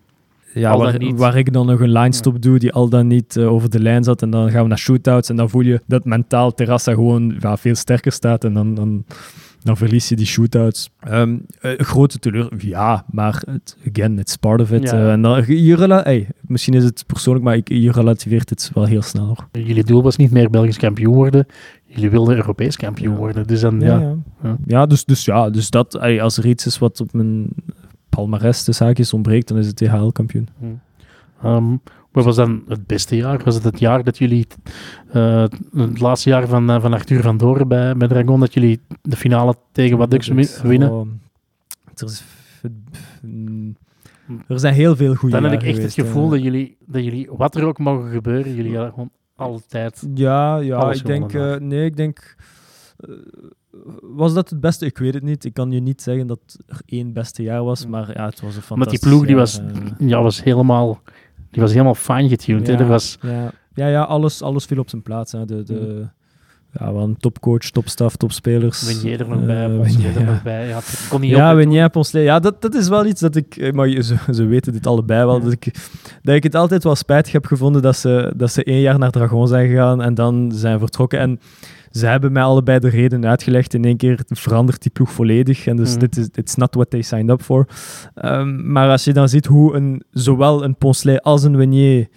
Ja, 0.53 0.77
waar, 0.77 1.15
waar 1.15 1.37
ik 1.37 1.53
dan 1.53 1.65
nog 1.65 1.79
een 1.79 1.91
line-stop 1.91 2.41
doe, 2.41 2.59
die 2.59 2.71
al 2.71 2.89
dan 2.89 3.07
niet 3.07 3.37
eh, 3.37 3.51
over 3.51 3.69
de 3.69 3.79
lijn 3.79 4.03
zat. 4.03 4.21
En 4.21 4.29
dan 4.29 4.49
gaan 4.51 4.61
we 4.61 4.67
naar 4.67 4.77
shootouts 4.77 5.29
en 5.29 5.35
dan 5.35 5.49
voel 5.49 5.61
je 5.61 5.81
dat 5.87 6.05
mentaal 6.05 6.53
Terrassa 6.53 6.93
gewoon 6.93 7.35
ja, 7.39 7.57
veel 7.57 7.75
sterker 7.75 8.11
staat. 8.11 8.43
En 8.43 8.53
dan, 8.53 8.75
dan, 8.75 9.05
dan 9.63 9.77
verlies 9.77 10.09
je 10.09 10.15
die 10.15 10.25
shootouts. 10.25 10.89
Ehm 10.99 11.37
eh, 11.61 11.71
grote 11.77 12.19
teleur, 12.19 12.51
ja, 12.57 13.05
maar 13.11 13.43
het, 13.45 13.77
again, 13.89 14.19
it's 14.19 14.35
part 14.35 14.61
of 14.61 14.71
it. 14.71 14.83
Ja. 14.89 14.93
Eh, 14.93 15.11
en 15.11 15.21
dan, 15.21 15.43
je 15.47 15.75
rela- 15.75 16.03
hey, 16.03 16.27
misschien 16.41 16.73
is 16.73 16.83
het 16.83 17.03
persoonlijk, 17.07 17.45
maar 17.45 17.55
ik, 17.55 17.69
je 17.69 17.91
relativeert 17.91 18.49
het 18.49 18.71
wel 18.73 18.85
heel 18.85 19.01
snel. 19.01 19.25
Hoor. 19.25 19.47
Jullie 19.65 19.83
doel 19.83 20.03
was 20.03 20.15
niet 20.17 20.31
meer 20.31 20.49
Belgisch 20.49 20.77
kampioen 20.77 21.13
worden. 21.13 21.45
Jullie 21.85 22.09
wilden 22.09 22.35
Europees 22.35 22.77
kampioen 22.77 23.11
Ja. 23.13 23.17
worden. 23.19 23.47
Dus 23.47 23.59
dan, 23.61 23.79
ja. 23.79 23.85
Ja, 23.87 23.99
ja. 23.99 24.15
Ja. 24.43 24.57
ja 24.65 24.85
dus, 24.85 25.05
dus 25.05 25.25
ja, 25.25 25.49
dus 25.49 25.69
dat, 25.69 25.99
als 25.99 26.37
er 26.37 26.45
iets 26.45 26.65
is 26.65 26.77
wat 26.79 27.01
op 27.01 27.13
mijn 27.13 27.47
palmares 28.09 28.63
de 28.63 28.71
zaakjes 28.71 29.13
ontbreekt, 29.13 29.47
dan 29.47 29.57
is 29.57 29.67
het 29.67 29.75
THL-kampioen. 29.75 30.47
Ehm, 31.43 31.75
wat 32.13 32.25
was 32.25 32.35
dan 32.35 32.63
het 32.67 32.87
beste 32.87 33.15
jaar? 33.15 33.41
Was 33.43 33.55
het 33.55 33.63
het 33.63 33.79
jaar 33.79 34.03
dat 34.03 34.17
jullie, 34.17 34.47
eh, 35.11 35.45
het 35.75 35.99
laatste 35.99 36.29
jaar 36.29 36.47
van, 36.47 36.69
eh, 36.69 36.81
van 36.81 36.93
Arthur 36.93 37.21
van 37.21 37.37
Doren 37.37 37.67
bij, 37.67 37.97
bij 37.97 38.07
Dragon, 38.07 38.39
dat 38.39 38.53
jullie 38.53 38.79
de 39.01 39.15
finale 39.15 39.55
tegen 39.71 39.97
Wadux 39.97 40.27
winnen? 40.61 40.91
Oh, 40.91 41.07
er, 41.95 42.05
is, 42.05 42.23
mm, 43.21 43.75
er 44.47 44.59
zijn 44.59 44.73
heel 44.73 44.95
veel 44.95 45.15
goede 45.15 45.35
Dan 45.35 45.43
heb 45.43 45.53
ik 45.53 45.67
echt 45.67 45.75
geweest, 45.75 45.95
het 45.95 46.05
gevoel 46.05 46.29
dat 46.29 46.43
jullie, 46.43 46.77
dat 46.85 47.03
jullie, 47.03 47.29
wat 47.31 47.55
er 47.55 47.65
ook 47.65 47.77
mogen 47.77 48.11
gebeuren, 48.11 48.55
jullie 48.55 48.73
gaan 48.73 48.89
gewoon 48.89 49.11
altijd... 49.35 50.07
Ja, 50.13 50.57
ja 50.57 50.91
ik 50.91 51.05
denk... 51.05 51.33
eh, 51.33 51.55
nee, 51.55 51.85
ik 51.85 51.95
denk... 51.95 52.35
was 54.01 54.33
dat 54.33 54.49
het 54.49 54.59
beste? 54.59 54.85
Ik 54.85 54.97
weet 54.97 55.13
het 55.13 55.23
niet. 55.23 55.45
Ik 55.45 55.53
kan 55.53 55.71
je 55.71 55.79
niet 55.79 56.01
zeggen 56.01 56.27
dat 56.27 56.57
er 56.67 56.81
één 56.85 57.13
beste 57.13 57.43
jaar 57.43 57.63
was, 57.63 57.87
maar 57.87 58.11
ja, 58.13 58.25
het 58.25 58.41
was 58.41 58.55
een 58.55 58.61
fantastisch 58.61 59.01
Met 59.01 59.01
die 59.01 59.11
ploeg, 59.11 59.25
die 59.25 59.35
was, 59.35 59.61
ja, 59.99 60.21
was 60.21 60.43
helemaal... 60.43 61.01
Die 61.53 61.61
was 61.61 61.71
helemaal 61.71 61.95
fijn 61.95 62.29
getuned. 62.29 62.67
hè. 62.67 62.73
Ja. 62.73 62.85
Was, 62.85 63.17
Ja, 63.21 63.51
ja, 63.73 63.87
ja 63.87 64.01
alles, 64.03 64.41
alles 64.41 64.65
viel 64.65 64.79
op 64.79 64.89
zijn 64.89 65.01
plaats. 65.01 65.31
Hè. 65.31 65.45
De, 65.45 65.63
de, 65.63 66.05
ja, 66.79 66.93
wel 66.93 67.03
een 67.03 67.17
topcoach, 67.17 67.57
topstaf, 67.69 68.15
topspelers. 68.15 69.01
Wenier 69.01 69.19
er 69.19 69.29
nog 69.29 69.45
bij, 69.45 69.63
Eh, 69.65 69.79
Wenier, 69.79 70.15
er 70.15 70.19
ja. 70.19 70.25
nog 70.31 70.43
bij. 70.43 70.67
Ja, 70.67 70.75
het 70.75 71.07
kon 71.09 71.21
niet 71.21 71.29
Ja, 71.71 71.87
Ponsley. 71.87 72.23
Ja, 72.23 72.39
dat, 72.39 72.61
dat 72.61 72.73
is 72.75 72.87
wel 72.87 73.05
iets 73.05 73.21
dat 73.21 73.35
ik... 73.35 73.55
eh, 73.57 73.71
Maar 73.71 73.89
ze, 73.89 74.15
ze 74.31 74.45
weten 74.45 74.73
dit 74.73 74.87
allebei 74.87 75.25
wel. 75.25 75.37
Ja. 75.37 75.43
Dat, 75.43 75.51
ik, 75.51 75.73
dat 76.21 76.35
ik 76.35 76.43
het 76.43 76.55
altijd 76.55 76.83
wel 76.83 76.95
spijtig 76.95 77.33
heb 77.33 77.45
gevonden 77.45 77.81
dat 77.81 77.97
ze, 77.97 78.33
dat 78.35 78.51
ze 78.51 78.63
één 78.63 78.79
jaar 78.81 78.99
naar 78.99 79.11
Dragon 79.11 79.47
zijn 79.47 79.67
gegaan 79.69 80.01
en 80.01 80.13
dan 80.13 80.51
zijn 80.55 80.79
vertrokken. 80.79 81.19
En 81.19 81.39
ze 81.93 82.05
hebben 82.05 82.31
mij 82.31 82.43
allebei 82.43 82.79
de 82.79 82.89
reden 82.89 83.25
uitgelegd. 83.25 83.73
In 83.73 83.85
één 83.85 83.97
keer 83.97 84.19
verandert 84.27 84.81
die 84.81 84.91
ploeg 84.91 85.11
volledig. 85.11 85.67
En 85.67 85.75
dus 85.75 85.89
Mhm. 85.91 85.99
dit 85.99 86.17
is 86.17 86.27
it's 86.33 86.55
not 86.55 86.75
what 86.75 86.89
they 86.89 87.01
signed 87.01 87.29
up 87.29 87.41
for. 87.41 87.67
Ehm, 88.15 88.71
maar 88.71 88.89
als 88.89 89.03
je 89.03 89.13
dan 89.13 89.29
ziet 89.29 89.45
hoe 89.45 89.75
een, 89.75 90.03
zowel 90.11 90.63
een 90.63 90.75
Ponsley 90.75 91.19
als 91.19 91.43
een 91.43 91.57
Wenier 91.57 92.07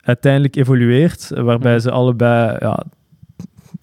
uiteindelijk 0.00 0.56
evolueert, 0.56 1.30
waarbij 1.34 1.72
Mhm. 1.72 1.80
ze 1.80 1.90
allebei 1.90 2.56
ja, 2.60 2.84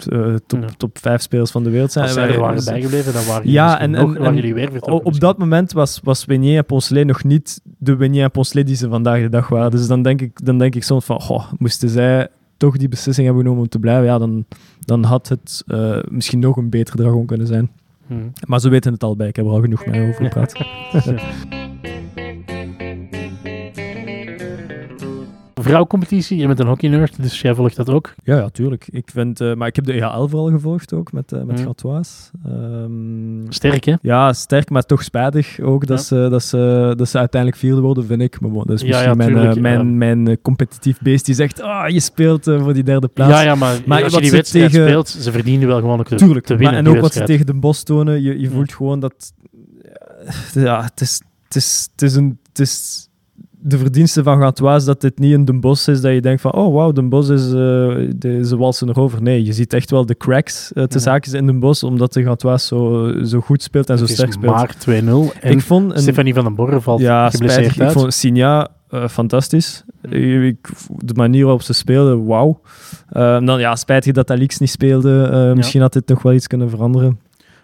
eh, 0.09 0.35
top, 0.47 0.61
Ja. 0.61 0.67
top 0.77 0.97
vijf 0.97 1.21
spelers 1.21 1.51
van 1.51 1.63
de 1.63 1.69
wereld 1.69 1.91
zijn. 1.91 2.05
Als 2.05 2.13
zij 2.13 2.27
er 2.29 2.39
waren 2.39 2.65
bijgebleven, 2.65 3.13
dan 3.13 3.25
waren 3.25 3.49
Ja, 3.51 3.65
jullie 3.65 3.79
en- 3.83 3.91
nog, 3.91 4.15
en- 4.15 4.21
waren 4.21 4.35
jullie 4.35 4.53
weer 4.53 4.71
vertrokken. 4.71 5.05
op 5.11 5.19
dat 5.19 5.37
moment 5.37 5.71
was, 5.71 5.99
was 6.03 6.25
Wenier 6.25 6.57
en 6.57 6.65
Poncelet 6.65 7.05
nog 7.07 7.23
niet 7.23 7.61
de 7.77 7.95
Wenier 7.95 8.23
en 8.23 8.31
Poncelet 8.31 8.67
die 8.67 8.75
ze 8.75 8.89
vandaag 8.89 9.21
de 9.21 9.29
dag 9.29 9.47
waren. 9.47 9.71
Dus 9.71 9.87
dan 9.87 10.01
denk 10.01 10.21
ik, 10.21 10.45
dan 10.45 10.57
denk 10.57 10.75
ik 10.75 10.83
soms 10.83 11.05
van, 11.05 11.21
goh, 11.21 11.51
moesten 11.57 11.89
zij 11.89 12.27
toch 12.63 12.77
die 12.77 12.87
beslissing 12.87 13.25
hebben 13.25 13.43
genomen 13.43 13.63
om 13.63 13.69
te 13.69 13.79
blijven, 13.79 14.05
ja, 14.05 14.17
dan, 14.17 14.45
dan 14.79 15.03
had 15.03 15.27
het 15.27 15.63
eh, 15.67 15.99
misschien 16.09 16.39
nog 16.39 16.57
een 16.57 16.69
betere 16.69 16.97
dragon 16.97 17.25
kunnen 17.25 17.47
zijn. 17.47 17.71
Hmm. 18.07 18.31
Maar 18.47 18.59
ze 18.59 18.69
weten 18.69 18.93
het 18.93 19.03
al 19.03 19.15
bij, 19.15 19.27
ik 19.27 19.35
heb 19.35 19.45
er 19.45 19.51
al 19.51 19.61
genoeg 19.61 19.85
mee 19.85 20.09
over 20.09 20.23
gepraat. 20.23 20.53
Vrouwcompetitie, 25.63 26.37
je 26.37 26.47
bent 26.47 26.59
een 26.59 26.67
hockey-nerd, 26.67 27.21
dus 27.21 27.41
jij 27.41 27.55
volgt 27.55 27.75
dat 27.75 27.89
ook. 27.89 28.13
Ja, 28.23 28.35
ja, 28.37 28.49
tuurlijk. 28.49 28.87
Ik 28.91 29.09
vind, 29.13 29.41
eh, 29.41 29.53
maar 29.53 29.67
ik 29.67 29.75
heb 29.75 29.85
de 29.85 29.93
EHL 29.93 30.27
vooral 30.27 30.49
gevolgd 30.49 30.93
ook, 30.93 31.11
met, 31.11 31.31
eh 31.31 31.43
met 31.43 31.55
Mhm. 31.55 31.63
Gantoise. 31.65 32.11
Ehm, 32.45 33.51
Sterk, 33.51 33.83
hè? 33.83 33.93
ja, 34.01 34.33
sterk, 34.33 34.69
maar 34.69 34.83
toch 34.83 35.03
spijtig 35.03 35.59
ook 35.59 35.85
dat, 35.87 35.97
Ja. 35.99 36.03
ze, 36.05 36.27
dat, 36.29 36.43
ze, 36.43 36.93
dat 36.97 37.09
ze 37.09 37.17
uiteindelijk 37.17 37.61
vierde 37.61 37.81
worden, 37.81 38.05
vind 38.05 38.21
ik. 38.21 38.39
Maar 38.39 38.51
bon, 38.51 38.63
dat 38.65 38.75
is 38.75 38.83
misschien 38.83 39.03
ja, 39.09 39.13
mijn, 39.13 39.29
tuurlijk, 39.29 39.55
eh, 39.55 39.61
mijn, 39.61 39.97
mijn 39.97 40.41
competitief 40.41 40.99
beest 41.01 41.25
die 41.25 41.35
zegt, 41.35 41.61
ah, 41.61 41.89
je 41.89 41.99
speelt 41.99 42.43
voor 42.43 42.73
die 42.73 42.83
derde 42.83 43.07
plaats. 43.07 43.31
Ja, 43.31 43.41
ja, 43.41 43.55
maar, 43.55 43.81
Maar 43.85 44.03
als 44.03 44.13
wat 44.13 44.21
je 44.23 44.27
die 44.29 44.37
wedstrijd 44.37 44.71
tegen- 44.71 44.87
speelt, 44.87 45.07
ze 45.09 45.31
verdienen 45.31 45.67
wel 45.67 45.79
gewoon 45.79 45.99
ook 45.99 46.07
te, 46.07 46.15
Tuurlijk, 46.15 46.45
te 46.45 46.55
winnen. 46.55 46.83
maar, 46.83 46.91
en 46.91 46.95
ook 46.97 47.01
wat 47.01 47.13
ze 47.13 47.23
tegen 47.23 47.45
de 47.45 47.53
Bos 47.53 47.83
tonen, 47.83 48.21
je, 48.21 48.33
je 48.33 48.39
Ja. 48.39 48.49
voelt 48.49 48.73
gewoon 48.73 48.99
dat... 48.99 49.33
Ja, 50.53 50.83
het 50.83 51.01
is, 51.01 51.21
het 51.43 51.55
is, 51.55 51.89
het 51.91 52.01
is, 52.01 52.15
een, 52.15 52.39
het 52.47 52.59
is 52.59 53.07
de 53.65 53.77
verdienste 53.77 54.23
van 54.23 54.39
Gantoise 54.39 54.85
dat 54.85 55.01
dit 55.01 55.19
niet 55.19 55.33
een 55.33 55.45
Den 55.45 55.59
Bos 55.59 55.87
is, 55.87 56.01
dat 56.01 56.13
je 56.13 56.21
denkt 56.21 56.41
van, 56.41 56.53
oh 56.53 56.73
wauw, 56.73 56.91
Den 56.91 57.09
Bos 57.09 57.29
is, 57.29 57.45
eh, 57.47 57.51
de, 58.15 58.39
ze 58.45 58.57
walsen 58.57 58.89
erover. 58.89 59.21
Nee, 59.21 59.43
je 59.45 59.53
ziet 59.53 59.73
echt 59.73 59.91
wel 59.91 60.05
de 60.05 60.15
cracks 60.17 60.71
uh, 60.73 60.83
te 60.83 60.97
Ja. 60.97 61.03
zaakjes 61.03 61.33
in 61.33 61.45
Den 61.45 61.59
Bos, 61.59 61.83
omdat 61.83 62.13
de 62.13 62.57
zo, 62.57 63.11
zo 63.23 63.39
goed 63.39 63.63
speelt 63.63 63.89
en 63.89 63.97
zo 63.97 64.03
Het 64.03 64.13
sterk 64.13 64.31
speelt. 64.33 64.53
maar 64.53 64.75
2-0. 64.79 65.33
En 65.41 65.51
ik 65.51 65.61
vond 65.61 65.93
een, 65.93 65.99
Stefanie 66.01 66.33
van 66.33 66.43
den 66.43 66.55
Borre 66.55 66.81
valt 66.81 66.99
ja, 67.01 67.29
geblesseerd 67.29 67.53
spijtig. 67.65 67.75
Ik 67.75 67.81
uit. 67.81 67.91
vond 67.91 68.13
Signa 68.13 68.67
eh, 68.89 69.07
fantastisch. 69.07 69.83
Mhm. 70.01 70.13
Eh, 70.13 70.45
ik- 70.45 70.69
de 70.97 71.13
manier 71.13 71.43
waarop 71.43 71.61
ze 71.61 71.73
speelden, 71.73 72.25
wauw. 72.25 72.59
Eh, 73.09 73.45
dan 73.45 73.59
ja, 73.59 73.75
spijtig 73.75 74.13
dat 74.13 74.31
Alix 74.31 74.57
niet 74.59 74.69
speelde. 74.69 75.23
Eh, 75.31 75.53
Misschien 75.53 75.81
had 75.81 75.93
dit 75.93 76.07
nog 76.07 76.21
wel 76.21 76.33
iets 76.33 76.47
kunnen 76.47 76.69
veranderen. 76.69 77.19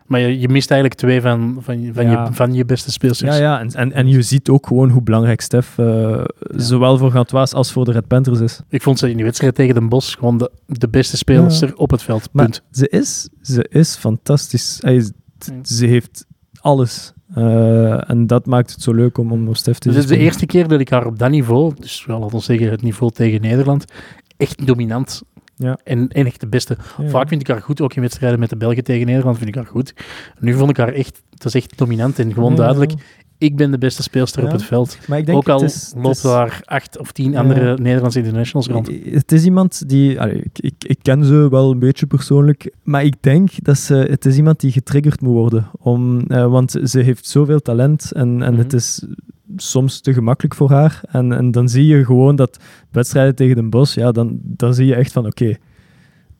Maar 0.10 0.20
je, 0.20 0.40
je 0.40 0.50
mist 0.50 0.72
eigenlijk 0.72 1.00
twee 1.00 1.22
van, 1.22 1.58
van, 1.60 1.82
je- 1.82 1.94
van, 1.94 2.06
Ja. 2.10 2.26
je, 2.26 2.34
van 2.34 2.54
je 2.54 2.66
beste 2.66 2.92
speelsters. 2.92 3.36
Ja, 3.38 3.42
ja. 3.42 3.60
En, 3.60 3.72
en, 3.74 3.92
en 3.94 4.08
je 4.08 4.22
ziet 4.22 4.50
ook 4.50 4.68
gewoon 4.68 4.90
hoe 4.90 5.02
belangrijk 5.02 5.42
Stef 5.42 5.78
eh, 5.78 6.24
zowel 6.40 6.98
voor 6.98 7.12
Gantoise 7.12 7.56
als 7.56 7.72
voor 7.72 7.86
de 7.86 7.92
Red 7.92 8.08
Panthers 8.08 8.40
is. 8.40 8.60
Ik 8.70 8.82
vond 8.82 9.00
ze 9.00 9.10
in 9.10 9.16
die 9.16 9.26
wedstrijd 9.26 9.56
tegen 9.56 9.74
Den 9.74 9.90
Bosch 9.90 10.18
gewoon 10.18 10.38
de, 10.38 10.52
de 10.66 10.88
beste 10.88 11.18
speelster 11.18 11.76
op 11.76 11.92
het 11.92 12.02
veld. 12.04 12.30
Maar 12.32 12.44
Punt. 12.46 12.64
ze 12.72 12.88
is, 12.90 13.30
ze 13.42 13.66
is 13.70 13.96
fantastisch. 13.96 14.78
Hij 14.82 14.96
is-. 14.96 15.12
Ze 15.64 15.86
heeft 15.86 16.26
alles. 16.62 17.14
Eh, 17.36 18.10
en 18.10 18.28
dat 18.28 18.46
maakt 18.46 18.72
het 18.72 18.82
zo 18.82 18.94
leuk 18.94 19.18
om, 19.18 19.32
om 19.32 19.54
Stef 19.56 19.78
te 19.78 19.88
Dus 19.88 19.96
het 19.98 20.04
is 20.04 20.10
de 20.10 20.16
zien 20.16 20.26
eerste 20.26 20.46
keer 20.46 20.68
dat 20.68 20.80
ik 20.80 20.90
haar 20.90 21.06
op 21.06 21.20
dat 21.20 21.30
niveau, 21.30 21.74
dus 21.80 22.06
wel, 22.06 22.20
laten 22.20 22.38
we 22.38 22.44
zeggen 22.44 22.70
het 22.70 22.82
niveau 22.82 23.12
tegen 23.12 23.42
Nederland, 23.42 23.86
echt 24.38 24.68
dominant 24.68 25.22
Ja. 25.62 25.78
en, 25.84 26.08
en 26.08 26.26
echt 26.26 26.40
de 26.40 26.48
beste. 26.48 26.78
Ja. 27.02 27.08
Vaak 27.10 27.28
vind 27.28 27.42
ik 27.42 27.48
haar 27.48 27.62
goed, 27.62 27.82
ook 27.82 27.94
in 27.94 28.02
wedstrijden 28.02 28.40
met 28.40 28.50
de 28.50 28.58
Belgen 28.58 28.84
tegen 28.84 29.06
Nederland 29.06 29.38
vind 29.38 29.50
ik 29.50 29.56
haar 29.56 29.66
goed. 29.66 29.94
Nu 30.40 30.54
vond 30.54 30.70
ik 30.70 30.78
haar 30.78 30.94
echt, 30.94 31.22
het 31.30 31.46
is 31.46 31.54
echt 31.56 31.78
dominant 31.78 32.20
en 32.20 32.34
gewoon 32.34 32.52
Ja. 32.52 32.58
duidelijk, 32.58 32.94
ik 33.38 33.56
ben 33.58 33.72
de 33.72 33.78
beste 33.78 34.04
speelster 34.04 34.44
op 34.44 34.52
het 34.52 34.64
veld. 34.64 34.98
Maar 35.08 35.18
ik 35.18 35.26
denk, 35.26 35.38
ook 35.38 35.50
al 35.50 35.62
het 35.62 35.72
is, 35.72 35.94
loopt 35.96 36.16
is- 36.16 36.22
daar 36.22 36.62
acht 36.66 36.98
of 37.00 37.12
tien 37.12 37.38
andere 37.38 37.78
Nederlandse 37.78 38.20
internationals 38.20 38.68
rond. 38.68 38.90
Het 39.04 39.32
is 39.32 39.44
iemand 39.46 39.90
die... 39.90 40.22
allee, 40.22 40.36
ik, 40.44 40.60
ik, 40.60 40.74
ik 40.78 40.98
ken 41.02 41.26
ze 41.26 41.50
wel 41.50 41.72
een 41.72 41.80
beetje 41.80 42.06
persoonlijk, 42.06 42.74
maar 42.84 43.04
ik 43.04 43.16
denk 43.20 43.50
dat 43.64 43.78
ze... 43.78 43.94
Het 43.96 44.26
is 44.26 44.38
iemand 44.38 44.60
die 44.60 44.72
getriggerd 44.72 45.22
moet 45.22 45.34
worden. 45.34 45.68
Om, 45.78 46.22
eh, 46.28 46.46
want 46.52 46.78
ze 46.84 47.00
heeft 47.00 47.28
zoveel 47.28 47.60
talent 47.60 48.12
en, 48.12 48.42
en 48.42 48.52
Mhm. 48.54 48.62
het 48.62 48.74
is 48.74 49.06
soms 49.56 50.02
te 50.02 50.14
gemakkelijk 50.14 50.56
voor 50.56 50.72
haar. 50.72 51.02
En, 51.12 51.32
en 51.32 51.52
dan 51.52 51.70
zie 51.70 51.86
je 51.86 52.06
gewoon 52.06 52.36
dat 52.36 52.60
wedstrijden 52.92 53.36
tegen 53.36 53.56
Den 53.56 53.70
Bosch, 53.70 53.96
ja, 53.96 54.12
dan, 54.12 54.40
dan 54.44 54.74
zie 54.74 54.86
je 54.86 54.96
echt 54.96 55.12
van, 55.12 55.26
oké, 55.26 55.56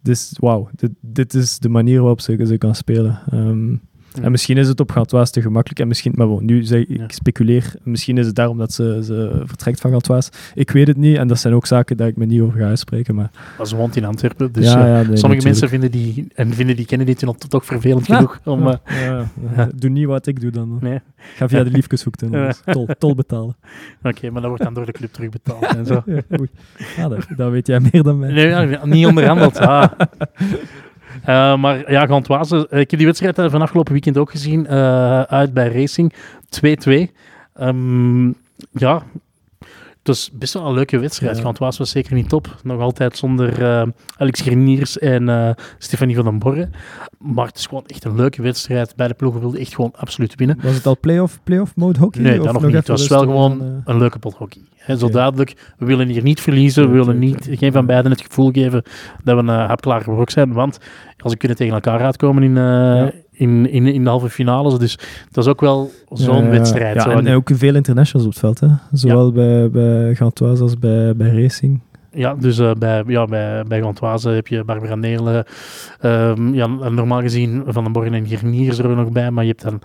dus 0.02 0.34
wauw, 0.40 0.70
dit, 0.76 0.92
dit 1.02 1.34
is 1.34 1.60
de 1.60 1.70
manier 1.70 2.00
waarop 2.00 2.22
ze, 2.22 2.46
ze 2.46 2.58
kan 2.58 2.76
spelen. 2.76 3.20
Ehm, 3.32 3.76
Ja. 4.14 4.22
En 4.22 4.32
misschien 4.32 4.58
is 4.58 4.68
het 4.68 4.80
op 4.80 4.92
Gantoise 4.92 5.32
te 5.32 5.42
gemakkelijk. 5.42 5.80
En 5.80 5.88
misschien, 5.88 6.12
maar 6.16 6.28
bon, 6.28 6.46
nu 6.46 6.64
zeg 6.64 6.80
ik, 6.82 6.98
Ja. 6.98 7.04
speculeer. 7.08 7.74
Misschien 7.84 8.18
is 8.18 8.26
het 8.26 8.36
daarom 8.36 8.58
dat 8.58 8.74
ze, 8.74 9.00
ze 9.04 9.42
vertrekt 9.46 9.80
van 9.82 9.92
Gantoise. 9.92 10.32
Ik 10.54 10.72
weet 10.72 10.88
het 10.88 10.98
niet. 10.98 11.18
En 11.18 11.28
dat 11.28 11.40
zijn 11.40 11.54
ook 11.54 11.66
zaken 11.66 11.98
daar 11.98 12.08
ik 12.08 12.18
me 12.18 12.26
niet 12.26 12.42
over 12.42 12.60
ga 12.60 12.66
uitspreken. 12.68 13.16
Maar 13.16 13.32
ze 13.66 13.76
woont 13.76 13.96
in 13.96 14.06
Antwerpen, 14.06 14.52
dus 14.52 14.66
ja, 14.66 14.72
ja, 14.72 14.86
nee, 14.86 14.94
sommige 14.94 15.12
natuurlijk. 15.12 15.44
mensen 15.44 15.70
vinden 15.70 15.92
die, 15.92 16.28
en 16.36 16.54
vinden 16.54 16.76
die 16.76 16.86
Kennedy 16.86 17.14
toen 17.14 17.28
al 17.30 17.36
toch 17.48 17.66
vervelend 17.66 18.06
genoeg. 18.06 18.40
Om, 18.46 18.68
eh. 18.68 19.22
Doe 19.76 19.90
niet 19.90 20.06
wat 20.06 20.28
ik 20.28 20.42
doe 20.42 20.52
dan. 20.52 20.78
nee. 20.82 21.00
Ga 21.36 21.48
via 21.48 21.64
de 21.64 21.72
liefkeshoek 21.80 22.18
doen. 22.18 22.32
Ja. 22.32 22.46
dus 22.46 22.62
Tol, 22.66 22.88
tol 22.98 23.16
betalen. 23.16 23.56
Oké, 24.04 24.30
maar 24.30 24.42
dat 24.42 24.50
wordt 24.50 24.64
dan 24.64 24.74
door 24.74 24.86
de 24.86 24.92
club 24.92 25.14
terugbetaald 25.14 25.66
en 25.78 25.86
zo. 25.86 26.04
Oei. 26.40 26.50
Ja, 26.98 27.08
dat, 27.08 27.28
dat 27.36 27.52
weet 27.52 27.68
jij 27.68 27.80
meer 27.92 28.04
dan 28.04 28.20
mij. 28.20 28.32
Nee, 28.32 28.78
niet 28.84 29.06
onderhandeld. 29.06 29.58
Ah. 29.58 29.92
Eh, 31.24 31.56
maar 31.56 31.92
ja, 31.92 32.06
Gantoise, 32.06 32.68
eh, 32.70 32.80
ik 32.80 32.90
heb 32.90 33.00
die 33.00 33.08
wedstrijd 33.08 33.38
eh, 33.38 33.50
van 33.50 33.62
afgelopen 33.62 33.94
weekend 33.94 34.18
ook 34.18 34.32
gezien, 34.32 34.68
uit 35.28 35.54
bij 35.54 35.68
Racing, 35.68 36.14
2-2. 36.50 37.12
Ehm, 37.54 38.28
ja, 38.72 39.04
het 40.10 40.18
was 40.18 40.40
best 40.40 40.54
wel 40.54 40.66
een 40.66 40.74
leuke 40.74 41.00
wedstrijd. 41.00 41.38
Ja. 41.38 41.44
Gantoise 41.44 41.78
was 41.78 41.90
zeker 41.90 42.14
niet 42.14 42.30
top. 42.30 42.56
Nog 42.64 42.82
altijd 42.82 43.18
zonder 43.18 43.64
eh, 43.64 43.88
Alex 44.18 44.42
Greniers 44.42 44.98
en 44.98 45.30
eh, 45.30 45.50
Stefanie 45.78 46.16
van 46.16 46.26
den 46.26 46.40
Borre. 46.40 46.70
Maar 47.18 47.46
het 47.46 47.58
is 47.58 47.66
gewoon 47.66 47.84
echt 47.88 48.04
een 48.04 48.16
leuke 48.16 48.42
wedstrijd. 48.42 48.96
Beide 48.96 49.14
ploegen 49.14 49.42
wilden 49.42 49.60
echt 49.60 49.76
gewoon 49.76 49.94
absoluut 49.96 50.36
winnen. 50.36 50.60
Was 50.62 50.76
het 50.76 50.86
al 50.86 50.98
play-off 51.00 51.40
play 51.44 51.66
mode 51.76 52.00
hockey? 52.00 52.22
Nee, 52.22 52.40
dat 52.40 52.54
nog 52.54 52.66
niet. 52.66 52.74
Het 52.74 52.88
was 52.88 53.08
wel 53.08 53.20
gewoon 53.20 53.62
eh, 53.62 53.68
een 53.84 53.98
leuke 53.98 54.20
pot 54.20 54.34
hockey. 54.34 54.62
Hè, 54.76 54.98
zo 54.98 55.06
Oké. 55.06 55.14
duidelijk, 55.14 55.74
we 55.78 55.86
willen 55.86 56.08
hier 56.08 56.24
niet 56.24 56.42
verliezen. 56.42 56.92
We 56.92 56.98
willen 56.98 57.20
niet, 57.20 57.48
geen 57.52 57.72
van 57.72 57.86
beiden 57.86 58.12
het 58.12 58.22
gevoel 58.22 58.52
geven 58.52 58.84
dat 59.24 59.36
we 59.36 59.42
een 59.42 59.60
uh, 59.60 59.68
hapklaar 59.68 60.02
gebrok 60.02 60.30
zijn. 60.30 60.54
Want 60.54 60.80
als 61.18 61.32
we 61.32 61.38
kunnen 61.38 61.58
tegen 61.58 61.74
elkaar 61.74 62.02
uitkomen 62.02 62.44
in, 62.44 62.58
eh, 62.58 63.08
in, 63.40 63.70
in, 63.70 63.88
in 63.88 64.04
de 64.04 64.10
halve 64.10 64.30
finales. 64.30 64.78
Dus 64.78 65.00
dat 65.32 65.44
is 65.44 65.50
ook 65.50 65.62
wel 65.62 65.92
zo'n 66.12 66.50
wedstrijd. 66.50 66.96
Ja, 66.96 67.02
zo. 67.02 67.10
en 67.10 67.34
ook 67.36 67.50
veel 67.54 67.76
internationals 67.76 68.28
op 68.28 68.32
het 68.32 68.40
veld. 68.40 68.60
Hè? 68.60 68.68
Zowel 68.92 69.32
bij, 69.32 69.70
bij 69.70 70.16
Gantoise 70.16 70.64
als 70.64 70.80
bij, 70.80 71.16
bij 71.16 71.42
Racing. 71.42 71.80
Ja, 72.12 72.36
dus 72.36 72.60
eh, 72.60 72.72
bij, 72.72 73.04
ja, 73.08 73.26
bij, 73.26 73.64
bij 73.68 73.82
Gantoise 73.82 74.30
heb 74.30 74.48
je 74.48 74.64
Barbara 74.64 74.96
Neerle. 74.96 75.46
ehm, 76.00 76.54
ja, 76.54 76.68
normaal 76.68 77.22
gezien 77.22 77.64
Van 77.68 77.84
den 77.84 77.92
Borgen 77.92 78.14
en 78.14 78.28
Gerniers 78.28 78.78
er 78.78 78.90
ook 78.90 78.96
nog 78.96 79.12
bij. 79.12 79.32
Maar 79.32 79.44
je 79.44 79.50
hebt 79.50 79.64
dan 79.64 79.82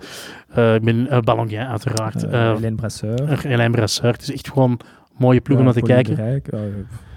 uh, 0.57 0.75
ik 0.75 0.81
ben, 0.81 1.07
uh, 1.11 1.19
Ballonguin 1.19 1.67
uiteraard. 1.67 2.23
Uh, 2.23 2.31
Uh, 2.31 2.53
Hélène 2.53 2.75
Brasseur. 2.75 3.47
Hélène 3.47 3.69
Brasseur. 3.69 4.11
Het 4.11 4.21
is 4.21 4.31
echt 4.31 4.49
gewoon 4.49 4.79
mooie 5.17 5.41
ploeg 5.41 5.57
ja, 5.57 5.65
om 5.65 5.71
naar 5.73 5.81
te 5.81 5.87
kijken. 5.87 6.15
Rijk, 6.15 6.49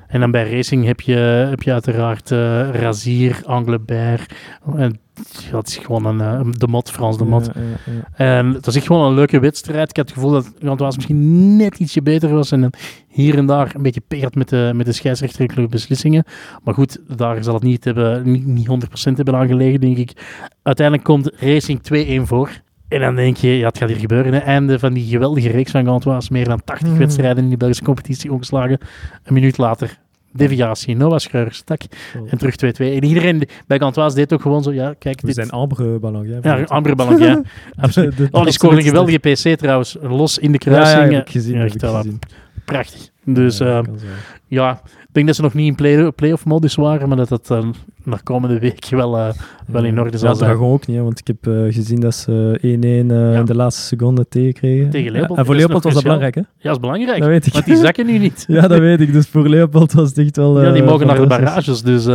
En 0.09 0.21
dan 0.21 0.31
bij 0.31 0.51
racing 0.51 0.85
heb 0.85 1.01
je, 1.01 1.17
heb 1.51 1.63
je 1.63 1.73
uiteraard 1.73 2.31
uh, 2.31 2.71
Razier, 2.71 3.41
Anglebert. 3.45 4.35
En 4.77 5.01
ja, 5.51 5.57
het 5.57 5.69
is 5.69 5.77
gewoon 5.77 6.05
een, 6.05 6.47
uh, 6.47 6.53
de 6.53 6.67
mot, 6.67 6.91
Frans 6.91 7.19
de 7.19 7.25
mot. 7.25 7.47
Ja, 7.47 7.61
ja, 7.61 7.93
ja. 7.93 8.37
En 8.37 8.53
het 8.53 8.67
was 8.67 8.77
echt 8.77 8.87
gewoon 8.87 9.07
een 9.07 9.15
leuke 9.15 9.39
wedstrijd. 9.39 9.91
Ik 9.91 9.97
had 9.97 10.07
het 10.07 10.15
gevoel 10.15 10.31
dat 10.31 10.53
Gantoise 10.63 10.97
misschien 10.97 11.57
net 11.57 11.79
ietsje 11.79 12.03
beter 12.03 12.35
was. 12.35 12.53
En 12.53 12.71
hier 13.09 13.37
en 13.37 13.47
daar 13.47 13.73
een 13.75 13.83
beetje 13.83 14.03
peert 14.09 14.35
met 14.35 14.49
de, 14.49 14.73
met 14.75 14.87
de 14.87 14.93
scheidsrechterlijke 14.93 15.69
beslissingen. 15.69 16.25
Maar 16.63 16.75
goed, 16.75 16.99
daar 17.17 17.45
zal 17.45 17.55
het 17.55 17.63
niet, 17.63 17.85
hebben, 17.85 18.31
niet, 18.31 18.47
niet 18.47 18.69
100% 18.69 19.13
hebben 19.15 19.37
aangelegen, 19.37 19.81
denk 19.81 19.97
ik. 19.97 20.13
Uiteindelijk 20.63 21.07
komt 21.07 21.31
Racing 21.37 21.81
2-1 22.23 22.23
voor. 22.23 22.51
En 22.89 23.01
dan 23.01 23.14
denk 23.14 23.36
je, 23.36 23.57
ja, 23.59 23.66
het 23.66 23.78
gaat 23.78 23.89
hier 23.89 23.99
gebeuren. 23.99 24.32
Hè. 24.32 24.39
Einde 24.39 24.78
van 24.78 24.93
die 24.93 25.09
geweldige 25.09 25.49
reeks 25.51 25.70
van 25.70 25.84
Gantoise. 25.84 26.32
Meer 26.32 26.45
dan 26.45 26.61
80 26.64 26.89
Mhm. 26.89 26.99
wedstrijden 26.99 27.43
in 27.43 27.49
die 27.49 27.57
Belgische 27.59 27.84
competitie 27.84 28.32
ongeslagen. 28.32 28.78
Een 29.24 29.34
minuut 29.34 29.59
later, 29.59 29.99
deviatie. 30.32 30.97
Noah 30.97 31.18
Schreurs, 31.18 31.62
tak. 31.64 31.80
Oh. 32.20 32.26
En 32.32 32.39
terug 32.39 32.57
2-2. 32.57 32.95
En 32.95 33.05
iedereen 33.05 33.43
bij 33.66 33.78
Gantoise 33.78 34.16
deed 34.16 34.32
ook 34.32 34.43
gewoon 34.43 34.62
zo, 34.62 34.72
ja, 34.72 34.95
kijk, 34.99 35.20
We 35.20 35.26
dit... 35.26 35.34
zijn 35.34 35.51
ambre 35.51 35.99
ballon. 35.99 36.28
Ja, 36.28 36.39
Ja, 36.43 36.62
amber 36.64 36.95
ballon, 36.97 37.18
ja. 37.28 37.43
Absoluut. 37.76 38.16
De- 38.16 38.22
de 38.22 38.28
Oh, 38.30 38.43
die 38.43 38.53
scoorde 38.53 38.76
een 38.76 38.82
geweldige 38.82 39.18
PC 39.18 39.59
trouwens. 39.59 39.97
Los 40.03 40.39
in 40.39 40.53
de 40.53 40.61
Ja, 40.64 40.70
ja, 40.72 40.78
kruising. 40.82 41.12
heb 41.14 41.26
ik 41.26 41.32
gezien. 41.32 41.53
Ja, 41.53 41.59
heb 41.59 41.66
echt 41.66 41.74
ik 41.74 41.80
wel, 41.80 41.95
gezien. 41.95 42.18
prachtig. 42.64 43.09
Dus 43.35 43.59
Ja, 43.59 43.79
eh, 43.79 43.85
dat 43.85 44.03
ja, 44.47 44.72
ik 44.83 45.09
denk 45.12 45.26
dat 45.26 45.37
ze 45.37 45.43
nog 45.43 45.55
niet 45.55 45.66
in 45.66 45.74
play- 45.74 46.11
play-off 46.12 46.45
modus 46.45 46.74
waren, 46.74 47.09
maar 47.09 47.16
dat 47.16 47.29
dat 47.29 47.49
uh, 47.53 47.68
naar 48.05 48.22
komende 48.22 48.59
week 48.59 48.89
wel, 48.89 49.18
uh, 49.18 49.29
wel 49.66 49.85
in 49.85 50.01
orde 50.01 50.18
zal 50.18 50.29
ja, 50.29 50.35
zijn. 50.35 50.51
Dragon 50.51 50.72
ook 50.72 50.87
niet, 50.87 50.97
hè, 50.97 51.03
want 51.03 51.18
ik 51.18 51.26
heb 51.26 51.47
uh, 51.47 51.72
gezien 51.74 52.01
dat 52.01 52.14
ze 52.14 52.59
1-1 52.62 52.64
uh, 52.64 53.33
Ja. 53.33 53.39
in 53.39 53.45
de 53.45 53.55
laatste 53.55 53.83
seconde 53.83 54.29
tegenkregen. 54.29 54.91
Tegen 54.91 55.12
Leopold. 55.12 55.31
Ja, 55.31 55.37
en 55.37 55.45
voor 55.45 55.55
Dat 55.55 55.62
Leopold 55.62 55.83
was 55.85 55.95
dat 55.95 56.03
belangrijk, 56.03 56.35
hè? 56.35 56.41
Ja, 56.41 56.47
dat 56.61 56.72
is 56.72 56.81
belangrijk. 56.81 57.18
Dat 57.18 57.29
weet 57.29 57.47
ik. 57.47 57.53
Want 57.53 57.64
die 57.64 57.76
zakken 57.76 58.07
nu 58.07 58.18
niet. 58.18 58.45
ja, 58.49 58.68
dat 58.68 58.79
weet 58.79 59.01
ik. 59.01 59.12
Dus 59.12 59.26
voor 59.29 59.49
Leopold 59.49 59.93
was 59.93 60.09
het 60.09 60.18
echt 60.18 60.37
wel... 60.37 60.62
ja, 60.62 60.72
die 60.72 60.83
eh, 60.83 60.89
mogen 60.89 61.07
naar 61.07 61.20
de 61.20 61.26
barrages. 61.26 61.83
Dus, 61.83 62.07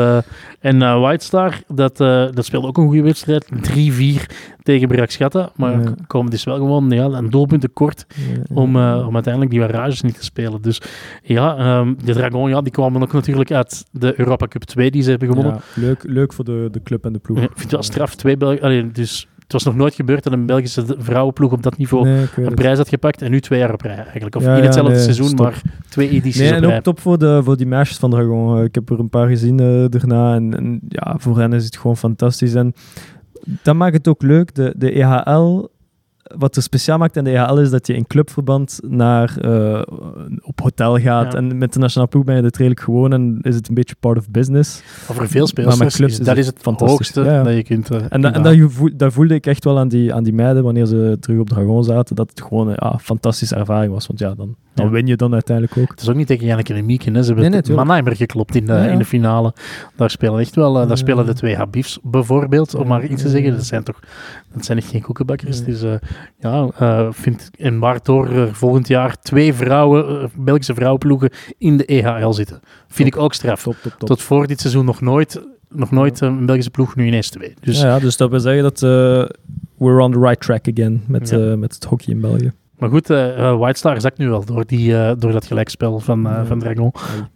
en 0.60 1.00
White 1.02 1.26
Star, 1.26 1.62
dat, 1.68 1.98
dat 1.98 2.46
speelde 2.46 2.68
ook 2.68 2.78
een 2.78 2.86
goede 2.88 3.02
wedstrijd. 3.02 3.50
3-4 3.52 4.26
tegen 4.64 4.88
Brakschatta. 4.88 5.52
Maar 5.56 5.94
komen 6.08 6.32
dus 6.32 6.44
wel 6.44 6.56
gewoon 6.56 6.90
ja, 6.90 7.06
een 7.06 7.30
doelpunt 7.30 7.62
tekort 7.62 8.06
om, 8.54 8.76
om 8.78 9.14
uiteindelijk 9.14 9.52
die 9.52 9.60
barrages 9.60 10.02
niet 10.02 10.18
te 10.18 10.24
spelen. 10.24 10.62
Dus 10.62 10.82
ja, 11.24 11.78
um, 11.80 11.98
de 12.06 12.14
Dragon, 12.14 12.50
ja, 12.50 12.62
die 12.62 12.72
kwamen 12.72 13.02
ook 13.02 13.14
natuurlijk 13.14 13.52
uit 13.52 13.86
de 13.92 14.20
Europa 14.20 14.48
Cup 14.48 14.64
2 14.64 14.92
die 14.92 15.02
ze 15.02 15.10
hebben 15.10 15.28
gewonnen. 15.28 15.54
Ja, 15.54 15.82
leuk, 15.82 16.04
leuk 16.08 16.34
voor 16.34 16.46
de, 16.46 16.68
de 16.72 16.82
club 16.84 17.06
en 17.06 17.14
de 17.14 17.20
ploeg. 17.20 17.38
Ja, 17.40 17.44
vind 17.48 17.62
het 17.62 17.72
wel 17.72 17.84
straf. 17.84 18.16
Twee 18.16 18.38
Belg 18.38 18.60
Allee, 18.62 18.92
dus 18.92 19.28
het 19.40 19.52
was 19.54 19.64
nog 19.64 19.76
nooit 19.76 19.94
gebeurd 19.96 20.24
dat 20.24 20.34
een 20.34 20.46
Belgische 20.46 20.84
vrouwenploeg 20.98 21.52
op 21.52 21.64
dat 21.64 21.78
niveau 21.78 22.06
Nee, 22.08 22.26
een 22.36 22.54
prijs 22.54 22.78
had 22.78 22.90
gepakt. 22.90 23.22
En 23.22 23.32
nu 23.32 23.40
twee 23.42 23.60
jaar 23.60 23.74
op 23.74 23.82
rij 23.82 23.96
eigenlijk. 23.96 24.36
Of 24.36 24.44
Ja, 24.44 24.52
in 24.52 24.58
ja, 24.58 24.64
hetzelfde 24.64 24.92
nee, 24.94 25.02
seizoen, 25.02 25.28
stop. 25.28 25.40
maar 25.46 25.62
twee 25.90 26.10
edities 26.10 26.42
Nee, 26.42 26.50
op 26.50 26.56
en 26.56 26.66
rij. 26.68 26.76
ook 26.78 26.84
top 26.84 27.00
voor, 27.00 27.18
de, 27.18 27.42
voor 27.44 27.58
die 27.58 27.66
meisjes 27.68 27.98
van 27.98 28.10
Dragon. 28.10 28.58
Eh, 28.58 28.64
Ik 28.64 28.76
heb 28.76 28.90
er 28.90 29.00
een 29.00 29.10
paar 29.10 29.28
gezien 29.28 29.60
eh, 29.60 29.86
daarna. 29.90 30.36
En, 30.36 30.58
en 30.58 30.80
ja, 30.90 31.16
voor 31.18 31.40
hen 31.40 31.54
is 31.54 31.66
het 31.66 31.78
gewoon 31.78 31.98
fantastisch. 31.98 32.54
En 32.54 32.74
dat 33.62 33.76
maakt 33.76 33.94
het 33.94 34.08
ook 34.08 34.22
leuk. 34.22 34.56
De, 34.56 34.74
de 34.78 34.92
EHL, 34.92 35.68
wat 36.24 36.56
er 36.56 36.62
speciaal 36.62 36.98
maakt 36.98 37.18
aan 37.18 37.24
de 37.24 37.32
EHL 37.32 37.58
is 37.58 37.70
dat 37.70 37.88
je 37.88 37.94
in 37.96 38.08
clubverband 38.08 38.80
naar, 38.88 39.38
eh, 39.38 39.82
op 40.42 40.62
hotel 40.62 41.00
gaat. 41.00 41.32
Ja. 41.32 41.38
En 41.38 41.58
met 41.58 41.74
de 41.74 41.80
nationale 41.80 42.10
ploeg 42.10 42.24
ben 42.24 42.36
je 42.36 42.42
dit 42.42 42.58
redelijk 42.58 42.82
gewoon 42.82 43.14
en 43.14 43.40
is 43.42 43.56
het 43.56 43.68
een 43.68 43.74
beetje 43.74 43.96
part 44.00 44.18
of 44.18 44.30
business. 44.30 44.84
Over 45.10 45.28
veel 45.28 45.48
spelers. 45.48 45.76
Maar 45.76 45.86
met 45.86 45.96
clubs 45.96 46.20
is 46.20 46.26
dat 46.26 46.38
is 46.38 46.46
het 46.46 46.58
fantastisch. 46.62 46.98
hoogste 46.98 47.22
Ja, 47.24 47.34
ja. 47.38 47.44
dat 47.44 47.54
je 47.54 47.64
kunt. 47.64 47.90
eh, 47.90 48.02
En, 48.10 48.22
dat, 48.22 48.34
en 48.36 48.44
dat, 48.44 48.92
dat 48.96 49.14
voelde 49.14 49.34
ik 49.34 49.46
echt 49.46 49.64
wel 49.64 49.80
aan 49.80 49.88
die, 49.88 50.14
aan 50.14 50.24
die 50.24 50.34
meiden 50.34 50.64
wanneer 50.64 50.86
ze 50.86 51.18
terug 51.20 51.40
op 51.40 51.50
Dragon 51.50 51.84
zaten. 51.84 52.16
Dat 52.16 52.30
het 52.30 52.42
gewoon 52.42 52.68
een 52.68 52.78
ja, 52.80 52.98
fantastische 53.00 53.56
ervaring 53.56 53.94
was. 53.94 54.08
Want 54.08 54.20
ja, 54.20 54.34
dan, 54.36 54.56
dan 54.74 54.86
Ja. 54.86 54.92
win 54.92 55.08
je 55.08 55.16
dan 55.16 55.34
uiteindelijk 55.34 55.78
ook. 55.78 55.90
Het 55.90 56.02
is 56.02 56.10
ook 56.10 56.16
niet 56.16 56.28
tegen 56.28 56.46
Janneke 56.46 56.74
en 56.74 56.86
Mieke. 56.86 57.12
Hè. 57.12 57.24
Ze 57.24 57.34
hebben 57.34 57.52
Nee. 57.52 57.76
Mannheimer 57.76 58.16
geklopt 58.16 58.56
in 58.56 58.66
de, 58.66 58.74
Ja, 58.74 58.84
ja. 58.84 58.92
in 58.92 58.98
de 58.98 59.06
finale. 59.06 59.54
Daar 59.96 60.10
spelen 60.10 60.40
echt 60.40 60.56
wel. 60.56 60.74
eh, 60.74 60.80
daar 60.80 60.88
Ja. 60.90 60.96
spelen 60.96 61.26
de 61.26 61.34
twee 61.34 61.56
Habibs 61.56 62.00
bijvoorbeeld, 62.04 62.76
om 62.76 62.82
Ja, 62.82 62.88
maar 62.88 63.06
iets 63.06 63.22
te 63.22 63.30
zeggen. 63.30 63.52
Dat 63.52 63.66
zijn 63.66 63.84
toch 63.84 64.00
dat 64.54 64.66
zijn 64.66 64.78
echt 64.78 64.88
geen 64.90 65.02
koekenbakkers. 65.02 65.58
Ja. 65.60 65.66
Dus 65.66 65.82
eh, 65.82 65.94
ja, 66.40 66.68
eh, 66.80 67.08
vind, 67.12 67.50
en 67.58 67.80
waardoor 67.80 68.30
er 68.30 68.56
volgend 68.56 68.88
jaar 68.88 69.18
twee 69.22 69.54
vrouwen, 69.54 70.22
eh, 70.22 70.28
Belgische 70.36 70.74
vrouwenploegen 70.74 71.30
in 71.58 71.78
de 71.78 71.86
EHL 71.86 72.32
zitten. 72.32 72.60
Vind 72.88 73.08
ik 73.08 73.18
ook 73.18 73.34
straf. 73.34 73.64
Top, 73.64 73.76
top, 73.82 73.92
top. 73.98 74.08
Tot 74.08 74.22
voor 74.22 74.48
dit 74.48 74.60
seizoen 74.60 74.86
nog 74.86 75.02
nooit, 75.02 75.42
nog 75.70 75.92
nooit 75.92 76.22
eh, 76.22 76.28
een 76.30 76.46
Belgische 76.46 76.72
ploeg, 76.72 76.96
nu 76.96 77.06
ineens 77.08 77.30
twee. 77.30 77.54
Dus 77.62 77.82
ja, 77.82 77.88
ja, 77.88 78.00
dus 78.00 78.18
dat 78.18 78.30
wil 78.30 78.40
zeggen 78.40 78.64
dat 78.64 78.82
eh, 78.84 78.90
we're 79.78 80.02
on 80.02 80.12
the 80.12 80.20
right 80.20 80.42
track 80.42 80.68
again 80.72 81.04
met, 81.08 81.30
Ja. 81.30 81.38
eh, 81.38 81.54
met 81.58 81.74
het 81.74 81.84
hockey 81.84 82.14
in 82.14 82.22
België. 82.22 82.52
Maar 82.78 82.90
goed, 82.90 83.10
eh 83.10 83.48
eh, 83.50 83.58
White 83.58 83.78
Star 83.78 84.02
zakt 84.02 84.18
nu 84.18 84.30
wel 84.30 84.46
door, 84.46 84.66
die, 84.66 84.98
eh, 84.98 85.12
door 85.18 85.32
dat 85.32 85.46
gelijkspel 85.46 86.00
van, 86.00 86.22
Ja. 86.22 86.46
van 86.46 86.60
Dragon. 86.60 86.92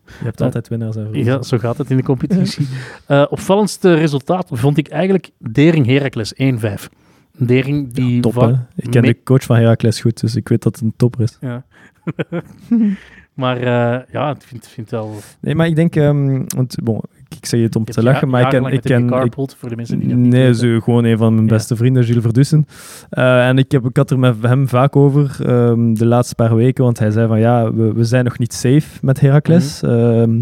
Je 0.06 0.24
hebt 0.24 0.42
altijd 0.42 0.68
winnaars. 0.68 0.96
Ja, 1.12 1.42
zo 1.42 1.58
gaat 1.58 1.78
het 1.78 1.90
in 1.90 1.98
de 1.98 2.04
competitie. 2.04 2.68
Opvallendste 3.30 3.94
resultaat 3.94 4.50
vond 4.52 4.78
ik 4.78 4.88
eigenlijk 4.88 5.30
Dering 5.38 5.86
Heracles 5.86 6.34
1-5. 6.36 6.90
Dering 7.38 7.94
die... 7.94 8.16
Ja, 8.16 8.22
top, 8.22 8.34
va- 8.34 8.48
hè? 8.48 8.54
Ik 8.76 8.92
ken 8.92 9.02
de 9.02 9.24
coach 9.24 9.44
van 9.44 9.56
Heracles 9.56 10.02
goed, 10.02 10.20
dus 10.22 10.36
ik 10.36 10.48
weet 10.48 10.64
dat 10.64 10.76
het 10.76 10.84
een 10.84 10.94
topper 10.98 11.22
is. 11.22 11.38
Ja. 11.42 11.66
maar 13.34 13.60
ja, 14.12 14.30
ik 14.30 14.42
vind, 14.42 14.68
vind 14.68 14.90
wel... 14.90 15.14
Nee, 15.42 15.56
maar 15.56 15.68
ik 15.68 15.76
denk, 15.76 15.96
ehm, 15.96 16.44
want 16.56 16.76
bon, 16.84 17.02
ik, 17.30 17.46
zeg 17.46 17.62
het 17.62 17.76
om 17.76 17.86
te 17.86 18.04
lachen, 18.04 18.30
maar 18.30 18.42
ik 18.42 18.50
ken, 18.50 18.66
ik 18.66 18.82
ken, 18.82 19.10
ik, 19.10 19.34
voor 19.36 19.70
de 19.70 19.76
mensen 19.76 20.00
die 20.00 20.08
dat 20.08 20.18
niet 20.18 20.32
Nee, 20.32 20.54
zo, 20.54 20.80
gewoon 20.80 21.04
een 21.04 21.18
van 21.18 21.34
mijn 21.34 21.48
beste 21.48 21.76
vrienden, 21.76 22.04
Gilles 22.04 22.24
Verdussen. 22.24 22.66
Eh, 23.10 23.48
en 23.48 23.58
ik, 23.58 23.72
heb, 23.72 23.86
ik 23.86 23.98
had 23.98 24.12
er 24.12 24.20
met 24.20 24.36
hem 24.42 24.68
vaak 24.68 24.96
over 24.96 25.38
ehm, 25.46 25.94
de 25.94 26.06
laatste 26.06 26.36
paar 26.36 26.56
weken, 26.56 26.84
want 26.84 27.00
hij 27.00 27.12
zei 27.12 27.28
van 27.28 27.40
ja, 27.40 27.74
we, 27.74 27.94
we 27.94 28.04
zijn 28.04 28.24
nog 28.24 28.38
niet 28.38 28.54
safe 28.54 28.88
met 29.02 29.20
Heracles. 29.20 29.82
Mhm. 29.82 29.92
Ehm, 29.92 30.42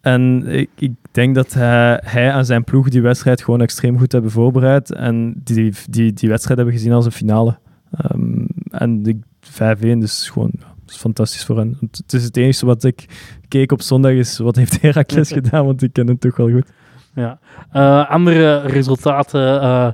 en 0.00 0.46
ik, 0.46 0.70
ik 0.78 0.92
denk 1.10 1.34
dat 1.34 1.52
hij, 1.52 2.00
hij 2.04 2.30
en 2.30 2.44
zijn 2.44 2.64
ploeg 2.64 2.88
die 2.88 3.02
wedstrijd 3.02 3.42
gewoon 3.42 3.60
extreem 3.60 3.98
goed 3.98 4.12
hebben 4.12 4.30
voorbereid 4.30 4.92
en 4.92 5.34
die, 5.44 5.72
die, 5.88 6.12
die 6.12 6.28
wedstrijd 6.28 6.58
hebben 6.58 6.76
gezien 6.76 6.92
als 6.92 7.04
een 7.04 7.12
finale. 7.12 7.58
Ehm, 7.90 8.44
en 8.70 9.02
de 9.02 9.18
5-1, 9.40 9.98
dus 9.98 10.30
gewoon 10.30 10.52
fantastisch 10.86 11.44
voor 11.44 11.56
hen. 11.56 11.76
Het 11.80 12.12
is 12.12 12.24
het 12.24 12.36
enige 12.36 12.66
wat 12.66 12.84
ik 12.84 13.04
keek 13.52 13.72
op 13.72 13.82
zondag, 13.82 14.12
is 14.12 14.38
wat 14.38 14.56
heeft 14.56 14.80
Heracles 14.80 15.32
gedaan, 15.38 15.64
want 15.66 15.82
ik 15.82 15.92
ken 15.92 16.06
hem 16.06 16.18
toch 16.18 16.36
wel 16.36 16.50
goed. 16.50 16.66
Ja. 17.14 17.38
Eh, 17.72 18.10
andere 18.10 18.60
resultaten. 18.60 19.60
eh 19.60 19.88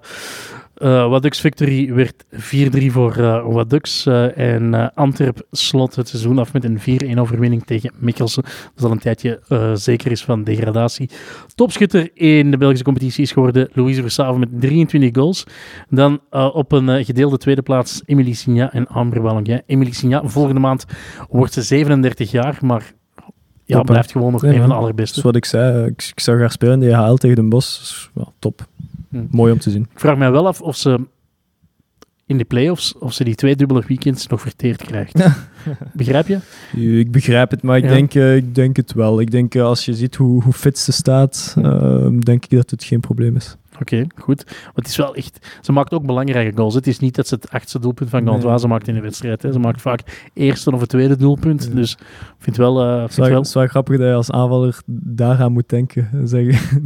eh 0.74 1.08
Wadux 1.08 1.40
Victory 1.40 1.94
werd 1.94 2.24
4-3 2.30 2.92
voor 2.92 3.16
eh 3.16 3.46
Wadux. 3.46 4.06
en 4.34 4.94
Antwerp 4.94 5.46
slot 5.50 5.94
het 5.94 6.08
seizoen 6.08 6.38
af 6.38 6.52
met 6.52 6.64
een 6.64 6.78
4-1 7.16 7.18
overwinning 7.18 7.64
tegen 7.64 7.92
Mikkelsen. 7.98 8.42
Dat 8.74 8.84
al 8.84 8.90
een 8.90 8.98
tijdje 8.98 9.40
zeker 9.74 10.10
is 10.10 10.24
van 10.24 10.44
degradatie. 10.44 11.10
Topschutter 11.54 12.10
in 12.14 12.50
de 12.50 12.56
Belgische 12.56 12.84
competitie 12.84 13.22
is 13.22 13.32
geworden 13.32 13.68
Louise 13.72 14.00
Versaven 14.00 14.40
met 14.40 14.48
23 14.60 15.10
goals. 15.12 15.44
Dan 15.88 16.20
op 16.52 16.72
een 16.72 17.04
gedeelde 17.04 17.38
tweede 17.38 17.62
plaats 17.62 18.02
Emilie 18.04 18.34
Signa 18.34 18.72
en 18.72 18.86
Amber 18.86 19.22
Ballonguin. 19.22 19.62
Emilie 19.66 19.94
Signa, 19.94 20.22
volgende 20.24 20.60
maand 20.60 20.84
wordt 21.28 21.52
ze 21.52 21.62
37 21.62 22.30
jaar, 22.30 22.58
maar 22.60 22.92
ja, 23.68 23.76
Top, 23.76 23.86
blijft 23.86 24.12
gewoon 24.12 24.32
nog 24.32 24.42
een 24.42 24.58
van 24.58 24.68
de 24.68 24.74
allerbeste. 24.74 25.14
Dat 25.14 25.16
is 25.16 25.22
wat 25.22 25.36
ik 25.36 25.44
zei. 25.44 25.86
Ik, 25.86 26.10
ik 26.14 26.20
zag 26.20 26.38
haar 26.38 26.50
spelen 26.50 26.74
in 26.74 26.88
de 26.88 26.94
EHL 26.94 27.14
tegen 27.14 27.36
Den 27.36 27.58
is 27.58 28.10
wel 28.14 28.32
top. 28.38 28.66
Hm. 29.10 29.24
Mooi 29.30 29.52
om 29.52 29.58
te 29.58 29.70
zien. 29.70 29.82
Ik 29.92 30.00
vraag 30.00 30.16
mij 30.16 30.30
wel 30.30 30.46
af 30.46 30.60
of 30.60 30.76
ze 30.76 31.06
in 32.26 32.38
de 32.38 32.44
playoffs, 32.44 32.94
of 32.98 33.12
ze 33.12 33.24
die 33.24 33.34
twee 33.34 33.56
dubbele 33.56 33.82
weekends 33.86 34.26
nog 34.26 34.40
verteerd 34.40 34.82
krijgt. 34.84 35.22
Begrijp 35.92 36.26
je? 36.26 36.38
Ik 36.98 37.10
begrijp 37.10 37.50
het, 37.50 37.62
maar 37.62 37.76
ik, 37.76 37.84
Ja. 37.84 37.88
denk, 37.88 38.14
eh, 38.14 38.36
ik 38.36 38.54
denk 38.54 38.76
het 38.76 38.92
wel. 38.92 39.20
Ik 39.20 39.30
denk 39.30 39.54
eh, 39.54 39.62
als 39.62 39.84
je 39.84 39.94
ziet 39.94 40.14
hoe, 40.14 40.42
hoe 40.42 40.52
fit 40.52 40.78
ze 40.78 40.92
staat, 40.92 41.54
eh, 41.62 42.06
denk 42.18 42.44
ik 42.44 42.50
dat 42.50 42.70
het 42.70 42.84
geen 42.84 43.00
probleem 43.00 43.36
is. 43.36 43.56
Oké, 43.80 44.06
goed. 44.16 44.44
Want 44.44 44.74
het 44.74 44.86
is 44.86 44.96
wel 44.96 45.14
echt... 45.14 45.58
Ze 45.60 45.72
maakt 45.72 45.92
ook 45.92 46.06
belangrijke 46.06 46.56
goals. 46.56 46.74
Het 46.74 46.86
is 46.86 46.98
niet 46.98 47.14
dat 47.14 47.28
ze 47.28 47.34
het 47.34 47.50
achtste 47.50 47.78
doelpunt 47.78 48.10
van 48.10 48.24
Nee. 48.24 48.32
Gantoise 48.32 48.66
maakt 48.66 48.88
in 48.88 48.94
de 48.94 49.00
wedstrijd. 49.00 49.42
Hè. 49.42 49.52
Ze 49.52 49.58
maakt 49.58 49.80
vaak 49.80 50.28
eerste 50.34 50.72
of 50.72 50.80
het 50.80 50.88
tweede 50.88 51.16
doelpunt. 51.16 51.64
Ja. 51.68 51.74
Dus 51.74 51.92
ik 51.92 51.98
vind 52.38 52.56
wel... 52.56 52.76
Het 52.76 53.14
vind 53.14 53.46
is 53.46 53.54
wel, 53.54 53.66
grappig 53.66 53.98
dat 53.98 54.06
je 54.06 54.14
als 54.14 54.30
aanvaller 54.30 54.80
daaraan 54.86 55.52
moet 55.52 55.68
denken. 55.68 56.08
Zeggen. 56.24 56.80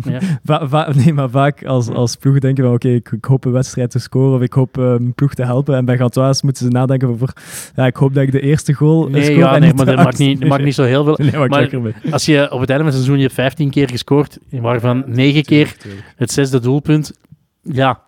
ja. 0.45 0.93
Nee, 0.93 1.13
maar 1.13 1.31
vaak 1.31 1.65
als, 1.65 1.89
als 1.89 2.17
ploeg 2.17 2.39
denken 2.39 2.65
van 2.65 2.73
oké, 2.73 2.89
ik, 2.89 3.11
ik 3.13 3.25
hoop 3.25 3.45
een 3.45 3.53
wedstrijd 3.53 3.91
te 3.91 3.99
scoren 3.99 4.35
of 4.37 4.43
ik 4.43 4.53
hoop 4.53 4.77
mijn 4.77 5.15
ploeg 5.15 5.35
te 5.35 5.45
helpen. 5.45 5.77
En 5.77 5.85
bij 5.85 5.97
Gantoise 5.97 6.41
moeten 6.45 6.65
ze 6.65 6.71
nadenken 6.71 7.09
over 7.09 7.33
ja, 7.75 7.87
ik 7.87 7.97
hoop 7.97 8.15
dat 8.15 8.23
ik 8.23 8.33
de 8.33 8.41
eerste 8.41 8.73
goal 8.73 9.09
Nee, 9.09 9.23
score 9.23 9.39
ja, 9.39 9.59
nee, 9.59 9.75
maar 9.75 9.87
dat 9.87 9.97
maakt 9.97 10.19
niet, 10.19 10.41
dat 10.41 10.49
maakt 10.49 10.65
niet 10.65 10.75
zo 10.75 10.83
heel 10.83 11.05
veel. 11.05 11.19
Nee, 11.33 11.49
maar. 11.49 11.71
Als 12.11 12.27
je 12.27 12.51
op 12.51 12.61
het 12.61 12.71
einde 12.71 12.85
van 12.85 12.85
het 12.85 12.95
seizoen 12.95 13.17
je 13.17 13.23
hebt 13.23 13.35
15 13.35 13.71
keer 13.71 13.89
gescoord, 13.89 14.39
waarvan 14.51 15.05
9 15.07 15.43
keer 15.43 15.77
het 16.17 16.31
zesde 16.31 16.61
doelpunt, 16.83 17.13
ja, 17.63 18.03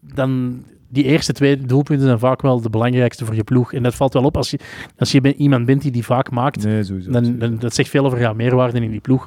dan 0.00 0.62
die 0.88 1.04
eerste 1.04 1.32
twee 1.32 1.56
doelpunten 1.56 2.06
zijn 2.06 2.18
vaak 2.18 2.42
wel 2.42 2.60
de 2.60 2.70
belangrijkste 2.70 3.24
voor 3.24 3.34
je 3.34 3.44
ploeg. 3.44 3.72
En 3.72 3.82
dat 3.82 3.94
valt 3.94 4.12
wel 4.12 4.24
op 4.24 4.36
als 4.36 4.50
je, 4.50 4.58
als 4.98 5.12
je 5.12 5.34
iemand 5.34 5.66
bent 5.66 5.82
die 5.82 5.90
die 5.90 6.04
vaak 6.04 6.30
maakt. 6.30 6.64
Nee, 6.64 6.82
sowieso. 6.84 7.10
Dan, 7.10 7.38
dan, 7.38 7.58
dat 7.58 7.74
zegt 7.74 7.88
veel 7.88 8.04
over 8.04 8.20
jouw 8.20 8.34
meerwaarde 8.34 8.80
in 8.80 8.90
die 8.90 9.00
ploeg. 9.00 9.26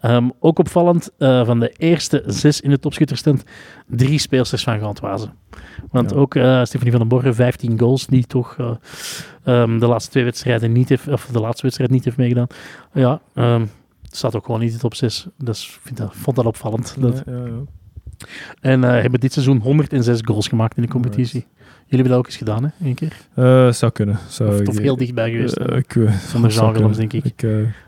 Ehm, 0.00 0.28
ook 0.38 0.58
opvallend, 0.58 1.10
eh, 1.18 1.46
van 1.46 1.60
de 1.60 1.68
eerste 1.76 2.22
zes 2.26 2.60
in 2.60 2.70
de 2.70 2.78
topschutterstand, 2.78 3.44
drie 3.86 4.18
speelsters 4.18 4.62
van 4.64 4.78
Gantoise. 4.78 5.28
Want 5.90 6.10
Ja. 6.10 6.16
ook 6.16 6.32
Stefanie 6.66 6.90
van 6.90 7.00
den 7.00 7.08
Borgen, 7.08 7.34
15 7.34 7.78
goals, 7.78 8.06
die 8.06 8.26
toch 8.26 8.56
eh, 8.58 8.70
ehm, 9.44 9.78
de 9.78 9.86
laatste 9.86 10.10
twee 10.10 10.24
wedstrijden 10.24 10.72
niet 10.72 10.88
heeft, 10.88 11.08
of 11.08 11.26
de 11.32 11.40
laatste 11.40 11.62
wedstrijd 11.62 11.90
niet 11.90 12.04
heeft 12.04 12.16
meegedaan. 12.16 12.46
Ja, 12.92 13.20
ehm, 13.34 13.64
staat 14.02 14.36
ook 14.36 14.44
gewoon 14.44 14.60
niet 14.60 14.68
in 14.68 14.74
de 14.74 14.80
top 14.80 14.94
6. 14.94 15.26
Dus 15.38 15.66
ik 15.74 15.78
vind 15.82 15.96
dat, 15.96 16.14
vond 16.14 16.36
dat 16.36 16.46
opvallend. 16.46 16.96
Dat, 16.98 17.22
ja, 17.26 17.32
ja. 17.32 17.50
En 18.60 18.84
eh, 18.84 19.00
hebben 19.00 19.20
dit 19.20 19.32
seizoen 19.32 19.58
106 19.60 20.20
goals 20.24 20.48
gemaakt 20.48 20.76
in 20.76 20.82
de 20.82 20.88
competitie. 20.88 21.46
Jullie 21.88 22.04
hebben 22.04 22.08
dat 22.10 22.18
ook 22.18 22.26
eens 22.26 22.36
gedaan, 22.36 22.62
hè? 22.78 22.86
Eén 22.88 22.94
keer? 22.94 23.12
Eh, 23.34 23.72
zou 23.72 23.92
kunnen. 23.92 24.18
Zou 24.28 24.50
Of 24.54 24.60
toch 24.60 24.78
heel 24.78 24.96
dichtbij 24.96 25.30
geweest. 25.30 25.56
Eh, 25.56 25.76
ik, 25.76 25.92
Zonder 25.92 26.50
zou 26.52 26.64
Jean 26.64 26.72
Willems, 26.72 26.96
kunnen. 26.96 27.22
denk 27.22 27.24
ik. 27.24 27.40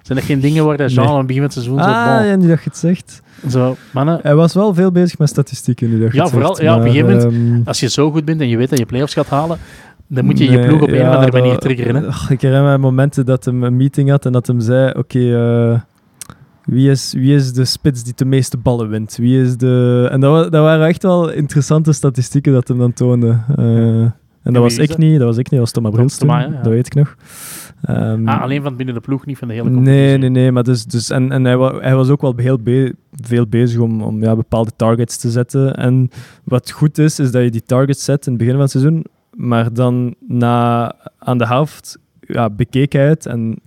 Zijn 0.03 0.19
er 0.19 0.25
geen 0.25 0.41
dingen 0.41 0.65
waar 0.65 0.77
dat 0.77 0.93
Jean 0.93 1.05
Nee. 1.05 1.13
aan 1.13 1.19
het 1.19 1.27
begin 1.27 1.43
van 1.43 1.51
het 1.53 1.65
seizoen 1.65 1.79
zo... 1.79 1.85
ah, 1.91 2.27
ja, 2.27 2.37
nu 2.37 2.49
dat 2.49 2.59
je 2.59 2.65
het 2.69 2.77
zegt. 2.79 3.23
zo 3.49 3.77
mannen, 3.91 4.19
Hij 4.23 4.35
was 4.35 4.55
wel 4.55 4.75
veel 4.75 4.93
bezig 4.93 5.19
met 5.19 5.29
statistieken 5.29 5.91
nu 5.91 6.01
dat 6.01 6.13
je 6.13 6.19
Ja, 6.19 6.27
vooral- 6.27 6.55
zegt, 6.55 6.69
ja, 6.69 6.77
op 6.77 6.85
een 6.85 6.91
gegeven 6.91 7.21
ehm, 7.21 7.61
als 7.65 7.81
je 7.81 7.89
zo 7.89 8.11
goed 8.11 8.25
bent 8.25 8.41
en 8.41 8.49
je 8.49 8.57
weet 8.57 8.71
dat 8.71 8.79
je 8.79 8.87
play-offs 8.87 9.15
gaat 9.15 9.29
halen, 9.29 9.59
dan 10.07 10.25
moet 10.25 10.39
je 10.39 10.51
je 10.51 10.67
ploeg 10.67 10.83
op 10.83 10.89
een 10.89 10.95
ja, 10.95 11.09
of 11.09 11.15
andere 11.15 11.41
manier 11.41 11.59
triggeren. 11.59 11.95
Hè? 11.95 12.33
Ik 12.33 12.41
herinner 12.41 12.71
me 12.71 12.79
momenten 12.79 13.27
dat 13.27 13.45
hij 13.45 13.55
een 13.55 13.77
meeting 13.77 14.11
had 14.11 14.27
en 14.27 14.33
dat 14.33 14.47
hem 14.47 14.61
zei: 14.61 14.93
Oké, 14.97 15.19
wie, 16.69 16.91
is, 16.91 17.13
wie 17.13 17.35
is 17.35 17.53
de 17.53 17.65
spits 17.65 18.03
die 18.05 18.13
de 18.17 18.25
meeste 18.25 18.57
ballen 18.57 18.89
wint? 18.89 19.17
Wie 19.17 19.41
is 19.43 19.57
de... 19.57 20.09
En 20.11 20.21
dat, 20.21 20.53
dat 20.53 20.63
waren 20.63 20.87
echt 20.87 21.03
wel 21.03 21.31
interessante 21.31 21.93
statistieken 21.93 22.53
dat 22.53 22.69
hem 22.69 22.79
dan 22.79 22.93
toonde. 22.93 23.39
Eh, 23.57 24.01
en 24.43 24.53
dat 24.55 24.63
was 24.63 24.79
ik 24.79 24.89
dat? 24.89 24.99
niet, 24.99 25.19
dat 25.19 25.27
was 25.29 25.37
ik 25.37 25.51
niet, 25.51 25.61
dat 25.61 25.73
was 25.75 25.93
Thomas 26.19 26.19
ja, 26.19 26.39
ja. 26.41 26.63
dat 26.63 26.73
weet 26.73 26.87
ik 26.87 26.95
nog. 26.95 27.17
Ehm, 27.83 28.29
Ah, 28.29 28.43
alleen 28.43 28.63
van 28.63 28.77
binnen 28.77 28.95
de 28.95 29.01
ploeg, 29.01 29.27
niet 29.27 29.39
van 29.39 29.49
de 29.49 29.55
hele 29.55 29.67
competitie. 29.67 29.99
Nee, 30.01 30.19
nee, 30.19 30.29
nee. 30.29 30.53
Maar 30.53 30.63
dus, 30.63 30.85
dus, 30.85 31.11
en 31.11 31.33
en 31.33 31.45
hij, 31.45 31.57
wa- 31.57 31.79
hij 31.81 31.95
was 31.95 32.09
ook 32.09 32.21
wel 32.21 32.33
heel 32.37 32.59
be- 32.59 32.95
veel 33.13 33.47
bezig 33.47 33.81
om, 33.81 34.03
om 34.03 34.23
ja, 34.23 34.37
bepaalde 34.37 34.71
targets 34.77 35.17
te 35.17 35.31
zetten. 35.31 35.75
En 35.77 36.11
wat 36.45 36.71
goed 36.71 36.99
is, 36.99 37.19
is 37.19 37.31
dat 37.31 37.43
je 37.43 37.51
die 37.51 37.63
targets 37.63 38.05
zet 38.05 38.27
in 38.27 38.33
het 38.33 38.39
begin 38.41 38.53
van 38.55 38.63
het 38.63 38.71
seizoen, 38.71 39.05
maar 39.37 39.73
dan 39.73 40.15
na, 40.29 40.93
aan 41.19 41.39
de 41.39 41.47
helft 41.47 41.99
ja, 42.21 42.51
bekeek 42.51 42.93
hij 42.93 43.09
het 43.09 43.27
en 43.27 43.59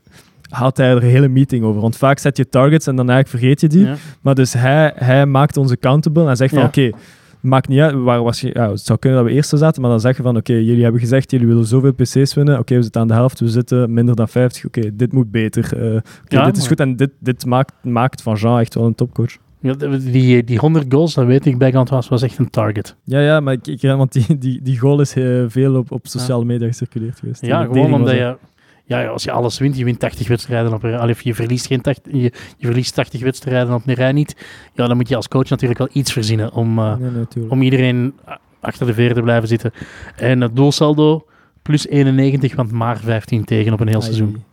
had 0.52 0.78
hij 0.78 0.90
er 0.90 0.96
een 0.96 1.10
hele 1.10 1.28
meeting 1.28 1.64
over. 1.64 1.82
Want 1.82 1.98
vaak 1.98 2.20
zet 2.20 2.38
je 2.38 2.50
targets 2.50 2.88
en 2.88 2.96
dan 2.96 3.10
eigenlijk 3.10 3.40
vergeet 3.44 3.62
je 3.62 3.68
die. 3.68 3.86
Ja. 3.86 3.96
Maar 4.22 4.36
dus 4.36 4.54
hij, 4.54 4.92
hij 4.96 5.26
maakt 5.26 5.58
ons 5.58 5.72
accountable 5.72 6.28
en 6.28 6.36
zegt 6.38 6.54
van 6.54 6.60
Ja. 6.62 6.68
oké, 6.68 6.90
maakt 7.40 7.68
niet 7.68 7.80
uit. 7.80 7.94
Waar 7.96 8.24
was 8.24 8.42
je, 8.42 8.50
ja, 8.54 8.70
het 8.72 8.80
zou 8.86 9.00
kunnen 9.00 9.20
dat 9.20 9.28
we 9.28 9.36
eerste 9.36 9.58
zaten, 9.58 9.82
maar 9.82 9.92
dan 9.92 10.00
zeg 10.00 10.18
je 10.18 10.24
van 10.24 10.38
oké, 10.38 10.54
jullie 10.54 10.84
hebben 10.84 11.02
gezegd 11.02 11.32
jullie 11.32 11.48
willen 11.48 11.66
zoveel 11.66 11.94
PC's 11.94 12.34
winnen. 12.34 12.60
Oké, 12.60 12.76
we 12.76 12.82
zitten 12.84 13.02
aan 13.02 13.08
de 13.08 13.14
helft, 13.14 13.40
we 13.40 13.50
zitten 13.50 13.94
minder 13.94 14.16
dan 14.16 14.28
50. 14.30 14.66
Oké, 14.66 14.96
dit 14.96 15.14
moet 15.14 15.32
beter. 15.32 15.64
Oké, 15.74 16.02
Ja, 16.28 16.46
dit 16.46 16.58
is 16.58 16.68
goed 16.68 16.80
en 16.80 16.96
dit, 16.96 17.10
dit 17.20 17.46
maakt, 17.46 17.74
maakt 17.82 18.22
van 18.22 18.36
Jean 18.36 18.60
echt 18.60 18.74
wel 18.74 18.86
een 18.86 18.96
topcoach. 18.96 19.38
Ja, 19.64 19.74
die, 19.98 20.44
die 20.44 20.58
100 20.58 20.86
goals, 20.94 21.14
dat 21.14 21.26
weet 21.26 21.46
ik 21.46 21.58
bij 21.58 21.72
Gantois, 21.72 22.08
was 22.08 22.22
echt 22.22 22.38
een 22.38 22.50
target. 22.50 22.96
Ja, 23.04 23.20
ja, 23.20 23.40
maar 23.40 23.54
ik, 23.54 23.68
ik, 23.68 23.82
want 23.82 24.12
die, 24.12 24.38
die, 24.38 24.62
die 24.62 24.80
goal 24.80 25.00
is 25.02 25.14
eh, 25.16 25.44
veel 25.48 25.76
op, 25.76 25.92
op 25.92 26.08
sociale 26.08 26.46
media 26.46 26.68
gecirculeerd 26.68 27.20
geweest. 27.20 27.46
Ja, 27.46 27.64
gewoon 27.64 27.94
omdat 27.94 28.00
was 28.02 28.12
je... 28.18 28.36
Ja, 28.92 29.08
als 29.08 29.24
je 29.24 29.32
alles 29.32 29.58
wint, 29.60 29.78
je 29.78 29.84
wint 29.84 30.00
80 30.00 30.28
wedstrijden 30.28 30.74
op 30.74 30.84
een 30.84 30.90
rij. 30.90 31.10
Of 31.10 31.22
je 31.22 31.34
verliest, 31.36 31.68
geen 31.68 31.82
80, 31.82 32.14
je, 32.14 32.32
je 32.58 32.66
verliest 32.66 32.96
80 32.96 33.22
wedstrijden 33.22 33.74
op 33.74 33.82
een 33.86 33.94
rij 33.94 34.12
niet. 34.12 34.36
Ja, 34.74 34.88
dan 34.88 34.98
moet 34.98 35.10
je 35.10 35.16
als 35.16 35.28
coach 35.28 35.50
natuurlijk 35.50 35.80
wel 35.80 35.90
iets 35.92 36.12
verzinnen 36.12 36.54
om, 36.54 36.80
eh. 36.80 36.96
Nee, 36.96 37.10
nee, 37.10 37.20
natuurlijk. 37.20 37.54
om 37.54 37.62
iedereen 37.62 38.14
achter 38.60 38.86
de 38.86 38.94
veer 38.94 39.14
te 39.14 39.22
blijven 39.22 39.48
zitten. 39.48 39.72
En 40.16 40.42
het 40.42 40.56
doelsaldo 40.56 41.26
plus 41.62 41.88
91, 41.88 42.56
want 42.56 42.72
maar 42.72 42.98
15 42.98 43.44
tegen 43.46 43.74
op 43.74 43.80
een 43.80 43.88
heel 43.88 44.02
Ai, 44.02 44.06
seizoen. 44.06 44.44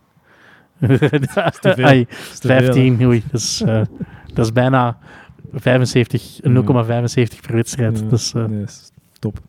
te 1.59 1.73
veel. 1.75 1.85
Ai, 1.85 2.05
dat 2.05 2.17
is 2.31 2.39
te 2.39 2.47
veel, 2.47 2.55
hè. 2.55 2.63
15, 2.63 3.05
oei, 3.05 3.23
dat 3.31 3.41
is, 3.41 3.61
eh, 3.65 3.81
dat 4.33 4.45
is 4.45 4.51
bijna 4.51 4.97
75, 5.51 6.39
0,75 6.41 7.41
per 7.41 7.55
wedstrijd. 7.55 7.99
Ja, 7.99 8.05
Dus, 8.09 8.33
eh, 8.33 8.45
nee, 8.45 8.63
is 8.63 8.91
top. 9.19 9.39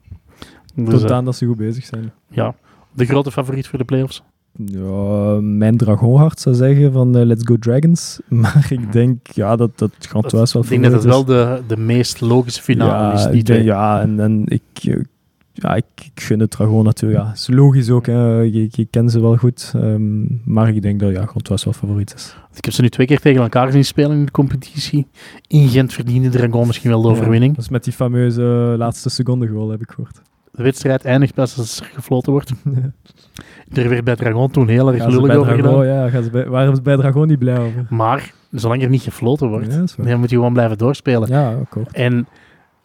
dus, 0.74 1.02
eh, 1.02 1.10
aan 1.10 1.24
dat 1.24 1.36
ze 1.36 1.46
goed 1.46 1.56
bezig 1.56 1.84
zijn. 1.84 2.12
ja, 2.28 2.54
de 2.92 3.04
grote 3.04 3.30
favoriet 3.32 3.68
voor 3.68 3.78
de 3.78 3.84
playoffs. 3.84 4.22
Ja, 4.56 5.38
mijn 5.40 5.76
dragonhart 5.76 6.40
zou 6.40 6.54
zeggen 6.54 6.92
van 6.92 7.16
eh, 7.16 7.24
Let's 7.24 7.46
Go 7.46 7.56
Dragons. 7.56 8.20
Maar 8.28 8.66
ik 8.70 8.92
denk 8.92 9.26
ja, 9.26 9.56
dat, 9.56 9.78
dat 9.78 9.90
Gantois 9.98 10.52
wel 10.52 10.62
ik 10.62 10.68
denk 10.68 10.82
dat 10.82 10.92
het 10.92 11.04
wel 11.04 11.24
de, 11.24 11.62
de 11.66 11.76
meest 11.76 12.20
logische 12.20 12.62
finale 12.62 12.92
ja, 12.92 13.28
is. 13.28 13.44
Denk- 13.44 13.64
ja, 13.64 14.00
en, 14.00 14.20
en 14.20 14.42
ik, 14.46 14.62
eh, 14.84 15.00
ja, 15.52 15.74
ik, 15.74 15.84
ik 16.14 16.22
gun 16.22 16.40
het 16.40 16.50
Dragon 16.50 16.84
natuurlijk. 16.84 17.22
Ja, 17.24 17.32
is 17.32 17.48
logisch 17.50 17.90
ook. 17.90 18.06
Hè. 18.06 18.44
Ik, 18.44 18.76
ik 18.76 18.90
ken 18.90 19.10
ze 19.10 19.20
wel 19.20 19.36
goed. 19.36 19.72
ehm, 19.74 20.22
maar 20.44 20.68
ik 20.68 20.82
denk 20.82 21.00
dat 21.00 21.12
ja, 21.12 21.26
Gantois 21.26 21.64
wel 21.64 21.72
favoriet 21.72 22.14
is. 22.14 22.36
Ik 22.54 22.64
heb 22.64 22.74
ze 22.74 22.82
nu 22.82 22.88
twee 22.88 23.06
keer 23.06 23.20
tegen 23.20 23.42
elkaar 23.42 23.72
zien 23.72 23.84
spelen 23.84 24.16
in 24.18 24.24
de 24.24 24.30
competitie. 24.30 25.06
In 25.46 25.68
Gent 25.68 25.92
verdiende 25.92 26.28
Dragon 26.28 26.66
misschien 26.66 26.90
wel 26.90 27.02
de 27.02 27.08
overwinning. 27.08 27.50
Ja, 27.50 27.56
dat 27.56 27.64
is 27.64 27.70
met 27.70 27.84
die 27.84 27.92
fameuze 27.92 28.74
laatste 28.78 29.10
seconde 29.10 29.46
goal, 29.46 29.70
heb 29.70 29.80
ik 29.80 29.90
gehoord. 29.90 30.20
De 30.52 30.62
wedstrijd 30.62 31.04
eindigt 31.04 31.34
pas 31.34 31.58
als 31.58 31.80
er 31.80 31.90
gefloten 31.94 32.32
wordt. 32.32 32.52
Er 33.72 33.88
werd 33.88 34.04
bij 34.04 34.16
Dragon 34.16 34.50
toen 34.50 34.68
heel 34.68 34.92
erg 34.92 35.06
lullig 35.06 35.36
over 35.36 35.54
Dragon, 35.54 35.80
gedaan. 35.80 35.86
ja, 35.86 36.08
gaan 36.08 36.22
ze 36.22 36.30
bij, 36.30 36.48
waren 36.48 36.76
ze 36.76 36.82
bij 36.82 36.96
Dragon 36.96 37.28
niet 37.28 37.38
blij 37.38 37.58
over? 37.58 37.86
Maar 37.88 38.32
zolang 38.50 38.82
er 38.82 38.88
niet 38.88 39.02
gefloten 39.02 39.48
wordt, 39.48 39.72
Ja, 39.72 39.82
is 39.82 39.94
dan 39.94 40.18
moet 40.18 40.30
je 40.30 40.36
gewoon 40.36 40.52
blijven 40.52 40.78
doorspelen. 40.78 41.28
Ja, 41.28 41.52
akkoord. 41.52 41.92
En 41.92 42.26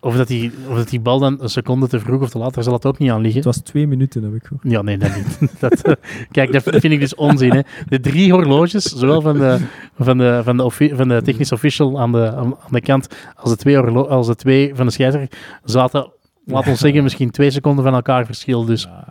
of 0.05 0.15
dat, 0.15 0.27
die, 0.27 0.51
of 0.69 0.75
dat 0.75 0.89
die 0.89 0.99
bal 0.99 1.19
dan 1.19 1.37
een 1.41 1.49
seconde 1.49 1.87
te 1.87 1.99
vroeg 1.99 2.21
of 2.21 2.29
te 2.29 2.37
laat, 2.37 2.53
daar 2.53 2.63
zal 2.63 2.73
het 2.73 2.85
ook 2.85 2.97
niet 2.97 3.11
aan 3.11 3.21
liggen. 3.21 3.35
Het 3.35 3.45
was 3.45 3.57
twee 3.57 3.87
minuten, 3.87 4.23
heb 4.23 4.33
ik 4.33 4.43
gehoord. 4.43 4.63
Ja, 4.67 4.81
nee, 4.81 4.97
dat 4.97 5.15
niet. 5.15 5.51
Dat, 5.59 5.81
eh, 5.81 5.93
kijk, 6.31 6.51
dat, 6.51 6.63
vind 6.63 6.83
ik 6.83 6.99
dus 6.99 7.15
onzin. 7.15 7.53
Hè. 7.53 7.61
De 7.87 7.99
drie 7.99 8.31
horloges, 8.31 8.83
zowel 8.83 9.21
van 9.21 9.37
de, 9.37 9.59
van 9.99 10.17
de, 10.17 10.41
van 10.43 10.57
de, 10.57 10.91
van 10.95 11.07
de 11.07 11.21
technisch 11.21 11.51
official 11.51 11.99
aan 11.99 12.11
de, 12.11 12.35
aan, 12.35 12.55
de 12.69 12.81
kant 12.81 13.07
als 13.35 13.49
de 13.49 13.57
twee, 13.57 13.77
als 13.77 14.27
de 14.27 14.35
twee 14.35 14.75
van 14.75 14.85
de 14.85 14.91
scheidsrechter, 14.91 15.39
zaten, 15.63 16.11
laat 16.45 16.67
ons 16.67 16.79
zeggen, 16.79 17.03
misschien 17.03 17.31
twee 17.31 17.51
seconden 17.51 17.83
van 17.83 17.93
elkaar 17.93 18.25
verschil. 18.25 18.65
Dus 18.65 18.83
Ja, 18.83 19.05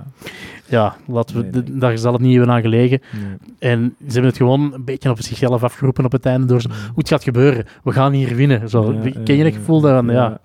ja, 0.66 0.96
laten 1.06 1.36
we, 1.36 1.42
Nee, 1.42 1.50
nee. 1.52 1.62
d- 1.62 1.80
daar 1.80 1.98
zal 1.98 2.12
het 2.12 2.22
niet 2.22 2.36
hebben 2.36 2.54
aan 2.54 2.60
gelegen. 2.60 3.00
nee. 3.12 3.70
En 3.72 3.94
ze 3.98 4.04
hebben 4.12 4.24
het 4.24 4.36
gewoon 4.36 4.72
een 4.74 4.84
beetje 4.84 5.10
op 5.10 5.20
zichzelf 5.22 5.62
afgeroepen 5.62 6.04
op 6.04 6.12
het 6.12 6.26
einde 6.26 6.46
door 6.46 6.60
zo, 6.60 6.68
hoe 6.68 6.78
het 6.94 7.08
gaat 7.08 7.24
gebeuren. 7.24 7.64
We 7.84 7.92
gaan 7.92 8.12
hier 8.12 8.34
winnen. 8.36 8.68
Zo, 8.68 8.92
Ja, 8.92 9.00
ken 9.24 9.36
je 9.36 9.42
dat 9.44 9.52
ja, 9.52 9.58
gevoel? 9.58 9.80
Dan, 9.80 10.06
ja. 10.06 10.38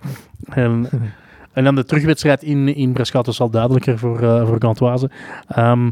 En, 0.49 0.89
en 1.53 1.63
dan 1.63 1.75
de 1.75 1.85
terugwedstrijd 1.85 2.43
in, 2.43 2.75
in 2.75 2.93
Braschaat 2.93 3.25
was 3.25 3.39
al 3.41 3.49
duidelijker 3.49 3.97
voor, 3.97 4.21
eh 4.21 4.47
voor 4.47 4.55
Gantoise. 4.61 5.09
Ehm, 5.47 5.91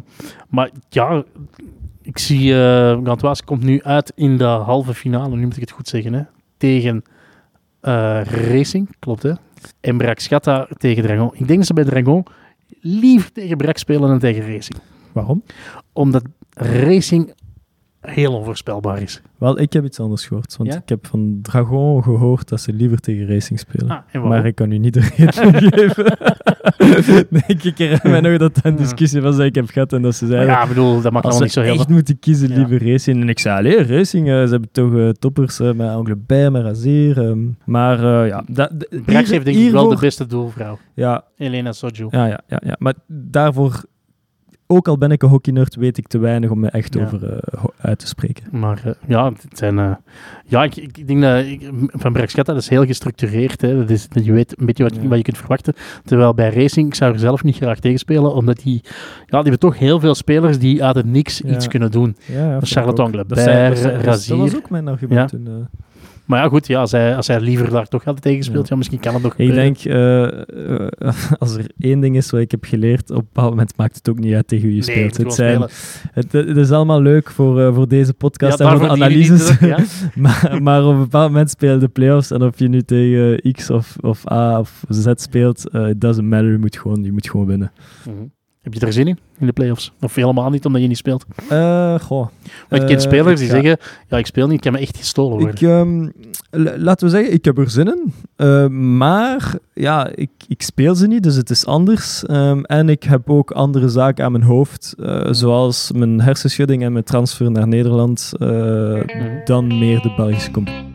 maar 0.50 0.70
ja, 0.90 1.24
ik 2.02 2.18
zie 2.18 2.54
eh 2.54 2.98
Gantoise 3.04 3.44
komt 3.44 3.64
nu 3.64 3.82
uit 3.84 4.12
in 4.16 4.38
de 4.38 4.44
halve 4.44 4.94
finale, 4.94 5.36
nu 5.36 5.44
moet 5.44 5.56
ik 5.56 5.62
het 5.62 5.72
goed 5.72 5.88
zeggen, 5.88 6.14
hè, 6.14 6.22
tegen 6.58 7.04
eh, 7.80 8.22
Racing, 8.24 8.96
klopt 9.00 9.24
hè? 9.24 9.32
En 9.80 9.98
Brakschatta 9.98 10.68
tegen 10.78 11.04
Dragon. 11.04 11.32
Ik 11.34 11.48
denk 11.48 11.58
dat 11.58 11.68
ze 11.68 11.74
bij 11.74 11.84
Dragon 11.84 12.26
liever 12.82 13.32
tegen 13.32 13.58
Brak 13.58 13.78
spelen 13.78 14.10
dan 14.10 14.20
tegen 14.20 14.54
Racing. 14.54 14.80
Waarom? 15.12 15.44
Omdat 15.94 16.24
Racing 16.54 17.34
heel 18.02 18.34
onvoorspelbaar 18.34 19.02
is. 19.02 19.22
Wel, 19.38 19.60
ik 19.60 19.74
heb 19.74 19.86
iets 19.86 20.00
anders 20.00 20.26
gehoord. 20.28 20.58
Want 20.58 20.72
Ja? 20.74 20.78
ik 20.78 20.90
heb 20.90 21.08
van 21.08 21.40
Dragon 21.42 22.04
gehoord 22.04 22.50
dat 22.50 22.62
ze 22.62 22.74
liever 22.74 23.00
tegen 23.00 23.28
Racing 23.28 23.60
spelen. 23.60 24.04
Ah, 24.14 24.24
maar 24.24 24.46
ik 24.46 24.56
kan 24.56 24.72
u 24.72 24.78
niet 24.78 24.94
de 24.94 25.10
reden 25.16 25.34
geven. 25.74 26.18
nee, 27.30 27.44
ik 27.48 27.78
herinner 27.78 28.10
mij 28.10 28.22
nog 28.22 28.38
dat 28.38 28.56
dat 28.56 28.66
een 28.66 28.76
discussie 28.76 29.22
was 29.22 29.36
dat 29.38 29.46
ik 29.46 29.56
heb 29.56 29.70
gehad 29.70 29.94
en 29.94 30.02
dat 30.02 30.16
ze 30.16 30.28
zeiden... 30.28 30.50
ja, 30.50 30.62
ik 30.62 30.68
bedoel, 30.68 31.02
dat 31.02 31.12
maakt 31.12 31.26
Als 31.26 31.34
allemaal 31.34 31.42
niet 31.42 31.52
zo 31.52 31.62
heel 31.62 31.74
echt 31.74 31.84
veel. 31.86 31.94
moeten 31.94 32.20
kiezen, 32.20 32.50
Ja. 32.50 32.56
liever 32.56 32.92
Racing. 32.92 33.22
En 33.22 33.30
ik 33.30 33.40
zei, 33.40 33.58
allee, 33.58 33.84
Racing, 33.84 34.28
eh, 34.28 34.34
ze 34.44 34.50
hebben 34.50 34.70
toch 34.72 34.96
eh, 34.96 35.10
toppers 35.10 35.60
eh, 35.60 35.72
met 35.74 35.90
Anglebert, 35.90 36.52
met 36.52 36.64
Razier. 36.64 37.18
ehm. 37.30 37.40
maar 37.66 38.26
ja... 38.28 38.44
Dat, 38.48 38.72
Brax 39.06 39.30
heeft 39.30 39.46
denk 39.46 39.58
ik 39.58 39.72
wel 39.72 39.88
de 39.90 39.98
beste 40.00 40.26
doelvrouw. 40.26 40.78
Ja, 40.94 41.24
Elena 41.38 41.72
Soju. 41.72 42.08
ja, 42.10 42.26
ja, 42.26 42.40
ja, 42.48 42.62
ja. 42.66 42.76
Maar 42.80 42.94
daarvoor, 43.08 43.84
ook 44.68 44.88
al 44.88 44.98
ben 44.98 45.12
ik 45.12 45.24
een 45.24 45.30
hockeynerd, 45.30 45.76
weet 45.76 45.98
ik 45.98 46.08
te 46.08 46.18
weinig 46.18 46.50
om 46.50 46.60
me 46.60 46.68
echt 46.70 46.94
Ja. 46.94 47.04
over 47.04 47.34
eh, 47.34 47.64
uit 47.78 48.00
te 48.00 48.08
spreken. 48.08 48.44
Maar 48.52 48.82
eh, 48.84 48.92
ja, 49.08 49.26
het 49.26 49.58
zijn, 49.58 49.80
eh, 49.80 49.92
ja 50.46 50.64
ik, 50.64 50.76
ik, 50.76 51.08
denk 51.08 51.22
dat 51.22 51.46
ik, 51.46 51.70
van 51.88 52.14
Braxchetta 52.14 52.54
dat 52.54 52.62
is 52.62 52.70
heel 52.70 52.86
gestructureerd. 52.86 53.62
Hè. 53.62 53.78
Dat 53.78 53.90
is, 53.90 54.08
dat 54.10 54.26
je 54.26 54.32
weet 54.32 54.60
een 54.60 54.66
beetje 54.66 54.84
wat, 54.84 54.96
Ja. 54.96 55.08
wat 55.08 55.18
je 55.18 55.24
kunt 55.24 55.38
verwachten. 55.38 55.74
Terwijl 56.04 56.34
bij 56.34 56.50
Racing, 56.50 56.88
ik 56.88 56.96
zou 56.96 57.14
er 57.14 57.20
zelf 57.20 57.44
niet 57.44 57.56
graag 57.56 57.80
tegen 57.80 58.00
spelen, 58.00 58.34
omdat 58.34 58.58
die, 58.58 58.82
ja, 58.84 58.92
die 59.26 59.38
hebben 59.42 59.60
toch 59.60 59.78
heel 59.80 60.00
veel 60.00 60.16
spelers 60.16 60.60
die 60.60 60.84
uit 60.84 60.96
het 60.96 61.06
niks 61.06 61.42
Ja. 61.46 61.54
iets 61.56 61.68
kunnen 61.68 61.92
doen. 61.92 62.16
Ja, 62.26 62.60
Charlotte. 62.62 63.02
Anglebert, 63.02 63.40
Razier. 63.40 64.38
Dat 64.38 64.52
was 64.52 64.56
ook 64.56 64.70
mijn 64.70 64.88
argument 64.88 65.32
Ja. 65.32 65.38
toen. 65.38 65.68
Maar 66.28 66.44
ja, 66.44 66.48
goed, 66.50 66.68
ja, 66.68 66.80
als, 66.80 66.92
hij, 66.92 67.16
als 67.16 67.28
hij 67.28 67.40
liever 67.40 67.70
daar 67.70 67.88
toch 67.88 68.04
had 68.04 68.22
tegen 68.22 68.44
speelt, 68.44 68.64
Ja. 68.64 68.70
ja. 68.70 68.76
misschien 68.76 69.00
kan 69.00 69.14
het 69.14 69.24
nog 69.24 69.34
Ik 69.38 69.54
denk, 69.54 69.78
eh, 69.78 70.24
eh, 70.26 70.88
als 71.40 71.56
er 71.56 71.66
één 71.80 72.00
ding 72.00 72.16
is 72.16 72.30
wat 72.30 72.40
ik 72.42 72.52
heb 72.52 72.64
geleerd, 72.66 73.10
op 73.12 73.18
een 73.18 73.24
bepaald 73.34 73.50
moment 73.50 73.78
maakt 73.78 73.96
het 73.96 74.10
ook 74.10 74.20
niet 74.20 74.34
uit 74.34 74.48
tegen 74.48 74.68
wie 74.68 74.76
je 74.76 74.84
Nee, 74.86 74.96
speelt. 74.96 75.18
het 75.18 75.34
zijn, 75.34 75.62
het, 76.12 76.32
het 76.32 76.58
is 76.58 76.72
allemaal 76.72 77.02
leuk 77.02 77.30
voor, 77.32 77.62
eh, 77.62 77.74
voor 77.76 77.88
deze 77.88 78.14
podcast 78.14 78.60
Ja, 78.60 78.66
en 78.72 78.72
voor 78.72 78.80
die 78.96 79.04
analyses. 79.04 79.58
te- 79.58 79.68
ja. 79.68 79.78
maar, 80.22 80.60
maar 80.64 80.86
op 80.86 80.94
een 80.94 81.00
bepaald 81.00 81.32
moment 81.32 81.50
spelen 81.50 81.80
de 81.80 81.88
playoffs 81.88 82.32
en 82.32 82.42
of 82.44 82.60
je 82.60 82.68
nu 82.68 82.82
tegen 82.82 83.52
X 83.52 83.70
of, 83.70 83.96
of 84.02 84.32
A 84.32 84.60
of 84.60 84.84
Z 84.90 85.08
speelt, 85.16 85.66
it 85.74 86.02
doesn't 86.02 86.28
matter. 86.30 86.52
Je 86.52 86.58
moet 86.58 86.78
gewoon, 86.78 87.04
je 87.04 87.12
moet 87.12 87.30
gewoon 87.30 87.46
winnen. 87.48 87.72
Mhm. 88.06 88.16
Heb 88.68 88.80
je 88.80 88.86
er 88.86 88.94
zin 88.94 89.08
in, 89.08 89.20
in 89.40 89.46
de 89.46 89.52
playoffs? 89.52 89.92
Of 90.02 90.16
helemaal 90.16 90.50
niet, 90.50 90.66
omdat 90.66 90.82
je 90.82 90.88
niet 90.88 90.98
speelt? 90.98 91.26
Eh, 91.50 92.00
goh. 92.00 92.28
Ik 92.70 92.80
ken 92.80 92.90
Eh, 92.90 93.00
spelers 93.00 93.40
die 93.40 93.50
zeggen, 93.50 93.78
ja, 94.08 94.18
ik 94.18 94.26
speel 94.26 94.46
niet, 94.48 94.56
ik 94.56 94.62
kan 94.62 94.72
me 94.72 94.80
echt 94.80 94.98
gestolen 94.98 95.38
worden. 95.40 95.56
Ik, 95.56 95.62
ehm, 95.62 96.08
laten 96.84 97.08
we 97.08 97.14
zeggen, 97.14 97.34
ik 97.34 97.46
heb 97.46 97.58
er 97.58 97.70
zin 97.70 97.88
in. 97.88 98.14
Eh, 98.36 98.68
maar 98.68 99.54
ja, 99.74 100.10
ik, 100.16 100.30
ik 100.48 100.62
speel 100.62 100.96
ze 100.96 101.08
niet, 101.08 101.24
dus 101.24 101.36
het 101.36 101.50
is 101.50 101.66
anders. 101.66 102.26
Ehm, 102.26 102.60
en 102.64 102.90
ik 102.90 103.04
heb 103.04 103.30
ook 103.30 103.52
andere 103.52 103.90
zaken 103.90 104.26
aan 104.26 104.32
mijn 104.32 104.44
hoofd, 104.44 104.96
zoals 105.32 105.92
mijn 105.92 106.22
hersenschudding 106.22 106.84
en 106.84 106.92
mijn 106.92 107.04
transfer 107.04 107.52
naar 107.52 107.68
Nederland, 107.68 108.32
Mhm. 108.38 109.06
dan 109.46 109.80
meer 109.80 110.02
de 110.02 110.14
Belgische 110.18 110.52
competitie. 110.52 110.86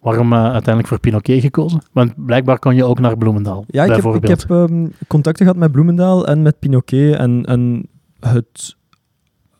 Waarom 0.00 0.32
eh, 0.32 0.42
uiteindelijk 0.42 0.86
voor 0.86 1.00
Pinoquet 1.00 1.40
gekozen? 1.40 1.82
Want 1.92 2.24
blijkbaar 2.26 2.58
kon 2.58 2.74
je 2.74 2.84
ook 2.84 3.00
naar 3.00 3.16
Bloemendaal, 3.16 3.64
Ja, 3.66 3.84
ik 3.84 4.02
heb, 4.02 4.14
ik 4.14 4.28
heb 4.28 4.50
ehm, 4.50 4.86
contacten 5.06 5.46
gehad 5.46 5.60
met 5.60 5.72
Bloemendaal 5.72 6.26
en 6.26 6.42
met 6.42 6.58
Pinoquet. 6.58 7.16
En, 7.16 7.44
en 7.44 7.88
het 8.20 8.76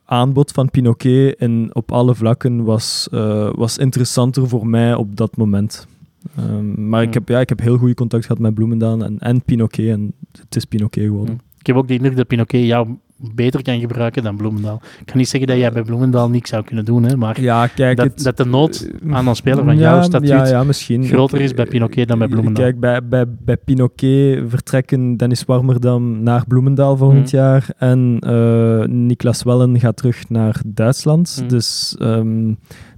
aanbod 0.04 0.52
van 0.52 0.70
Pinoquet 0.70 1.38
in, 1.38 1.70
op 1.72 1.92
alle 1.92 2.14
vlakken 2.14 2.64
was, 2.64 3.08
eh, 3.12 3.50
was 3.52 3.78
interessanter 3.78 4.48
voor 4.48 4.66
mij 4.66 4.94
op 4.94 5.16
dat 5.16 5.36
moment. 5.36 5.86
Ehm, 6.36 6.88
maar 6.88 7.02
ik 7.02 7.14
heb, 7.14 7.28
ja, 7.28 7.40
ik 7.40 7.48
heb 7.48 7.60
heel 7.60 7.76
goede 7.76 7.94
contact 7.94 8.26
gehad 8.26 8.40
met 8.40 8.54
Bloemendaal 8.54 9.04
en, 9.04 9.18
en 9.18 9.42
Pinoquet. 9.42 9.88
En 9.88 10.12
het 10.40 10.56
is 10.56 10.64
Pinoquet 10.64 11.04
geworden. 11.04 11.40
Ik 11.58 11.66
heb 11.66 11.76
ook 11.76 11.88
de 11.88 11.94
indruk 11.94 12.16
dat 12.16 12.26
Pinoquet 12.26 12.66
jou 12.66 12.88
beter 13.34 13.62
kan 13.62 13.80
gebruiken 13.80 14.22
dan 14.22 14.36
Bloemendaal. 14.36 14.80
Ik 15.00 15.06
kan 15.06 15.16
niet 15.16 15.28
zeggen 15.28 15.48
dat 15.48 15.58
jij 15.58 15.72
bij 15.72 15.82
Bloemendaal 15.82 16.28
niks 16.30 16.50
zou 16.50 16.64
kunnen 16.64 16.84
doen, 16.84 17.02
hè, 17.02 17.16
maar 17.16 17.40
Ja, 17.40 17.66
kijk, 17.66 17.96
dat, 17.96 18.06
het, 18.06 18.22
dat 18.22 18.36
de 18.36 18.44
nood 18.46 18.90
eh, 19.06 19.14
aan 19.14 19.26
een 19.26 19.34
speler 19.36 19.64
van 19.64 19.74
ja, 19.76 19.80
jouw 19.80 20.02
statuut 20.02 20.28
ja, 20.28 20.46
ja, 20.46 20.64
misschien. 20.64 21.04
groter 21.04 21.40
is 21.40 21.54
bij 21.54 21.66
Pinoquet 21.66 22.08
dan 22.08 22.18
bij 22.18 22.28
Bloemendaal. 22.28 22.64
Kijk, 22.64 22.80
bij, 22.80 23.04
bij, 23.08 23.24
bij 23.28 23.56
Pinoquet 23.56 24.42
vertrekken 24.48 25.16
Dennis 25.16 25.44
Warmerdam 25.44 26.22
naar 26.22 26.44
Bloemendaal 26.46 26.96
volgend 26.96 27.26
Mhm. 27.32 27.36
jaar. 27.36 27.68
En 27.78 28.16
eh 28.20 28.84
Niklas 28.88 29.42
Wellen 29.42 29.80
gaat 29.80 29.96
terug 29.96 30.28
naar 30.28 30.60
Duitsland. 30.66 31.36
Mhm. 31.40 31.48
Dus, 31.48 31.96
ehm, 31.98 32.54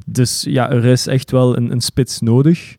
dus 0.07 0.47
ja, 0.49 0.71
er 0.71 0.85
is 0.85 1.07
echt 1.07 1.31
wel 1.31 1.57
een, 1.57 1.71
een 1.73 1.81
spits 1.81 2.21
nodig. 2.21 2.77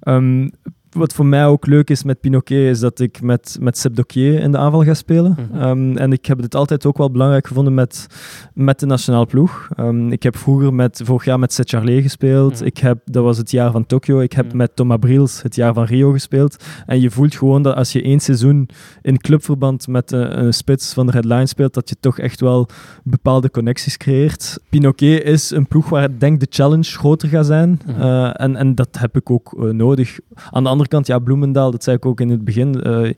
Ehm, 0.00 0.48
wat 0.92 1.12
voor 1.12 1.26
mij 1.26 1.46
ook 1.46 1.66
leuk 1.66 1.90
is 1.90 2.02
met 2.02 2.20
Pinoquet, 2.20 2.70
is 2.70 2.80
dat 2.80 3.00
ik 3.00 3.22
met, 3.22 3.56
met 3.60 3.78
Seb 3.78 3.94
Dokier 3.96 4.40
in 4.40 4.52
de 4.52 4.58
aanval 4.58 4.84
ga 4.84 4.94
spelen. 4.94 5.36
Mhm. 5.50 5.60
Ehm, 5.60 5.96
en 5.96 6.12
ik 6.12 6.26
heb 6.26 6.38
het 6.42 6.54
altijd 6.54 6.86
ook 6.86 6.98
wel 6.98 7.10
belangrijk 7.10 7.46
gevonden 7.46 7.74
met, 7.74 8.06
met 8.54 8.80
de 8.80 8.86
nationale 8.86 9.26
ploeg. 9.26 9.68
Ehm, 9.76 10.12
ik 10.12 10.22
heb 10.22 10.36
vroeger 10.36 10.74
met, 10.74 11.00
vorig 11.04 11.24
jaar 11.24 11.38
met 11.38 11.52
Seth 11.52 11.68
Charlet 11.68 12.02
gespeeld. 12.02 12.54
Mhm. 12.54 12.64
Ik 12.64 12.78
heb, 12.78 12.98
dat 13.04 13.24
was 13.24 13.38
het 13.38 13.50
jaar 13.50 13.70
van 13.70 13.86
Tokio. 13.86 14.20
Ik 14.20 14.32
heb 14.32 14.46
Mhm. 14.46 14.56
met 14.56 14.76
Thomas 14.76 14.98
Briels 14.98 15.42
het 15.42 15.54
jaar 15.54 15.74
van 15.74 15.84
Rio 15.84 16.10
gespeeld. 16.12 16.64
En 16.86 17.00
je 17.00 17.10
voelt 17.10 17.34
gewoon 17.34 17.62
dat 17.62 17.76
als 17.76 17.92
je 17.92 18.02
één 18.02 18.20
seizoen 18.20 18.68
in 19.02 19.18
clubverband 19.18 19.86
met 19.88 20.12
een, 20.12 20.44
een 20.44 20.54
spits 20.54 20.92
van 20.92 21.06
de 21.06 21.12
Red 21.12 21.24
Line 21.24 21.46
speelt, 21.46 21.74
dat 21.74 21.88
je 21.88 21.96
toch 22.00 22.18
echt 22.18 22.40
wel 22.40 22.68
bepaalde 23.04 23.50
connecties 23.50 23.96
creëert. 23.96 24.58
Pinoquet 24.70 25.24
is 25.24 25.50
een 25.50 25.66
ploeg 25.66 25.88
waar 25.88 26.04
ik 26.04 26.20
denk 26.20 26.40
de 26.40 26.46
challenge 26.50 26.82
groter 26.84 27.28
gaat 27.28 27.46
zijn. 27.46 27.80
Eh, 27.86 28.40
en, 28.40 28.56
en 28.56 28.74
dat 28.74 28.98
heb 28.98 29.16
ik 29.16 29.30
ook 29.30 29.54
eh, 29.58 29.64
nodig. 29.64 30.18
Aan 30.50 30.62
de 30.62 30.68
andere 30.68 30.81
kant, 30.88 31.06
ja, 31.06 31.18
Bloemendaal, 31.18 31.70
dat 31.70 31.84
zei 31.84 31.96
ik 31.96 32.06
ook 32.06 32.20
in 32.20 32.28
het 32.30 32.44
begin. 32.44 32.82
eh, 32.82 33.10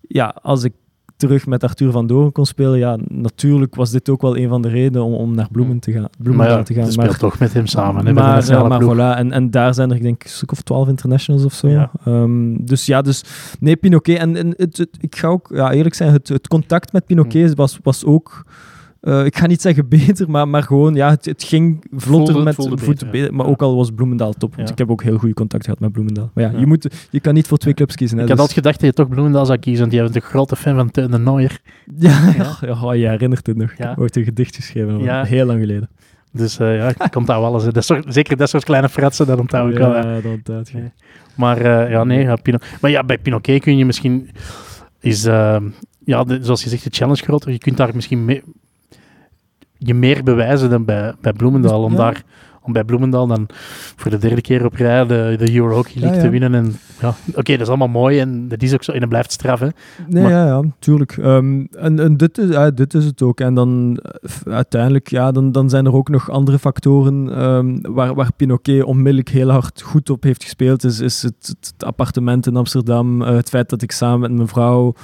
ja, 0.00 0.34
als 0.42 0.64
ik 0.64 0.72
terug 1.16 1.46
met 1.46 1.62
Arthur 1.64 1.90
van 1.92 2.06
Doorn 2.06 2.32
kon 2.32 2.46
spelen, 2.46 2.78
ja, 2.78 2.98
natuurlijk 3.08 3.74
was 3.74 3.90
dit 3.90 4.08
ook 4.08 4.22
wel 4.22 4.36
een 4.36 4.48
van 4.48 4.62
de 4.62 4.68
redenen 4.68 5.02
om, 5.06 5.12
om 5.14 5.34
naar 5.34 5.48
Bloemen 5.52 5.78
te 5.78 5.92
gaan, 5.92 6.00
maar 6.00 6.10
Bloemendaal 6.18 6.56
ja, 6.56 6.62
te 6.62 6.74
gaan. 6.74 6.84
je 6.84 6.90
speelt 6.90 7.18
toch 7.18 7.38
met 7.38 7.52
hem 7.52 7.66
samen. 7.66 8.06
Hè, 8.06 8.12
maar, 8.12 8.46
ja, 8.46 8.62
maar 8.68 8.78
ploeg. 8.78 8.94
voilà, 8.94 9.16
en, 9.18 9.32
en 9.32 9.50
daar 9.50 9.74
zijn 9.74 9.90
er, 9.90 9.96
ik 9.96 10.02
denk, 10.02 10.24
een 10.24 10.30
stuk 10.30 10.52
of 10.52 10.60
twaalf 10.60 10.88
internationals 10.88 11.44
of 11.44 11.52
zo. 11.52 11.68
Ja. 11.68 11.90
Ehm, 12.04 12.64
dus 12.64 12.86
ja, 12.86 13.02
dus 13.02 13.24
nee, 13.60 13.76
Pinoquet. 13.76 14.18
En, 14.18 14.36
en 14.36 14.54
het, 14.56 14.76
het- 14.76 14.96
ik 15.00 15.16
ga 15.16 15.28
ook 15.28 15.50
ja, 15.54 15.72
eerlijk 15.72 15.94
zijn, 15.94 16.12
het, 16.12 16.28
het 16.28 16.48
contact 16.48 16.92
met 16.92 17.06
Pinoquet 17.06 17.50
Hm. 17.50 17.56
was, 17.56 17.78
was 17.82 18.04
ook. 18.04 18.44
Eh, 19.02 19.24
ik 19.24 19.36
ga 19.36 19.46
niet 19.46 19.60
zeggen 19.62 19.88
beter, 19.88 20.30
maar, 20.30 20.48
maar 20.48 20.62
gewoon, 20.62 20.94
ja, 20.94 21.10
het, 21.10 21.24
het 21.24 21.42
ging 21.42 21.84
vlotter 21.90 22.26
Voelde- 22.26 22.42
met 22.42 22.54
voelde 22.54 22.78
voeten 22.78 23.10
beter, 23.10 23.30
ja. 23.30 23.36
Maar 23.36 23.46
ook 23.46 23.62
al 23.62 23.76
was 23.76 23.90
Bloemendaal 23.90 24.32
top. 24.32 24.54
Want 24.54 24.66
Ja. 24.68 24.72
ik 24.72 24.78
heb 24.78 24.90
ook 24.90 25.02
heel 25.02 25.18
goede 25.18 25.34
contact 25.34 25.64
gehad 25.64 25.80
met 25.80 25.92
Bloemendaal. 25.92 26.30
Maar 26.34 26.44
ja, 26.44 26.50
Ja. 26.50 26.58
Je, 26.58 26.66
moet, 26.66 27.06
je 27.10 27.20
kan 27.20 27.34
niet 27.34 27.46
voor 27.46 27.58
twee 27.58 27.74
clubs 27.74 27.94
kiezen. 27.94 28.16
Hè, 28.18 28.22
Ik 28.22 28.28
had 28.28 28.38
dus- 28.38 28.46
altijd 28.46 28.64
gedacht 28.66 28.80
dat 28.86 28.96
je 28.96 29.02
toch 29.02 29.12
Bloemendaal 29.12 29.46
zou 29.46 29.58
kiezen, 29.58 29.80
want 29.80 29.92
jij 29.92 30.02
bent 30.02 30.14
een 30.14 30.22
grote 30.22 30.56
fan 30.56 30.74
van 30.76 30.90
Teun 30.90 31.10
de 31.10 31.18
Nooier. 31.18 31.60
ja, 31.98 32.32
ja. 32.36 32.56
ja, 32.60 32.92
je 32.92 33.08
herinnert 33.08 33.46
het 33.46 33.56
nog. 33.56 33.70
Ik 33.70 33.78
heb 33.78 33.98
ooit 33.98 34.16
een 34.16 34.24
gedicht 34.24 34.56
geschreven, 34.56 35.24
heel 35.26 35.46
lang 35.46 35.60
geleden. 35.60 35.88
Dus 36.32 36.58
eh, 36.58 36.76
ja, 36.76 36.88
ik 36.88 37.16
onthoud 37.16 37.44
alles. 37.44 37.62
hè. 37.64 37.70
Dat 37.72 37.84
soort, 37.84 38.04
zeker 38.08 38.36
dat 38.36 38.48
soort 38.48 38.64
kleine 38.64 38.88
fratsen, 38.88 39.26
dat 39.26 39.38
onthoud 39.38 39.70
ik 39.72 39.78
wel. 39.78 39.94
Ja, 39.94 40.02
dat 40.20 40.24
onthoud 40.32 40.68
je. 40.68 40.90
Maar 41.36 41.58
eh, 41.60 41.90
ja, 41.90 42.04
nee, 42.04 42.22
ja, 42.22 42.36
Pino. 42.36 42.58
Maar 42.80 42.90
ja, 42.90 43.04
bij 43.04 43.18
Pinoquet 43.18 43.62
kun 43.62 43.76
je 43.76 43.84
misschien... 43.86 44.30
Is, 45.00 45.22
ja, 46.04 46.24
de- 46.26 46.38
zoals 46.42 46.62
je 46.62 46.68
zegt, 46.68 46.84
de 46.84 46.90
challenge 46.92 47.22
groter. 47.22 47.50
Je 47.52 47.58
kunt 47.58 47.76
daar 47.76 47.90
misschien 47.94 48.24
mee, 48.24 48.42
je 49.84 49.94
meer 49.94 50.22
bewijzen 50.22 50.70
dan 50.70 50.84
bij, 50.84 51.14
bij 51.20 51.32
Bloemendaal. 51.32 51.82
Om, 51.82 51.90
Ja. 51.92 51.96
daar, 51.98 52.22
om 52.62 52.72
bij 52.72 52.84
Bloemendaal 52.84 53.26
dan 53.26 53.46
voor 53.96 54.10
de 54.10 54.18
derde 54.18 54.40
keer 54.40 54.64
op 54.64 54.74
rij 54.74 55.06
de, 55.06 55.34
de 55.38 55.54
Euro 55.54 55.74
Hockey 55.74 55.92
League 56.00 56.16
Ja, 56.18 56.22
te 56.24 56.30
winnen. 56.30 56.54
En, 56.54 56.74
ja, 57.00 57.14
Oké, 57.34 57.52
dat 57.52 57.60
is 57.60 57.68
allemaal 57.68 57.88
mooi 57.88 58.18
en 58.20 58.48
dat 58.48 58.62
is 58.62 58.74
ook 58.74 58.82
zo. 58.82 58.92
En 58.92 59.00
dat 59.00 59.08
blijft 59.08 59.32
straf, 59.32 59.60
hè. 59.60 59.68
Nee, 60.08 60.22
Maar- 60.22 60.32
ja, 60.32 60.46
ja, 60.46 60.62
tuurlijk. 60.78 61.16
Ehm, 61.16 61.64
en 61.78 61.98
en 61.98 62.16
dit, 62.16 62.38
is, 62.38 62.48
dit 62.74 62.94
is 62.94 63.04
het 63.04 63.22
ook. 63.22 63.40
En 63.40 63.54
dan 63.54 63.98
uiteindelijk, 64.44 65.08
ja, 65.08 65.32
dan, 65.32 65.52
dan 65.52 65.70
zijn 65.70 65.86
er 65.86 65.94
ook 65.94 66.08
nog 66.08 66.30
andere 66.30 66.58
factoren 66.58 67.34
ehm, 67.34 67.78
waar, 67.92 68.14
waar 68.14 68.30
Pinoquet 68.36 68.84
onmiddellijk 68.84 69.28
heel 69.28 69.50
hard 69.50 69.80
goed 69.82 70.10
op 70.10 70.22
heeft 70.22 70.42
gespeeld. 70.42 70.84
Is, 70.84 71.00
is 71.00 71.22
het, 71.22 71.54
het 71.60 71.84
appartement 71.84 72.46
in 72.46 72.56
Amsterdam, 72.56 73.22
eh, 73.22 73.34
het 73.34 73.48
feit 73.48 73.68
dat 73.70 73.82
ik 73.82 73.92
samen 73.92 74.20
met 74.20 74.32
mijn 74.32 74.48
vrouw 74.48 74.94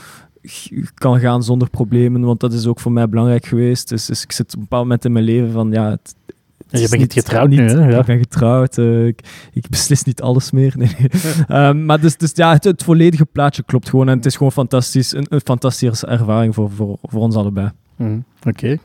kan 0.94 1.20
gaan 1.20 1.42
zonder 1.42 1.70
problemen, 1.70 2.20
want 2.20 2.40
dat 2.40 2.52
is 2.52 2.66
ook 2.66 2.80
voor 2.80 2.92
mij 2.92 3.08
belangrijk 3.08 3.46
geweest. 3.46 3.88
Dus, 3.88 4.06
dus 4.06 4.22
ik 4.22 4.32
zit 4.32 4.46
op 4.46 4.54
een 4.54 4.60
bepaald 4.60 4.82
moment 4.82 5.04
in 5.04 5.12
mijn 5.12 5.24
leven 5.24 5.52
van, 5.52 5.70
ja, 5.72 5.90
het, 5.90 6.14
het 6.26 6.66
Ja, 6.70 6.78
je 6.78 6.88
bent 6.88 7.00
niet- 7.00 7.12
getrouwd 7.12 7.48
niet- 7.48 7.58
nu, 7.58 7.68
hè? 7.68 7.88
Ja. 7.88 7.98
Ik 7.98 8.06
ben 8.06 8.18
getrouwd, 8.18 8.78
eh, 8.78 9.06
ik, 9.06 9.20
ik 9.52 9.68
beslis 9.68 10.02
niet 10.02 10.22
alles 10.22 10.50
meer. 10.50 10.72
Nee. 10.76 10.94
Ehm, 11.48 11.84
maar 11.84 12.00
dus, 12.00 12.16
dus 12.16 12.30
ja, 12.34 12.52
het, 12.52 12.64
het 12.64 12.82
volledige 12.82 13.24
plaatje 13.24 13.62
klopt 13.62 13.88
gewoon 13.88 14.08
en 14.08 14.16
het 14.16 14.26
is 14.26 14.36
gewoon 14.36 14.52
fantastisch, 14.52 15.12
een, 15.14 15.26
een 15.28 15.40
fantastische 15.44 16.06
ervaring 16.06 16.54
voor, 16.54 16.70
voor, 16.70 16.98
voor 17.02 17.20
ons 17.20 17.34
allebei. 17.34 17.70
Mhm, 17.96 18.18
Oké. 18.46 18.78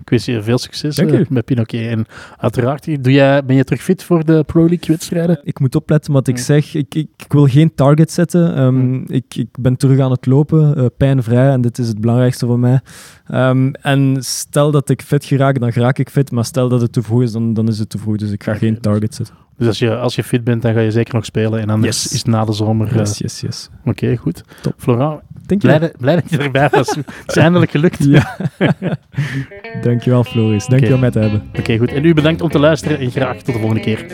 Ik 0.00 0.10
wens 0.10 0.24
je 0.24 0.42
veel 0.42 0.58
succes 0.58 0.98
eh, 0.98 1.20
met 1.28 1.44
Pinoquet. 1.44 1.86
En 1.90 2.06
uiteraard, 2.36 3.04
doe 3.04 3.12
jij, 3.12 3.44
ben 3.44 3.56
je 3.56 3.64
terug 3.64 3.82
fit 3.82 4.02
voor 4.02 4.24
de 4.24 4.44
Pro 4.46 4.60
League 4.60 4.86
wedstrijden? 4.88 5.40
Ik 5.42 5.60
moet 5.60 5.74
opletten 5.74 6.12
wat 6.12 6.28
ik 6.28 6.38
zeg. 6.38 6.74
Ik, 6.74 6.94
ik, 6.94 7.08
ik 7.16 7.32
wil 7.32 7.46
geen 7.46 7.74
target 7.74 8.10
zetten. 8.12 8.54
Ehm, 8.56 8.94
ik, 8.94 9.24
ik 9.34 9.48
ben 9.60 9.76
terug 9.76 9.98
aan 10.00 10.10
het 10.10 10.26
lopen, 10.26 10.76
eh, 10.76 10.84
pijnvrij, 10.96 11.50
en 11.50 11.60
dit 11.60 11.78
is 11.78 11.88
het 11.88 12.00
belangrijkste 12.00 12.46
voor 12.46 12.58
mij. 12.58 12.80
Ehm, 13.26 13.70
en 13.80 14.16
stel 14.20 14.70
dat 14.70 14.88
ik 14.88 15.02
fit 15.02 15.24
geraak, 15.24 15.60
dan 15.60 15.70
raak 15.70 15.98
ik 15.98 16.10
fit. 16.10 16.30
Maar 16.30 16.44
stel 16.44 16.68
dat 16.68 16.80
het 16.80 16.92
te 16.92 17.02
vroeg 17.02 17.22
is, 17.22 17.32
dan, 17.32 17.54
dan 17.54 17.68
is 17.68 17.78
het 17.78 17.88
te 17.90 17.98
vroeg. 17.98 18.16
Dus 18.16 18.30
ik 18.30 18.42
ga 18.42 18.54
geen 18.54 18.72
dus- 18.72 18.82
target 18.82 19.14
zetten. 19.14 19.34
Dus 19.58 19.66
als 19.66 19.78
je, 19.78 19.96
als 19.96 20.14
je 20.14 20.24
fit 20.24 20.44
bent, 20.44 20.62
dan 20.62 20.72
ga 20.72 20.80
je 20.80 20.90
zeker 20.90 21.14
nog 21.14 21.24
spelen. 21.24 21.60
En 21.60 21.70
anders 21.70 22.02
Yes. 22.02 22.12
is 22.12 22.18
het 22.18 22.26
na 22.26 22.44
de 22.44 22.52
zomer... 22.52 22.88
eh, 22.88 22.94
Yes, 22.96 23.18
yes, 23.18 23.40
yes. 23.40 23.68
Oké, 23.84 24.16
goed. 24.16 24.42
Top. 24.62 24.72
Flora, 24.76 25.20
Dank 25.46 25.62
je 25.62 25.68
blij, 25.68 25.78
dat- 25.78 25.96
blij 25.98 26.14
dat 26.14 26.30
je 26.30 26.38
erbij 26.38 26.68
was. 26.70 26.88
het 26.96 27.06
is 27.26 27.36
eindelijk 27.36 27.70
gelukt. 27.70 28.04
Ja. 28.04 28.36
Dankjewel, 29.82 30.24
Floris. 30.24 30.66
Dank 30.66 30.80
je 30.80 30.86
Oké. 30.86 30.94
om 30.94 31.00
mij 31.00 31.10
te 31.10 31.18
hebben. 31.18 31.42
Oké, 31.58 31.76
goed. 31.78 31.92
En 31.92 32.04
u 32.04 32.14
bedankt 32.14 32.40
om 32.40 32.48
te 32.48 32.58
luisteren 32.58 32.98
en 32.98 33.10
graag 33.10 33.36
tot 33.36 33.46
de 33.46 33.52
volgende 33.60 33.80
keer. 33.82 34.06